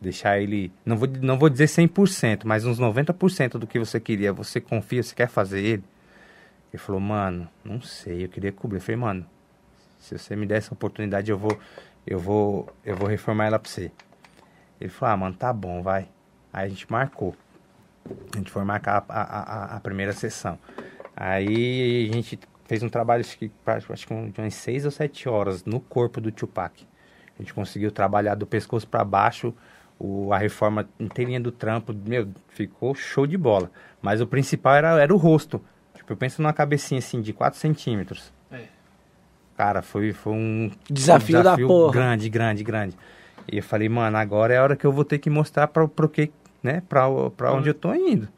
deixar 0.00 0.38
ele, 0.40 0.72
não 0.84 0.96
vou, 0.96 1.08
não 1.20 1.38
vou 1.38 1.48
dizer 1.48 1.68
100%, 1.68 2.46
mas 2.46 2.64
uns 2.66 2.78
90% 2.78 3.58
do 3.58 3.66
que 3.66 3.78
você 3.78 4.00
queria, 4.00 4.32
você 4.32 4.60
confia, 4.60 5.02
você 5.02 5.14
quer 5.14 5.28
fazer 5.28 5.60
ele? 5.60 5.84
Ele 6.72 6.82
falou, 6.82 7.00
mano, 7.00 7.48
não 7.64 7.80
sei, 7.80 8.24
eu 8.24 8.28
queria 8.28 8.50
cobrir. 8.50 8.78
Eu 8.78 8.82
falei, 8.82 8.96
mano, 8.96 9.26
se 9.98 10.18
você 10.18 10.34
me 10.34 10.46
der 10.46 10.58
essa 10.58 10.72
oportunidade, 10.74 11.30
eu 11.30 11.38
vou, 11.38 11.58
eu 12.06 12.18
vou, 12.18 12.68
eu 12.84 12.96
vou 12.96 13.06
reformar 13.08 13.46
ela 13.46 13.58
pra 13.58 13.70
você. 13.70 13.90
Ele 14.80 14.90
falou, 14.90 15.12
ah, 15.14 15.16
mano, 15.18 15.34
tá 15.36 15.52
bom, 15.52 15.82
vai. 15.82 16.08
Aí 16.52 16.66
a 16.66 16.68
gente 16.68 16.90
marcou. 16.90 17.34
A 18.34 18.36
gente 18.36 18.50
foi 18.50 18.64
marcar 18.64 19.04
a, 19.08 19.22
a, 19.22 19.76
a- 19.76 19.80
primeira 19.80 20.12
sessão. 20.12 20.58
Aí 21.16 22.08
a 22.10 22.14
gente 22.14 22.38
fez 22.66 22.82
um 22.82 22.88
trabalho, 22.88 23.20
acho 23.20 23.38
que, 23.38 23.50
acho 23.66 24.06
que 24.06 24.14
de 24.30 24.40
umas 24.40 24.54
6 24.54 24.84
ou 24.84 24.90
7 24.90 25.28
horas 25.28 25.64
no 25.64 25.80
corpo 25.80 26.20
do 26.20 26.32
Tupac. 26.32 26.86
A 27.38 27.42
gente 27.42 27.54
conseguiu 27.54 27.90
trabalhar 27.90 28.34
do 28.34 28.46
pescoço 28.46 28.86
para 28.86 29.04
baixo, 29.04 29.54
o, 29.98 30.32
a 30.32 30.38
reforma 30.38 30.88
inteirinha 30.98 31.40
do 31.40 31.52
trampo, 31.52 31.92
meu, 31.94 32.28
ficou 32.48 32.94
show 32.94 33.26
de 33.26 33.36
bola. 33.36 33.70
Mas 34.00 34.20
o 34.20 34.26
principal 34.26 34.74
era, 34.74 35.00
era 35.00 35.14
o 35.14 35.16
rosto. 35.16 35.60
Tipo, 35.94 36.12
eu 36.12 36.16
penso 36.16 36.42
numa 36.42 36.52
cabecinha 36.52 36.98
assim 36.98 37.20
de 37.20 37.32
4 37.32 37.58
centímetros. 37.58 38.32
É. 38.50 38.64
Cara, 39.56 39.82
foi, 39.82 40.12
foi 40.12 40.32
um 40.32 40.70
Desafio 40.90 41.38
um 41.40 41.42
da 41.42 41.56
porra. 41.56 41.92
grande, 41.92 42.28
grande, 42.28 42.64
grande. 42.64 42.96
E 43.50 43.58
eu 43.58 43.62
falei, 43.62 43.88
mano, 43.88 44.16
agora 44.16 44.54
é 44.54 44.58
a 44.58 44.62
hora 44.62 44.76
que 44.76 44.84
eu 44.86 44.92
vou 44.92 45.04
ter 45.04 45.18
que 45.18 45.28
mostrar 45.28 45.68
pra, 45.68 45.86
pro 45.86 46.08
que, 46.08 46.32
né, 46.62 46.82
pra, 46.88 47.06
pra 47.36 47.52
onde 47.52 47.68
eu 47.70 47.74
tô 47.74 47.92
indo. 47.94 48.28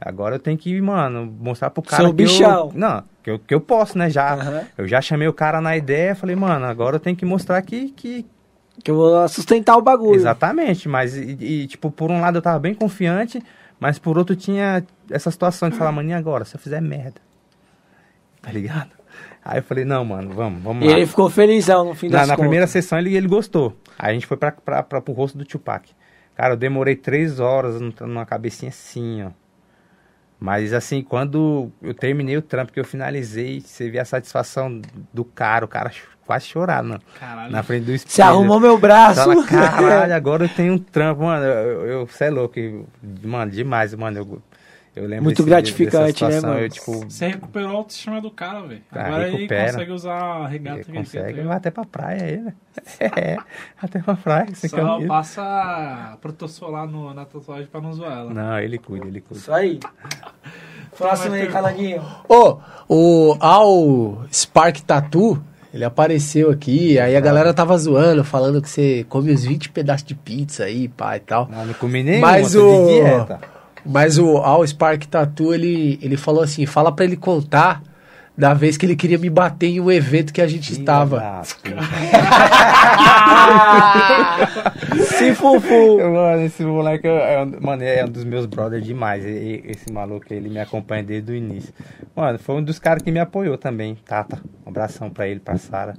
Agora 0.00 0.34
eu 0.34 0.38
tenho 0.38 0.58
que, 0.58 0.78
mano, 0.80 1.32
mostrar 1.40 1.70
pro 1.70 1.82
cara 1.82 2.02
Seu 2.02 2.10
que 2.10 2.16
bichão. 2.24 2.70
eu... 2.74 2.78
Não, 2.78 3.02
que 3.22 3.30
eu, 3.30 3.38
que 3.38 3.54
eu 3.54 3.60
posso, 3.60 3.96
né, 3.96 4.10
já. 4.10 4.34
Aham. 4.34 4.62
Eu 4.76 4.86
já 4.86 5.00
chamei 5.00 5.26
o 5.26 5.32
cara 5.32 5.60
na 5.60 5.76
ideia, 5.76 6.14
falei, 6.14 6.36
mano, 6.36 6.66
agora 6.66 6.96
eu 6.96 7.00
tenho 7.00 7.16
que 7.16 7.24
mostrar 7.24 7.60
que... 7.62 7.90
que... 7.90 8.26
Que 8.82 8.90
eu 8.90 8.96
vou 8.96 9.28
sustentar 9.28 9.76
o 9.76 9.82
bagulho. 9.82 10.16
Exatamente, 10.16 10.88
mas, 10.88 11.16
e, 11.16 11.36
e, 11.40 11.66
tipo, 11.68 11.90
por 11.92 12.10
um 12.10 12.20
lado 12.20 12.38
eu 12.38 12.42
tava 12.42 12.58
bem 12.58 12.74
confiante, 12.74 13.40
mas 13.78 13.98
por 14.00 14.18
outro 14.18 14.34
tinha 14.34 14.84
essa 15.08 15.30
situação 15.30 15.70
de 15.70 15.76
falar, 15.76 15.92
mano, 15.92 16.10
e 16.10 16.12
agora, 16.12 16.44
se 16.44 16.56
eu 16.56 16.60
fizer 16.60 16.82
merda? 16.82 17.20
Tá 18.42 18.50
ligado? 18.50 18.90
Aí 19.44 19.58
eu 19.58 19.62
falei, 19.62 19.84
não, 19.84 20.04
mano, 20.04 20.34
vamos, 20.34 20.60
vamos 20.62 20.84
E 20.84 20.88
lá. 20.90 20.96
ele 20.96 21.06
ficou 21.06 21.30
felizão 21.30 21.84
no 21.84 21.94
fim 21.94 22.08
Na, 22.08 22.18
das 22.18 22.28
na 22.28 22.34
contas. 22.34 22.40
primeira 22.42 22.66
sessão 22.66 22.98
ele, 22.98 23.14
ele 23.16 23.28
gostou. 23.28 23.76
Aí 23.98 24.10
a 24.10 24.14
gente 24.14 24.26
foi 24.26 24.36
pra, 24.36 24.50
pra, 24.52 24.82
pra, 24.82 25.00
pro 25.00 25.12
rosto 25.14 25.38
do 25.38 25.44
Tupac. 25.44 25.88
Cara, 26.34 26.54
eu 26.54 26.56
demorei 26.56 26.96
três 26.96 27.38
horas 27.38 27.80
numa 27.80 28.26
cabecinha 28.26 28.70
assim, 28.70 29.22
ó. 29.22 29.30
Mas 30.38 30.72
assim, 30.72 31.02
quando 31.02 31.70
eu 31.80 31.94
terminei 31.94 32.36
o 32.36 32.42
trampo, 32.42 32.72
que 32.72 32.80
eu 32.80 32.84
finalizei, 32.84 33.60
você 33.60 33.88
vê 33.88 33.98
a 33.98 34.04
satisfação 34.04 34.82
do 35.12 35.24
cara, 35.24 35.64
o 35.64 35.68
cara 35.68 35.90
quase 36.26 36.46
chorar 36.46 36.82
na, 36.82 37.00
Caralho. 37.18 37.52
na 37.52 37.62
frente 37.62 37.84
do 37.84 37.92
espelho. 37.92 38.12
Você 38.12 38.22
arrumou 38.22 38.60
meu 38.60 38.76
braço. 38.76 39.20
Fala, 39.20 39.44
caralho, 39.46 40.14
agora 40.14 40.44
eu 40.44 40.48
tenho 40.48 40.74
um 40.74 40.78
trampo, 40.78 41.22
mano. 41.22 41.44
Eu, 41.44 41.86
eu, 41.86 42.06
cê 42.08 42.24
é 42.24 42.30
louco, 42.30 42.58
mano, 43.22 43.50
demais, 43.50 43.94
mano. 43.94 44.18
Eu, 44.18 44.42
eu 44.96 45.06
lembro 45.06 45.24
Muito 45.24 45.36
desse- 45.38 45.48
gratificante, 45.48 46.24
né, 46.24 46.40
mano? 46.40 46.58
Eu, 46.60 46.68
tipo, 46.68 46.92
Você 47.08 47.26
recuperou 47.28 47.70
a 47.70 47.72
autoestima 47.74 48.20
do 48.20 48.30
cara, 48.30 48.62
velho. 48.62 48.82
Ah, 48.92 49.06
Agora 49.06 49.26
recupera. 49.30 49.62
ele 49.62 49.72
consegue 49.72 49.92
usar 49.92 50.14
a 50.22 50.46
regata 50.46 50.76
ele 50.76 50.84
que 50.84 50.90
ele 50.90 50.98
consegue, 50.98 51.34
quer. 51.34 51.44
vai 51.44 51.56
até 51.56 51.70
pra 51.70 51.84
praia 51.84 52.22
aí, 52.24 52.36
né? 52.38 52.54
É, 53.00 53.36
até 53.80 53.98
pra 54.00 54.14
praia. 54.14 54.54
Sem 54.54 54.70
Só 54.70 54.76
camisa. 54.76 55.08
passa 55.08 56.18
protossol 56.20 56.70
lá 56.70 56.86
no, 56.86 57.12
na 57.14 57.24
tatuagem 57.24 57.66
pra 57.66 57.80
não 57.80 57.92
zoar 57.92 58.12
ela. 58.18 58.32
Não, 58.34 58.58
ele 58.58 58.78
cuida, 58.78 59.06
ele 59.06 59.20
cuida. 59.20 59.38
Isso 59.40 59.52
aí. 59.52 59.78
Próximo 60.96 61.34
aí, 61.34 61.48
Calanguinho. 61.48 62.02
Ô, 62.28 62.58
o 62.88 63.36
Al 63.40 64.24
Spark 64.32 64.80
Tattoo, 64.82 65.42
ele 65.72 65.84
apareceu 65.84 66.50
aqui, 66.50 66.98
aí 67.00 67.16
a 67.16 67.20
galera 67.20 67.52
tava 67.52 67.76
zoando, 67.76 68.22
falando 68.22 68.62
que 68.62 68.70
você 68.70 69.04
come 69.08 69.32
uns 69.32 69.44
20 69.44 69.70
pedaços 69.70 70.06
de 70.06 70.14
pizza 70.14 70.64
aí, 70.64 70.86
pá 70.88 71.16
e 71.16 71.20
tal. 71.20 71.48
Não, 71.50 71.66
não 71.66 71.74
comi 71.74 72.02
nenhum, 72.04 72.20
Mas 72.20 72.54
o- 72.54 72.86
de 72.86 73.00
dieta. 73.02 73.40
Mas 73.84 74.18
o 74.18 74.38
Al 74.38 74.66
Spark 74.66 75.04
Tattoo, 75.06 75.52
ele, 75.54 75.98
ele 76.02 76.16
falou 76.16 76.42
assim, 76.42 76.64
fala 76.66 76.90
pra 76.90 77.04
ele 77.04 77.16
contar 77.16 77.82
da 78.36 78.52
vez 78.52 78.76
que 78.76 78.84
ele 78.86 78.96
queria 78.96 79.16
me 79.18 79.30
bater 79.30 79.66
em 79.68 79.80
um 79.80 79.90
evento 79.92 80.32
que 80.32 80.40
a 80.40 80.46
gente 80.48 80.72
estava. 80.72 81.20
Ah, 81.22 81.42
puta. 81.42 81.76
Se 85.04 85.34
fufu. 85.34 85.98
Mano, 85.98 86.42
esse 86.42 86.64
moleque 86.64 87.06
é, 87.06 87.42
um- 87.42 87.60
mano, 87.60 87.82
é 87.82 88.04
um 88.04 88.08
dos 88.08 88.24
meus 88.24 88.46
brothers 88.46 88.84
demais. 88.84 89.24
E- 89.24 89.28
e- 89.28 89.62
esse 89.70 89.92
maluco, 89.92 90.26
ele 90.32 90.48
me 90.48 90.58
acompanha 90.58 91.02
desde 91.02 91.30
o 91.32 91.34
início. 91.34 91.72
Mano, 92.14 92.38
foi 92.38 92.56
um 92.56 92.62
dos 92.62 92.78
caras 92.78 93.02
que 93.02 93.10
me 93.12 93.20
apoiou 93.20 93.56
também, 93.58 93.96
Tata. 94.04 94.40
Um 94.66 94.70
abração 94.70 95.10
pra 95.10 95.28
ele, 95.28 95.40
pra 95.40 95.56
Sara. 95.56 95.94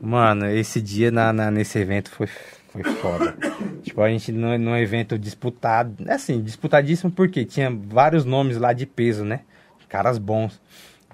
Mano, 0.00 0.46
esse 0.48 0.80
dia 0.80 1.10
na, 1.10 1.32
na- 1.32 1.50
nesse 1.50 1.78
evento 1.78 2.10
foi, 2.10 2.28
foi 2.68 2.84
foda. 2.84 3.36
tipo, 3.82 4.00
a 4.00 4.08
gente 4.08 4.30
num, 4.32 4.56
num 4.58 4.76
evento 4.76 5.18
disputado, 5.18 5.96
assim, 6.08 6.42
disputadíssimo 6.42 7.10
porque 7.10 7.44
tinha 7.44 7.70
vários 7.70 8.24
nomes 8.24 8.56
lá 8.56 8.72
de 8.72 8.86
peso, 8.86 9.24
né? 9.24 9.40
Caras 9.88 10.18
bons. 10.18 10.60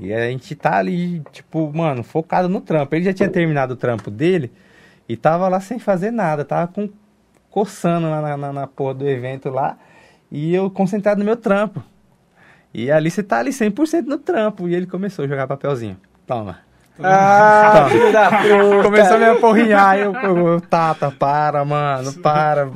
E 0.00 0.12
a 0.12 0.28
gente 0.28 0.54
tá 0.56 0.78
ali, 0.78 1.22
tipo, 1.30 1.72
mano, 1.72 2.02
focado 2.02 2.48
no 2.48 2.60
trampo. 2.60 2.94
Ele 2.94 3.04
já 3.04 3.12
tinha 3.12 3.28
terminado 3.28 3.74
o 3.74 3.76
trampo 3.76 4.10
dele 4.10 4.50
e 5.08 5.16
tava 5.16 5.48
lá 5.48 5.60
sem 5.60 5.78
fazer 5.78 6.10
nada, 6.10 6.44
tava 6.44 6.72
com 6.72 6.88
coçando 7.50 8.10
lá 8.10 8.20
na, 8.20 8.36
na, 8.36 8.52
na 8.52 8.66
porra 8.66 8.94
do 8.94 9.08
evento 9.08 9.48
lá 9.48 9.78
e 10.28 10.52
eu 10.52 10.68
concentrado 10.68 11.20
no 11.20 11.24
meu 11.24 11.36
trampo. 11.36 11.80
E 12.74 12.90
ali 12.90 13.08
você 13.08 13.22
tá 13.22 13.38
ali 13.38 13.52
100% 13.52 14.06
no 14.06 14.18
trampo. 14.18 14.68
E 14.68 14.74
ele 14.74 14.86
começou 14.86 15.24
a 15.24 15.28
jogar 15.28 15.46
papelzinho. 15.46 15.96
Toma. 16.26 16.58
Ah, 17.02 17.88
filho 17.90 18.12
da 18.12 18.30
puta. 18.30 18.82
Começou 18.82 19.16
a 19.16 19.18
me 19.18 19.24
aporrinhar. 19.26 19.98
Eu, 19.98 20.14
eu, 20.14 20.48
eu, 20.48 20.60
Tata, 20.60 21.10
para, 21.10 21.64
mano, 21.64 22.12
para. 22.14 22.70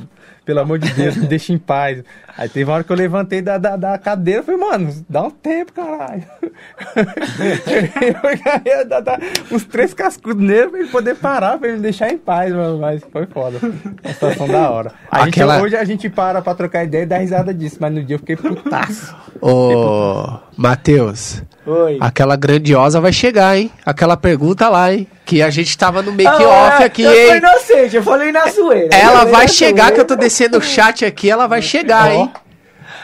Pelo 0.45 0.61
amor 0.61 0.79
de 0.79 0.91
Deus, 0.93 1.17
me 1.17 1.27
deixa 1.27 1.53
em 1.53 1.59
paz. 1.59 2.03
Aí 2.39 2.49
teve 2.49 2.71
uma 2.71 2.75
hora 2.77 2.85
que 2.85 2.93
eu 2.93 2.97
levantei 2.97 3.43
da, 3.43 3.59
da, 3.59 3.77
da 3.77 3.99
cadeira 3.99 4.43
e 4.43 4.45
falei, 4.45 4.61
mano, 4.61 4.95
dá 5.09 5.23
um 5.25 5.31
tempo, 5.31 5.73
caralho. 5.73 6.23
eu 8.01 8.61
ia 8.65 8.85
dar, 8.85 9.01
dar 9.01 9.19
uns 9.51 9.65
três 9.65 9.93
cascudos 9.93 10.43
nele 10.43 10.69
pra 10.69 10.79
ele 10.81 10.89
poder 10.89 11.17
parar, 11.17 11.59
pra 11.59 11.67
ele 11.69 11.79
me 11.79 11.83
deixar 11.83 12.11
em 12.13 12.19
paz, 12.19 12.53
mano. 12.55 12.79
Mas 12.79 13.03
foi 13.13 13.27
foda. 13.27 13.59
Uma 13.63 14.13
situação 14.13 14.47
da 14.49 14.71
hora. 14.71 14.93
A 15.11 15.25
gente- 15.25 15.41
Aquela- 15.41 15.61
hoje 15.61 15.77
a 15.77 15.85
gente 15.85 16.09
para 16.09 16.41
pra 16.41 16.55
trocar 16.55 16.85
ideia 16.85 17.03
e 17.03 17.07
dá 17.07 17.19
risada 17.19 17.53
disso, 17.53 17.77
mas 17.81 17.93
no 17.93 18.03
dia 18.05 18.15
eu 18.17 18.21
fiquei 18.21 18.37
putaço. 18.37 19.17
Ô, 19.41 20.39
Matheus, 20.57 21.43
Oi. 21.67 21.99
aquela 22.01 22.35
grandiosa 22.37 23.01
vai 23.01 23.13
chegar, 23.13 23.57
hein? 23.57 23.71
Aquela 23.85 24.17
pergunta 24.17 24.69
lá, 24.69 24.93
hein? 24.93 25.07
Que 25.25 25.43
a 25.43 25.51
gente 25.51 25.77
tava 25.77 26.03
no 26.03 26.11
Ah, 26.11 26.15
make-off 26.15 26.83
é, 26.83 26.87
aqui, 26.87 27.03
Eu 27.03 27.13
hein? 27.13 27.37
inocente, 27.37 27.97
eu 27.97 28.03
falei 28.03 28.33
na 28.33 28.47
zoeira. 28.47 28.89
Ela 28.97 29.25
vai 29.25 29.47
chegar, 29.47 29.85
zoeira. 29.89 29.95
que 29.95 30.01
eu 30.01 30.05
tô 30.07 30.17
descendo 30.17 30.59
o 30.59 30.63
chat 30.63 31.05
aqui, 31.05 31.31
ela 31.31 31.47
vai 31.47 31.61
chegar, 31.63 32.11
hein? 32.13 32.28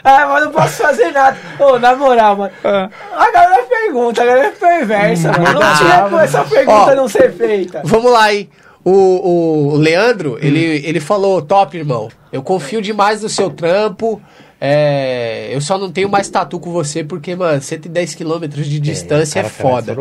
Ah, 0.04 0.26
mas 0.26 0.44
não 0.44 0.52
posso 0.52 0.82
fazer 0.82 1.10
nada. 1.12 1.36
Ô, 1.58 1.78
na 1.78 1.96
moral, 1.96 2.36
mano. 2.36 2.52
Ah. 2.62 2.90
A 3.16 3.32
galera 3.32 3.62
pergunta, 3.62 4.22
a 4.22 4.26
galera 4.26 4.48
é 4.48 4.50
perversa, 4.50 5.32
mano. 5.32 5.60
Não 5.60 5.76
tinha 5.78 6.02
como 6.02 6.18
essa 6.18 6.44
pergunta 6.44 6.92
Ó. 6.92 6.94
não 6.94 7.08
ser 7.08 7.32
feita. 7.32 7.80
Vamos 7.84 8.12
lá, 8.12 8.32
hein? 8.32 8.50
O, 8.84 9.72
o 9.72 9.76
Leandro, 9.78 10.36
ele, 10.42 10.60
ele 10.84 11.00
falou, 11.00 11.40
top, 11.40 11.78
irmão. 11.78 12.10
Eu 12.30 12.42
confio 12.42 12.82
demais 12.82 13.22
no 13.22 13.30
seu 13.30 13.48
trampo. 13.48 14.20
É, 14.60 15.48
eu 15.50 15.60
só 15.60 15.78
não 15.78 15.90
tenho 15.90 16.08
mais 16.08 16.28
tatu 16.28 16.58
com 16.60 16.70
você 16.70 17.02
porque, 17.02 17.34
mano, 17.34 17.60
110 17.60 18.14
quilômetros 18.14 18.66
de 18.66 18.78
distância 18.78 19.40
é, 19.40 19.42
cara, 19.42 19.54
foda. 19.54 19.96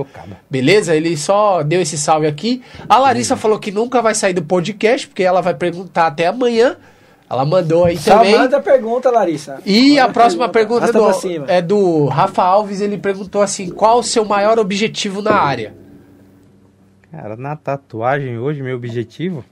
Beleza? 0.49 0.95
Ele 0.95 1.15
só 1.15 1.63
deu 1.63 1.81
esse 1.81 1.97
salve 1.97 2.27
aqui. 2.27 2.61
A 2.87 2.97
Larissa 2.97 3.37
falou 3.37 3.57
que 3.57 3.71
nunca 3.71 4.01
vai 4.01 4.13
sair 4.13 4.33
do 4.33 4.43
podcast, 4.43 5.07
porque 5.07 5.23
ela 5.23 5.41
vai 5.41 5.53
perguntar 5.53 6.07
até 6.07 6.27
amanhã. 6.27 6.75
Ela 7.33 7.45
mandou 7.45 7.85
aí 7.85 7.97
Só 7.97 8.17
também. 8.17 8.37
manda 8.37 8.61
pergunta, 8.61 9.09
Larissa. 9.09 9.59
E 9.65 9.89
Manda 9.95 10.03
a 10.03 10.09
próxima 10.13 10.49
pergunta, 10.49 10.83
Arrasta 10.83 10.99
do- 10.99 11.03
pra 11.05 11.13
cima. 11.13 11.45
é 11.49 11.61
do 11.61 12.05
Rafa 12.05 12.43
Alves. 12.43 12.79
Ele 12.79 12.97
perguntou 12.97 13.41
assim: 13.41 13.69
qual 13.69 13.99
o 13.99 14.03
seu 14.03 14.23
maior 14.23 14.59
objetivo 14.59 15.21
na 15.21 15.33
área? 15.35 15.75
Cara, 17.11 17.35
na 17.35 17.55
tatuagem 17.55 18.37
hoje, 18.37 18.61
meu 18.61 18.75
objetivo. 18.75 19.43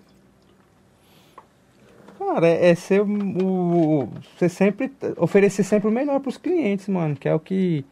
Cara, 2.19 2.47
é, 2.47 2.69
é 2.69 2.75
ser 2.75 3.01
o. 3.01 3.05
o- 3.43 4.09
Você 4.37 4.47
sempre. 4.47 4.91
Oferecer 5.17 5.63
sempre 5.63 5.87
o 5.87 5.91
melhor 5.91 6.19
pros 6.19 6.37
clientes, 6.37 6.87
mano. 6.87 7.15
Que 7.15 7.27
é 7.27 7.33
o 7.33 7.39
que. 7.39 7.83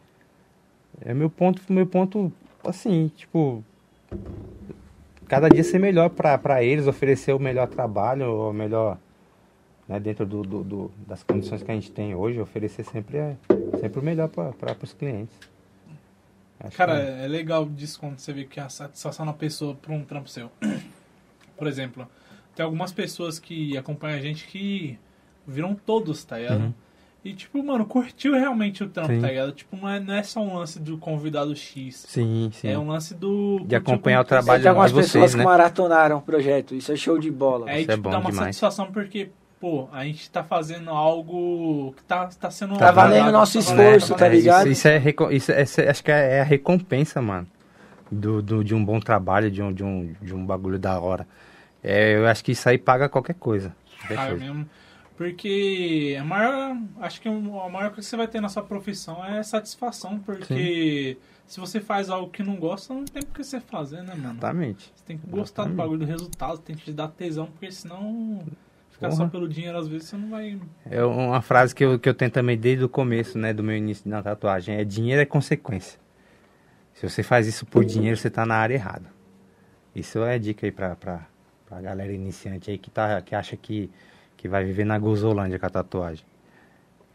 É 1.04 1.14
meu 1.14 1.30
ponto. 1.30 1.62
Meu 1.70 1.86
ponto. 1.86 2.32
Assim, 2.64 3.12
tipo. 3.16 3.64
Cada 5.28 5.48
dia 5.50 5.64
ser 5.64 5.80
melhor 5.80 6.10
pra, 6.10 6.38
pra 6.38 6.64
eles, 6.64 6.88
oferecer 6.88 7.34
o 7.34 7.40
melhor 7.40 7.68
trabalho, 7.68 8.50
o 8.50 8.54
melhor. 8.54 8.98
Né, 9.90 10.00
dentro 10.00 10.26
do, 10.26 10.44
do- 10.44 10.64
do- 10.64 10.92
das 11.08 11.24
condições 11.24 11.64
que 11.64 11.72
a 11.72 11.74
gente 11.74 11.92
tem 11.92 12.14
hoje, 12.14 12.40
oferecer 12.40 12.84
sempre, 12.86 13.18
é, 13.18 13.36
sempre 13.82 14.00
o 14.00 14.04
melhor 14.04 14.30
para 14.30 14.54
os 14.84 14.94
clientes. 14.94 15.36
Acho 16.60 16.78
Cara, 16.78 16.94
que- 17.00 17.24
é 17.24 17.28
legal 17.28 17.66
disso 17.66 18.00
quando 18.00 18.20
você 18.20 18.32
vê 18.32 18.44
que 18.46 18.60
a 18.60 18.70
satisfação 18.70 19.26
na 19.26 19.34
pessoa 19.34 19.74
por 19.76 19.92
um 19.92 20.04
trampo 20.04 20.30
seu. 20.30 20.52
Por 21.58 21.68
exemplo, 21.68 22.08
tem 22.56 22.64
algumas 22.64 22.92
pessoas 22.94 23.38
que 23.40 23.78
acompanham 23.78 24.18
a 24.18 24.22
gente 24.22 24.46
que 24.48 24.98
viram 25.46 25.74
todos, 25.76 26.24
tá 26.24 26.38
ligado? 26.38 26.62
Uhum. 26.62 26.74
E 27.26 27.34
tipo, 27.34 27.62
mano, 27.62 27.86
curtiu 27.86 28.32
realmente 28.34 28.82
o 28.82 28.88
trampo, 28.88 29.12
Sim. 29.12 29.20
tá 29.20 29.28
ligado? 29.28 29.52
Tipo, 29.52 29.76
não 29.76 29.90
é, 29.90 30.00
não 30.00 30.14
é 30.14 30.24
só 30.24 30.40
um 30.42 30.56
lance 30.56 30.80
do 30.80 30.98
convidado 30.98 31.54
X. 31.54 32.06
Sim, 32.08 32.50
sim. 32.54 32.70
É 32.70 32.80
um 32.80 32.88
lance 32.88 33.14
do. 33.14 33.60
De 33.66 33.76
acompanhar 33.76 34.22
o 34.22 34.24
tipo, 34.24 34.30
trabalho 34.30 34.62
Tem 34.62 34.70
algumas 34.70 34.92
de 34.92 34.96
vocês, 34.96 35.12
pessoas 35.12 35.36
né? 35.36 35.40
que 35.40 35.46
maratonaram 35.46 36.18
o 36.20 36.22
projeto. 36.22 36.74
Isso 36.76 36.94
é 36.94 36.96
show 36.96 37.18
de 37.20 37.30
bola. 37.30 37.70
É, 37.70 37.80
e, 37.80 37.82
Isso 37.82 37.92
é 37.92 37.96
tipo, 37.96 38.04
bom 38.04 38.10
dá 38.12 38.20
uma 38.20 38.30
demais. 38.32 38.56
satisfação 38.56 38.90
porque, 38.90 39.32
pô, 39.60 39.88
a 39.92 40.04
gente 40.06 40.30
tá 40.30 40.44
fazendo 40.44 40.90
algo 40.90 41.94
que 41.98 42.04
tá, 42.04 42.28
tá 42.28 42.50
sendo. 42.52 42.78
Tá 42.78 42.92
valendo 42.92 43.20
valendo, 43.20 43.34
nosso 43.34 43.60
esforço, 43.60 44.16
tá 44.16 44.28
ligado? 44.28 44.68
Isso, 44.68 44.88
isso 44.88 44.88
é, 44.88 44.98
isso 45.36 45.52
é- 45.52 45.62
isso 45.64 45.82
é- 45.82 45.90
acho 45.90 46.04
que 46.04 46.12
é, 46.12 46.38
é 46.38 46.42
a 46.42 46.44
recompensa, 46.46 47.22
mano, 47.22 47.48
do, 48.12 48.42
do- 48.42 48.64
de 48.64 48.74
um 48.74 48.84
bom 48.84 49.00
trabalho, 49.00 49.50
de 49.52 49.62
um, 49.62 49.72
de 49.74 49.84
um, 49.84 50.14
de 50.22 50.34
um 50.34 50.46
bagulho 50.46 50.80
da 50.80 51.00
hora. 51.00 51.28
É, 51.84 52.16
eu 52.16 52.28
acho 52.28 52.44
que 52.44 52.52
isso 52.52 52.68
aí 52.68 52.78
paga 52.78 53.08
qualquer 53.10 53.36
coisa. 53.36 53.76
Coisa. 54.08 54.36
mesmo. 54.36 54.70
Porque 55.18 56.18
a 56.20 56.24
maior. 56.24 56.78
Acho 57.02 57.20
que 57.22 57.28
a 57.28 57.32
maior 57.34 57.90
coisa 57.90 57.96
que 57.96 58.04
você 58.04 58.16
vai 58.16 58.28
ter 58.28 58.40
na 58.40 58.48
sua 58.48 58.64
profissão 58.64 59.24
é 59.26 59.44
satisfação. 59.44 60.18
Porque 60.20 61.18
se 61.46 61.60
você 61.60 61.82
faz 61.82 62.10
algo 62.10 62.30
que 62.32 62.42
não 62.42 62.56
gosta, 62.56 62.94
não 62.94 63.04
tem 63.04 63.22
por 63.24 63.36
que 63.36 63.44
você 63.44 63.60
fazer, 63.60 63.98
né, 64.02 64.14
mano? 64.16 64.32
Exatamente. 64.32 64.92
Você 64.96 65.04
tem 65.06 65.18
que 65.18 65.28
gostar 65.28 65.64
do 65.64 65.70
Exatamente. 65.72 65.76
bagulho 65.78 66.00
do 66.00 66.06
resultado, 66.06 66.58
tem 66.60 66.74
que 66.76 66.84
te 66.86 66.94
dar 66.94 67.10
tesão, 67.10 67.48
porque 67.48 67.70
senão. 67.70 68.42
Ficar 69.00 69.12
só 69.12 69.18
Porra. 69.20 69.30
pelo 69.30 69.48
dinheiro, 69.48 69.78
às 69.78 69.88
vezes, 69.88 70.10
você 70.10 70.18
não 70.18 70.30
vai. 70.30 70.60
É 70.92 71.02
uma 71.02 71.42
frase 71.42 71.74
que 71.74 71.86
eu, 71.86 71.98
que 71.98 72.10
eu 72.10 72.14
tenho 72.14 72.30
também 72.30 72.58
desde 72.58 72.84
o 72.84 72.90
começo, 72.90 73.38
né, 73.38 73.54
do 73.54 73.64
meu 73.64 73.78
início 73.78 74.10
na 74.10 74.22
tatuagem, 74.22 74.76
é 74.76 74.84
dinheiro 74.84 75.22
é 75.22 75.26
consequência. 75.26 75.98
Se 76.94 77.10
você 77.10 77.24
faz 77.24 77.48
isso 77.48 77.66
por 77.66 77.86
dinheiro, 77.86 78.18
você 78.18 78.30
tá 78.30 78.46
na 78.46 78.56
área 78.56 78.74
errada. 78.74 79.06
Isso 79.96 80.22
é 80.22 80.38
dica 80.38 80.68
aí 80.68 80.72
pra, 80.72 80.98
pra, 80.98 81.26
pra 81.66 81.80
galera 81.80 82.12
iniciante 82.12 82.70
aí 82.70 82.78
que, 82.78 82.90
tá, 82.90 83.22
que 83.22 83.34
acha 83.34 83.56
que, 83.56 83.90
que 84.36 84.50
vai 84.50 84.66
viver 84.66 84.84
na 84.84 85.00
Gozolândia 85.00 85.58
com 85.58 85.66
a 85.66 85.70
tatuagem. 85.70 86.26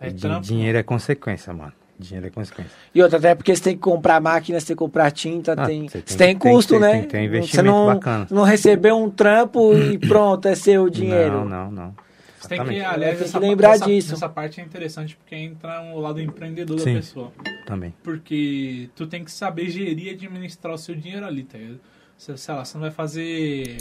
É 0.01 0.11
trampo. 0.11 0.40
dinheiro 0.40 0.78
é 0.78 0.82
consequência, 0.82 1.52
mano. 1.52 1.74
Dinheiro 1.99 2.27
é 2.27 2.31
consequência. 2.31 2.73
E 2.95 3.01
outra, 3.03 3.19
até 3.19 3.35
porque 3.35 3.55
você 3.55 3.62
tem 3.62 3.75
que 3.75 3.81
comprar 3.81 4.21
máquina, 4.21 4.59
você 4.59 4.66
tem 4.66 4.77
que 4.77 4.79
comprar 4.79 5.11
tinta, 5.12 5.53
Ah, 5.53 5.66
tem, 5.66 5.89
você 5.89 6.01
tem 6.03 6.16
tem, 6.16 6.37
tem 6.39 6.53
custo, 6.53 6.75
ter- 6.75 6.81
né? 6.81 6.91
tem 6.93 7.03
que 7.03 7.07
ter 7.09 7.16
um 7.19 7.21
você 7.21 7.27
investimento 7.27 7.71
não, 7.71 7.87
bacana. 7.87 8.27
não 8.31 8.43
recebeu 8.43 8.97
um 8.97 9.09
trampo 9.11 9.73
e 9.75 9.97
pronto, 10.09 10.49
é 10.49 10.55
seu 10.55 10.91
dinheiro. 10.91 11.45
Não, 11.45 11.66
não, 11.66 11.71
não. 11.71 11.95
Você 12.41 12.49
tem 12.49 12.65
que, 12.65 12.81
aliás, 12.83 13.12
Tem 13.15 13.19
que 13.19 13.25
essa, 13.25 13.39
lembrar 13.39 13.75
essa, 13.77 13.87
disso. 13.87 14.12
Essa 14.15 14.29
parte 14.29 14.61
é 14.61 14.65
interessante 14.65 15.16
porque 15.16 15.35
entra 15.35 15.81
o 15.95 15.99
lado 16.01 16.21
empreendedor 16.21 16.79
Sim. 16.79 16.95
da 16.95 17.01
pessoa. 17.01 17.33
Também. 17.66 17.95
Porque 18.03 18.91
tu 18.95 19.07
tem 19.07 19.25
que 19.25 19.31
saber 19.33 19.71
gerir 19.71 20.09
e 20.09 20.11
administrar 20.11 20.75
o 20.75 20.79
seu 20.79 20.95
dinheiro 20.95 21.25
ali, 21.25 21.43
tá 21.45 21.57
ligado? 21.57 21.81
Sei 22.19 22.55
lá, 22.55 22.65
você 22.65 22.75
não 22.77 22.83
vai 22.83 22.91
fazer 22.91 23.77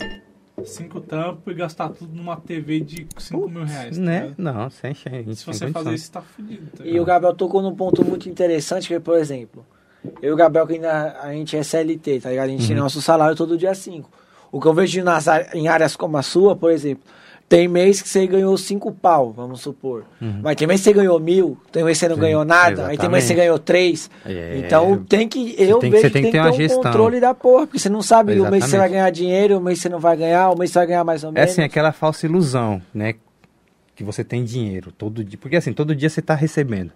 cinco 0.64 1.00
trampos 1.00 1.52
e 1.52 1.56
gastar 1.56 1.88
tudo 1.88 2.14
numa 2.14 2.36
TV 2.36 2.80
de 2.80 3.06
5 3.18 3.48
mil 3.48 3.64
reais, 3.64 3.96
tá 3.96 4.02
Né? 4.02 4.32
Não, 4.38 4.70
sem 4.70 4.94
chance. 4.94 5.36
Se 5.36 5.46
você 5.46 5.70
fazer 5.70 5.94
isso, 5.94 6.12
tá 6.12 6.22
fudido, 6.22 6.66
tá 6.76 6.84
E 6.86 6.98
o 7.00 7.04
Gabriel 7.04 7.34
tocou 7.34 7.60
num 7.60 7.74
ponto 7.74 8.04
muito 8.04 8.28
interessante, 8.28 8.86
que 8.88 8.94
é, 8.94 9.00
por 9.00 9.18
exemplo, 9.18 9.66
eu 10.22 10.30
e 10.30 10.32
o 10.32 10.36
Gabriel, 10.36 10.66
que 10.66 10.74
ainda 10.74 11.18
a 11.20 11.32
gente 11.32 11.56
é 11.56 11.62
CLT, 11.62 12.20
tá 12.20 12.30
ligado? 12.30 12.46
A 12.46 12.48
gente 12.50 12.62
Uhum. 12.62 12.68
tem 12.68 12.76
nosso 12.76 13.02
salário 13.02 13.36
todo 13.36 13.58
dia 13.58 13.74
5. 13.74 14.08
O 14.52 14.60
que 14.60 14.66
eu 14.68 14.74
vejo 14.74 15.02
nas, 15.02 15.26
em 15.52 15.66
áreas 15.66 15.96
como 15.96 16.16
a 16.16 16.22
sua, 16.22 16.54
por 16.54 16.70
exemplo, 16.70 17.02
tem 17.48 17.68
mês 17.68 18.00
que 18.02 18.08
você 18.08 18.26
ganhou 18.26 18.56
5 18.56 18.90
pau, 18.92 19.32
vamos 19.32 19.60
supor. 19.60 20.04
Mas 20.42 20.56
tem 20.56 20.66
mês 20.66 20.80
que 20.80 20.84
você 20.84 20.92
ganhou 20.92 21.20
mil, 21.20 21.58
tem 21.70 21.84
mês 21.84 21.96
que 21.98 22.00
você 22.00 22.08
não 22.08 22.16
Uhum. 22.16 22.20
Sim, 22.22 22.26
ganhou 22.26 22.44
nada, 22.44 22.86
aí 22.88 22.96
tem 22.98 23.08
mês 23.08 23.24
que 23.24 23.28
você 23.28 23.32
exatamente. 23.34 23.36
ganhou 23.36 23.58
3. 23.58 24.10
É, 24.26 24.58
então 24.58 25.04
tem 25.04 25.28
que. 25.28 25.54
Eu 25.58 25.78
tem 25.78 25.90
que- 25.90 25.96
vejo 25.96 26.02
você 26.02 26.06
que 26.08 26.12
tem 26.12 26.22
que 26.24 26.30
ter 26.32 26.40
um 26.42 26.52
gestão. 26.52 26.82
controle 26.82 27.20
da 27.20 27.34
porra, 27.34 27.66
porque 27.66 27.78
você 27.78 27.88
não 27.88 28.02
sabe 28.02 28.32
o 28.32 28.36
mês 28.36 28.42
que 28.44 28.50
você 28.50 28.56
Exatamente. 28.56 28.78
vai 28.80 28.88
ganhar 28.90 29.10
dinheiro, 29.10 29.58
o 29.58 29.60
mês 29.60 29.78
que 29.78 29.82
você 29.82 29.88
não 29.88 30.00
vai 30.00 30.16
ganhar, 30.16 30.50
o 30.50 30.58
mês 30.58 30.70
que 30.70 30.72
você 30.72 30.78
vai 30.80 30.86
ganhar 30.88 31.04
mais 31.04 31.22
ou 31.22 31.30
É 31.30 31.32
menos. 31.32 31.50
assim, 31.50 31.62
aquela 31.62 31.92
falsa 31.92 32.26
ilusão, 32.26 32.80
né? 32.92 33.14
Que 33.94 34.02
você 34.02 34.24
tem 34.24 34.42
dinheiro 34.42 34.90
todo 34.90 35.22
dia. 35.22 35.38
Porque 35.40 35.54
assim, 35.56 35.72
todo 35.72 35.94
dia 35.94 36.08
você 36.10 36.20
tá 36.22 36.34
recebendo. 36.34 36.90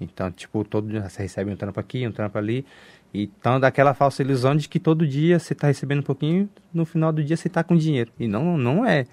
Então, 0.00 0.30
tipo, 0.30 0.64
todo 0.64 0.88
dia 0.88 1.08
você 1.08 1.22
recebe 1.22 1.50
um 1.50 1.56
trampo 1.56 1.78
aqui, 1.78 2.06
um 2.06 2.12
trampo 2.12 2.38
ali. 2.38 2.64
Então, 3.12 3.58
daquela 3.58 3.94
falsa 3.94 4.22
ilusão 4.22 4.54
de 4.54 4.68
que 4.68 4.78
todo 4.78 5.06
dia 5.06 5.38
você 5.38 5.54
tá 5.54 5.66
recebendo 5.66 6.00
um 6.00 6.02
pouquinho, 6.02 6.48
no 6.72 6.84
final 6.84 7.12
do 7.12 7.22
dia 7.22 7.36
você 7.36 7.48
tá 7.48 7.62
com 7.64 7.76
dinheiro. 7.76 8.10
E 8.18 8.26
não, 8.28 8.56
não 8.56 8.84
é. 8.86 9.06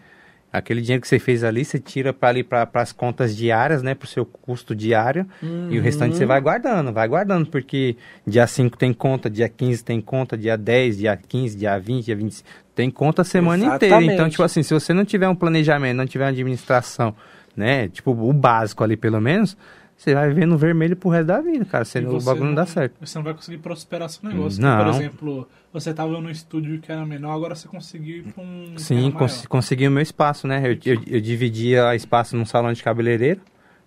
Aquele 0.58 0.82
dinheiro 0.82 1.02
que 1.02 1.08
você 1.08 1.20
fez 1.20 1.44
ali, 1.44 1.66
você 1.66 1.80
tira 1.80 2.14
para 2.14 2.30
ali 2.30 2.44
para 2.44 2.70
as 2.74 2.92
contas 2.92 3.36
diárias, 3.36 3.84
né, 3.84 3.94
pro 3.94 4.08
seu 4.08 4.26
custo 4.26 4.76
diário, 4.76 5.26
e 5.70 5.78
o 5.78 5.82
restante 5.82 6.16
você 6.16 6.26
vai 6.26 6.40
guardando, 6.40 6.92
vai 6.94 7.08
guardando, 7.08 7.48
porque 7.48 7.96
dia 8.26 8.48
5 8.48 8.78
tem 8.78 8.94
conta, 8.94 9.30
dia 9.30 9.50
15 9.50 9.84
tem 9.84 10.02
conta, 10.02 10.38
dia 10.38 10.58
10, 10.58 10.98
dia 11.00 11.18
15, 11.18 11.58
dia 11.58 11.78
20, 11.78 12.06
dia 12.06 12.16
25, 12.16 12.50
tem 12.74 12.92
conta 12.92 13.22
a 13.22 13.26
semana 13.26 13.64
inteira. 13.66 13.96
Então, 13.96 14.08
Exatamente. 14.08 14.32
tipo 14.32 14.44
assim, 14.44 14.64
se 14.64 14.74
você 14.74 14.94
não 14.94 15.06
tiver 15.06 15.28
um 15.28 15.36
planejamento, 15.36 15.98
não 15.98 16.06
tiver 16.06 16.26
uma 16.26 16.32
administração, 16.32 17.16
né, 17.56 17.88
tipo 17.88 18.12
o 18.12 18.34
básico 18.34 18.84
ali 18.84 18.98
pelo 18.98 19.22
menos, 19.22 19.58
você 19.98 20.14
vai 20.14 20.28
viver 20.28 20.46
no 20.46 20.58
vermelho 20.58 20.96
pro 20.96 21.10
resto 21.10 21.28
da 21.28 21.40
vida, 21.40 21.64
cara. 21.64 21.86
Você, 21.86 22.00
o 22.00 22.22
bagulho 22.22 22.48
não 22.48 22.56
dá 22.56 22.66
certo. 22.66 22.96
Você 23.00 23.18
não 23.18 23.24
vai 23.24 23.34
conseguir 23.34 23.60
prosperar 23.60 24.10
seu 24.10 24.30
negócio. 24.30 24.62
Não. 24.62 24.78
Por 24.78 24.88
exemplo, 24.94 25.48
você 25.72 25.94
tava 25.94 26.20
no 26.20 26.30
estúdio 26.30 26.80
que 26.82 26.92
era 26.92 27.06
menor, 27.06 27.34
agora 27.34 27.56
você 27.56 27.68
conseguiu 27.68 28.18
ir 28.18 28.24
pra 28.34 28.44
um. 28.44 28.78
Sim, 28.78 29.10
cons 29.12 29.46
consegui 29.46 29.88
o 29.88 29.92
meu 29.92 30.04
espaço, 30.04 30.48
né? 30.48 30.62
Eu, 30.66 30.78
eu, 30.94 31.02
eu 31.08 31.22
dividia 31.22 31.96
espaço 31.96 32.36
num 32.36 32.46
salão 32.46 32.74
de 32.74 32.84
cabeleireiro, 32.84 33.42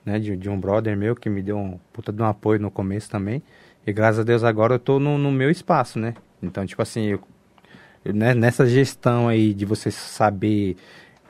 né? 0.04 0.18
De, 0.18 0.34
de 0.34 0.48
um 0.48 0.58
brother 0.58 0.96
meu 0.96 1.14
que 1.14 1.28
me 1.28 1.42
deu 1.42 1.58
um 1.58 1.78
puta 1.92 2.10
de 2.10 2.22
um 2.22 2.26
apoio 2.26 2.58
no 2.58 2.70
começo 2.70 3.10
também. 3.10 3.42
E 3.86 3.92
graças 3.92 4.20
a 4.20 4.22
Deus 4.22 4.42
agora 4.42 4.74
eu 4.74 4.78
tô 4.78 4.98
no, 4.98 5.18
no 5.18 5.30
meu 5.30 5.50
espaço, 5.50 5.98
né? 5.98 6.14
Então, 6.42 6.64
tipo 6.64 6.80
assim, 6.80 7.04
eu, 7.04 7.20
eu, 8.02 8.14
né, 8.14 8.32
nessa 8.32 8.66
gestão 8.66 9.28
aí 9.28 9.52
de 9.52 9.66
você 9.66 9.90
saber 9.90 10.76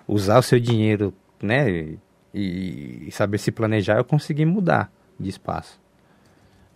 usar 0.07 0.39
o 0.39 0.43
seu 0.43 0.61
dinheiro, 0.61 1.13
né? 1.43 1.97
E, 2.35 3.05
e 3.09 3.13
saber 3.13 3.39
se 3.39 3.51
planejar, 3.53 3.97
eu 3.99 4.05
consegui 4.05 4.45
mudar 4.45 4.93
de 5.19 5.29
espaço. 5.29 5.81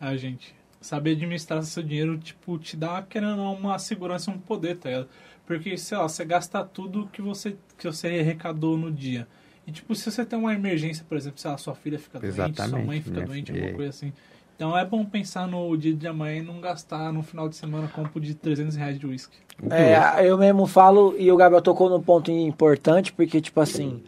Ah, 0.00 0.16
gente, 0.16 0.54
saber 0.80 1.12
administrar 1.12 1.62
seu 1.62 1.82
dinheiro, 1.82 2.18
tipo, 2.18 2.58
te 2.58 2.76
dá, 2.76 3.02
querendo 3.02 3.32
ou 3.32 3.36
não, 3.36 3.54
uma 3.54 3.78
segurança 3.78 4.30
um 4.30 4.38
poder, 4.38 4.76
tá 4.76 4.88
ligado? 4.90 5.08
Porque, 5.46 5.76
sei 5.78 5.96
lá, 5.96 6.08
você 6.08 6.24
gasta 6.24 6.64
tudo 6.64 7.08
que 7.12 7.22
você, 7.22 7.56
que 7.78 7.86
você 7.86 8.08
arrecadou 8.20 8.76
no 8.76 8.90
dia. 8.90 9.28
E, 9.66 9.70
tipo, 9.72 9.94
se 9.94 10.10
você 10.10 10.24
tem 10.24 10.38
uma 10.38 10.54
emergência, 10.54 11.04
por 11.08 11.16
exemplo, 11.16 11.38
sei 11.38 11.50
lá, 11.50 11.56
sua 11.58 11.74
filha 11.74 11.98
fica 11.98 12.18
doente, 12.20 12.60
sua 12.60 12.80
Exatamente, 12.80 12.80
mãe 12.80 13.00
fica 13.00 13.22
doente, 13.22 13.52
filha. 13.52 13.58
alguma 13.58 13.70
coisa 13.70 13.90
assim. 13.90 14.12
Então 14.56 14.76
é 14.76 14.84
bom 14.84 15.04
pensar 15.04 15.46
no 15.48 15.76
dia 15.76 15.94
de 15.94 16.06
amanhã 16.06 16.38
e 16.38 16.42
não 16.42 16.60
gastar 16.60 17.12
no 17.12 17.22
final 17.22 17.48
de 17.48 17.56
semana 17.56 17.88
compro 17.88 18.20
de 18.20 18.34
300 18.34 18.76
reais 18.76 18.98
de 18.98 19.06
uísque. 19.06 19.36
É, 19.70 20.26
eu 20.28 20.36
mesmo 20.38 20.66
falo, 20.66 21.14
e 21.18 21.30
o 21.30 21.36
Gabriel 21.36 21.62
tocou 21.62 21.88
num 21.88 22.02
ponto 22.02 22.30
importante, 22.30 23.12
porque, 23.12 23.40
tipo 23.40 23.60
assim, 23.60 24.02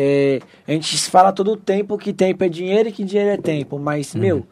é, 0.00 0.40
a 0.66 0.70
gente 0.70 0.96
fala 1.10 1.32
todo 1.32 1.50
o 1.50 1.56
tempo 1.56 1.98
que 1.98 2.12
tempo 2.12 2.44
é 2.44 2.48
dinheiro 2.48 2.88
e 2.88 2.92
que 2.92 3.02
dinheiro 3.02 3.30
é 3.30 3.36
tempo, 3.36 3.80
mas, 3.80 4.14
meu, 4.14 4.46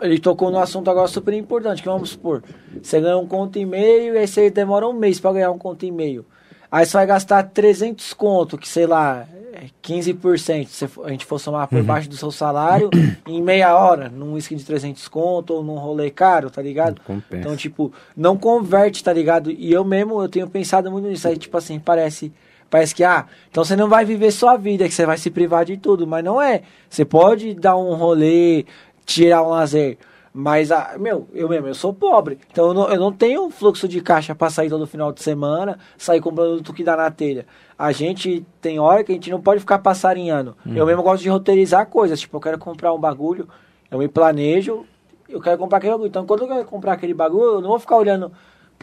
ele 0.00 0.20
tocou 0.20 0.48
no 0.48 0.60
assunto 0.60 0.88
agora 0.88 1.08
super 1.08 1.34
importante, 1.34 1.82
que 1.82 1.88
vamos 1.88 2.10
supor, 2.10 2.44
você 2.80 3.00
ganha 3.00 3.18
um 3.18 3.26
conto 3.26 3.58
e 3.58 3.66
meio, 3.66 4.14
e 4.14 4.18
aí 4.18 4.28
você 4.28 4.50
demora 4.50 4.86
um 4.86 4.92
mês 4.92 5.18
pra 5.18 5.32
ganhar 5.32 5.50
um 5.50 5.58
conto 5.58 5.84
e 5.84 5.90
meio. 5.90 6.24
Aí 6.70 6.86
você 6.86 6.96
vai 6.96 7.04
gastar 7.04 7.42
300 7.42 8.12
conto, 8.14 8.56
que 8.56 8.68
sei 8.68 8.86
lá, 8.86 9.26
é 9.52 9.66
15%, 9.82 10.66
se 10.68 10.88
a 11.04 11.08
gente 11.08 11.24
for 11.24 11.40
somar 11.40 11.66
por 11.66 11.82
baixo 11.82 12.08
do 12.08 12.16
seu 12.16 12.30
salário, 12.30 12.90
em 13.26 13.42
meia 13.42 13.76
hora, 13.76 14.08
num 14.08 14.34
whisky 14.34 14.54
de 14.54 14.64
300 14.64 15.08
conto 15.08 15.54
ou 15.54 15.64
num 15.64 15.78
rolê 15.78 16.10
caro, 16.10 16.48
tá 16.48 16.62
ligado? 16.62 17.00
Então, 17.40 17.56
tipo, 17.56 17.92
não 18.16 18.36
converte, 18.36 19.02
tá 19.02 19.12
ligado? 19.12 19.50
E 19.50 19.72
eu 19.72 19.84
mesmo, 19.84 20.22
eu 20.22 20.28
tenho 20.28 20.48
pensado 20.48 20.92
muito 20.92 21.08
nisso. 21.08 21.26
Aí, 21.26 21.36
tipo 21.36 21.56
assim, 21.56 21.80
parece, 21.80 22.32
parece 22.70 22.94
que, 22.94 23.04
ah, 23.04 23.26
então 23.50 23.64
você 23.64 23.76
não 23.76 23.88
vai 23.88 24.04
viver 24.04 24.30
sua 24.30 24.56
vida, 24.56 24.88
que 24.88 24.94
você 24.94 25.06
vai 25.06 25.16
se 25.16 25.30
privar 25.30 25.64
de 25.64 25.76
tudo. 25.76 26.06
Mas 26.06 26.24
não 26.24 26.40
é. 26.40 26.62
Você 26.88 27.04
pode 27.04 27.54
dar 27.54 27.76
um 27.76 27.94
rolê, 27.94 28.64
tirar 29.04 29.42
um 29.42 29.50
lazer. 29.50 29.98
Mas, 30.36 30.72
ah, 30.72 30.96
meu, 30.98 31.28
eu 31.32 31.48
mesmo, 31.48 31.68
eu 31.68 31.74
sou 31.74 31.94
pobre. 31.94 32.40
Então 32.50 32.66
eu 32.66 32.74
não, 32.74 32.88
eu 32.88 32.98
não 32.98 33.12
tenho 33.12 33.44
um 33.44 33.50
fluxo 33.50 33.86
de 33.86 34.00
caixa 34.00 34.34
pra 34.34 34.50
sair 34.50 34.68
todo 34.68 34.84
final 34.84 35.12
de 35.12 35.22
semana, 35.22 35.78
sair 35.96 36.20
comprando 36.20 36.56
tudo 36.56 36.74
que 36.74 36.82
dá 36.82 36.96
na 36.96 37.08
telha. 37.08 37.46
A 37.78 37.92
gente 37.92 38.44
tem 38.60 38.80
hora 38.80 39.04
que 39.04 39.12
a 39.12 39.14
gente 39.14 39.30
não 39.30 39.40
pode 39.40 39.60
ficar 39.60 39.78
passarinhando. 39.78 40.56
Eu 40.74 40.86
mesmo 40.86 41.04
gosto 41.04 41.22
de 41.22 41.28
roteirizar 41.28 41.86
coisas. 41.86 42.18
Tipo, 42.18 42.36
eu 42.36 42.40
quero 42.40 42.58
comprar 42.58 42.92
um 42.92 42.98
bagulho, 42.98 43.48
eu 43.88 43.98
me 43.98 44.08
planejo, 44.08 44.84
eu 45.28 45.40
quero 45.40 45.56
comprar 45.56 45.78
aquele 45.78 45.92
bagulho. 45.92 46.08
Então, 46.08 46.26
quando 46.26 46.42
eu 46.42 46.48
quero 46.48 46.64
comprar 46.64 46.94
aquele 46.94 47.14
bagulho, 47.14 47.44
eu 47.44 47.60
não 47.60 47.68
vou 47.68 47.78
ficar 47.78 47.96
olhando 47.96 48.32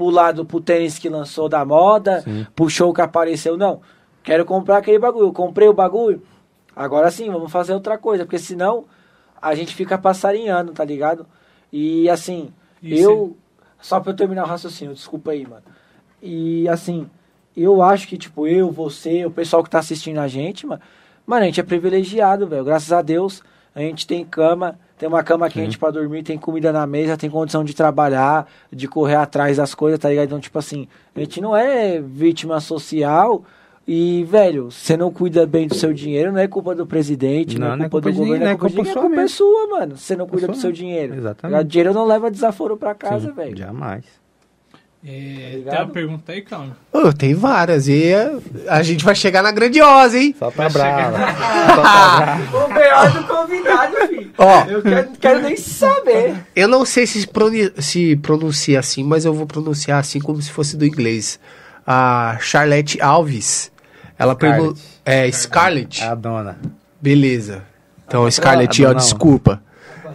pro 0.02 0.10
lado, 0.10 0.44
pro 0.44 0.60
tênis 0.60 0.98
que 0.98 1.08
lançou 1.08 1.48
da 1.48 1.64
moda, 1.64 2.24
pro 2.56 2.68
show 2.68 2.92
que 2.92 3.02
apareceu, 3.02 3.56
não. 3.56 3.82
Quero 4.24 4.44
comprar 4.46 4.78
aquele 4.78 4.98
bagulho. 4.98 5.28
Eu 5.28 5.32
comprei 5.34 5.68
o 5.68 5.74
bagulho, 5.74 6.24
agora 6.76 7.12
sim, 7.12 7.30
vamos 7.30 7.52
fazer 7.52 7.74
outra 7.74 8.00
coisa, 8.00 8.26
porque 8.26 8.40
senão 8.40 8.86
a 9.40 9.54
gente 9.54 9.76
fica 9.76 9.98
passarinhando, 9.98 10.72
tá 10.72 10.84
ligado? 10.84 11.28
E 11.72 12.10
assim, 12.10 12.52
E 12.82 13.00
eu. 13.00 13.38
Só 13.80 14.00
pra 14.00 14.12
eu 14.12 14.16
terminar 14.16 14.44
o 14.44 14.48
raciocínio, 14.48 14.96
desculpa 14.96 15.32
aí, 15.32 15.46
mano. 15.46 15.64
E 16.22 16.68
assim, 16.68 17.08
eu 17.56 17.82
acho 17.82 18.08
que, 18.08 18.18
tipo, 18.18 18.48
eu, 18.48 18.72
você, 18.72 19.26
o 19.26 19.32
pessoal 19.32 19.64
que 19.64 19.70
tá 19.70 19.80
assistindo 19.80 20.20
a 20.20 20.28
gente, 20.28 20.66
mano, 20.66 20.82
Mano, 21.26 21.44
a 21.44 21.46
gente 21.46 21.60
é 21.60 21.64
privilegiado, 21.64 22.48
velho. 22.48 22.64
Graças 22.64 22.92
a 22.92 23.02
Deus, 23.02 23.44
a 23.76 23.80
gente 23.80 24.08
tem 24.08 24.26
cama, 24.26 24.80
tem 25.02 25.10
uma 25.10 25.24
cama 25.24 25.50
quente 25.50 25.80
pra 25.80 25.90
dormir, 25.90 26.22
tem 26.22 26.38
comida 26.38 26.72
na 26.72 26.86
mesa, 26.86 27.18
tem 27.18 27.28
condição 27.28 27.64
de 27.64 27.74
trabalhar, 27.74 28.48
de 28.72 28.88
correr 28.88 29.16
atrás 29.16 29.58
das 29.58 29.74
coisas, 29.74 30.00
tá 30.00 30.08
ligado? 30.08 30.26
Então, 30.28 30.40
tipo 30.40 30.60
assim, 30.60 30.88
a 31.16 31.20
gente 31.20 31.42
não 31.42 31.58
é 31.58 32.00
vítima 32.00 32.60
social. 32.60 33.44
E, 33.88 34.24
velho, 34.26 34.70
você 34.70 34.96
não 34.96 35.12
cuida 35.12 35.48
bem 35.48 35.68
do 35.68 35.74
seu 35.74 35.92
dinheiro, 35.92 36.32
não 36.32 36.38
é 36.38 36.48
culpa 36.48 36.76
do 36.76 36.86
presidente, 36.86 37.58
não, 37.58 37.70
Não, 37.70 37.74
é 37.74 37.78
não 37.78 37.86
é 37.86 37.90
culpa 37.90 38.10
culpa 38.10 38.12
do 38.12 38.26
governo, 38.26 38.46
não 38.46 38.52
é 38.52 38.54
é 38.54 38.58
culpa 38.58 38.70
de 38.70 38.76
culpa 38.76 38.84
ninguém, 38.84 38.92
a 38.92 38.94
sua 38.94 39.02
culpa 39.02 39.16
é 39.16 39.24
mesmo. 39.24 39.38
sua, 39.38 39.80
mano. 39.80 39.98
Você 39.98 40.16
não 40.16 40.28
cuida 40.28 40.48
do 40.48 40.56
seu 40.56 40.72
dinheiro. 40.72 41.16
Exatamente. 41.16 41.60
O 41.60 41.64
dinheiro 41.64 41.94
não 41.96 42.06
leva 42.06 42.30
desaforo 42.30 42.78
pra 42.78 42.94
casa, 42.94 43.32
velho. 43.32 43.58
Jamais. 43.58 44.06
É, 45.04 45.54
ligado? 45.56 45.74
tem 45.74 45.84
uma 45.86 45.92
pergunta 45.92 46.32
aí, 46.32 46.42
calma. 46.44 46.78
Ô, 46.94 47.12
tem 47.12 47.34
várias. 47.34 47.88
E 47.88 48.04
é, 48.06 48.34
a 48.68 48.84
gente 48.84 49.04
vai 49.04 49.16
chegar 49.16 49.42
na 49.42 49.52
grandiosa, 49.52 50.18
hein? 50.20 50.36
Só 50.38 50.52
pra 50.52 50.70
brava. 50.70 51.18
O 52.54 52.74
melhor 52.74 53.12
do 53.12 53.24
convidado, 53.24 53.96
filho. 54.08 54.32
Ó, 54.38 54.66
Eu 54.66 54.82
quero, 54.84 55.10
quero 55.20 55.42
nem 55.42 55.58
saber. 55.58 56.36
eu 56.56 56.68
não 56.68 56.86
sei 56.86 57.08
se 57.08 57.28
se 57.80 58.16
pronuncia 58.18 58.80
assim, 58.80 59.04
mas 59.04 59.26
eu 59.26 59.34
vou 59.34 59.48
pronunciar 59.48 60.00
assim 60.00 60.20
como 60.20 60.40
se 60.42 60.52
fosse 60.52 60.78
do 60.78 60.86
inglês. 60.86 61.40
A 61.86 62.38
Charlotte 62.40 63.02
Alves, 63.02 63.72
ela 64.20 64.36
perguntou... 64.36 64.76
Scarlett. 64.76 65.02
É, 65.04 65.32
Scarlett. 65.32 66.04
É 66.04 66.08
a 66.08 66.16
dona. 66.16 66.60
Beleza. 67.02 67.64
Então, 68.08 68.30
Scarlett, 68.30 68.86
ah, 68.86 68.90
ó, 68.90 68.92
não. 68.92 68.98
desculpa. 68.98 69.64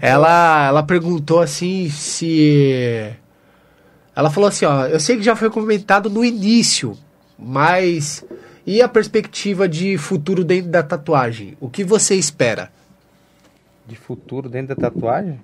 Ela, 0.01 0.67
ela 0.69 0.83
perguntou 0.85 1.41
assim 1.41 1.91
se. 1.91 3.11
Ela 4.17 4.31
falou 4.31 4.49
assim, 4.49 4.65
ó, 4.65 4.87
eu 4.87 4.99
sei 4.99 5.19
que 5.19 5.23
já 5.23 5.37
foi 5.37 5.51
comentado 5.51 6.11
no 6.11 6.25
início, 6.25 6.97
mas 7.39 8.25
e 8.67 8.83
a 8.83 8.89
perspectiva 8.89 9.69
de 9.69 9.97
futuro 9.97 10.43
dentro 10.43 10.71
da 10.71 10.83
tatuagem? 10.83 11.57
O 11.61 11.69
que 11.69 11.85
você 11.85 12.17
espera? 12.17 12.71
de 13.87 13.97
futuro 13.97 14.49
dentro 14.49 14.75
da 14.75 14.91
tatuagem? 14.91 15.41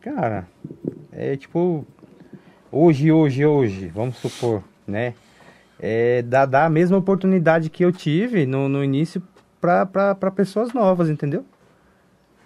Cara, 0.00 0.46
é 1.12 1.36
tipo. 1.36 1.84
Hoje, 2.70 3.10
hoje, 3.10 3.44
hoje, 3.44 3.88
vamos 3.88 4.16
supor, 4.16 4.62
né? 4.86 5.14
É 5.80 6.22
dar, 6.22 6.46
dar 6.46 6.66
a 6.66 6.70
mesma 6.70 6.96
oportunidade 6.96 7.70
que 7.70 7.84
eu 7.84 7.92
tive 7.92 8.46
no, 8.46 8.68
no 8.68 8.84
início 8.84 9.22
pra 9.60 10.30
pessoas 10.34 10.72
novas, 10.72 11.08
entendeu? 11.08 11.44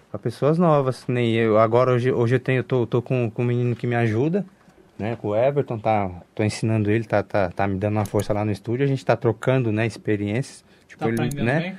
Pra 0.09 0.19
pessoas 0.19 0.57
novas. 0.57 1.05
Nem 1.07 1.33
eu. 1.35 1.57
Agora, 1.57 1.91
hoje, 1.91 2.11
hoje 2.11 2.35
eu 2.35 2.39
tenho, 2.39 2.63
tô, 2.63 2.87
tô 2.87 3.01
com, 3.01 3.29
com 3.29 3.41
um 3.41 3.45
menino 3.45 3.75
que 3.75 3.87
me 3.87 3.95
ajuda, 3.95 4.45
né? 5.01 5.17
Com 5.19 5.29
o 5.29 5.35
Everton, 5.35 5.77
tá, 5.79 6.09
tô 6.35 6.43
ensinando 6.43 6.89
ele, 6.91 7.03
tá, 7.03 7.23
tá, 7.23 7.49
tá 7.49 7.67
me 7.67 7.77
dando 7.77 7.93
uma 7.97 8.05
força 8.05 8.31
lá 8.33 8.45
no 8.45 8.51
estúdio. 8.51 8.85
A 8.85 8.87
gente 8.87 9.03
tá 9.03 9.15
trocando, 9.15 9.71
né, 9.71 9.85
experiências. 9.85 10.63
Tipo, 10.87 11.11
Tá 11.15 11.25
ele, 11.25 11.43
né? 11.43 11.59
bem? 11.59 11.75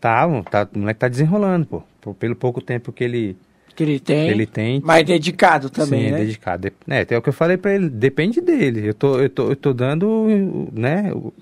Tá, 0.00 0.26
tá, 0.50 0.68
o 0.74 0.78
moleque 0.78 1.00
tá 1.00 1.08
desenrolando, 1.08 1.66
pô. 1.66 1.82
Pelo 2.14 2.36
pouco 2.36 2.60
tempo 2.60 2.92
que 2.92 3.02
ele, 3.02 3.36
Que 3.74 3.82
ele 3.82 3.98
tem. 3.98 4.24
que 4.24 4.30
ele 4.30 4.46
tem. 4.46 4.80
Mas 4.84 5.04
dedicado 5.04 5.68
também, 5.68 6.04
sim, 6.06 6.10
né? 6.12 6.20
é 6.20 6.24
dedicado. 6.24 6.68
É, 6.88 7.06
é 7.10 7.18
o 7.18 7.22
que 7.22 7.28
eu 7.28 7.32
falei 7.32 7.56
pra 7.56 7.74
ele, 7.74 7.88
depende 7.88 8.40
dele. 8.40 8.88
Eu 8.88 8.94
tô, 8.94 9.18
eu 9.18 9.28
tô, 9.28 9.50
eu 9.50 9.56
tô 9.56 9.72
dando, 9.72 10.68
né? 10.72 11.10
o- 11.12 11.32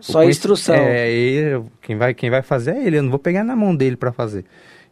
Só 0.00 0.24
instrução. 0.24 0.74
É, 0.74 1.10
ele, 1.10 1.64
quem 1.82 1.96
vai, 1.96 2.12
quem 2.14 2.30
vai 2.30 2.42
fazer 2.42 2.72
é 2.76 2.84
ele. 2.86 2.98
Eu 2.98 3.02
não 3.04 3.10
vou 3.10 3.18
pegar 3.18 3.44
na 3.44 3.54
mão 3.54 3.74
dele 3.76 3.96
pra 3.96 4.12
fazer. 4.12 4.44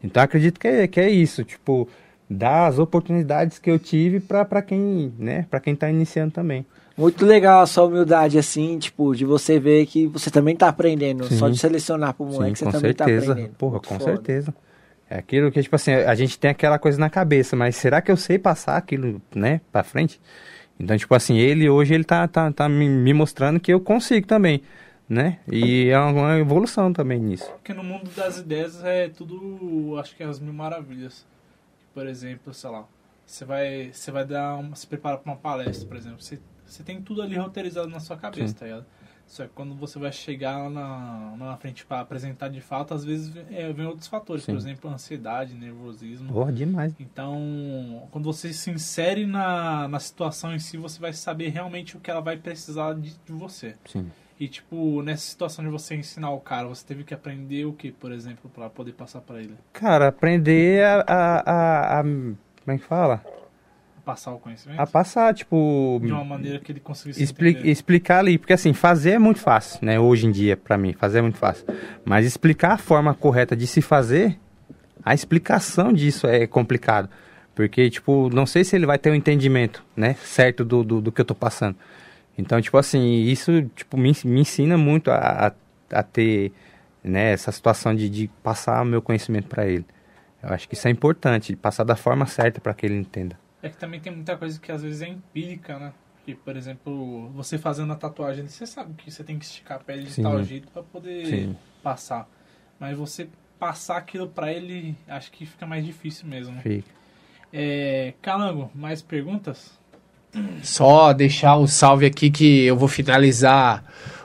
Então 0.02 0.23
acredito 0.23 0.60
que 0.60 0.69
é, 0.69 0.86
que 0.86 1.01
é 1.01 1.10
isso, 1.10 1.43
tipo, 1.44 1.89
dar 2.29 2.67
as 2.67 2.79
oportunidades 2.79 3.59
que 3.59 3.71
eu 3.71 3.79
tive 3.79 4.21
pra, 4.21 4.45
pra 4.45 4.63
quem, 4.63 5.13
né? 5.19 5.47
Para 5.51 5.61
quem 5.61 5.75
tá 5.75 5.89
iniciando 5.91 6.33
também. 6.33 6.65
Muito 6.97 7.25
legal 7.25 7.61
a 7.63 7.67
sua 7.67 7.85
humildade, 7.85 8.39
assim, 8.39 8.77
tipo, 8.79 9.15
de 9.15 9.25
você 9.25 9.59
ver 9.61 9.87
que 9.87 10.07
você 10.09 10.31
também 10.31 10.57
tá 10.57 10.69
aprendendo. 10.69 11.25
Sim. 11.25 11.37
Só 11.39 11.49
de 11.49 11.57
selecionar 11.57 12.13
pro 12.13 12.27
moleque, 12.27 12.59
Sim, 12.59 12.65
você 12.65 12.65
com 12.65 12.73
também 12.73 12.93
tá 12.95 13.05
certeza. 13.05 13.33
aprendendo. 13.33 13.55
Porra, 13.55 13.73
Muito 13.75 13.89
com 13.89 13.99
foda. 13.99 14.13
certeza. 14.13 14.55
É 15.09 15.17
aquilo 15.19 15.51
que, 15.51 15.63
tipo 15.63 15.75
assim, 15.77 15.93
a 15.93 16.15
gente 16.15 16.39
tem 16.39 16.51
aquela 16.51 16.79
coisa 16.79 16.99
na 16.99 17.09
cabeça, 17.09 17.55
mas 17.57 17.77
será 17.77 18.03
que 18.03 18.11
eu 18.11 18.17
sei 18.17 18.39
passar 18.39 18.77
aquilo, 18.77 19.23
né, 19.35 19.61
pra 19.73 19.83
frente? 19.83 20.21
Então, 20.79 20.97
tipo 20.99 21.15
assim, 21.15 21.39
ele 21.39 21.69
hoje, 21.69 21.95
ele 21.95 22.05
tá, 22.05 22.27
tá, 22.29 22.53
tá 22.53 22.69
me, 22.69 22.89
me 22.89 23.15
mostrando 23.15 23.59
que 23.59 23.73
eu 23.73 23.81
consigo 23.81 24.27
também, 24.27 24.61
né? 25.09 25.39
E 25.51 25.89
é 25.89 25.99
uma 25.99 26.39
evolução 26.39 26.93
também 26.93 27.19
nisso. 27.21 27.51
Porque 27.53 27.73
no 27.73 27.83
mundo 27.83 28.11
das 28.15 28.39
ideias 28.39 28.85
é 28.85 29.09
tudo, 29.09 29.97
acho 29.99 30.15
que 30.15 30.23
é 30.23 30.27
as 30.27 30.39
mil 30.39 30.53
maravilhas. 30.53 31.25
Por 31.99 32.07
exemplo, 32.07 32.55
sei 32.55 32.70
lá, 32.70 32.87
você 33.27 33.45
vai, 33.45 33.91
você 33.93 34.12
vai 34.12 34.25
dar 34.25 34.55
uma, 34.55 34.77
se 34.77 34.87
preparar 34.87 35.19
para 35.19 35.33
uma 35.33 35.37
palestra, 35.37 35.85
por 35.89 35.97
exemplo, 35.97 36.23
você, 36.23 36.39
você 36.65 36.85
tem 36.85 37.03
tudo 37.03 37.20
ali 37.20 37.35
roteirizado 37.35 37.89
na 37.89 37.99
sua 37.99 38.16
cabeça, 38.16 38.47
Sim. 38.47 38.55
tá 38.55 38.65
ligado? 38.66 38.87
Só 39.27 39.43
que 39.43 39.51
quando 39.53 39.75
você 39.75 39.99
vai 39.99 40.12
chegar 40.12 40.59
lá 40.59 40.70
na, 40.70 41.37
na 41.37 41.57
frente 41.57 41.85
para 41.85 41.99
apresentar 41.99 42.51
de 42.51 42.61
fato, 42.61 42.95
às 42.95 43.05
vezes 43.05 43.35
é, 43.51 43.73
vem 43.73 43.85
outros 43.85 44.07
fatores, 44.07 44.45
Sim. 44.45 44.53
por 44.53 44.59
exemplo, 44.59 44.89
ansiedade, 44.89 45.55
nervosismo. 45.55 46.33
Porra, 46.33 46.53
demais. 46.53 46.95
Então, 47.01 48.07
quando 48.12 48.27
você 48.27 48.53
se 48.53 48.70
insere 48.70 49.27
na, 49.27 49.89
na 49.89 49.99
situação 49.99 50.55
em 50.55 50.61
si, 50.61 50.77
você 50.77 51.01
vai 51.01 51.12
saber 51.12 51.49
realmente 51.49 51.97
o 51.97 52.01
que 52.01 52.12
ela 52.12 52.20
vai 52.20 52.37
precisar 52.37 52.95
de, 52.95 53.19
de 53.19 53.33
você. 53.33 53.75
Sim. 53.87 54.09
E, 54.40 54.47
tipo, 54.47 55.02
nessa 55.02 55.23
situação 55.23 55.65
de 55.65 55.70
você 55.70 55.97
ensinar 55.97 56.31
o 56.31 56.39
cara, 56.39 56.69
você 56.69 56.85
teve 56.86 57.02
que 57.02 57.12
aprender 57.12 57.65
o 57.65 57.73
que, 57.73 57.90
por 57.90 58.12
exemplo, 58.12 58.48
pra 58.55 58.70
poder 58.70 58.93
passar 58.93 59.20
pra 59.20 59.40
ele? 59.40 59.55
Cara, 59.73 60.09
aprender 60.09 60.85
a, 60.85 61.05
a, 61.06 61.40
a- 61.40 62.01
a- 62.01 62.02
Como 62.02 62.36
é 62.69 62.78
que 62.78 62.85
fala? 62.85 63.24
Passar 64.05 64.32
o 64.32 64.39
conhecimento? 64.39 64.81
A 64.81 64.86
passar, 64.86 65.35
tipo. 65.35 66.01
De 66.02 66.12
uma 66.12 66.24
maneira 66.24 66.60
que 66.60 66.73
ele 66.73 66.81
conseguisse 66.81 67.23
expli- 67.23 67.51
entender. 67.51 67.69
explicar 67.69 68.20
ali, 68.20 68.39
porque 68.39 68.52
assim, 68.55 68.73
fazer 68.73 69.10
é 69.10 69.19
muito 69.19 69.40
fácil, 69.40 69.85
né? 69.85 69.98
Hoje 70.01 70.27
em 70.27 70.31
dia, 70.31 70.56
pra 70.56 70.78
mim, 70.78 70.93
fazer 70.94 71.19
é 71.19 71.23
muito 71.23 71.36
fácil. 71.36 71.66
Mas 72.05 72.24
explicar 72.24 72.73
a 72.74 72.78
forma 72.78 73.12
correta 73.12 73.55
de 73.56 73.66
se 73.66 73.82
fazer, 73.82 74.39
a 75.05 75.12
explicação 75.12 75.93
disso 75.93 76.27
é 76.27 76.47
complicado. 76.47 77.10
Porque, 77.55 77.90
tipo, 77.90 78.31
não 78.32 78.47
sei 78.47 78.62
se 78.65 78.77
ele 78.77 78.86
vai 78.86 78.98
ter 78.98 79.10
um 79.10 79.15
entendimento, 79.15 79.85
né? 79.97 80.15
Certo 80.23 80.65
do, 80.65 80.82
do, 80.85 81.01
do 81.02 81.12
que 81.12 81.20
eu 81.20 81.24
tô 81.24 81.35
passando. 81.35 81.77
Então, 82.39 82.60
tipo 82.62 82.78
assim, 82.78 83.23
isso, 83.24 83.62
tipo, 83.74 83.97
me, 83.97 84.12
me 84.24 84.40
ensina 84.40 84.78
muito 84.78 85.10
a, 85.10 85.48
a, 85.48 85.98
a 85.98 86.02
ter, 86.05 86.52
né? 87.02 87.32
Essa 87.32 87.51
situação 87.51 87.93
de, 87.94 88.09
de 88.09 88.28
passar 88.43 88.81
o 88.82 88.85
meu 88.85 89.02
conhecimento 89.02 89.48
pra 89.48 89.66
ele. 89.66 89.85
Eu 90.40 90.51
acho 90.51 90.69
que 90.69 90.74
isso 90.74 90.86
é 90.86 90.90
importante, 90.90 91.56
passar 91.56 91.82
da 91.82 91.97
forma 91.97 92.24
certa 92.27 92.60
pra 92.60 92.73
que 92.73 92.86
ele 92.86 92.94
entenda. 92.94 93.36
É 93.60 93.69
que 93.69 93.77
também 93.77 93.98
tem 93.98 94.15
muita 94.15 94.36
coisa 94.36 94.59
que 94.60 94.70
às 94.70 94.82
vezes 94.82 95.02
é 95.02 95.09
empírica, 95.09 95.78
né? 95.81 95.93
Que, 96.24 96.32
por 96.35 96.56
exemplo, 96.56 97.28
você 97.31 97.59
fazendo 97.59 97.93
a 97.93 97.97
tatuagem, 97.97 98.47
você 98.47 98.66
sabe 98.66 98.94
que 98.94 99.10
você 99.10 99.24
tem 99.24 99.36
que 99.36 99.44
esticar 99.44 99.78
a 99.78 99.81
pele 99.82 100.05
de 100.05 100.12
Sim. 100.12 100.23
tal 100.23 100.40
jeito 100.44 100.69
pra 100.69 100.82
poder 100.82 101.27
Sim. 101.27 101.56
passar. 101.82 102.28
Mas 102.78 102.97
você 102.97 103.28
passar 103.59 103.97
aquilo 103.97 104.28
pra 104.28 104.52
ele, 104.52 104.94
acho 105.09 105.32
que 105.32 105.44
fica 105.44 105.66
mais 105.66 105.85
difícil 105.85 106.28
mesmo. 106.28 106.55
né? 106.55 106.60
Fica. 106.62 106.89
É, 107.52 108.15
Calango, 108.23 108.70
mais 108.74 109.02
perguntas? 109.02 109.78
Só 110.63 111.13
deixar 111.13 111.57
um 111.57 111.67
salve 111.67 112.07
aqui 112.07 112.31
que 112.31 112.65
eu 112.67 112.77
vou 112.77 112.89
finalizar 112.89 113.83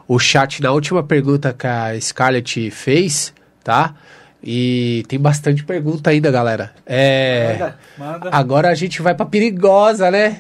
o 0.08 0.20
chat 0.20 0.62
na 0.62 0.72
última 0.72 1.02
pergunta 1.02 1.54
que 1.58 1.66
a 1.66 2.00
Scarlett 2.00 2.70
fez, 2.72 3.34
tá? 3.64 3.94
E 4.46 5.06
tem 5.08 5.18
bastante 5.18 5.64
pergunta 5.64 6.10
ainda, 6.10 6.30
galera. 6.30 6.72
É. 6.86 7.56
Manda. 7.58 7.76
Manda. 7.98 8.30
Agora 8.30 8.68
a 8.68 8.76
gente 8.76 9.02
vai 9.02 9.16
pra 9.16 9.26
perigosa, 9.26 10.12
né? 10.12 10.36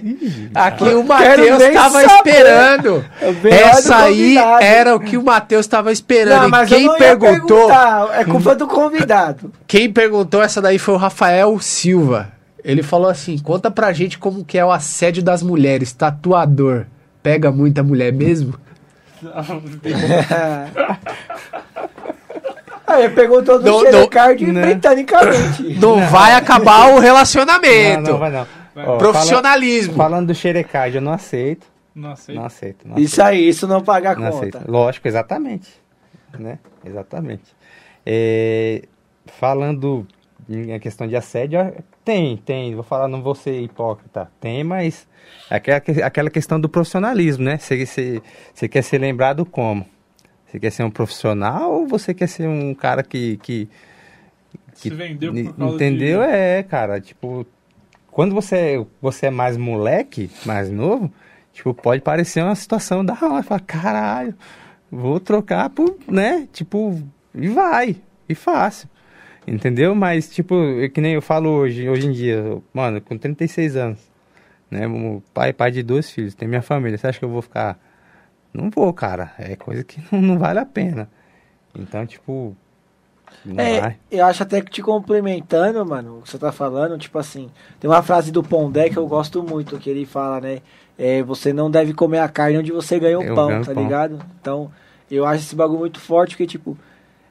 Aqui 0.53 0.83
o 0.83 1.05
Matheus 1.05 1.57
nem 1.59 1.73
tava 1.73 2.01
saber. 2.01 2.15
esperando. 2.17 3.05
Essa 3.49 3.95
aí 3.99 4.35
era 4.61 4.93
o 4.93 4.99
que 4.99 5.15
o 5.15 5.23
Matheus 5.23 5.65
tava 5.67 5.89
esperando. 5.89 6.49
Não, 6.49 6.63
e 6.63 6.67
quem 6.67 6.93
perguntou, 6.97 7.71
É 8.11 8.25
culpa 8.25 8.53
do 8.53 8.67
convidado. 8.67 9.53
quem 9.65 9.89
perguntou 9.89 10.43
essa 10.43 10.61
daí 10.61 10.77
foi 10.77 10.95
o 10.95 10.97
Rafael 10.97 11.57
Silva. 11.61 12.32
Ele 12.63 12.81
falou 12.83 13.09
assim: 13.09 13.37
"Conta 13.37 13.69
pra 13.69 13.91
gente 13.93 14.17
como 14.17 14.43
que 14.45 14.57
é 14.57 14.63
o 14.65 14.71
assédio 14.71 15.21
das 15.23 15.43
mulheres, 15.43 15.91
tatuador. 15.93 16.85
Pega 17.21 17.51
muita 17.51 17.83
mulher 17.83 18.11
mesmo?" 18.13 18.53
Aí 22.85 23.09
pegou 23.09 23.41
todo 23.41 23.63
Não, 23.63 23.77
o 23.79 23.83
não, 23.83 23.91
xerecard 23.91 24.45
né? 24.51 24.61
britanicamente. 24.61 25.63
Não 25.79 26.05
vai 26.09 26.33
acabar 26.33 26.93
o 26.93 26.99
relacionamento. 26.99 28.03
Não, 28.03 28.11
não, 28.11 28.19
vai 28.19 28.31
não. 28.31 28.45
Ó, 28.75 28.97
Profissionalismo. 28.97 29.93
fala- 29.93 30.09
falando 30.09 30.27
do 30.27 30.35
xerecard, 30.35 30.95
eu 30.95 31.01
não 31.01 31.13
aceito. 31.13 31.65
Não 31.95 32.15
sei. 32.15 32.35
Não 32.35 32.45
aceito. 32.45 32.87
Não 32.87 32.97
Isso 32.97 33.21
aí, 33.21 33.47
isso 33.47 33.67
não 33.67 33.81
paga 33.81 34.11
a 34.11 34.15
Não 34.15 34.31
conta. 34.31 34.57
aceito. 34.57 34.71
Lógico, 34.71 35.07
exatamente. 35.07 35.69
Né? 36.37 36.57
Exatamente. 36.83 37.43
É, 38.05 38.81
falando 39.39 40.05
em 40.49 40.77
questão 40.79 41.07
de 41.07 41.15
assédio, 41.15 41.59
tem, 42.03 42.37
tem. 42.37 42.73
Vou 42.75 42.83
falar, 42.83 43.07
não 43.07 43.21
vou 43.21 43.35
ser 43.35 43.61
hipócrita. 43.61 44.29
Tem, 44.39 44.63
mas 44.63 45.07
é 45.49 45.55
aquela, 45.55 45.79
que- 45.79 46.01
aquela 46.01 46.29
questão 46.29 46.59
do 46.59 46.67
profissionalismo, 46.69 47.43
né? 47.43 47.57
Você, 47.57 47.85
você, 47.85 48.21
você 48.53 48.67
quer 48.67 48.81
ser 48.83 48.97
lembrado 48.99 49.45
como? 49.45 49.85
Você 50.47 50.59
quer 50.59 50.71
ser 50.71 50.83
um 50.83 50.91
profissional 50.91 51.71
ou 51.73 51.87
você 51.87 52.13
quer 52.13 52.27
ser 52.27 52.47
um 52.47 52.73
cara 52.75 53.01
que. 53.03 53.37
que 53.37 53.67
Se 54.75 54.89
vendeu 54.89 55.33
por 55.33 55.53
causa 55.55 55.75
Entendeu? 55.75 56.21
de... 56.21 56.27
É, 56.27 56.63
cara, 56.63 56.99
tipo, 57.01 57.45
quando 58.11 58.35
você, 58.35 58.85
você 59.01 59.27
é 59.27 59.31
mais 59.31 59.57
moleque, 59.57 60.29
mais 60.45 60.69
novo, 60.69 61.11
tipo, 61.53 61.73
pode 61.73 62.01
parecer 62.01 62.43
uma 62.43 62.55
situação 62.55 63.03
da 63.03 63.13
hora. 63.21 63.41
Fala, 63.43 63.59
caralho, 63.61 64.35
vou 64.91 65.19
trocar 65.19 65.69
por, 65.69 65.97
né? 66.07 66.47
Tipo, 66.53 67.01
E 67.33 67.47
vai, 67.47 67.95
e 68.29 68.35
fácil. 68.35 68.87
Entendeu? 69.47 69.93
Mas, 69.93 70.29
tipo, 70.29 70.55
é 70.79 70.87
que 70.89 71.01
nem 71.01 71.13
eu 71.13 71.21
falo 71.21 71.49
hoje, 71.49 71.89
hoje 71.89 72.07
em 72.07 72.11
dia, 72.11 72.57
mano, 72.73 73.01
com 73.01 73.17
36 73.17 73.75
anos, 73.75 73.99
né? 74.71 74.81
Pai, 75.33 75.51
pai 75.51 75.71
de 75.71 75.83
dois 75.83 76.09
filhos, 76.09 76.33
tem 76.33 76.47
minha 76.47 76.61
família. 76.61 76.97
Você 76.97 77.07
acha 77.07 77.19
que 77.19 77.25
eu 77.25 77.29
vou 77.29 77.41
ficar. 77.41 77.77
Não 78.53 78.69
vou, 78.69 78.91
cara. 78.93 79.33
É 79.37 79.55
coisa 79.55 79.83
que 79.83 80.01
não, 80.11 80.21
não 80.21 80.39
vale 80.39 80.59
a 80.59 80.65
pena. 80.65 81.09
Então, 81.75 82.05
tipo. 82.05 82.55
É, 83.57 83.95
eu 84.11 84.25
acho 84.25 84.43
até 84.43 84.61
que 84.61 84.69
te 84.69 84.81
complementando, 84.81 85.83
mano, 85.85 86.19
o 86.19 86.21
que 86.21 86.29
você 86.29 86.37
tá 86.37 86.51
falando, 86.51 86.97
tipo 86.99 87.17
assim, 87.17 87.49
tem 87.79 87.89
uma 87.89 88.03
frase 88.03 88.31
do 88.31 88.43
Pondé 88.43 88.89
que 88.89 88.97
eu 88.97 89.07
gosto 89.07 89.41
muito, 89.41 89.77
que 89.79 89.89
ele 89.89 90.05
fala, 90.05 90.39
né? 90.39 90.61
É, 90.97 91.23
você 91.23 91.51
não 91.51 91.69
deve 91.69 91.93
comer 91.93 92.19
a 92.19 92.29
carne 92.29 92.59
onde 92.59 92.71
você 92.71 92.99
ganha 92.99 93.19
o 93.19 93.23
Eu 93.23 93.33
pão, 93.33 93.61
tá 93.63 93.73
pão. 93.73 93.83
ligado? 93.83 94.19
Então, 94.39 94.71
eu 95.09 95.25
acho 95.25 95.43
esse 95.43 95.55
bagulho 95.55 95.79
muito 95.79 95.99
forte, 95.99 96.31
porque, 96.35 96.45
tipo, 96.45 96.77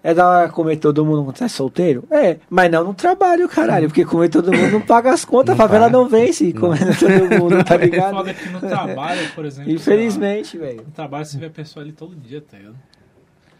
é 0.05 0.13
da 0.15 0.29
hora 0.29 0.49
comer 0.49 0.77
todo 0.77 1.05
mundo 1.05 1.25
quando 1.25 1.37
você 1.39 1.45
é 1.45 1.49
solteiro? 1.49 2.05
É, 2.11 2.37
mas 2.51 2.71
não 2.71 2.85
no 2.85 2.95
trabalho, 2.95 3.49
caralho, 3.49 3.89
porque 3.89 4.05
comer 4.05 4.29
todo 4.29 4.53
mundo 4.53 4.71
não 4.73 4.81
paga 4.81 5.13
as 5.13 5.25
contas, 5.25 5.57
Não 5.57 5.65
a 5.65 5.69
favela 5.69 5.87
paga. 5.87 5.97
não 5.99 6.09
vence 6.09 6.53
comendo 6.53 6.95
todo 6.99 7.39
mundo, 7.41 7.65
tá 7.65 7.75
É 7.75 7.79
ligado? 7.85 8.15
foda 8.17 8.35
que 8.35 8.49
no 8.49 8.61
trabalho, 8.61 9.21
por 9.35 9.45
exemplo. 9.45 9.71
Infelizmente, 9.73 10.59
velho. 10.59 10.83
No 10.87 10.91
trabalho 10.93 11.25
você 11.25 11.39
vê 11.39 11.47
a 11.47 11.51
pessoa 11.51 11.85
ali 11.85 11.93
todo 11.93 12.15
dia, 12.17 12.41
tá 12.43 12.57
ligado? 12.59 12.77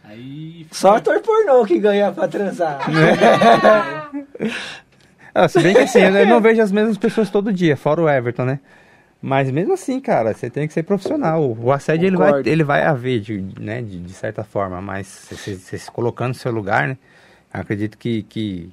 Aí. 0.03 0.67
Só 0.71 0.97
ator 0.97 1.21
pornô 1.21 1.63
que 1.65 1.79
ganha 1.79 2.11
pra 2.11 2.27
transar. 2.27 2.79
Ah, 5.35 5.47
se 5.47 5.59
bem 5.61 5.73
que 5.73 5.79
assim, 5.81 5.99
eu 5.99 6.27
não 6.27 6.39
vejo 6.39 6.61
as 6.61 6.71
mesmas 6.71 6.95
pessoas 6.95 7.27
todo 7.29 7.51
dia, 7.51 7.75
fora 7.75 7.99
o 7.99 8.07
Everton, 8.07 8.45
né? 8.45 8.59
Mas 9.25 9.49
mesmo 9.49 9.73
assim, 9.73 10.01
cara, 10.01 10.33
você 10.33 10.49
tem 10.49 10.67
que 10.67 10.73
ser 10.73 10.83
profissional. 10.83 11.55
O 11.57 11.71
assédio 11.71 12.07
ele 12.07 12.17
vai, 12.17 12.41
ele 12.45 12.61
vai 12.61 12.83
haver, 12.83 13.21
de, 13.21 13.41
né, 13.57 13.81
de, 13.81 14.01
de 14.01 14.13
certa 14.13 14.43
forma, 14.43 14.81
mas 14.81 15.07
você- 15.31 15.55
se 15.55 15.89
colocando 15.89 16.27
no 16.29 16.33
seu 16.33 16.51
lugar, 16.51 16.89
né? 16.89 16.97
Acredito 17.51 17.97
que, 17.97 18.23
que, 18.23 18.69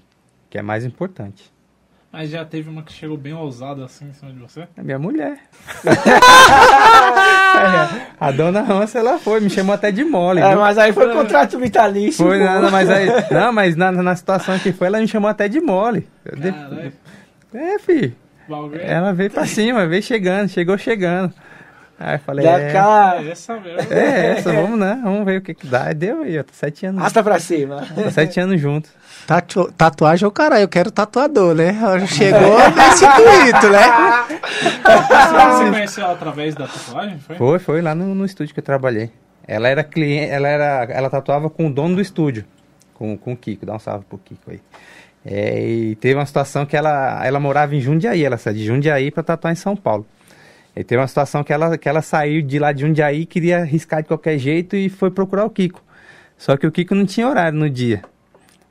que 0.51 0.59
é 0.59 0.63
mais 0.63 0.85
importante. 0.85 1.53
Mas 2.13 2.31
já 2.31 2.45
teve 2.45 2.69
uma 2.69 2.83
que 2.83 2.93
chegou 2.93 3.17
bem 3.17 3.33
ousada 3.33 3.85
assim 3.85 4.09
em 4.09 4.13
cima 4.13 4.33
de 4.33 4.41
você? 4.41 4.67
É 4.77 4.83
minha 4.83 4.99
mulher. 4.99 5.39
a 8.19 8.33
dona 8.33 8.61
Hansa, 8.61 8.99
ela 8.99 9.21
foi, 9.21 9.39
me 9.39 9.49
chamou 9.49 9.73
até 9.73 9.93
de 9.93 10.03
mole. 10.03 10.41
É, 10.41 10.57
mas 10.57 10.77
aí 10.79 10.93
foi 10.93 11.13
contrato 11.13 11.61
vitalício. 11.61 12.27
Foi 12.27 12.41
pô. 12.41 12.45
nada, 12.45 12.73
mas 12.73 12.91
aí. 12.91 13.07
Não, 13.31 13.53
mas 13.53 13.77
na, 13.77 13.93
na 13.93 14.17
situação 14.17 14.59
que 14.59 14.73
foi, 14.73 14.89
ela 14.89 14.99
me 14.99 15.07
chamou 15.07 15.31
até 15.31 15.47
de 15.47 15.61
mole. 15.61 16.09
Caralho, 16.25 16.93
É, 17.55 17.79
filho. 17.79 18.17
É 18.77 18.93
Ela 18.93 19.13
veio 19.13 19.31
pra 19.31 19.47
cima, 19.47 19.87
veio 19.87 20.03
chegando, 20.03 20.49
chegou 20.49 20.77
chegando. 20.79 21.33
Aí 21.99 22.15
eu 22.15 22.19
falei, 22.21 22.47
é, 22.47 22.69
aquela... 22.69 23.23
essa 23.23 23.61
mesmo. 23.61 23.93
é 23.93 24.27
essa, 24.39 24.51
vamos 24.53 24.79
né? 24.79 24.99
Vamos 25.03 25.23
ver 25.27 25.39
o 25.39 25.43
que 25.43 25.53
que 25.53 25.67
dá. 25.67 25.93
Deu 25.93 26.23
aí, 26.23 26.39
ó, 26.39 26.43
tá 26.43 26.53
sete 26.53 26.87
anos. 26.87 27.03
Rasta 27.03 27.23
pra 27.23 27.39
cima. 27.39 27.87
Tá 27.95 28.11
sete 28.11 28.41
anos 28.41 28.59
juntos. 28.59 28.91
Tatu- 29.27 29.71
tatuagem 29.73 30.25
é 30.25 30.29
o 30.29 30.31
caralho, 30.31 30.63
eu 30.63 30.69
quero 30.69 30.91
tatuador, 30.91 31.55
né? 31.55 31.77
Chegou 32.09 32.59
nesse 32.75 33.05
intuito, 33.05 33.69
né? 33.69 34.41
Você 34.83 35.71
conheceu 35.71 36.05
ela 36.05 36.13
através 36.15 36.55
da 36.55 36.67
tatuagem? 36.67 37.19
Foi? 37.19 37.37
Foi, 37.37 37.59
foi 37.59 37.83
lá 37.83 37.95
no, 37.95 38.15
no 38.15 38.25
estúdio 38.25 38.55
que 38.55 38.61
eu 38.61 38.65
trabalhei. 38.65 39.11
Ela 39.47 39.69
era 39.69 39.85
cliente, 39.85 40.31
ela 40.33 40.49
era, 40.49 40.85
ela 40.91 41.11
tatuava 41.11 41.51
com 41.51 41.67
o 41.67 41.71
dono 41.73 41.97
do 41.97 42.01
estúdio, 42.01 42.45
com, 42.95 43.17
com 43.17 43.33
o 43.33 43.37
Kiko. 43.37 43.67
Dá 43.67 43.75
um 43.75 43.79
salve 43.79 44.05
pro 44.07 44.19
Kiko 44.19 44.51
aí. 44.51 44.61
É, 45.25 45.61
e 45.61 45.95
teve 45.97 46.15
uma 46.15 46.25
situação 46.27 46.65
que 46.65 46.77
ela, 46.77 47.25
ela 47.25 47.39
morava 47.39 47.75
em 47.75 47.81
Jundiaí, 47.81 48.25
ela 48.25 48.39
saiu 48.39 48.55
de 48.57 48.65
Jundiaí 48.65 49.11
pra 49.11 49.23
tatuar 49.23 49.53
em 49.53 49.57
São 49.57 49.77
Paulo. 49.77 50.07
E 50.75 50.83
teve 50.85 51.01
uma 51.01 51.07
situação 51.09 51.43
que 51.45 51.53
ela, 51.53 51.77
que 51.77 51.89
ela 51.89 52.01
saiu 52.01 52.41
de 52.43 52.59
lá 52.59 52.73
de 52.73 52.83
Jundiaí, 52.83 53.27
queria 53.27 53.65
riscar 53.65 54.03
de 54.03 54.09
qualquer 54.09 54.39
jeito 54.39 54.77
e 54.77 54.89
foi 54.89 55.11
procurar 55.11 55.45
o 55.45 55.51
Kiko. 55.51 55.83
Só 56.39 56.57
que 56.57 56.67
o 56.67 56.73
Kiko 56.73 56.95
não 56.95 57.05
tinha 57.05 57.29
horário 57.29 57.59
no 57.59 57.69
dia. 57.69 58.03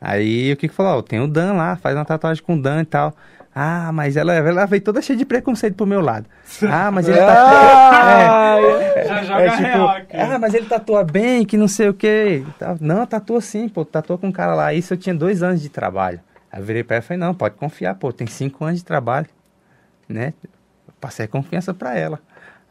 Aí 0.02 0.52
o 0.52 0.58
Kiko 0.58 0.74
falou, 0.74 1.00
ó, 1.00 1.02
tem 1.02 1.20
o 1.20 1.28
Dan 1.28 1.54
lá, 1.54 1.76
faz 1.76 1.96
uma 1.96 2.06
tatuagem 2.06 2.42
com 2.42 2.56
o 2.56 2.62
Dan 2.62 2.82
e 2.82 2.86
tal. 2.86 3.14
Ah, 3.54 3.92
mas 3.92 4.16
ela, 4.16 4.34
ela 4.34 4.66
veio 4.66 4.82
toda 4.82 5.02
cheia 5.02 5.18
de 5.18 5.26
preconceito 5.26 5.76
pro 5.76 5.86
meu 5.86 6.02
lado. 6.02 6.26
Ah, 6.72 6.90
mas 6.90 7.08
ele 7.08 7.18
tá... 7.18 8.58
É, 8.96 9.08
Já 9.08 9.24
joga 9.24 9.42
é, 9.42 9.50
tipo, 9.50 9.62
real 9.64 9.90
aqui. 9.90 10.18
ah, 10.18 10.40
mas 10.40 10.54
ele 10.54 10.66
tatua 10.66 11.04
bem, 11.04 11.46
que 11.46 11.58
não 11.58 11.68
sei 11.68 11.90
o 11.90 11.94
que. 11.94 12.44
Não, 12.80 13.06
tatua 13.06 13.42
sim, 13.42 13.68
pô, 13.70 13.84
tatua 13.86 14.18
com 14.18 14.28
um 14.28 14.32
cara 14.32 14.54
lá. 14.56 14.74
Isso 14.74 14.94
eu 14.94 14.98
tinha 14.98 15.14
dois 15.14 15.44
anos 15.44 15.62
de 15.62 15.70
trabalho. 15.70 16.20
Aí 16.52 16.60
eu 16.60 16.66
virei 16.66 16.84
pra 16.84 16.98
ela 16.98 17.04
e 17.04 17.08
falei, 17.08 17.20
não, 17.20 17.34
pode 17.34 17.56
confiar, 17.56 17.96
pô, 17.96 18.12
tem 18.12 18.28
cinco 18.28 18.66
anos 18.66 18.80
de 18.80 18.86
trabalho, 18.86 19.28
né? 20.08 20.34
Passei 21.00 21.26
a 21.26 21.28
confiança 21.28 21.74
pra 21.74 21.96
ela. 21.96 22.20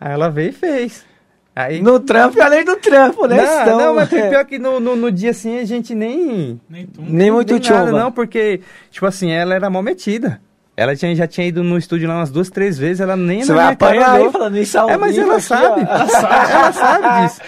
Aí 0.00 0.12
ela 0.12 0.28
veio 0.28 0.50
e 0.50 0.52
fez. 0.52 1.06
Aí... 1.54 1.82
No 1.82 1.98
trampo 1.98 2.38
e 2.38 2.40
além 2.40 2.64
do 2.64 2.76
trampo, 2.76 3.26
né? 3.26 3.36
não, 3.36 3.62
Então, 3.62 3.78
não, 3.78 3.94
mas 3.94 4.12
é. 4.12 4.30
pior 4.30 4.44
que 4.44 4.58
no, 4.58 4.78
no, 4.78 4.94
no 4.94 5.10
dia 5.10 5.30
assim 5.30 5.58
a 5.58 5.64
gente 5.64 5.94
nem... 5.94 6.60
Nem 6.68 6.86
tu. 6.86 7.02
Nem 7.02 7.30
muito 7.30 7.52
nem 7.54 7.70
nada, 7.70 7.92
não, 7.92 8.12
porque, 8.12 8.60
tipo 8.90 9.06
assim, 9.06 9.30
ela 9.30 9.54
era 9.54 9.68
mal 9.68 9.82
metida. 9.82 10.40
Ela 10.80 10.94
tinha, 10.94 11.12
já 11.16 11.26
tinha 11.26 11.44
ido 11.44 11.64
no 11.64 11.76
estúdio 11.76 12.06
lá 12.06 12.14
umas 12.18 12.30
duas, 12.30 12.48
três 12.50 12.78
vezes, 12.78 13.00
ela 13.00 13.16
nem 13.16 13.42
Você 13.42 13.52
vai 13.52 13.72
apanhar 13.72 14.12
aí 14.12 14.30
falando 14.30 14.56
isso 14.58 14.78
ao 14.78 14.88
É, 14.88 14.96
mas 14.96 15.18
ela 15.18 15.40
sabe. 15.40 15.80
Ela 15.80 16.06
sabe, 16.06 16.52
ela 16.52 16.70
sabe 16.72 17.22
disso. 17.26 17.40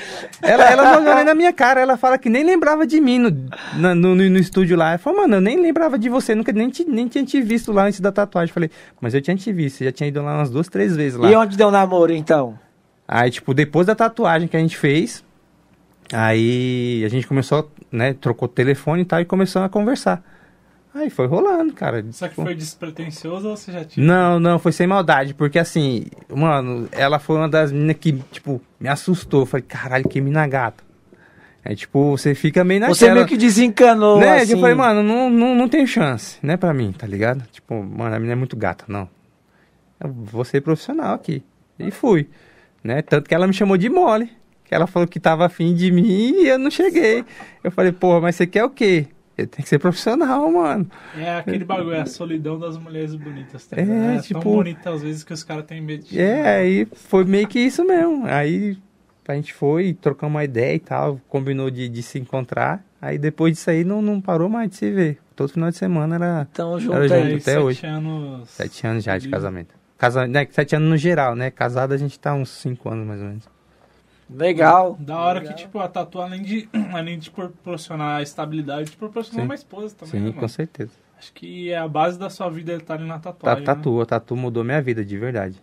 Ela, 0.43 0.65
ela 0.65 1.01
nem 1.15 1.24
na 1.24 1.32
minha 1.32 1.52
cara, 1.52 1.81
ela 1.81 1.97
fala 1.97 2.19
que 2.19 2.28
nem 2.28 2.43
lembrava 2.43 2.85
de 2.85 3.01
mim 3.01 3.20
no, 3.20 3.31
na- 3.77 3.94
no, 3.94 4.16
no, 4.16 4.28
no 4.28 4.36
estúdio 4.36 4.77
lá. 4.77 4.89
Ela 4.89 4.98
falou, 4.98 5.20
mano, 5.20 5.36
eu 5.36 5.40
nem 5.40 5.62
lembrava 5.62 5.97
de 5.97 6.09
você, 6.09 6.35
nunca 6.35 6.51
nem, 6.51 6.69
te, 6.70 6.85
nem 6.85 7.07
tinha 7.07 7.24
te 7.24 7.40
visto 7.40 7.70
lá 7.70 7.85
antes 7.85 8.01
da 8.01 8.11
tatuagem. 8.11 8.51
Eu 8.51 8.55
falei, 8.55 8.70
mas 9.01 9.15
eu 9.15 9.23
tinha 9.23 9.36
te 9.36 9.52
visto, 9.52 9.77
você 9.77 9.85
já 9.85 9.93
tinha 9.93 10.09
ido 10.09 10.20
lá 10.20 10.35
umas 10.35 10.51
duas, 10.51 10.66
três 10.66 10.97
vezes 10.97 11.16
lá. 11.16 11.31
E 11.31 11.36
onde 11.36 11.57
deu 11.57 11.70
namoro, 11.70 12.12
então? 12.12 12.59
Aí, 13.07 13.31
tipo, 13.31 13.55
depois 13.55 13.86
da 13.86 13.94
tatuagem 13.94 14.48
que 14.48 14.57
a 14.57 14.61
gente 14.61 14.77
fez, 14.77 15.23
aí 16.12 17.02
a 17.05 17.09
gente 17.09 17.28
começou, 17.28 17.70
né, 17.93 18.12
trocou 18.12 18.47
o 18.48 18.51
telefone 18.51 19.02
e 19.02 19.05
tal, 19.05 19.20
e 19.20 19.24
começou 19.24 19.62
a 19.62 19.69
conversar. 19.69 20.20
Aí 20.92 21.08
foi 21.08 21.26
rolando, 21.26 21.72
cara. 21.72 22.04
Só 22.10 22.26
que 22.28 22.34
foi 22.34 22.54
despretensioso 22.54 23.48
ou 23.48 23.56
você 23.56 23.70
já 23.70 23.84
tinha? 23.84 24.04
Não, 24.04 24.40
não, 24.40 24.58
foi 24.58 24.72
sem 24.72 24.86
maldade, 24.86 25.34
porque 25.34 25.58
assim, 25.58 26.06
mano, 26.28 26.88
ela 26.90 27.18
foi 27.20 27.36
uma 27.36 27.48
das 27.48 27.70
meninas 27.70 27.96
que, 28.00 28.12
tipo, 28.32 28.60
me 28.78 28.88
assustou. 28.88 29.42
Eu 29.42 29.46
falei, 29.46 29.64
caralho, 29.66 30.08
que 30.08 30.20
mina 30.20 30.46
gata. 30.48 30.82
É 31.64 31.74
tipo, 31.74 32.16
você 32.16 32.34
fica 32.34 32.64
meio 32.64 32.80
naquela... 32.80 32.94
Você 32.96 33.12
meio 33.12 33.26
que 33.26 33.36
desencanou, 33.36 34.18
Né? 34.18 34.38
assim. 34.40 34.54
Eu 34.54 34.60
falei, 34.60 34.74
mano, 34.74 35.02
não, 35.02 35.28
não, 35.30 35.54
não 35.54 35.68
tem 35.68 35.86
chance, 35.86 36.38
né, 36.42 36.56
pra 36.56 36.72
mim, 36.72 36.90
tá 36.90 37.06
ligado? 37.06 37.44
Tipo, 37.52 37.74
mano, 37.82 38.14
a 38.14 38.18
menina 38.18 38.32
é 38.32 38.36
muito 38.36 38.56
gata, 38.56 38.84
não. 38.88 39.08
Eu 40.02 40.10
vou 40.10 40.44
ser 40.44 40.62
profissional 40.62 41.14
aqui. 41.14 41.42
E 41.78 41.90
fui, 41.90 42.28
né? 42.82 43.02
Tanto 43.02 43.28
que 43.28 43.34
ela 43.34 43.46
me 43.46 43.52
chamou 43.52 43.76
de 43.76 43.88
mole. 43.88 44.30
Que 44.64 44.74
ela 44.74 44.86
falou 44.86 45.06
que 45.06 45.20
tava 45.20 45.44
afim 45.46 45.74
de 45.74 45.90
mim 45.92 46.42
e 46.42 46.48
eu 46.48 46.58
não 46.58 46.70
cheguei. 46.70 47.24
Eu 47.62 47.70
falei, 47.70 47.92
porra, 47.92 48.20
mas 48.20 48.36
você 48.36 48.46
quer 48.46 48.64
o 48.64 48.70
quê? 48.70 49.06
Tenho 49.46 49.62
que 49.62 49.68
ser 49.68 49.78
profissional, 49.78 50.50
mano. 50.50 50.90
É 51.16 51.36
aquele 51.36 51.64
bagulho, 51.64 51.92
é 51.92 52.00
a 52.02 52.06
solidão 52.06 52.58
das 52.58 52.76
mulheres 52.76 53.14
bonitas. 53.14 53.66
Tá 53.66 53.76
É, 53.80 54.16
é 54.16 54.20
tipo- 54.20 54.40
tão 54.40 54.52
bonita 54.52 54.90
às 54.90 55.02
vezes 55.02 55.24
que 55.24 55.32
os 55.32 55.42
caras 55.44 55.64
têm 55.66 55.80
medo 55.80 56.04
de. 56.04 56.20
É, 56.20 56.56
aí 56.56 56.86
foi 56.92 57.24
meio 57.24 57.46
que 57.48 57.58
isso 57.60 57.84
mesmo. 57.84 58.24
Aí 58.26 58.76
a 59.28 59.34
gente 59.34 59.54
foi, 59.54 59.92
trocamos 59.94 60.34
uma 60.34 60.42
ideia 60.44 60.74
e 60.74 60.78
tal, 60.80 61.20
combinou 61.28 61.70
de, 61.70 61.88
de 61.88 62.02
se 62.02 62.18
encontrar. 62.18 62.84
Aí 63.00 63.16
depois 63.16 63.52
disso 63.54 63.70
aí 63.70 63.84
não, 63.84 64.02
não 64.02 64.20
parou 64.20 64.48
mais 64.48 64.68
de 64.70 64.76
se 64.76 64.90
ver. 64.90 65.18
Todo 65.36 65.48
final 65.52 65.70
de 65.70 65.76
semana 65.76 66.16
era 66.16 66.48
Tamo 66.52 66.78
junto 66.80 66.96
Era 66.96 67.08
junto. 67.08 67.14
Aí, 67.14 67.32
até 67.34 67.40
sete 67.40 67.58
hoje. 67.58 67.86
anos. 67.86 68.50
sete 68.50 68.86
anos 68.86 69.04
já 69.04 69.16
de 69.16 69.28
casamento. 69.28 69.74
Casa, 69.96 70.26
né, 70.26 70.46
sete 70.50 70.74
anos 70.76 70.88
no 70.88 70.96
geral, 70.96 71.34
né? 71.36 71.50
Casado 71.50 71.92
a 71.92 71.96
gente 71.96 72.18
tá 72.18 72.34
uns 72.34 72.48
cinco 72.50 72.88
anos 72.90 73.06
mais 73.06 73.20
ou 73.20 73.26
menos. 73.28 73.44
Legal. 74.32 74.97
Da 75.01 75.19
hora 75.19 75.40
Legal. 75.40 75.55
que, 75.55 75.62
tipo, 75.62 75.78
a 75.78 75.89
tatu, 75.89 76.20
além 76.20 76.43
de, 76.43 76.69
além 76.93 77.19
de 77.19 77.31
proporcionar 77.31 78.23
estabilidade, 78.23 78.90
te 78.90 78.97
proporcionar 78.97 79.40
Sim. 79.43 79.47
uma 79.48 79.55
esposa 79.55 79.94
também, 79.98 80.20
Sim, 80.20 80.27
né, 80.28 80.32
com 80.40 80.48
certeza. 80.48 80.90
Acho 81.19 81.32
que 81.32 81.70
é 81.70 81.77
a 81.77 81.86
base 81.89 82.19
da 82.19 82.31
sua 82.31 82.48
vida 82.48 82.73
estar 82.74 82.94
ali 82.94 83.05
na 83.07 83.15
Tá, 83.19 83.32
tatuagem. 83.32 83.61
né? 83.61 83.66
tatu, 83.66 84.01
a 84.01 84.07
tatu 84.07 84.36
mudou 84.36 84.65
minha 84.65 84.81
vida, 84.81 85.05
de 85.05 85.19
verdade. 85.19 85.61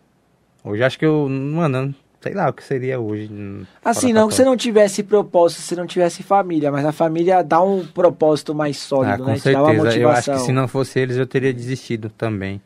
Hoje 0.63 0.83
acho 0.83 0.99
que 0.99 1.05
eu, 1.05 1.27
mano, 1.29 1.95
sei 2.21 2.33
lá 2.33 2.49
o 2.49 2.53
que 2.53 2.63
seria 2.63 2.99
hoje. 2.99 3.29
hum, 3.31 3.63
Assim, 3.83 4.11
não 4.13 4.27
que 4.27 4.35
você 4.35 4.43
não 4.45 4.57
tivesse 4.57 5.01
propósito, 5.01 5.61
se 5.61 5.67
você 5.69 5.75
não 5.75 5.87
tivesse 5.87 6.21
família, 6.21 6.71
mas 6.71 6.85
a 6.85 6.91
família 6.91 7.43
dá 7.43 7.61
um 7.61 7.85
propósito 7.87 8.53
mais 8.53 8.77
sólido, 8.77 9.13
Ah, 9.13 9.17
com 9.17 9.23
né? 9.25 9.31
Uma 9.33 9.39
certeza. 9.39 9.71
Eu 9.71 9.75
acho 9.81 9.85
motivação. 9.85 10.33
que 10.35 10.39
se 10.41 10.51
não 10.51 10.67
fosse 10.67 10.99
eles, 10.99 11.17
eu 11.17 11.25
teria 11.25 11.53
desistido 11.53 12.09
também. 12.09 12.61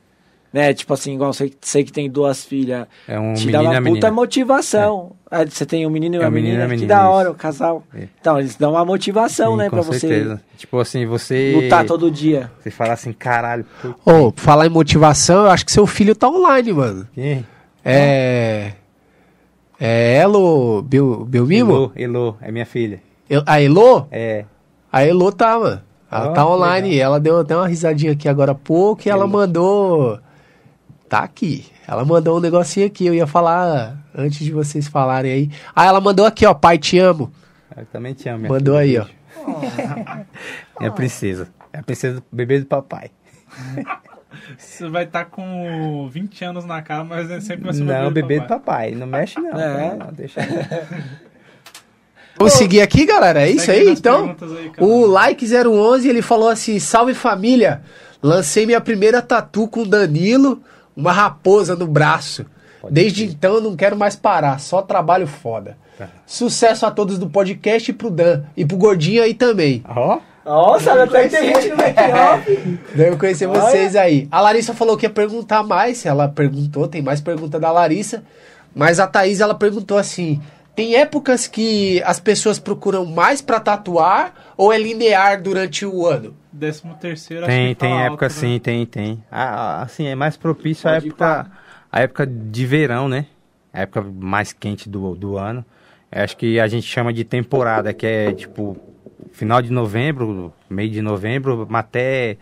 Né? 0.53 0.73
Tipo 0.73 0.93
assim, 0.93 1.13
igual 1.15 1.31
você 1.31 1.49
sei 1.61 1.83
que 1.85 1.93
tem 1.93 2.09
duas 2.09 2.43
filhas. 2.43 2.85
É 3.07 3.17
um 3.17 3.33
te 3.33 3.45
menino 3.45 3.51
dá 3.63 3.69
uma 3.69 3.77
puta 3.77 3.89
menina. 3.89 4.11
motivação. 4.11 5.13
Ah, 5.31 5.45
você 5.45 5.65
tem 5.65 5.87
um 5.87 5.89
menino 5.89 6.15
e 6.15 6.17
É 6.17 6.19
uma 6.21 6.27
um 6.27 6.31
menino 6.31 6.47
e 6.47 6.51
menina, 6.57 6.63
uma 6.65 6.75
que 6.75 6.81
menina, 6.81 6.93
da 6.95 7.09
hora 7.09 7.31
o 7.31 7.33
casal. 7.33 7.83
É. 7.95 8.07
Então, 8.19 8.37
eles 8.37 8.57
dão 8.57 8.71
uma 8.71 8.83
motivação, 8.83 9.51
Sim, 9.53 9.57
né, 9.59 9.69
pra 9.69 9.81
você. 9.81 10.37
Tipo 10.57 10.77
assim, 10.79 11.05
você. 11.05 11.53
lutar 11.55 11.85
todo 11.85 12.11
dia. 12.11 12.51
Você 12.59 12.69
fala 12.69 12.91
assim, 12.91 13.13
caralho. 13.13 13.65
Ô, 14.05 14.29
pra 14.33 14.43
falar 14.43 14.65
em 14.65 14.69
motivação, 14.69 15.45
eu 15.45 15.51
acho 15.51 15.65
que 15.65 15.71
seu 15.71 15.87
filho 15.87 16.13
tá 16.13 16.27
online, 16.29 16.73
mano. 16.73 17.07
quê? 17.13 17.43
É. 17.85 18.73
É 19.79 20.17
Elo 20.17 20.81
Bel, 20.83 21.25
Belmimo? 21.25 21.71
Elô, 21.73 21.91
Elô, 21.95 22.35
é 22.41 22.51
minha 22.51 22.65
filha. 22.65 23.01
Eu- 23.29 23.41
A 23.45 23.61
Elo? 23.61 24.07
É. 24.11 24.45
A 24.91 25.03
Elo 25.05 25.31
tá, 25.31 25.57
mano. 25.57 25.81
Ela 26.11 26.27
Ó, 26.29 26.33
tá 26.33 26.45
online. 26.45 26.89
legal. 26.89 27.05
Ela 27.05 27.19
deu 27.19 27.39
até 27.39 27.55
uma 27.55 27.67
risadinha 27.67 28.11
aqui 28.11 28.27
agora 28.27 28.51
há 28.51 28.55
pouco 28.55 29.01
e 29.05 29.09
ela 29.09 29.23
Elo. 29.23 29.31
mandou. 29.31 30.19
Tá 31.11 31.19
aqui. 31.19 31.65
Ela 31.85 32.05
mandou 32.05 32.37
um 32.37 32.39
negocinho 32.39 32.87
aqui. 32.87 33.05
Eu 33.05 33.13
ia 33.13 33.27
falar 33.27 33.97
antes 34.15 34.39
de 34.39 34.53
vocês 34.53 34.87
falarem 34.87 35.29
aí. 35.29 35.51
Ah, 35.75 35.85
ela 35.85 35.99
mandou 35.99 36.25
aqui, 36.25 36.45
ó. 36.45 36.53
Pai, 36.53 36.77
te 36.77 36.97
amo. 36.99 37.29
Eu 37.75 37.85
também 37.87 38.13
te 38.13 38.29
amo, 38.29 38.47
Mandou 38.47 38.77
aí, 38.77 38.97
ó. 38.97 39.05
É 40.79 40.87
a 40.87 40.91
princesa. 40.91 41.49
É 41.73 41.79
a 41.79 41.83
princesa 41.83 42.21
do 42.21 42.25
bebê 42.31 42.61
do 42.61 42.65
papai. 42.65 43.11
Você 44.57 44.87
vai 44.87 45.03
estar 45.03 45.25
com 45.25 46.09
20 46.09 46.45
anos 46.45 46.63
na 46.63 46.81
cara, 46.81 47.03
mas 47.03 47.29
é 47.29 47.41
sempre 47.41 47.65
vai 47.65 47.73
ser 47.73 47.83
Não, 47.83 48.07
o 48.07 48.11
bebê 48.11 48.39
do 48.39 48.47
papai. 48.47 48.59
papai. 48.59 48.91
Não 48.95 49.05
mexe 49.05 49.37
não. 49.37 49.59
É. 49.59 49.93
Não, 49.93 50.13
deixa. 50.13 50.39
Vamos 52.39 52.53
seguir 52.53 52.79
aqui, 52.79 53.05
galera? 53.05 53.41
É 53.41 53.51
isso 53.51 53.69
aí, 53.69 53.89
então? 53.89 54.33
aí. 54.41 54.71
O 54.77 55.05
Like011, 55.07 56.05
ele 56.05 56.21
falou 56.21 56.47
assim, 56.47 56.79
salve 56.79 57.13
família, 57.13 57.81
lancei 58.23 58.65
minha 58.65 58.79
primeira 58.79 59.21
tatu 59.21 59.67
com 59.67 59.81
o 59.81 59.85
Danilo, 59.85 60.63
uma 60.95 61.11
raposa 61.11 61.75
no 61.75 61.87
braço. 61.87 62.45
Desde 62.89 63.25
então 63.25 63.55
eu 63.55 63.61
não 63.61 63.75
quero 63.75 63.95
mais 63.95 64.15
parar, 64.15 64.59
só 64.59 64.81
trabalho 64.81 65.27
foda. 65.27 65.77
Tá. 65.97 66.07
Sucesso 66.25 66.85
a 66.85 66.91
todos 66.91 67.19
do 67.19 67.29
podcast 67.29 67.91
e 67.91 67.93
pro 67.93 68.09
Dan. 68.09 68.43
E 68.57 68.65
pro 68.65 68.77
Gordinho 68.77 69.21
aí 69.21 69.33
também. 69.35 69.83
Ó, 69.87 70.19
Nossa, 70.43 71.03
até 71.03 71.27
tem 71.27 71.53
gente 71.53 71.69
no 71.69 71.77
make-off. 71.77 72.79
Devo 72.95 73.17
conhecer 73.17 73.47
vocês 73.47 73.95
aí. 73.95 74.27
A 74.31 74.41
Larissa 74.41 74.73
falou 74.73 74.97
que 74.97 75.05
ia 75.05 75.11
perguntar 75.11 75.61
mais. 75.61 76.05
Ela 76.05 76.27
perguntou, 76.27 76.87
tem 76.87 77.01
mais 77.03 77.21
pergunta 77.21 77.59
da 77.59 77.71
Larissa. 77.71 78.23
Mas 78.73 78.99
a 78.99 79.05
Thaís, 79.05 79.41
ela 79.41 79.53
perguntou 79.53 79.97
assim: 79.97 80.41
tem 80.81 80.95
épocas 80.95 81.47
que 81.47 82.01
as 82.03 82.19
pessoas 82.19 82.57
procuram 82.57 83.05
mais 83.05 83.39
pra 83.39 83.59
tatuar 83.59 84.33
ou 84.57 84.73
é 84.73 84.79
linear 84.79 85.39
durante 85.39 85.85
o 85.85 86.07
ano? 86.07 86.35
Décimo 86.51 86.95
terceiro, 86.95 87.45
tem, 87.45 87.65
acho 87.65 87.69
que 87.69 87.75
tem 87.75 87.89
fala 87.89 88.01
época 88.05 88.25
alto, 88.25 88.35
né? 88.35 88.41
sim, 88.41 88.59
tem, 88.59 88.85
tem. 88.87 89.23
Ah, 89.31 89.43
ah, 89.43 89.81
assim, 89.83 90.07
é 90.07 90.15
mais 90.15 90.35
propício 90.35 90.89
a 90.89 90.93
Pode 90.93 91.07
época, 91.07 91.51
a 91.91 92.01
época 92.01 92.25
de 92.25 92.65
verão, 92.65 93.07
né? 93.07 93.27
A 93.71 93.81
época 93.81 94.01
mais 94.01 94.53
quente 94.53 94.89
do, 94.89 95.15
do 95.15 95.37
ano. 95.37 95.63
Eu 96.11 96.23
acho 96.23 96.35
que 96.35 96.59
a 96.59 96.67
gente 96.67 96.87
chama 96.87 97.13
de 97.13 97.23
temporada, 97.23 97.93
que 97.93 98.07
é 98.07 98.33
tipo 98.33 98.75
final 99.31 99.61
de 99.61 99.71
novembro, 99.71 100.51
meio 100.67 100.89
de 100.89 101.01
novembro, 101.01 101.67
até, 101.71 102.37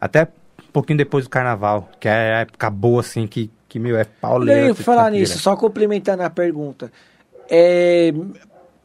até 0.00 0.24
um 0.24 0.72
pouquinho 0.72 0.96
depois 0.96 1.24
do 1.24 1.30
carnaval, 1.30 1.90
que 2.00 2.08
é 2.08 2.12
a 2.12 2.40
época 2.40 2.70
boa, 2.70 3.00
assim, 3.00 3.26
que, 3.26 3.50
que 3.68 3.78
meu, 3.78 3.98
é 3.98 4.04
pauleira. 4.04 4.72
Daí, 4.72 4.74
falar 4.74 5.10
nisso, 5.10 5.38
só 5.38 5.54
complementando 5.54 6.22
a 6.22 6.30
pergunta. 6.30 6.90
É, 7.54 8.14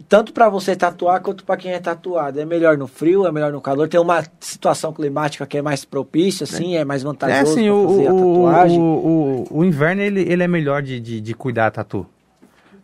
tanto 0.09 0.33
pra 0.33 0.49
você 0.49 0.75
tatuar 0.75 1.21
quanto 1.21 1.45
pra 1.45 1.55
quem 1.55 1.71
é 1.71 1.79
tatuado, 1.79 2.37
é 2.37 2.43
melhor 2.43 2.77
no 2.77 2.85
frio, 2.85 3.25
é 3.25 3.31
melhor 3.31 3.49
no 3.49 3.61
calor? 3.61 3.87
Tem 3.87 3.97
uma 3.97 4.21
situação 4.41 4.91
climática 4.91 5.47
que 5.47 5.57
é 5.57 5.61
mais 5.61 5.85
propícia, 5.85 6.43
assim, 6.43 6.75
é, 6.75 6.83
mais 6.83 7.01
É 7.01 7.05
vantajoso 7.05 7.53
assim, 7.53 7.65
pra 7.65 7.73
o, 7.73 7.87
fazer 7.87 8.07
a 8.07 8.13
tatuagem? 8.13 8.79
o, 8.79 8.83
o, 8.83 9.59
o 9.59 9.63
inverno 9.63 10.01
ele, 10.01 10.21
ele 10.21 10.43
é 10.43 10.47
melhor 10.49 10.81
de, 10.81 10.99
de, 10.99 11.21
de 11.21 11.33
cuidar 11.33 11.67
a 11.67 11.71
tatu. 11.71 12.05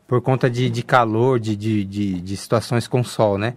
Por 0.08 0.22
conta 0.22 0.50
de, 0.50 0.70
de 0.70 0.84
calor, 0.84 1.38
de, 1.38 1.54
de, 1.54 1.84
de, 1.84 2.22
de 2.22 2.38
situações 2.38 2.88
com 2.88 3.04
sol, 3.04 3.38
né? 3.38 3.54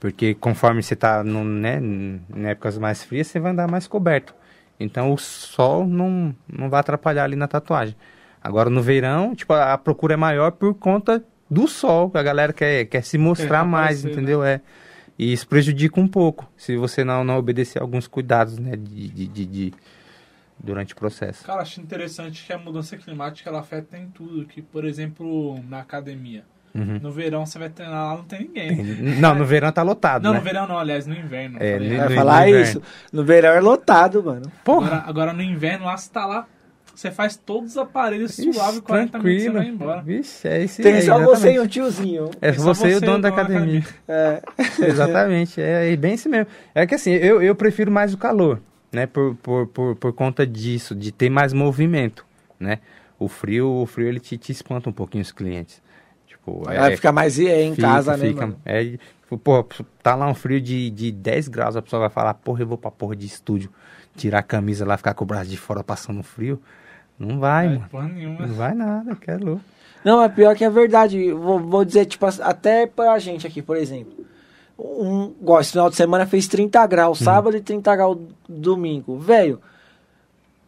Porque 0.00 0.34
conforme 0.34 0.82
você 0.82 0.96
tá 0.96 1.22
no, 1.22 1.44
né, 1.44 1.80
em 1.80 2.46
épocas 2.46 2.76
mais 2.76 3.04
frias, 3.04 3.28
você 3.28 3.38
vai 3.38 3.52
andar 3.52 3.68
mais 3.68 3.86
coberto. 3.86 4.34
Então 4.80 5.12
o 5.12 5.18
sol 5.18 5.86
não, 5.86 6.34
não 6.52 6.68
vai 6.68 6.80
atrapalhar 6.80 7.22
ali 7.22 7.36
na 7.36 7.46
tatuagem. 7.46 7.94
Agora 8.42 8.68
no 8.68 8.82
verão, 8.82 9.34
tipo, 9.34 9.52
a 9.52 9.78
procura 9.78 10.14
é 10.14 10.16
maior 10.16 10.52
por 10.52 10.74
conta 10.74 11.22
do 11.50 11.66
sol. 11.68 12.10
A 12.14 12.22
galera 12.22 12.52
quer, 12.52 12.84
quer 12.86 13.02
se 13.02 13.16
mostrar 13.18 13.64
mais, 13.64 13.98
aparecer, 14.00 14.06
né? 14.06 14.12
entendeu? 14.12 14.42
É. 14.44 14.60
E 15.18 15.32
isso 15.32 15.48
prejudica 15.48 15.98
um 16.00 16.06
pouco, 16.06 16.48
se 16.56 16.76
você 16.76 17.02
não, 17.02 17.24
não 17.24 17.38
obedecer 17.38 17.82
alguns 17.82 18.06
cuidados, 18.06 18.58
né? 18.58 18.76
De, 18.76 19.08
de, 19.08 19.26
de, 19.26 19.46
de- 19.46 19.74
durante 20.60 20.92
o 20.92 20.96
processo. 20.96 21.44
Cara, 21.44 21.62
acho 21.62 21.80
interessante 21.80 22.44
que 22.44 22.52
a 22.52 22.58
mudança 22.58 22.96
climática 22.96 23.48
ela 23.50 23.60
afeta 23.60 23.96
em 23.96 24.08
tudo. 24.08 24.44
Que, 24.44 24.60
por 24.62 24.84
exemplo, 24.84 25.60
na 25.68 25.80
academia. 25.80 26.44
Uhum. 26.74 26.98
No 27.02 27.10
verão 27.10 27.46
você 27.46 27.58
vai 27.58 27.68
treinar 27.70 28.10
lá, 28.12 28.16
não 28.16 28.24
tem 28.24 28.40
ninguém. 28.40 28.76
Não, 29.18 29.34
no 29.34 29.44
verão 29.44 29.72
tá 29.72 29.82
lotado, 29.82 30.22
Não, 30.22 30.32
né? 30.32 30.38
no 30.38 30.44
verão 30.44 30.66
não, 30.68 30.78
aliás, 30.78 31.06
no 31.06 31.14
inverno. 31.14 31.56
É, 31.60 31.72
falei 31.72 31.96
no- 31.96 32.04
no 32.04 32.10
falar 32.14 32.48
inverno. 32.48 32.66
isso. 32.68 32.82
No 33.12 33.24
verão 33.24 33.50
é 33.50 33.60
lotado, 33.60 34.22
mano. 34.22 34.52
Porra, 34.64 34.86
Agora, 34.88 35.04
agora 35.08 35.32
no 35.32 35.42
inverno 35.42 35.86
lá 35.86 35.96
você 35.96 36.10
tá 36.12 36.26
lá, 36.26 36.46
você 36.98 37.12
faz 37.12 37.36
todos 37.36 37.70
os 37.70 37.76
aparelhos 37.76 38.36
Ixi, 38.36 38.52
suave, 38.52 38.80
40 38.80 39.18
minutos 39.18 39.42
você 39.42 39.50
tranquilo. 39.50 39.54
vai 39.54 39.66
embora. 39.68 40.02
Vixe, 40.02 40.48
é 40.48 40.64
isso 40.64 40.82
Tem 40.82 40.94
aí, 40.94 41.02
só 41.02 41.16
exatamente. 41.16 41.38
você 41.38 41.52
e 41.52 41.60
um 41.60 41.66
tiozinho. 41.68 42.30
É 42.40 42.50
Tem 42.50 42.58
só 42.58 42.74
você 42.74 42.88
e 42.88 42.94
o 42.96 43.00
dono 43.00 43.20
da 43.20 43.28
academia. 43.28 43.84
É. 44.08 44.42
Exatamente, 44.82 45.60
é, 45.60 45.92
é 45.92 45.96
bem 45.96 46.14
isso 46.14 46.28
mesmo. 46.28 46.48
É 46.74 46.86
que 46.88 46.96
assim, 46.96 47.12
eu, 47.12 47.40
eu 47.40 47.54
prefiro 47.54 47.92
mais 47.92 48.12
o 48.12 48.18
calor, 48.18 48.60
né? 48.90 49.06
Por, 49.06 49.36
por, 49.36 49.68
por, 49.68 49.94
por 49.94 50.12
conta 50.12 50.44
disso, 50.44 50.92
de 50.92 51.12
ter 51.12 51.30
mais 51.30 51.52
movimento, 51.52 52.26
né? 52.58 52.80
O 53.16 53.28
frio, 53.28 53.68
o 53.68 53.86
frio 53.86 54.08
ele 54.08 54.18
te, 54.18 54.36
te 54.36 54.50
espanta 54.50 54.90
um 54.90 54.92
pouquinho 54.92 55.22
os 55.22 55.30
clientes. 55.30 55.80
Tipo, 56.26 56.64
Vai 56.64 56.96
ficar 56.96 57.12
mais 57.12 57.38
é, 57.38 57.62
em 57.62 57.76
fica, 57.76 57.86
casa, 57.86 58.16
né, 58.16 58.26
fica, 58.26 58.40
mano? 58.40 58.60
É, 58.64 58.84
tipo, 58.84 59.38
pô, 59.38 59.64
tá 60.02 60.16
lá 60.16 60.26
um 60.28 60.34
frio 60.34 60.60
de, 60.60 60.90
de 60.90 61.12
10 61.12 61.46
graus, 61.46 61.76
a 61.76 61.82
pessoa 61.82 62.00
vai 62.00 62.10
falar, 62.10 62.34
porra, 62.34 62.62
eu 62.62 62.66
vou 62.66 62.76
pra 62.78 62.90
porra 62.90 63.14
de 63.14 63.24
estúdio, 63.24 63.70
tirar 64.16 64.40
a 64.40 64.42
camisa 64.42 64.84
lá, 64.84 64.96
ficar 64.96 65.14
com 65.14 65.22
o 65.22 65.26
braço 65.26 65.48
de 65.48 65.56
fora 65.56 65.84
passando 65.84 66.24
frio. 66.24 66.60
Não 67.18 67.38
vai, 67.38 67.66
É, 67.66 67.68
mano. 67.70 67.84
porra 67.90 68.08
nenhuma. 68.08 68.46
Não 68.46 68.54
vai 68.54 68.74
nada, 68.74 69.14
que 69.16 69.30
é 69.30 69.36
louco. 69.36 69.60
Não, 70.04 70.18
mas 70.18 70.32
pior 70.32 70.54
que 70.56 70.64
é 70.64 70.70
verdade. 70.70 71.32
Vou, 71.32 71.58
vou 71.58 71.84
dizer, 71.84 72.06
tipo, 72.06 72.24
até 72.26 72.86
pra 72.86 73.18
gente 73.18 73.46
aqui, 73.46 73.60
por 73.60 73.76
exemplo. 73.76 74.12
Um, 74.78 75.32
igual, 75.40 75.60
esse 75.60 75.72
final 75.72 75.90
de 75.90 75.96
semana 75.96 76.24
fez 76.24 76.46
30 76.46 76.86
graus, 76.86 77.18
sábado 77.18 77.56
e 77.56 77.60
30 77.60 77.96
graus 77.96 78.16
domingo. 78.48 79.18
Velho, 79.18 79.60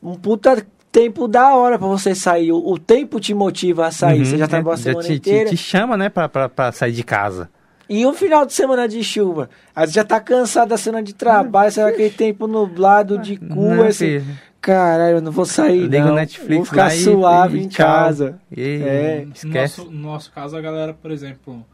um 0.03 0.15
puta 0.17 0.67
tempo 0.91 1.29
da 1.29 1.55
hora 1.55 1.79
pra 1.79 1.87
você 1.87 2.13
sair. 2.15 2.51
O, 2.51 2.59
o 2.73 2.77
tempo 2.79 3.21
te 3.21 3.33
motiva 3.33 3.87
a 3.87 3.93
sair. 3.93 4.19
Uhum, 4.19 4.25
você 4.25 4.37
já 4.37 4.47
é, 4.47 4.49
trabalhou 4.49 4.75
a 4.75 4.77
semana 4.77 5.03
te, 5.03 5.09
te- 5.09 5.15
inteira. 5.31 5.51
te 5.51 5.57
chama, 5.57 5.97
né, 5.97 6.09
pra, 6.09 6.29
pra, 6.29 6.49
pra 6.49 6.73
sair 6.73 6.91
de 6.93 7.05
casa. 7.05 7.49
E 7.91 8.07
um 8.07 8.13
final 8.15 8.47
de 8.47 8.53
semana 8.53 8.87
de 8.87 9.03
chuva. 9.03 9.51
Aí 9.75 9.87
você 9.87 9.95
já 9.95 10.05
tá 10.05 10.21
cansado 10.21 10.69
da 10.69 10.77
semana 10.79 11.03
de 11.03 11.13
trabalho, 11.13 11.73
será 11.73 11.89
aquele 11.89 12.11
tempo 12.11 12.47
nublado 12.47 13.19
de 13.19 13.37
cu, 13.37 13.47
Não, 13.75 13.87
esse... 13.87 14.21
filho. 14.21 14.39
Caralho, 14.61 15.17
eu 15.17 15.21
não 15.23 15.33
vou 15.33 15.45
sair, 15.47 15.85
Liga 15.89 16.05
não. 16.05 16.13
o 16.13 16.17
Netflix 16.17 16.55
vou 16.57 16.65
ficar 16.67 16.85
lá 16.89 16.95
e- 16.95 16.99
suave 17.03 17.59
e 17.59 17.65
em 17.65 17.69
tchau. 17.69 17.87
casa. 17.87 18.41
E, 18.55 18.61
É. 18.83 19.25
No 19.27 19.33
esquece. 19.33 19.79
nosso, 19.81 19.91
no 19.91 19.99
nosso 20.03 20.33
caso, 20.33 20.57
a 20.57 20.61
galera, 20.61 20.93
por 20.95 21.11
exemplo, 21.11 21.55
o 21.55 21.65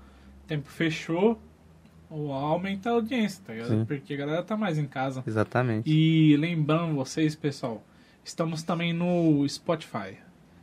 tempo 0.46 0.68
fechou, 0.70 1.36
ou 2.08 2.32
aumenta 2.32 2.88
a 2.88 2.92
audiência, 2.92 3.42
tá 3.44 3.52
ligado? 3.52 3.68
Sim. 3.70 3.84
Porque 3.84 4.14
a 4.14 4.16
galera 4.16 4.42
tá 4.42 4.56
mais 4.56 4.78
em 4.78 4.86
casa. 4.86 5.22
Exatamente. 5.26 5.90
E 5.90 6.36
lembrando 6.36 6.94
vocês, 6.94 7.34
pessoal, 7.34 7.82
estamos 8.24 8.62
também 8.62 8.92
no 8.92 9.44
Spotify. 9.48 10.16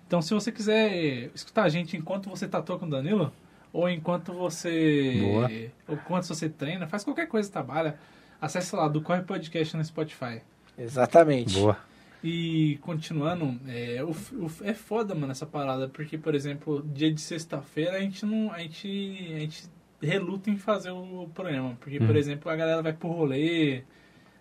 Então, 0.07 0.21
se 0.21 0.34
você 0.34 0.49
quiser 0.51 1.30
escutar 1.35 1.63
a 1.63 1.69
gente 1.69 1.97
enquanto 1.97 2.30
você 2.30 2.47
tatua 2.47 2.80
com 2.80 2.85
o 2.85 2.89
Danilo, 2.89 3.34
ou 3.74 3.90
enquanto 3.90 4.32
você. 4.32 5.18
Boa. 5.20 5.52
Ou 5.90 5.95
enquanto 5.95 6.26
você 6.28 6.48
treina, 6.48 6.88
faz 6.88 7.04
qualquer 7.04 7.28
coisa, 7.28 7.52
trabalha, 7.52 7.98
acesse 8.40 8.74
lá 8.76 8.88
do 8.88 9.02
Corre 9.02 9.24
Podcast 9.24 9.76
no 9.76 9.84
Spotify. 9.84 10.40
Exatamente. 10.78 11.60
Boa. 11.60 11.78
E 12.24 12.78
continuando, 12.82 13.60
é, 13.68 14.02
o, 14.02 14.12
o- 14.12 14.52
é 14.64 14.74
foda, 14.74 15.14
mano, 15.14 15.32
essa 15.34 15.45
parada, 15.45 15.90
porque, 15.90 16.18
por 16.18 16.34
exemplo, 16.34 16.82
dia 16.94 17.12
de 17.12 17.20
sexta-feira 17.20 17.98
a 17.98 18.00
gente 18.00 18.26
não. 18.26 18.50
A 18.52 18.60
gente, 18.60 18.88
a 19.36 19.40
gente 19.40 19.64
reluta 20.02 20.50
em 20.50 20.58
fazer 20.58 20.91
o 20.91 21.28
programa. 21.34 21.76
Porque, 21.82 21.98
por 22.00 22.12
Uhum. 22.12 22.16
exemplo, 22.16 22.50
a 22.52 22.56
galera 22.56 22.82
vai 22.82 22.94
pro 22.94 23.10
rolê, 23.10 23.84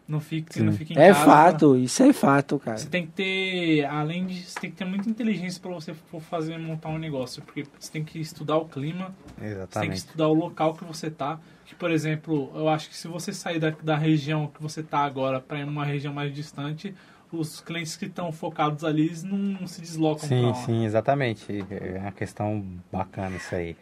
não 0.07 0.21
fica, 0.21 0.53
Sim. 0.53 0.65
não 0.65 0.73
fica 0.73 0.93
em 0.93 0.99
É 0.99 1.09
casa. 1.09 1.25
fato, 1.25 1.77
isso 1.77 2.03
é 2.03 2.13
fato, 2.13 2.59
cara. 2.59 2.77
Você 2.77 2.89
tem 2.89 3.07
que 3.07 3.13
ter, 3.13 3.85
além 3.87 4.27
de, 4.27 4.43
você 4.43 4.61
tem 4.61 4.71
que 4.71 4.77
ter 4.77 4.85
muita 4.85 5.09
inteligência 5.09 5.61
para 5.61 5.71
você 5.71 5.95
for 5.95 6.21
fazer 6.21 6.59
montar 6.59 6.89
um 6.89 6.99
negócio, 6.99 7.43
porque 7.43 7.65
você 7.79 7.91
tem 7.91 8.05
que 8.05 8.19
estudar 8.19 8.57
o 8.57 8.67
clima, 8.67 9.15
você 9.37 9.41
tem 9.41 9.47
que 9.47 9.47
Exatamente. 9.47 9.97
estudar 9.97 10.29
o 10.29 10.35
local 10.35 10.75
que 10.75 10.85
você 10.85 11.11
tá. 11.11 11.39
Que, 11.65 11.75
por 11.75 11.91
exemplo, 11.91 12.51
eu 12.55 12.69
acho 12.69 12.89
que 12.89 12.97
se 12.97 13.09
você 13.09 13.33
sair 13.33 13.59
da, 13.59 13.71
da 13.71 13.97
região 13.97 14.49
que 14.49 14.63
você 14.63 14.83
tá 14.83 14.99
agora 14.99 15.41
para 15.41 15.61
ir 15.61 15.65
numa 15.67 15.85
região 15.85 16.13
mais 16.13 16.35
distante, 16.35 16.95
os 17.33 17.61
clientes 17.61 17.97
que 17.97 18.05
estão 18.07 18.31
focados 18.31 18.85
ali 18.85 19.07
eles 19.07 19.23
não 19.23 19.67
se 19.67 19.81
deslocam 19.81 20.29
Sim, 20.29 20.53
sim, 20.55 20.85
exatamente. 20.85 21.47
É 21.71 21.99
uma 22.01 22.13
questão 22.13 22.63
bacana 22.93 23.37
isso 23.37 23.55
aí. 23.55 23.77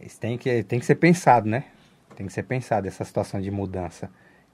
Isso 0.00 0.20
tem 0.20 0.38
que, 0.38 0.62
tem 0.62 0.78
que 0.78 0.86
ser 0.86 0.94
pensado, 0.96 1.48
né? 1.48 1.64
Tem 2.14 2.26
que 2.26 2.32
ser 2.32 2.44
pensado 2.44 2.86
essa 2.86 3.04
situação 3.04 3.40
de 3.40 3.50
mudança. 3.50 4.08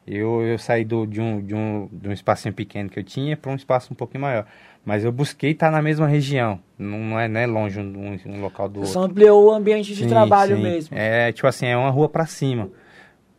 Eu, 0.06 0.42
eu 0.42 0.58
saí 0.58 0.84
do, 0.84 1.06
de, 1.06 1.20
um, 1.20 1.40
de, 1.40 1.54
um, 1.54 1.88
de 1.92 2.08
um 2.08 2.12
espacinho 2.12 2.52
pequeno 2.54 2.88
que 2.88 2.98
eu 2.98 3.04
tinha 3.04 3.36
para 3.36 3.50
um 3.50 3.54
espaço 3.54 3.92
um 3.92 3.96
pouquinho 3.96 4.22
maior. 4.22 4.46
Mas 4.84 5.04
eu 5.04 5.12
busquei 5.12 5.50
estar 5.52 5.70
na 5.70 5.82
mesma 5.82 6.06
região. 6.06 6.58
Não 6.78 7.18
é, 7.18 7.28
não 7.28 7.40
é 7.40 7.46
longe 7.46 7.78
um, 7.78 8.18
um 8.26 8.40
local 8.40 8.68
do 8.68 8.80
outro. 8.80 8.92
Só 8.92 9.02
ampliou 9.02 9.46
o 9.46 9.52
ambiente 9.52 9.94
de 9.94 10.02
Sim, 10.02 10.08
trabalho 10.08 10.56
sim. 10.56 10.62
mesmo. 10.62 10.96
É, 10.96 11.30
tipo 11.32 11.46
assim, 11.46 11.66
é 11.66 11.76
uma 11.76 11.90
rua 11.90 12.08
pra 12.08 12.26
cima. 12.26 12.70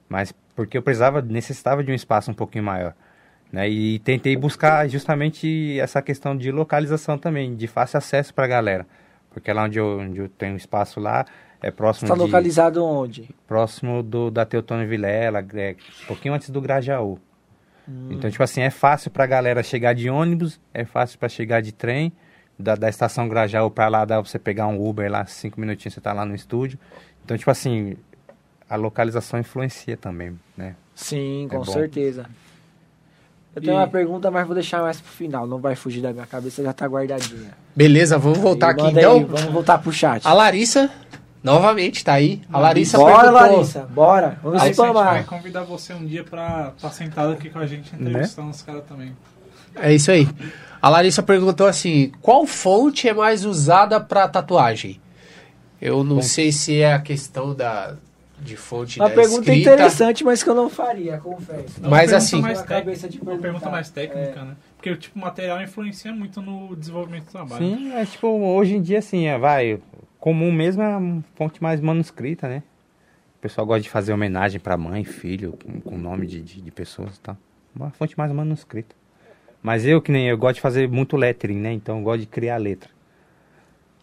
Mas 0.08 0.34
porque 0.56 0.78
eu 0.78 0.82
precisava, 0.82 1.22
necessitava 1.22 1.84
de 1.84 1.92
um 1.92 1.96
espaço 1.96 2.30
um 2.30 2.34
pouquinho 2.34 2.64
maior. 2.64 2.94
Né? 3.52 3.70
E 3.70 4.00
tentei 4.00 4.36
buscar 4.38 4.88
justamente 4.88 5.80
essa 5.80 6.02
questão 6.02 6.38
de 6.38 6.52
localização 6.52 7.18
também, 7.18 7.56
de 7.56 7.68
fácil 7.68 7.98
acesso 7.98 8.34
pra 8.34 8.48
galera. 8.48 8.86
Porque 9.32 9.52
lá 9.52 9.64
onde 9.64 9.80
eu, 9.80 10.00
onde 10.00 10.20
eu 10.20 10.30
tenho 10.30 10.56
espaço 10.56 11.00
lá, 11.00 11.26
é 11.62 11.70
próximo, 11.72 12.06
Está 12.08 12.16
de, 12.16 12.22
localizado 12.22 12.84
onde? 12.84 13.30
próximo 13.48 14.02
do, 14.02 14.32
da 14.32 14.46
Teotônio 14.46 14.88
Vilela, 14.88 15.46
é, 15.56 15.76
um 16.04 16.06
pouquinho 16.08 16.34
antes 16.34 16.50
do 16.50 16.60
Grajaú. 16.62 17.20
Hum. 17.88 18.10
Então, 18.12 18.30
tipo 18.30 18.44
assim, 18.44 18.62
é 18.62 18.70
fácil 18.70 19.12
pra 19.12 19.26
galera 19.26 19.62
chegar 19.64 19.94
de 19.94 20.10
ônibus, 20.10 20.60
é 20.74 20.86
fácil 20.86 21.18
pra 21.20 21.28
chegar 21.30 21.62
de 21.62 21.72
trem, 21.72 22.12
da, 22.58 22.76
da 22.76 22.90
estação 22.90 23.28
Grajaú 23.28 23.70
pra 23.72 23.88
lá, 23.88 24.06
dá 24.06 24.22
pra 24.22 24.30
você 24.30 24.38
pegar 24.40 24.68
um 24.68 24.88
Uber 24.88 25.10
lá, 25.12 25.26
cinco 25.26 25.60
minutinhos 25.60 25.94
você 25.96 26.02
tá 26.02 26.14
lá 26.14 26.26
no 26.26 26.36
estúdio. 26.36 26.78
Então, 27.26 27.38
tipo 27.38 27.50
assim, 27.52 27.96
a 28.70 28.76
localização 28.76 29.40
influencia 29.40 29.98
também, 29.98 30.40
né? 30.56 30.76
Sim, 30.96 31.46
É 31.46 31.50
com 31.50 31.58
bom. 31.58 31.64
certeza. 31.66 32.26
Eu 33.56 33.62
tenho 33.62 33.74
E- 33.74 33.78
uma 33.78 33.88
pergunta, 33.88 34.32
mas 34.32 34.46
vou 34.46 34.54
deixar 34.56 34.82
mais 34.82 35.02
pro 35.02 35.12
final. 35.12 35.46
Não 35.46 35.58
vai 35.60 35.76
fugir 35.76 36.02
da 36.02 36.14
minha 36.14 36.26
cabeça, 36.26 36.64
já 36.64 36.72
tá 36.72 36.86
guardadinha. 36.88 37.52
Beleza, 37.76 38.18
vamos 38.18 38.38
voltar 38.40 38.68
E 38.70 38.72
aqui 38.72 38.98
então. 38.98 39.14
aí, 39.18 39.24
vamos 39.26 39.52
voltar 39.52 39.78
pro 39.80 39.92
chat. 39.92 40.26
A 40.26 40.34
Larissa, 40.34 40.90
novamente, 41.44 42.04
tá 42.04 42.14
aí. 42.14 42.42
A 42.52 42.60
Larissa 42.60 42.98
bora, 42.98 43.14
perguntou... 43.32 43.42
Larissa, 43.58 43.80
bora. 43.90 44.40
Vamos 44.44 44.62
Aí 44.62 44.66
a 44.66 44.68
gente 44.74 44.78
vai 44.78 44.90
spamar. 44.90 45.26
convidar 45.26 45.64
você 45.64 45.94
um 45.94 46.06
dia 46.06 46.24
pra 46.24 46.72
estar 46.76 46.92
sentado 46.92 47.34
aqui 47.34 47.50
com 47.50 47.60
a 47.60 47.66
gente 47.68 47.94
entrevistando 47.96 48.50
os 48.50 48.62
caras 48.62 48.84
também. 48.88 49.16
É 49.76 49.94
isso 49.94 50.12
aí. 50.12 50.28
A 50.82 50.90
Larissa 50.90 51.24
perguntou 51.24 51.66
assim: 51.68 52.12
qual 52.22 52.46
fonte 52.46 53.08
é 53.08 53.14
mais 53.14 53.46
usada 53.46 54.00
para 54.02 54.28
tatuagem? 54.28 55.00
Eu 55.82 56.04
não 56.04 56.22
sei 56.22 56.52
se 56.52 56.80
é 56.82 56.94
a 56.94 57.00
questão 57.00 57.56
da 57.56 57.96
de 58.40 58.56
fonte 58.58 59.00
Uma 59.00 59.08
da 59.08 59.14
pergunta 59.14 59.42
escrita. 59.42 59.60
interessante, 59.74 60.24
mas 60.24 60.42
que 60.42 60.50
eu 60.50 60.56
não 60.56 60.68
faria, 60.68 61.20
confesso. 61.20 61.80
Uma 61.80 61.90
Mas 61.90 62.12
assim- 62.12 62.42
mais 62.42 62.60
cabeça 62.64 63.08
de 63.08 63.20
uma 63.20 63.38
pergunta 63.38 63.70
mais 63.70 63.90
técnica, 63.92 64.40
É. 64.40 64.44
né? 64.44 64.56
Porque 64.76 64.96
tipo, 64.96 65.18
o 65.20 65.22
material 65.22 65.62
influencia 65.62 66.12
muito 66.12 66.42
no 66.42 66.76
desenvolvimento 66.76 67.26
do 67.26 67.32
trabalho. 67.32 67.64
Sim, 67.64 67.94
é 67.94 68.04
tipo, 68.04 68.28
hoje 68.28 68.76
em 68.78 68.82
dia, 68.82 68.98
assim, 68.98 69.28
é, 69.28 69.38
vai, 69.38 69.80
comum 70.22 70.52
mesmo 70.52 70.82
é 70.84 70.86
a 70.94 71.02
fonte 71.36 71.62
mais 71.62 71.82
manuscrita, 71.82 72.48
né? 72.48 72.64
O 73.38 73.42
pessoal 73.42 73.66
gosta 73.66 73.82
de 73.82 73.90
fazer 73.90 74.14
homenagem 74.14 74.60
pra 74.62 74.78
mãe, 74.78 75.04
filho, 75.04 75.58
com, 75.84 75.98
nome 75.98 76.28
de, 76.28 76.42
de, 76.42 76.62
de 76.62 76.72
pessoas 76.72 77.18
e 77.18 77.20
tal. 77.20 77.36
Uma 77.76 77.90
fonte 77.90 78.16
mais 78.18 78.32
manuscrita. 78.32 78.96
Mas 79.64 79.86
eu, 79.86 80.00
que 80.02 80.12
nem 80.12 80.30
eu, 80.30 80.38
gosto 80.38 80.56
de 80.56 80.62
fazer 80.62 80.88
muito 80.88 81.18
lettering, 81.18 81.60
né? 81.60 81.74
Então 81.74 81.98
eu 81.98 82.04
gosto 82.04 82.22
de 82.22 82.28
criar 82.28 82.58
letra. 82.58 82.90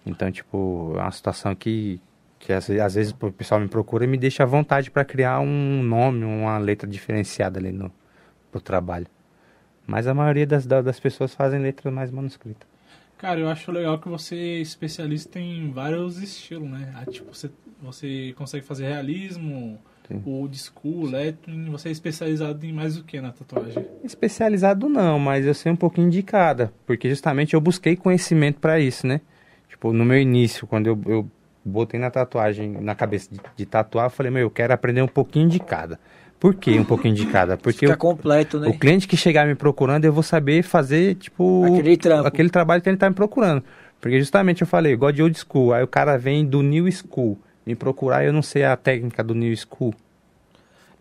Então, 0.04 0.30
tipo, 0.30 0.92
é 0.96 1.02
uma 1.02 1.10
situação 1.12 1.54
que, 1.54 2.00
que 2.38 2.52
às, 2.52 2.68
às 2.68 2.94
vezes 2.94 3.14
o 3.20 3.32
pessoal 3.32 3.60
me 3.60 3.68
procura 3.68 4.04
e 4.04 4.08
me 4.08 4.16
deixa 4.16 4.42
à 4.42 4.46
vontade 4.46 4.90
pra 4.90 5.04
criar 5.04 5.38
um 5.40 5.82
nome, 5.82 6.24
uma 6.24 6.58
letra 6.58 6.88
diferenciada 6.88 7.60
ali 7.60 7.70
no 7.70 7.92
pro 8.50 8.60
trabalho. 8.60 9.06
Mas 9.86 10.06
a 10.06 10.14
maioria 10.14 10.46
das, 10.46 10.66
da- 10.66 10.82
das 10.82 10.98
pessoas 10.98 11.34
fazem 11.34 11.60
letra 11.60 11.90
mais 11.90 12.10
manuscrita. 12.10 12.66
Cara, 13.18 13.40
eu 13.40 13.48
acho 13.48 13.72
legal 13.72 13.98
que 13.98 14.08
você 14.08 14.36
é 14.36 14.60
especialista 14.60 15.40
em 15.40 15.72
vários 15.72 16.22
estilos, 16.22 16.70
né? 16.70 16.92
Ah, 16.94 17.04
tipo, 17.04 17.34
você, 17.34 17.50
você 17.82 18.32
consegue 18.36 18.64
fazer 18.64 18.86
realismo, 18.86 19.76
Sim. 20.06 20.22
old 20.24 20.56
school, 20.56 21.04
lettering, 21.04 21.68
você 21.68 21.88
é 21.88 21.92
especializado 21.92 22.64
em 22.64 22.72
mais 22.72 22.96
o 22.96 23.02
que 23.02 23.20
na 23.20 23.32
tatuagem? 23.32 23.84
Especializado 24.04 24.88
não, 24.88 25.18
mas 25.18 25.44
eu 25.44 25.52
sei 25.52 25.72
um 25.72 25.76
pouquinho 25.76 26.08
de 26.08 26.22
cada, 26.22 26.72
porque 26.86 27.10
justamente 27.10 27.54
eu 27.54 27.60
busquei 27.60 27.96
conhecimento 27.96 28.60
para 28.60 28.78
isso, 28.78 29.04
né? 29.04 29.20
Tipo, 29.68 29.92
no 29.92 30.04
meu 30.04 30.18
início, 30.18 30.64
quando 30.64 30.86
eu, 30.86 31.00
eu 31.06 31.30
botei 31.64 31.98
na 31.98 32.10
tatuagem, 32.10 32.70
na 32.70 32.94
cabeça 32.94 33.28
de, 33.34 33.40
de 33.56 33.66
tatuar, 33.66 34.06
eu 34.06 34.10
falei, 34.10 34.30
meu, 34.30 34.42
eu 34.42 34.50
quero 34.50 34.72
aprender 34.72 35.02
um 35.02 35.08
pouquinho 35.08 35.48
de 35.48 35.58
cada. 35.58 35.98
Por 36.40 36.54
que 36.54 36.78
um 36.78 36.84
pouquinho 36.84 37.14
de 37.14 37.26
cada? 37.26 37.56
Porque 37.56 37.80
Fica 37.80 37.94
o, 37.94 37.96
completo, 37.96 38.60
né? 38.60 38.68
o 38.68 38.78
cliente 38.78 39.08
que 39.08 39.16
chegar 39.16 39.46
me 39.46 39.54
procurando, 39.56 40.04
eu 40.04 40.12
vou 40.12 40.22
saber 40.22 40.62
fazer, 40.62 41.16
tipo, 41.16 41.64
Aquele 41.74 41.96
trampo. 41.96 42.28
aquele 42.28 42.48
trabalho 42.50 42.80
que 42.80 42.88
ele 42.88 42.96
tá 42.96 43.08
me 43.08 43.14
procurando. 43.16 43.62
Porque 44.00 44.18
justamente 44.20 44.60
eu 44.62 44.66
falei, 44.66 44.92
eu 44.94 44.98
gosto 44.98 45.16
de 45.16 45.22
old 45.24 45.36
school, 45.38 45.72
aí 45.72 45.82
o 45.82 45.88
cara 45.88 46.16
vem 46.16 46.46
do 46.46 46.62
new 46.62 46.90
school 46.92 47.36
me 47.66 47.74
procurar 47.74 48.24
eu 48.24 48.32
não 48.32 48.40
sei 48.42 48.64
a 48.64 48.76
técnica 48.76 49.22
do 49.24 49.34
new 49.34 49.54
school. 49.56 49.92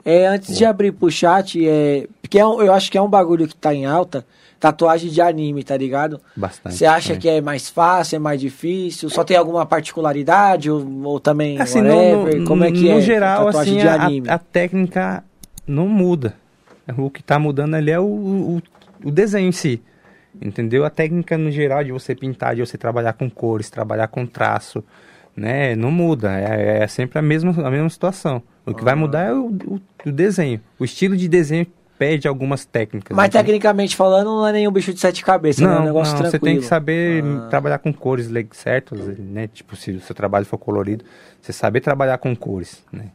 É, 0.03 0.25
antes 0.25 0.55
de 0.57 0.63
abrir 0.65 0.91
pro 0.93 1.11
chat, 1.11 1.63
é, 1.67 2.07
porque 2.21 2.39
é 2.39 2.45
um- 2.45 2.61
eu 2.61 2.73
acho 2.73 2.89
que 2.89 2.97
é 2.97 3.01
um 3.01 3.09
bagulho 3.09 3.45
que 3.47 3.55
tá 3.55 3.73
em 3.73 3.85
alta, 3.85 4.25
tatuagem 4.59 5.09
de 5.11 5.21
anime, 5.21 5.63
tá 5.63 5.75
ligado? 5.75 6.19
Bastante. 6.35 6.75
Você 6.77 6.85
acha 6.85 7.17
que 7.17 7.27
é 7.27 7.41
mais 7.41 7.69
fácil, 7.69 8.15
é 8.15 8.19
mais 8.19 8.39
difícil? 8.39 9.09
Só 9.09 9.23
tem 9.25 9.35
alguma 9.35 9.65
particularidade 9.65 10.71
ou, 10.71 10.85
ou 11.03 11.19
também 11.19 11.59
Assim, 11.59 11.81
no, 11.81 11.93
whatever? 11.93 12.39
no- 12.39 12.45
Como 12.47 12.63
é 12.63 12.71
que 12.71 12.89
no 12.89 12.97
é? 12.97 13.01
geral, 13.01 13.45
tatuagem 13.47 13.81
assim, 13.81 14.21
de 14.21 14.29
a, 14.29 14.35
a 14.35 14.39
técnica 14.39 15.23
não 15.67 15.87
muda. 15.87 16.35
O 16.97 17.09
que 17.09 17.19
está 17.19 17.37
mudando 17.37 17.75
ali 17.75 17.91
é 17.91 17.99
o, 17.99 18.05
o, 18.05 18.61
o 19.03 19.11
desenho 19.11 19.49
em 19.49 19.51
si. 19.51 19.81
Entendeu? 20.41 20.85
A 20.85 20.89
técnica 20.89 21.37
no 21.37 21.51
geral 21.51 21.83
de 21.83 21.91
você 21.91 22.15
pintar, 22.15 22.55
de 22.55 22.61
você 22.61 22.77
trabalhar 22.77 23.13
com 23.13 23.29
cores, 23.29 23.69
trabalhar 23.69 24.07
com 24.07 24.25
traço, 24.25 24.83
né? 25.35 25.75
Não 25.75 25.91
muda. 25.91 26.39
É, 26.39 26.83
é 26.83 26.87
sempre 26.87 27.19
a 27.19 27.21
mesma, 27.21 27.51
a 27.65 27.71
mesma 27.71 27.89
situação. 27.89 28.41
O 28.65 28.73
que 28.73 28.83
vai 28.83 28.95
mudar 28.95 29.23
é 29.23 29.33
o, 29.33 29.47
o, 29.47 29.81
o 30.05 30.11
desenho. 30.11 30.61
O 30.79 30.85
estilo 30.85 31.17
de 31.17 31.27
desenho 31.27 31.67
perde 31.97 32.27
algumas 32.27 32.65
técnicas. 32.65 33.15
Mas 33.15 33.29
tecnicamente 33.29 33.95
falando, 33.95 34.27
não 34.27 34.47
é 34.47 34.51
nenhum 34.51 34.71
bicho 34.71 34.93
de 34.93 34.99
sete 34.99 35.23
cabeças, 35.23 35.61
né? 35.65 35.67
É 35.67 35.75
um 35.75 35.79
Não, 35.79 35.85
negócio 35.85 36.13
não, 36.13 36.19
tranquilo. 36.21 36.39
você 36.39 36.39
tem 36.51 36.57
que 36.59 36.65
saber 36.65 37.23
Ah. 37.23 37.47
trabalhar 37.49 37.79
com 37.79 37.91
cores 37.93 38.29
certas, 38.51 38.99
né? 39.17 39.47
Tipo, 39.47 39.75
se 39.75 39.91
o 39.91 39.99
seu 40.01 40.13
trabalho 40.15 40.45
for 40.45 40.57
colorido, 40.57 41.03
você 41.41 41.51
saber 41.51 41.81
trabalhar 41.81 42.17
com 42.17 42.35
cores, 42.35 42.83
né? 42.91 43.07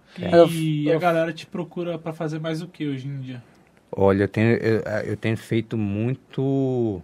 E 0.50 0.86
Eu- 0.88 0.96
a 0.96 1.00
galera 1.00 1.32
te 1.32 1.46
procura 1.46 1.98
pra 1.98 2.12
fazer 2.12 2.38
mais 2.40 2.60
o 2.62 2.66
que 2.68 2.86
hoje 2.88 3.06
em 3.08 3.20
dia? 3.20 3.42
Olha, 3.94 4.24
eu 4.24 4.28
tenho, 4.28 4.56
eu, 4.56 4.80
eu 5.04 5.16
tenho 5.16 5.36
feito 5.36 5.76
muito. 5.76 7.00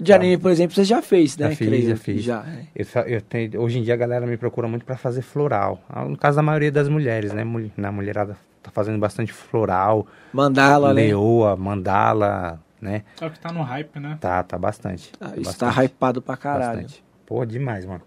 De 0.00 0.12
anime, 0.12 0.38
por 0.38 0.50
exemplo, 0.52 0.76
você 0.76 0.84
já 0.84 1.02
fez, 1.02 1.36
né? 1.36 1.50
Já 1.50 1.56
fiz, 1.56 1.66
Creio 1.68 1.88
já 1.90 1.96
fiz. 1.96 2.22
Já, 2.22 2.44
é. 2.46 2.62
Eu, 2.76 3.02
eu 3.06 3.20
tenho, 3.20 3.60
hoje 3.60 3.80
em 3.80 3.82
dia 3.82 3.94
a 3.94 3.96
galera 3.96 4.24
me 4.26 4.36
procura 4.36 4.68
muito 4.68 4.84
para 4.84 4.96
fazer 4.96 5.22
floral. 5.22 5.80
Ah, 5.88 6.04
No 6.04 6.16
caso 6.16 6.36
da 6.36 6.42
maioria 6.42 6.70
das 6.70 6.88
mulheres, 6.88 7.32
né? 7.32 7.42
Na 7.76 7.90
mulherada 7.90 8.36
tá 8.62 8.70
fazendo 8.70 8.98
bastante 8.98 9.32
floral, 9.32 10.06
Mandala, 10.32 10.88
né? 10.94 11.02
leoa, 11.02 11.56
mandala, 11.56 12.60
né? 12.80 13.02
É 13.20 13.26
o 13.26 13.30
que 13.30 13.38
tá 13.40 13.52
no 13.52 13.62
hype, 13.62 13.98
né? 13.98 14.18
Tá, 14.20 14.42
tá 14.42 14.58
bastante. 14.58 15.10
Ah, 15.20 15.32
isso 15.34 15.44
bastante, 15.44 15.74
tá 15.74 15.84
hypado 15.84 16.22
pra 16.22 16.36
caralho. 16.36 16.82
Bastante. 16.82 17.04
Pô, 17.26 17.44
demais, 17.44 17.84
mano. 17.84 18.02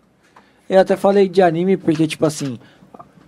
Eu 0.69 0.79
até 0.79 0.95
falei 0.95 1.27
de 1.27 1.41
anime 1.41 1.75
porque, 1.77 2.07
tipo 2.07 2.25
assim, 2.25 2.57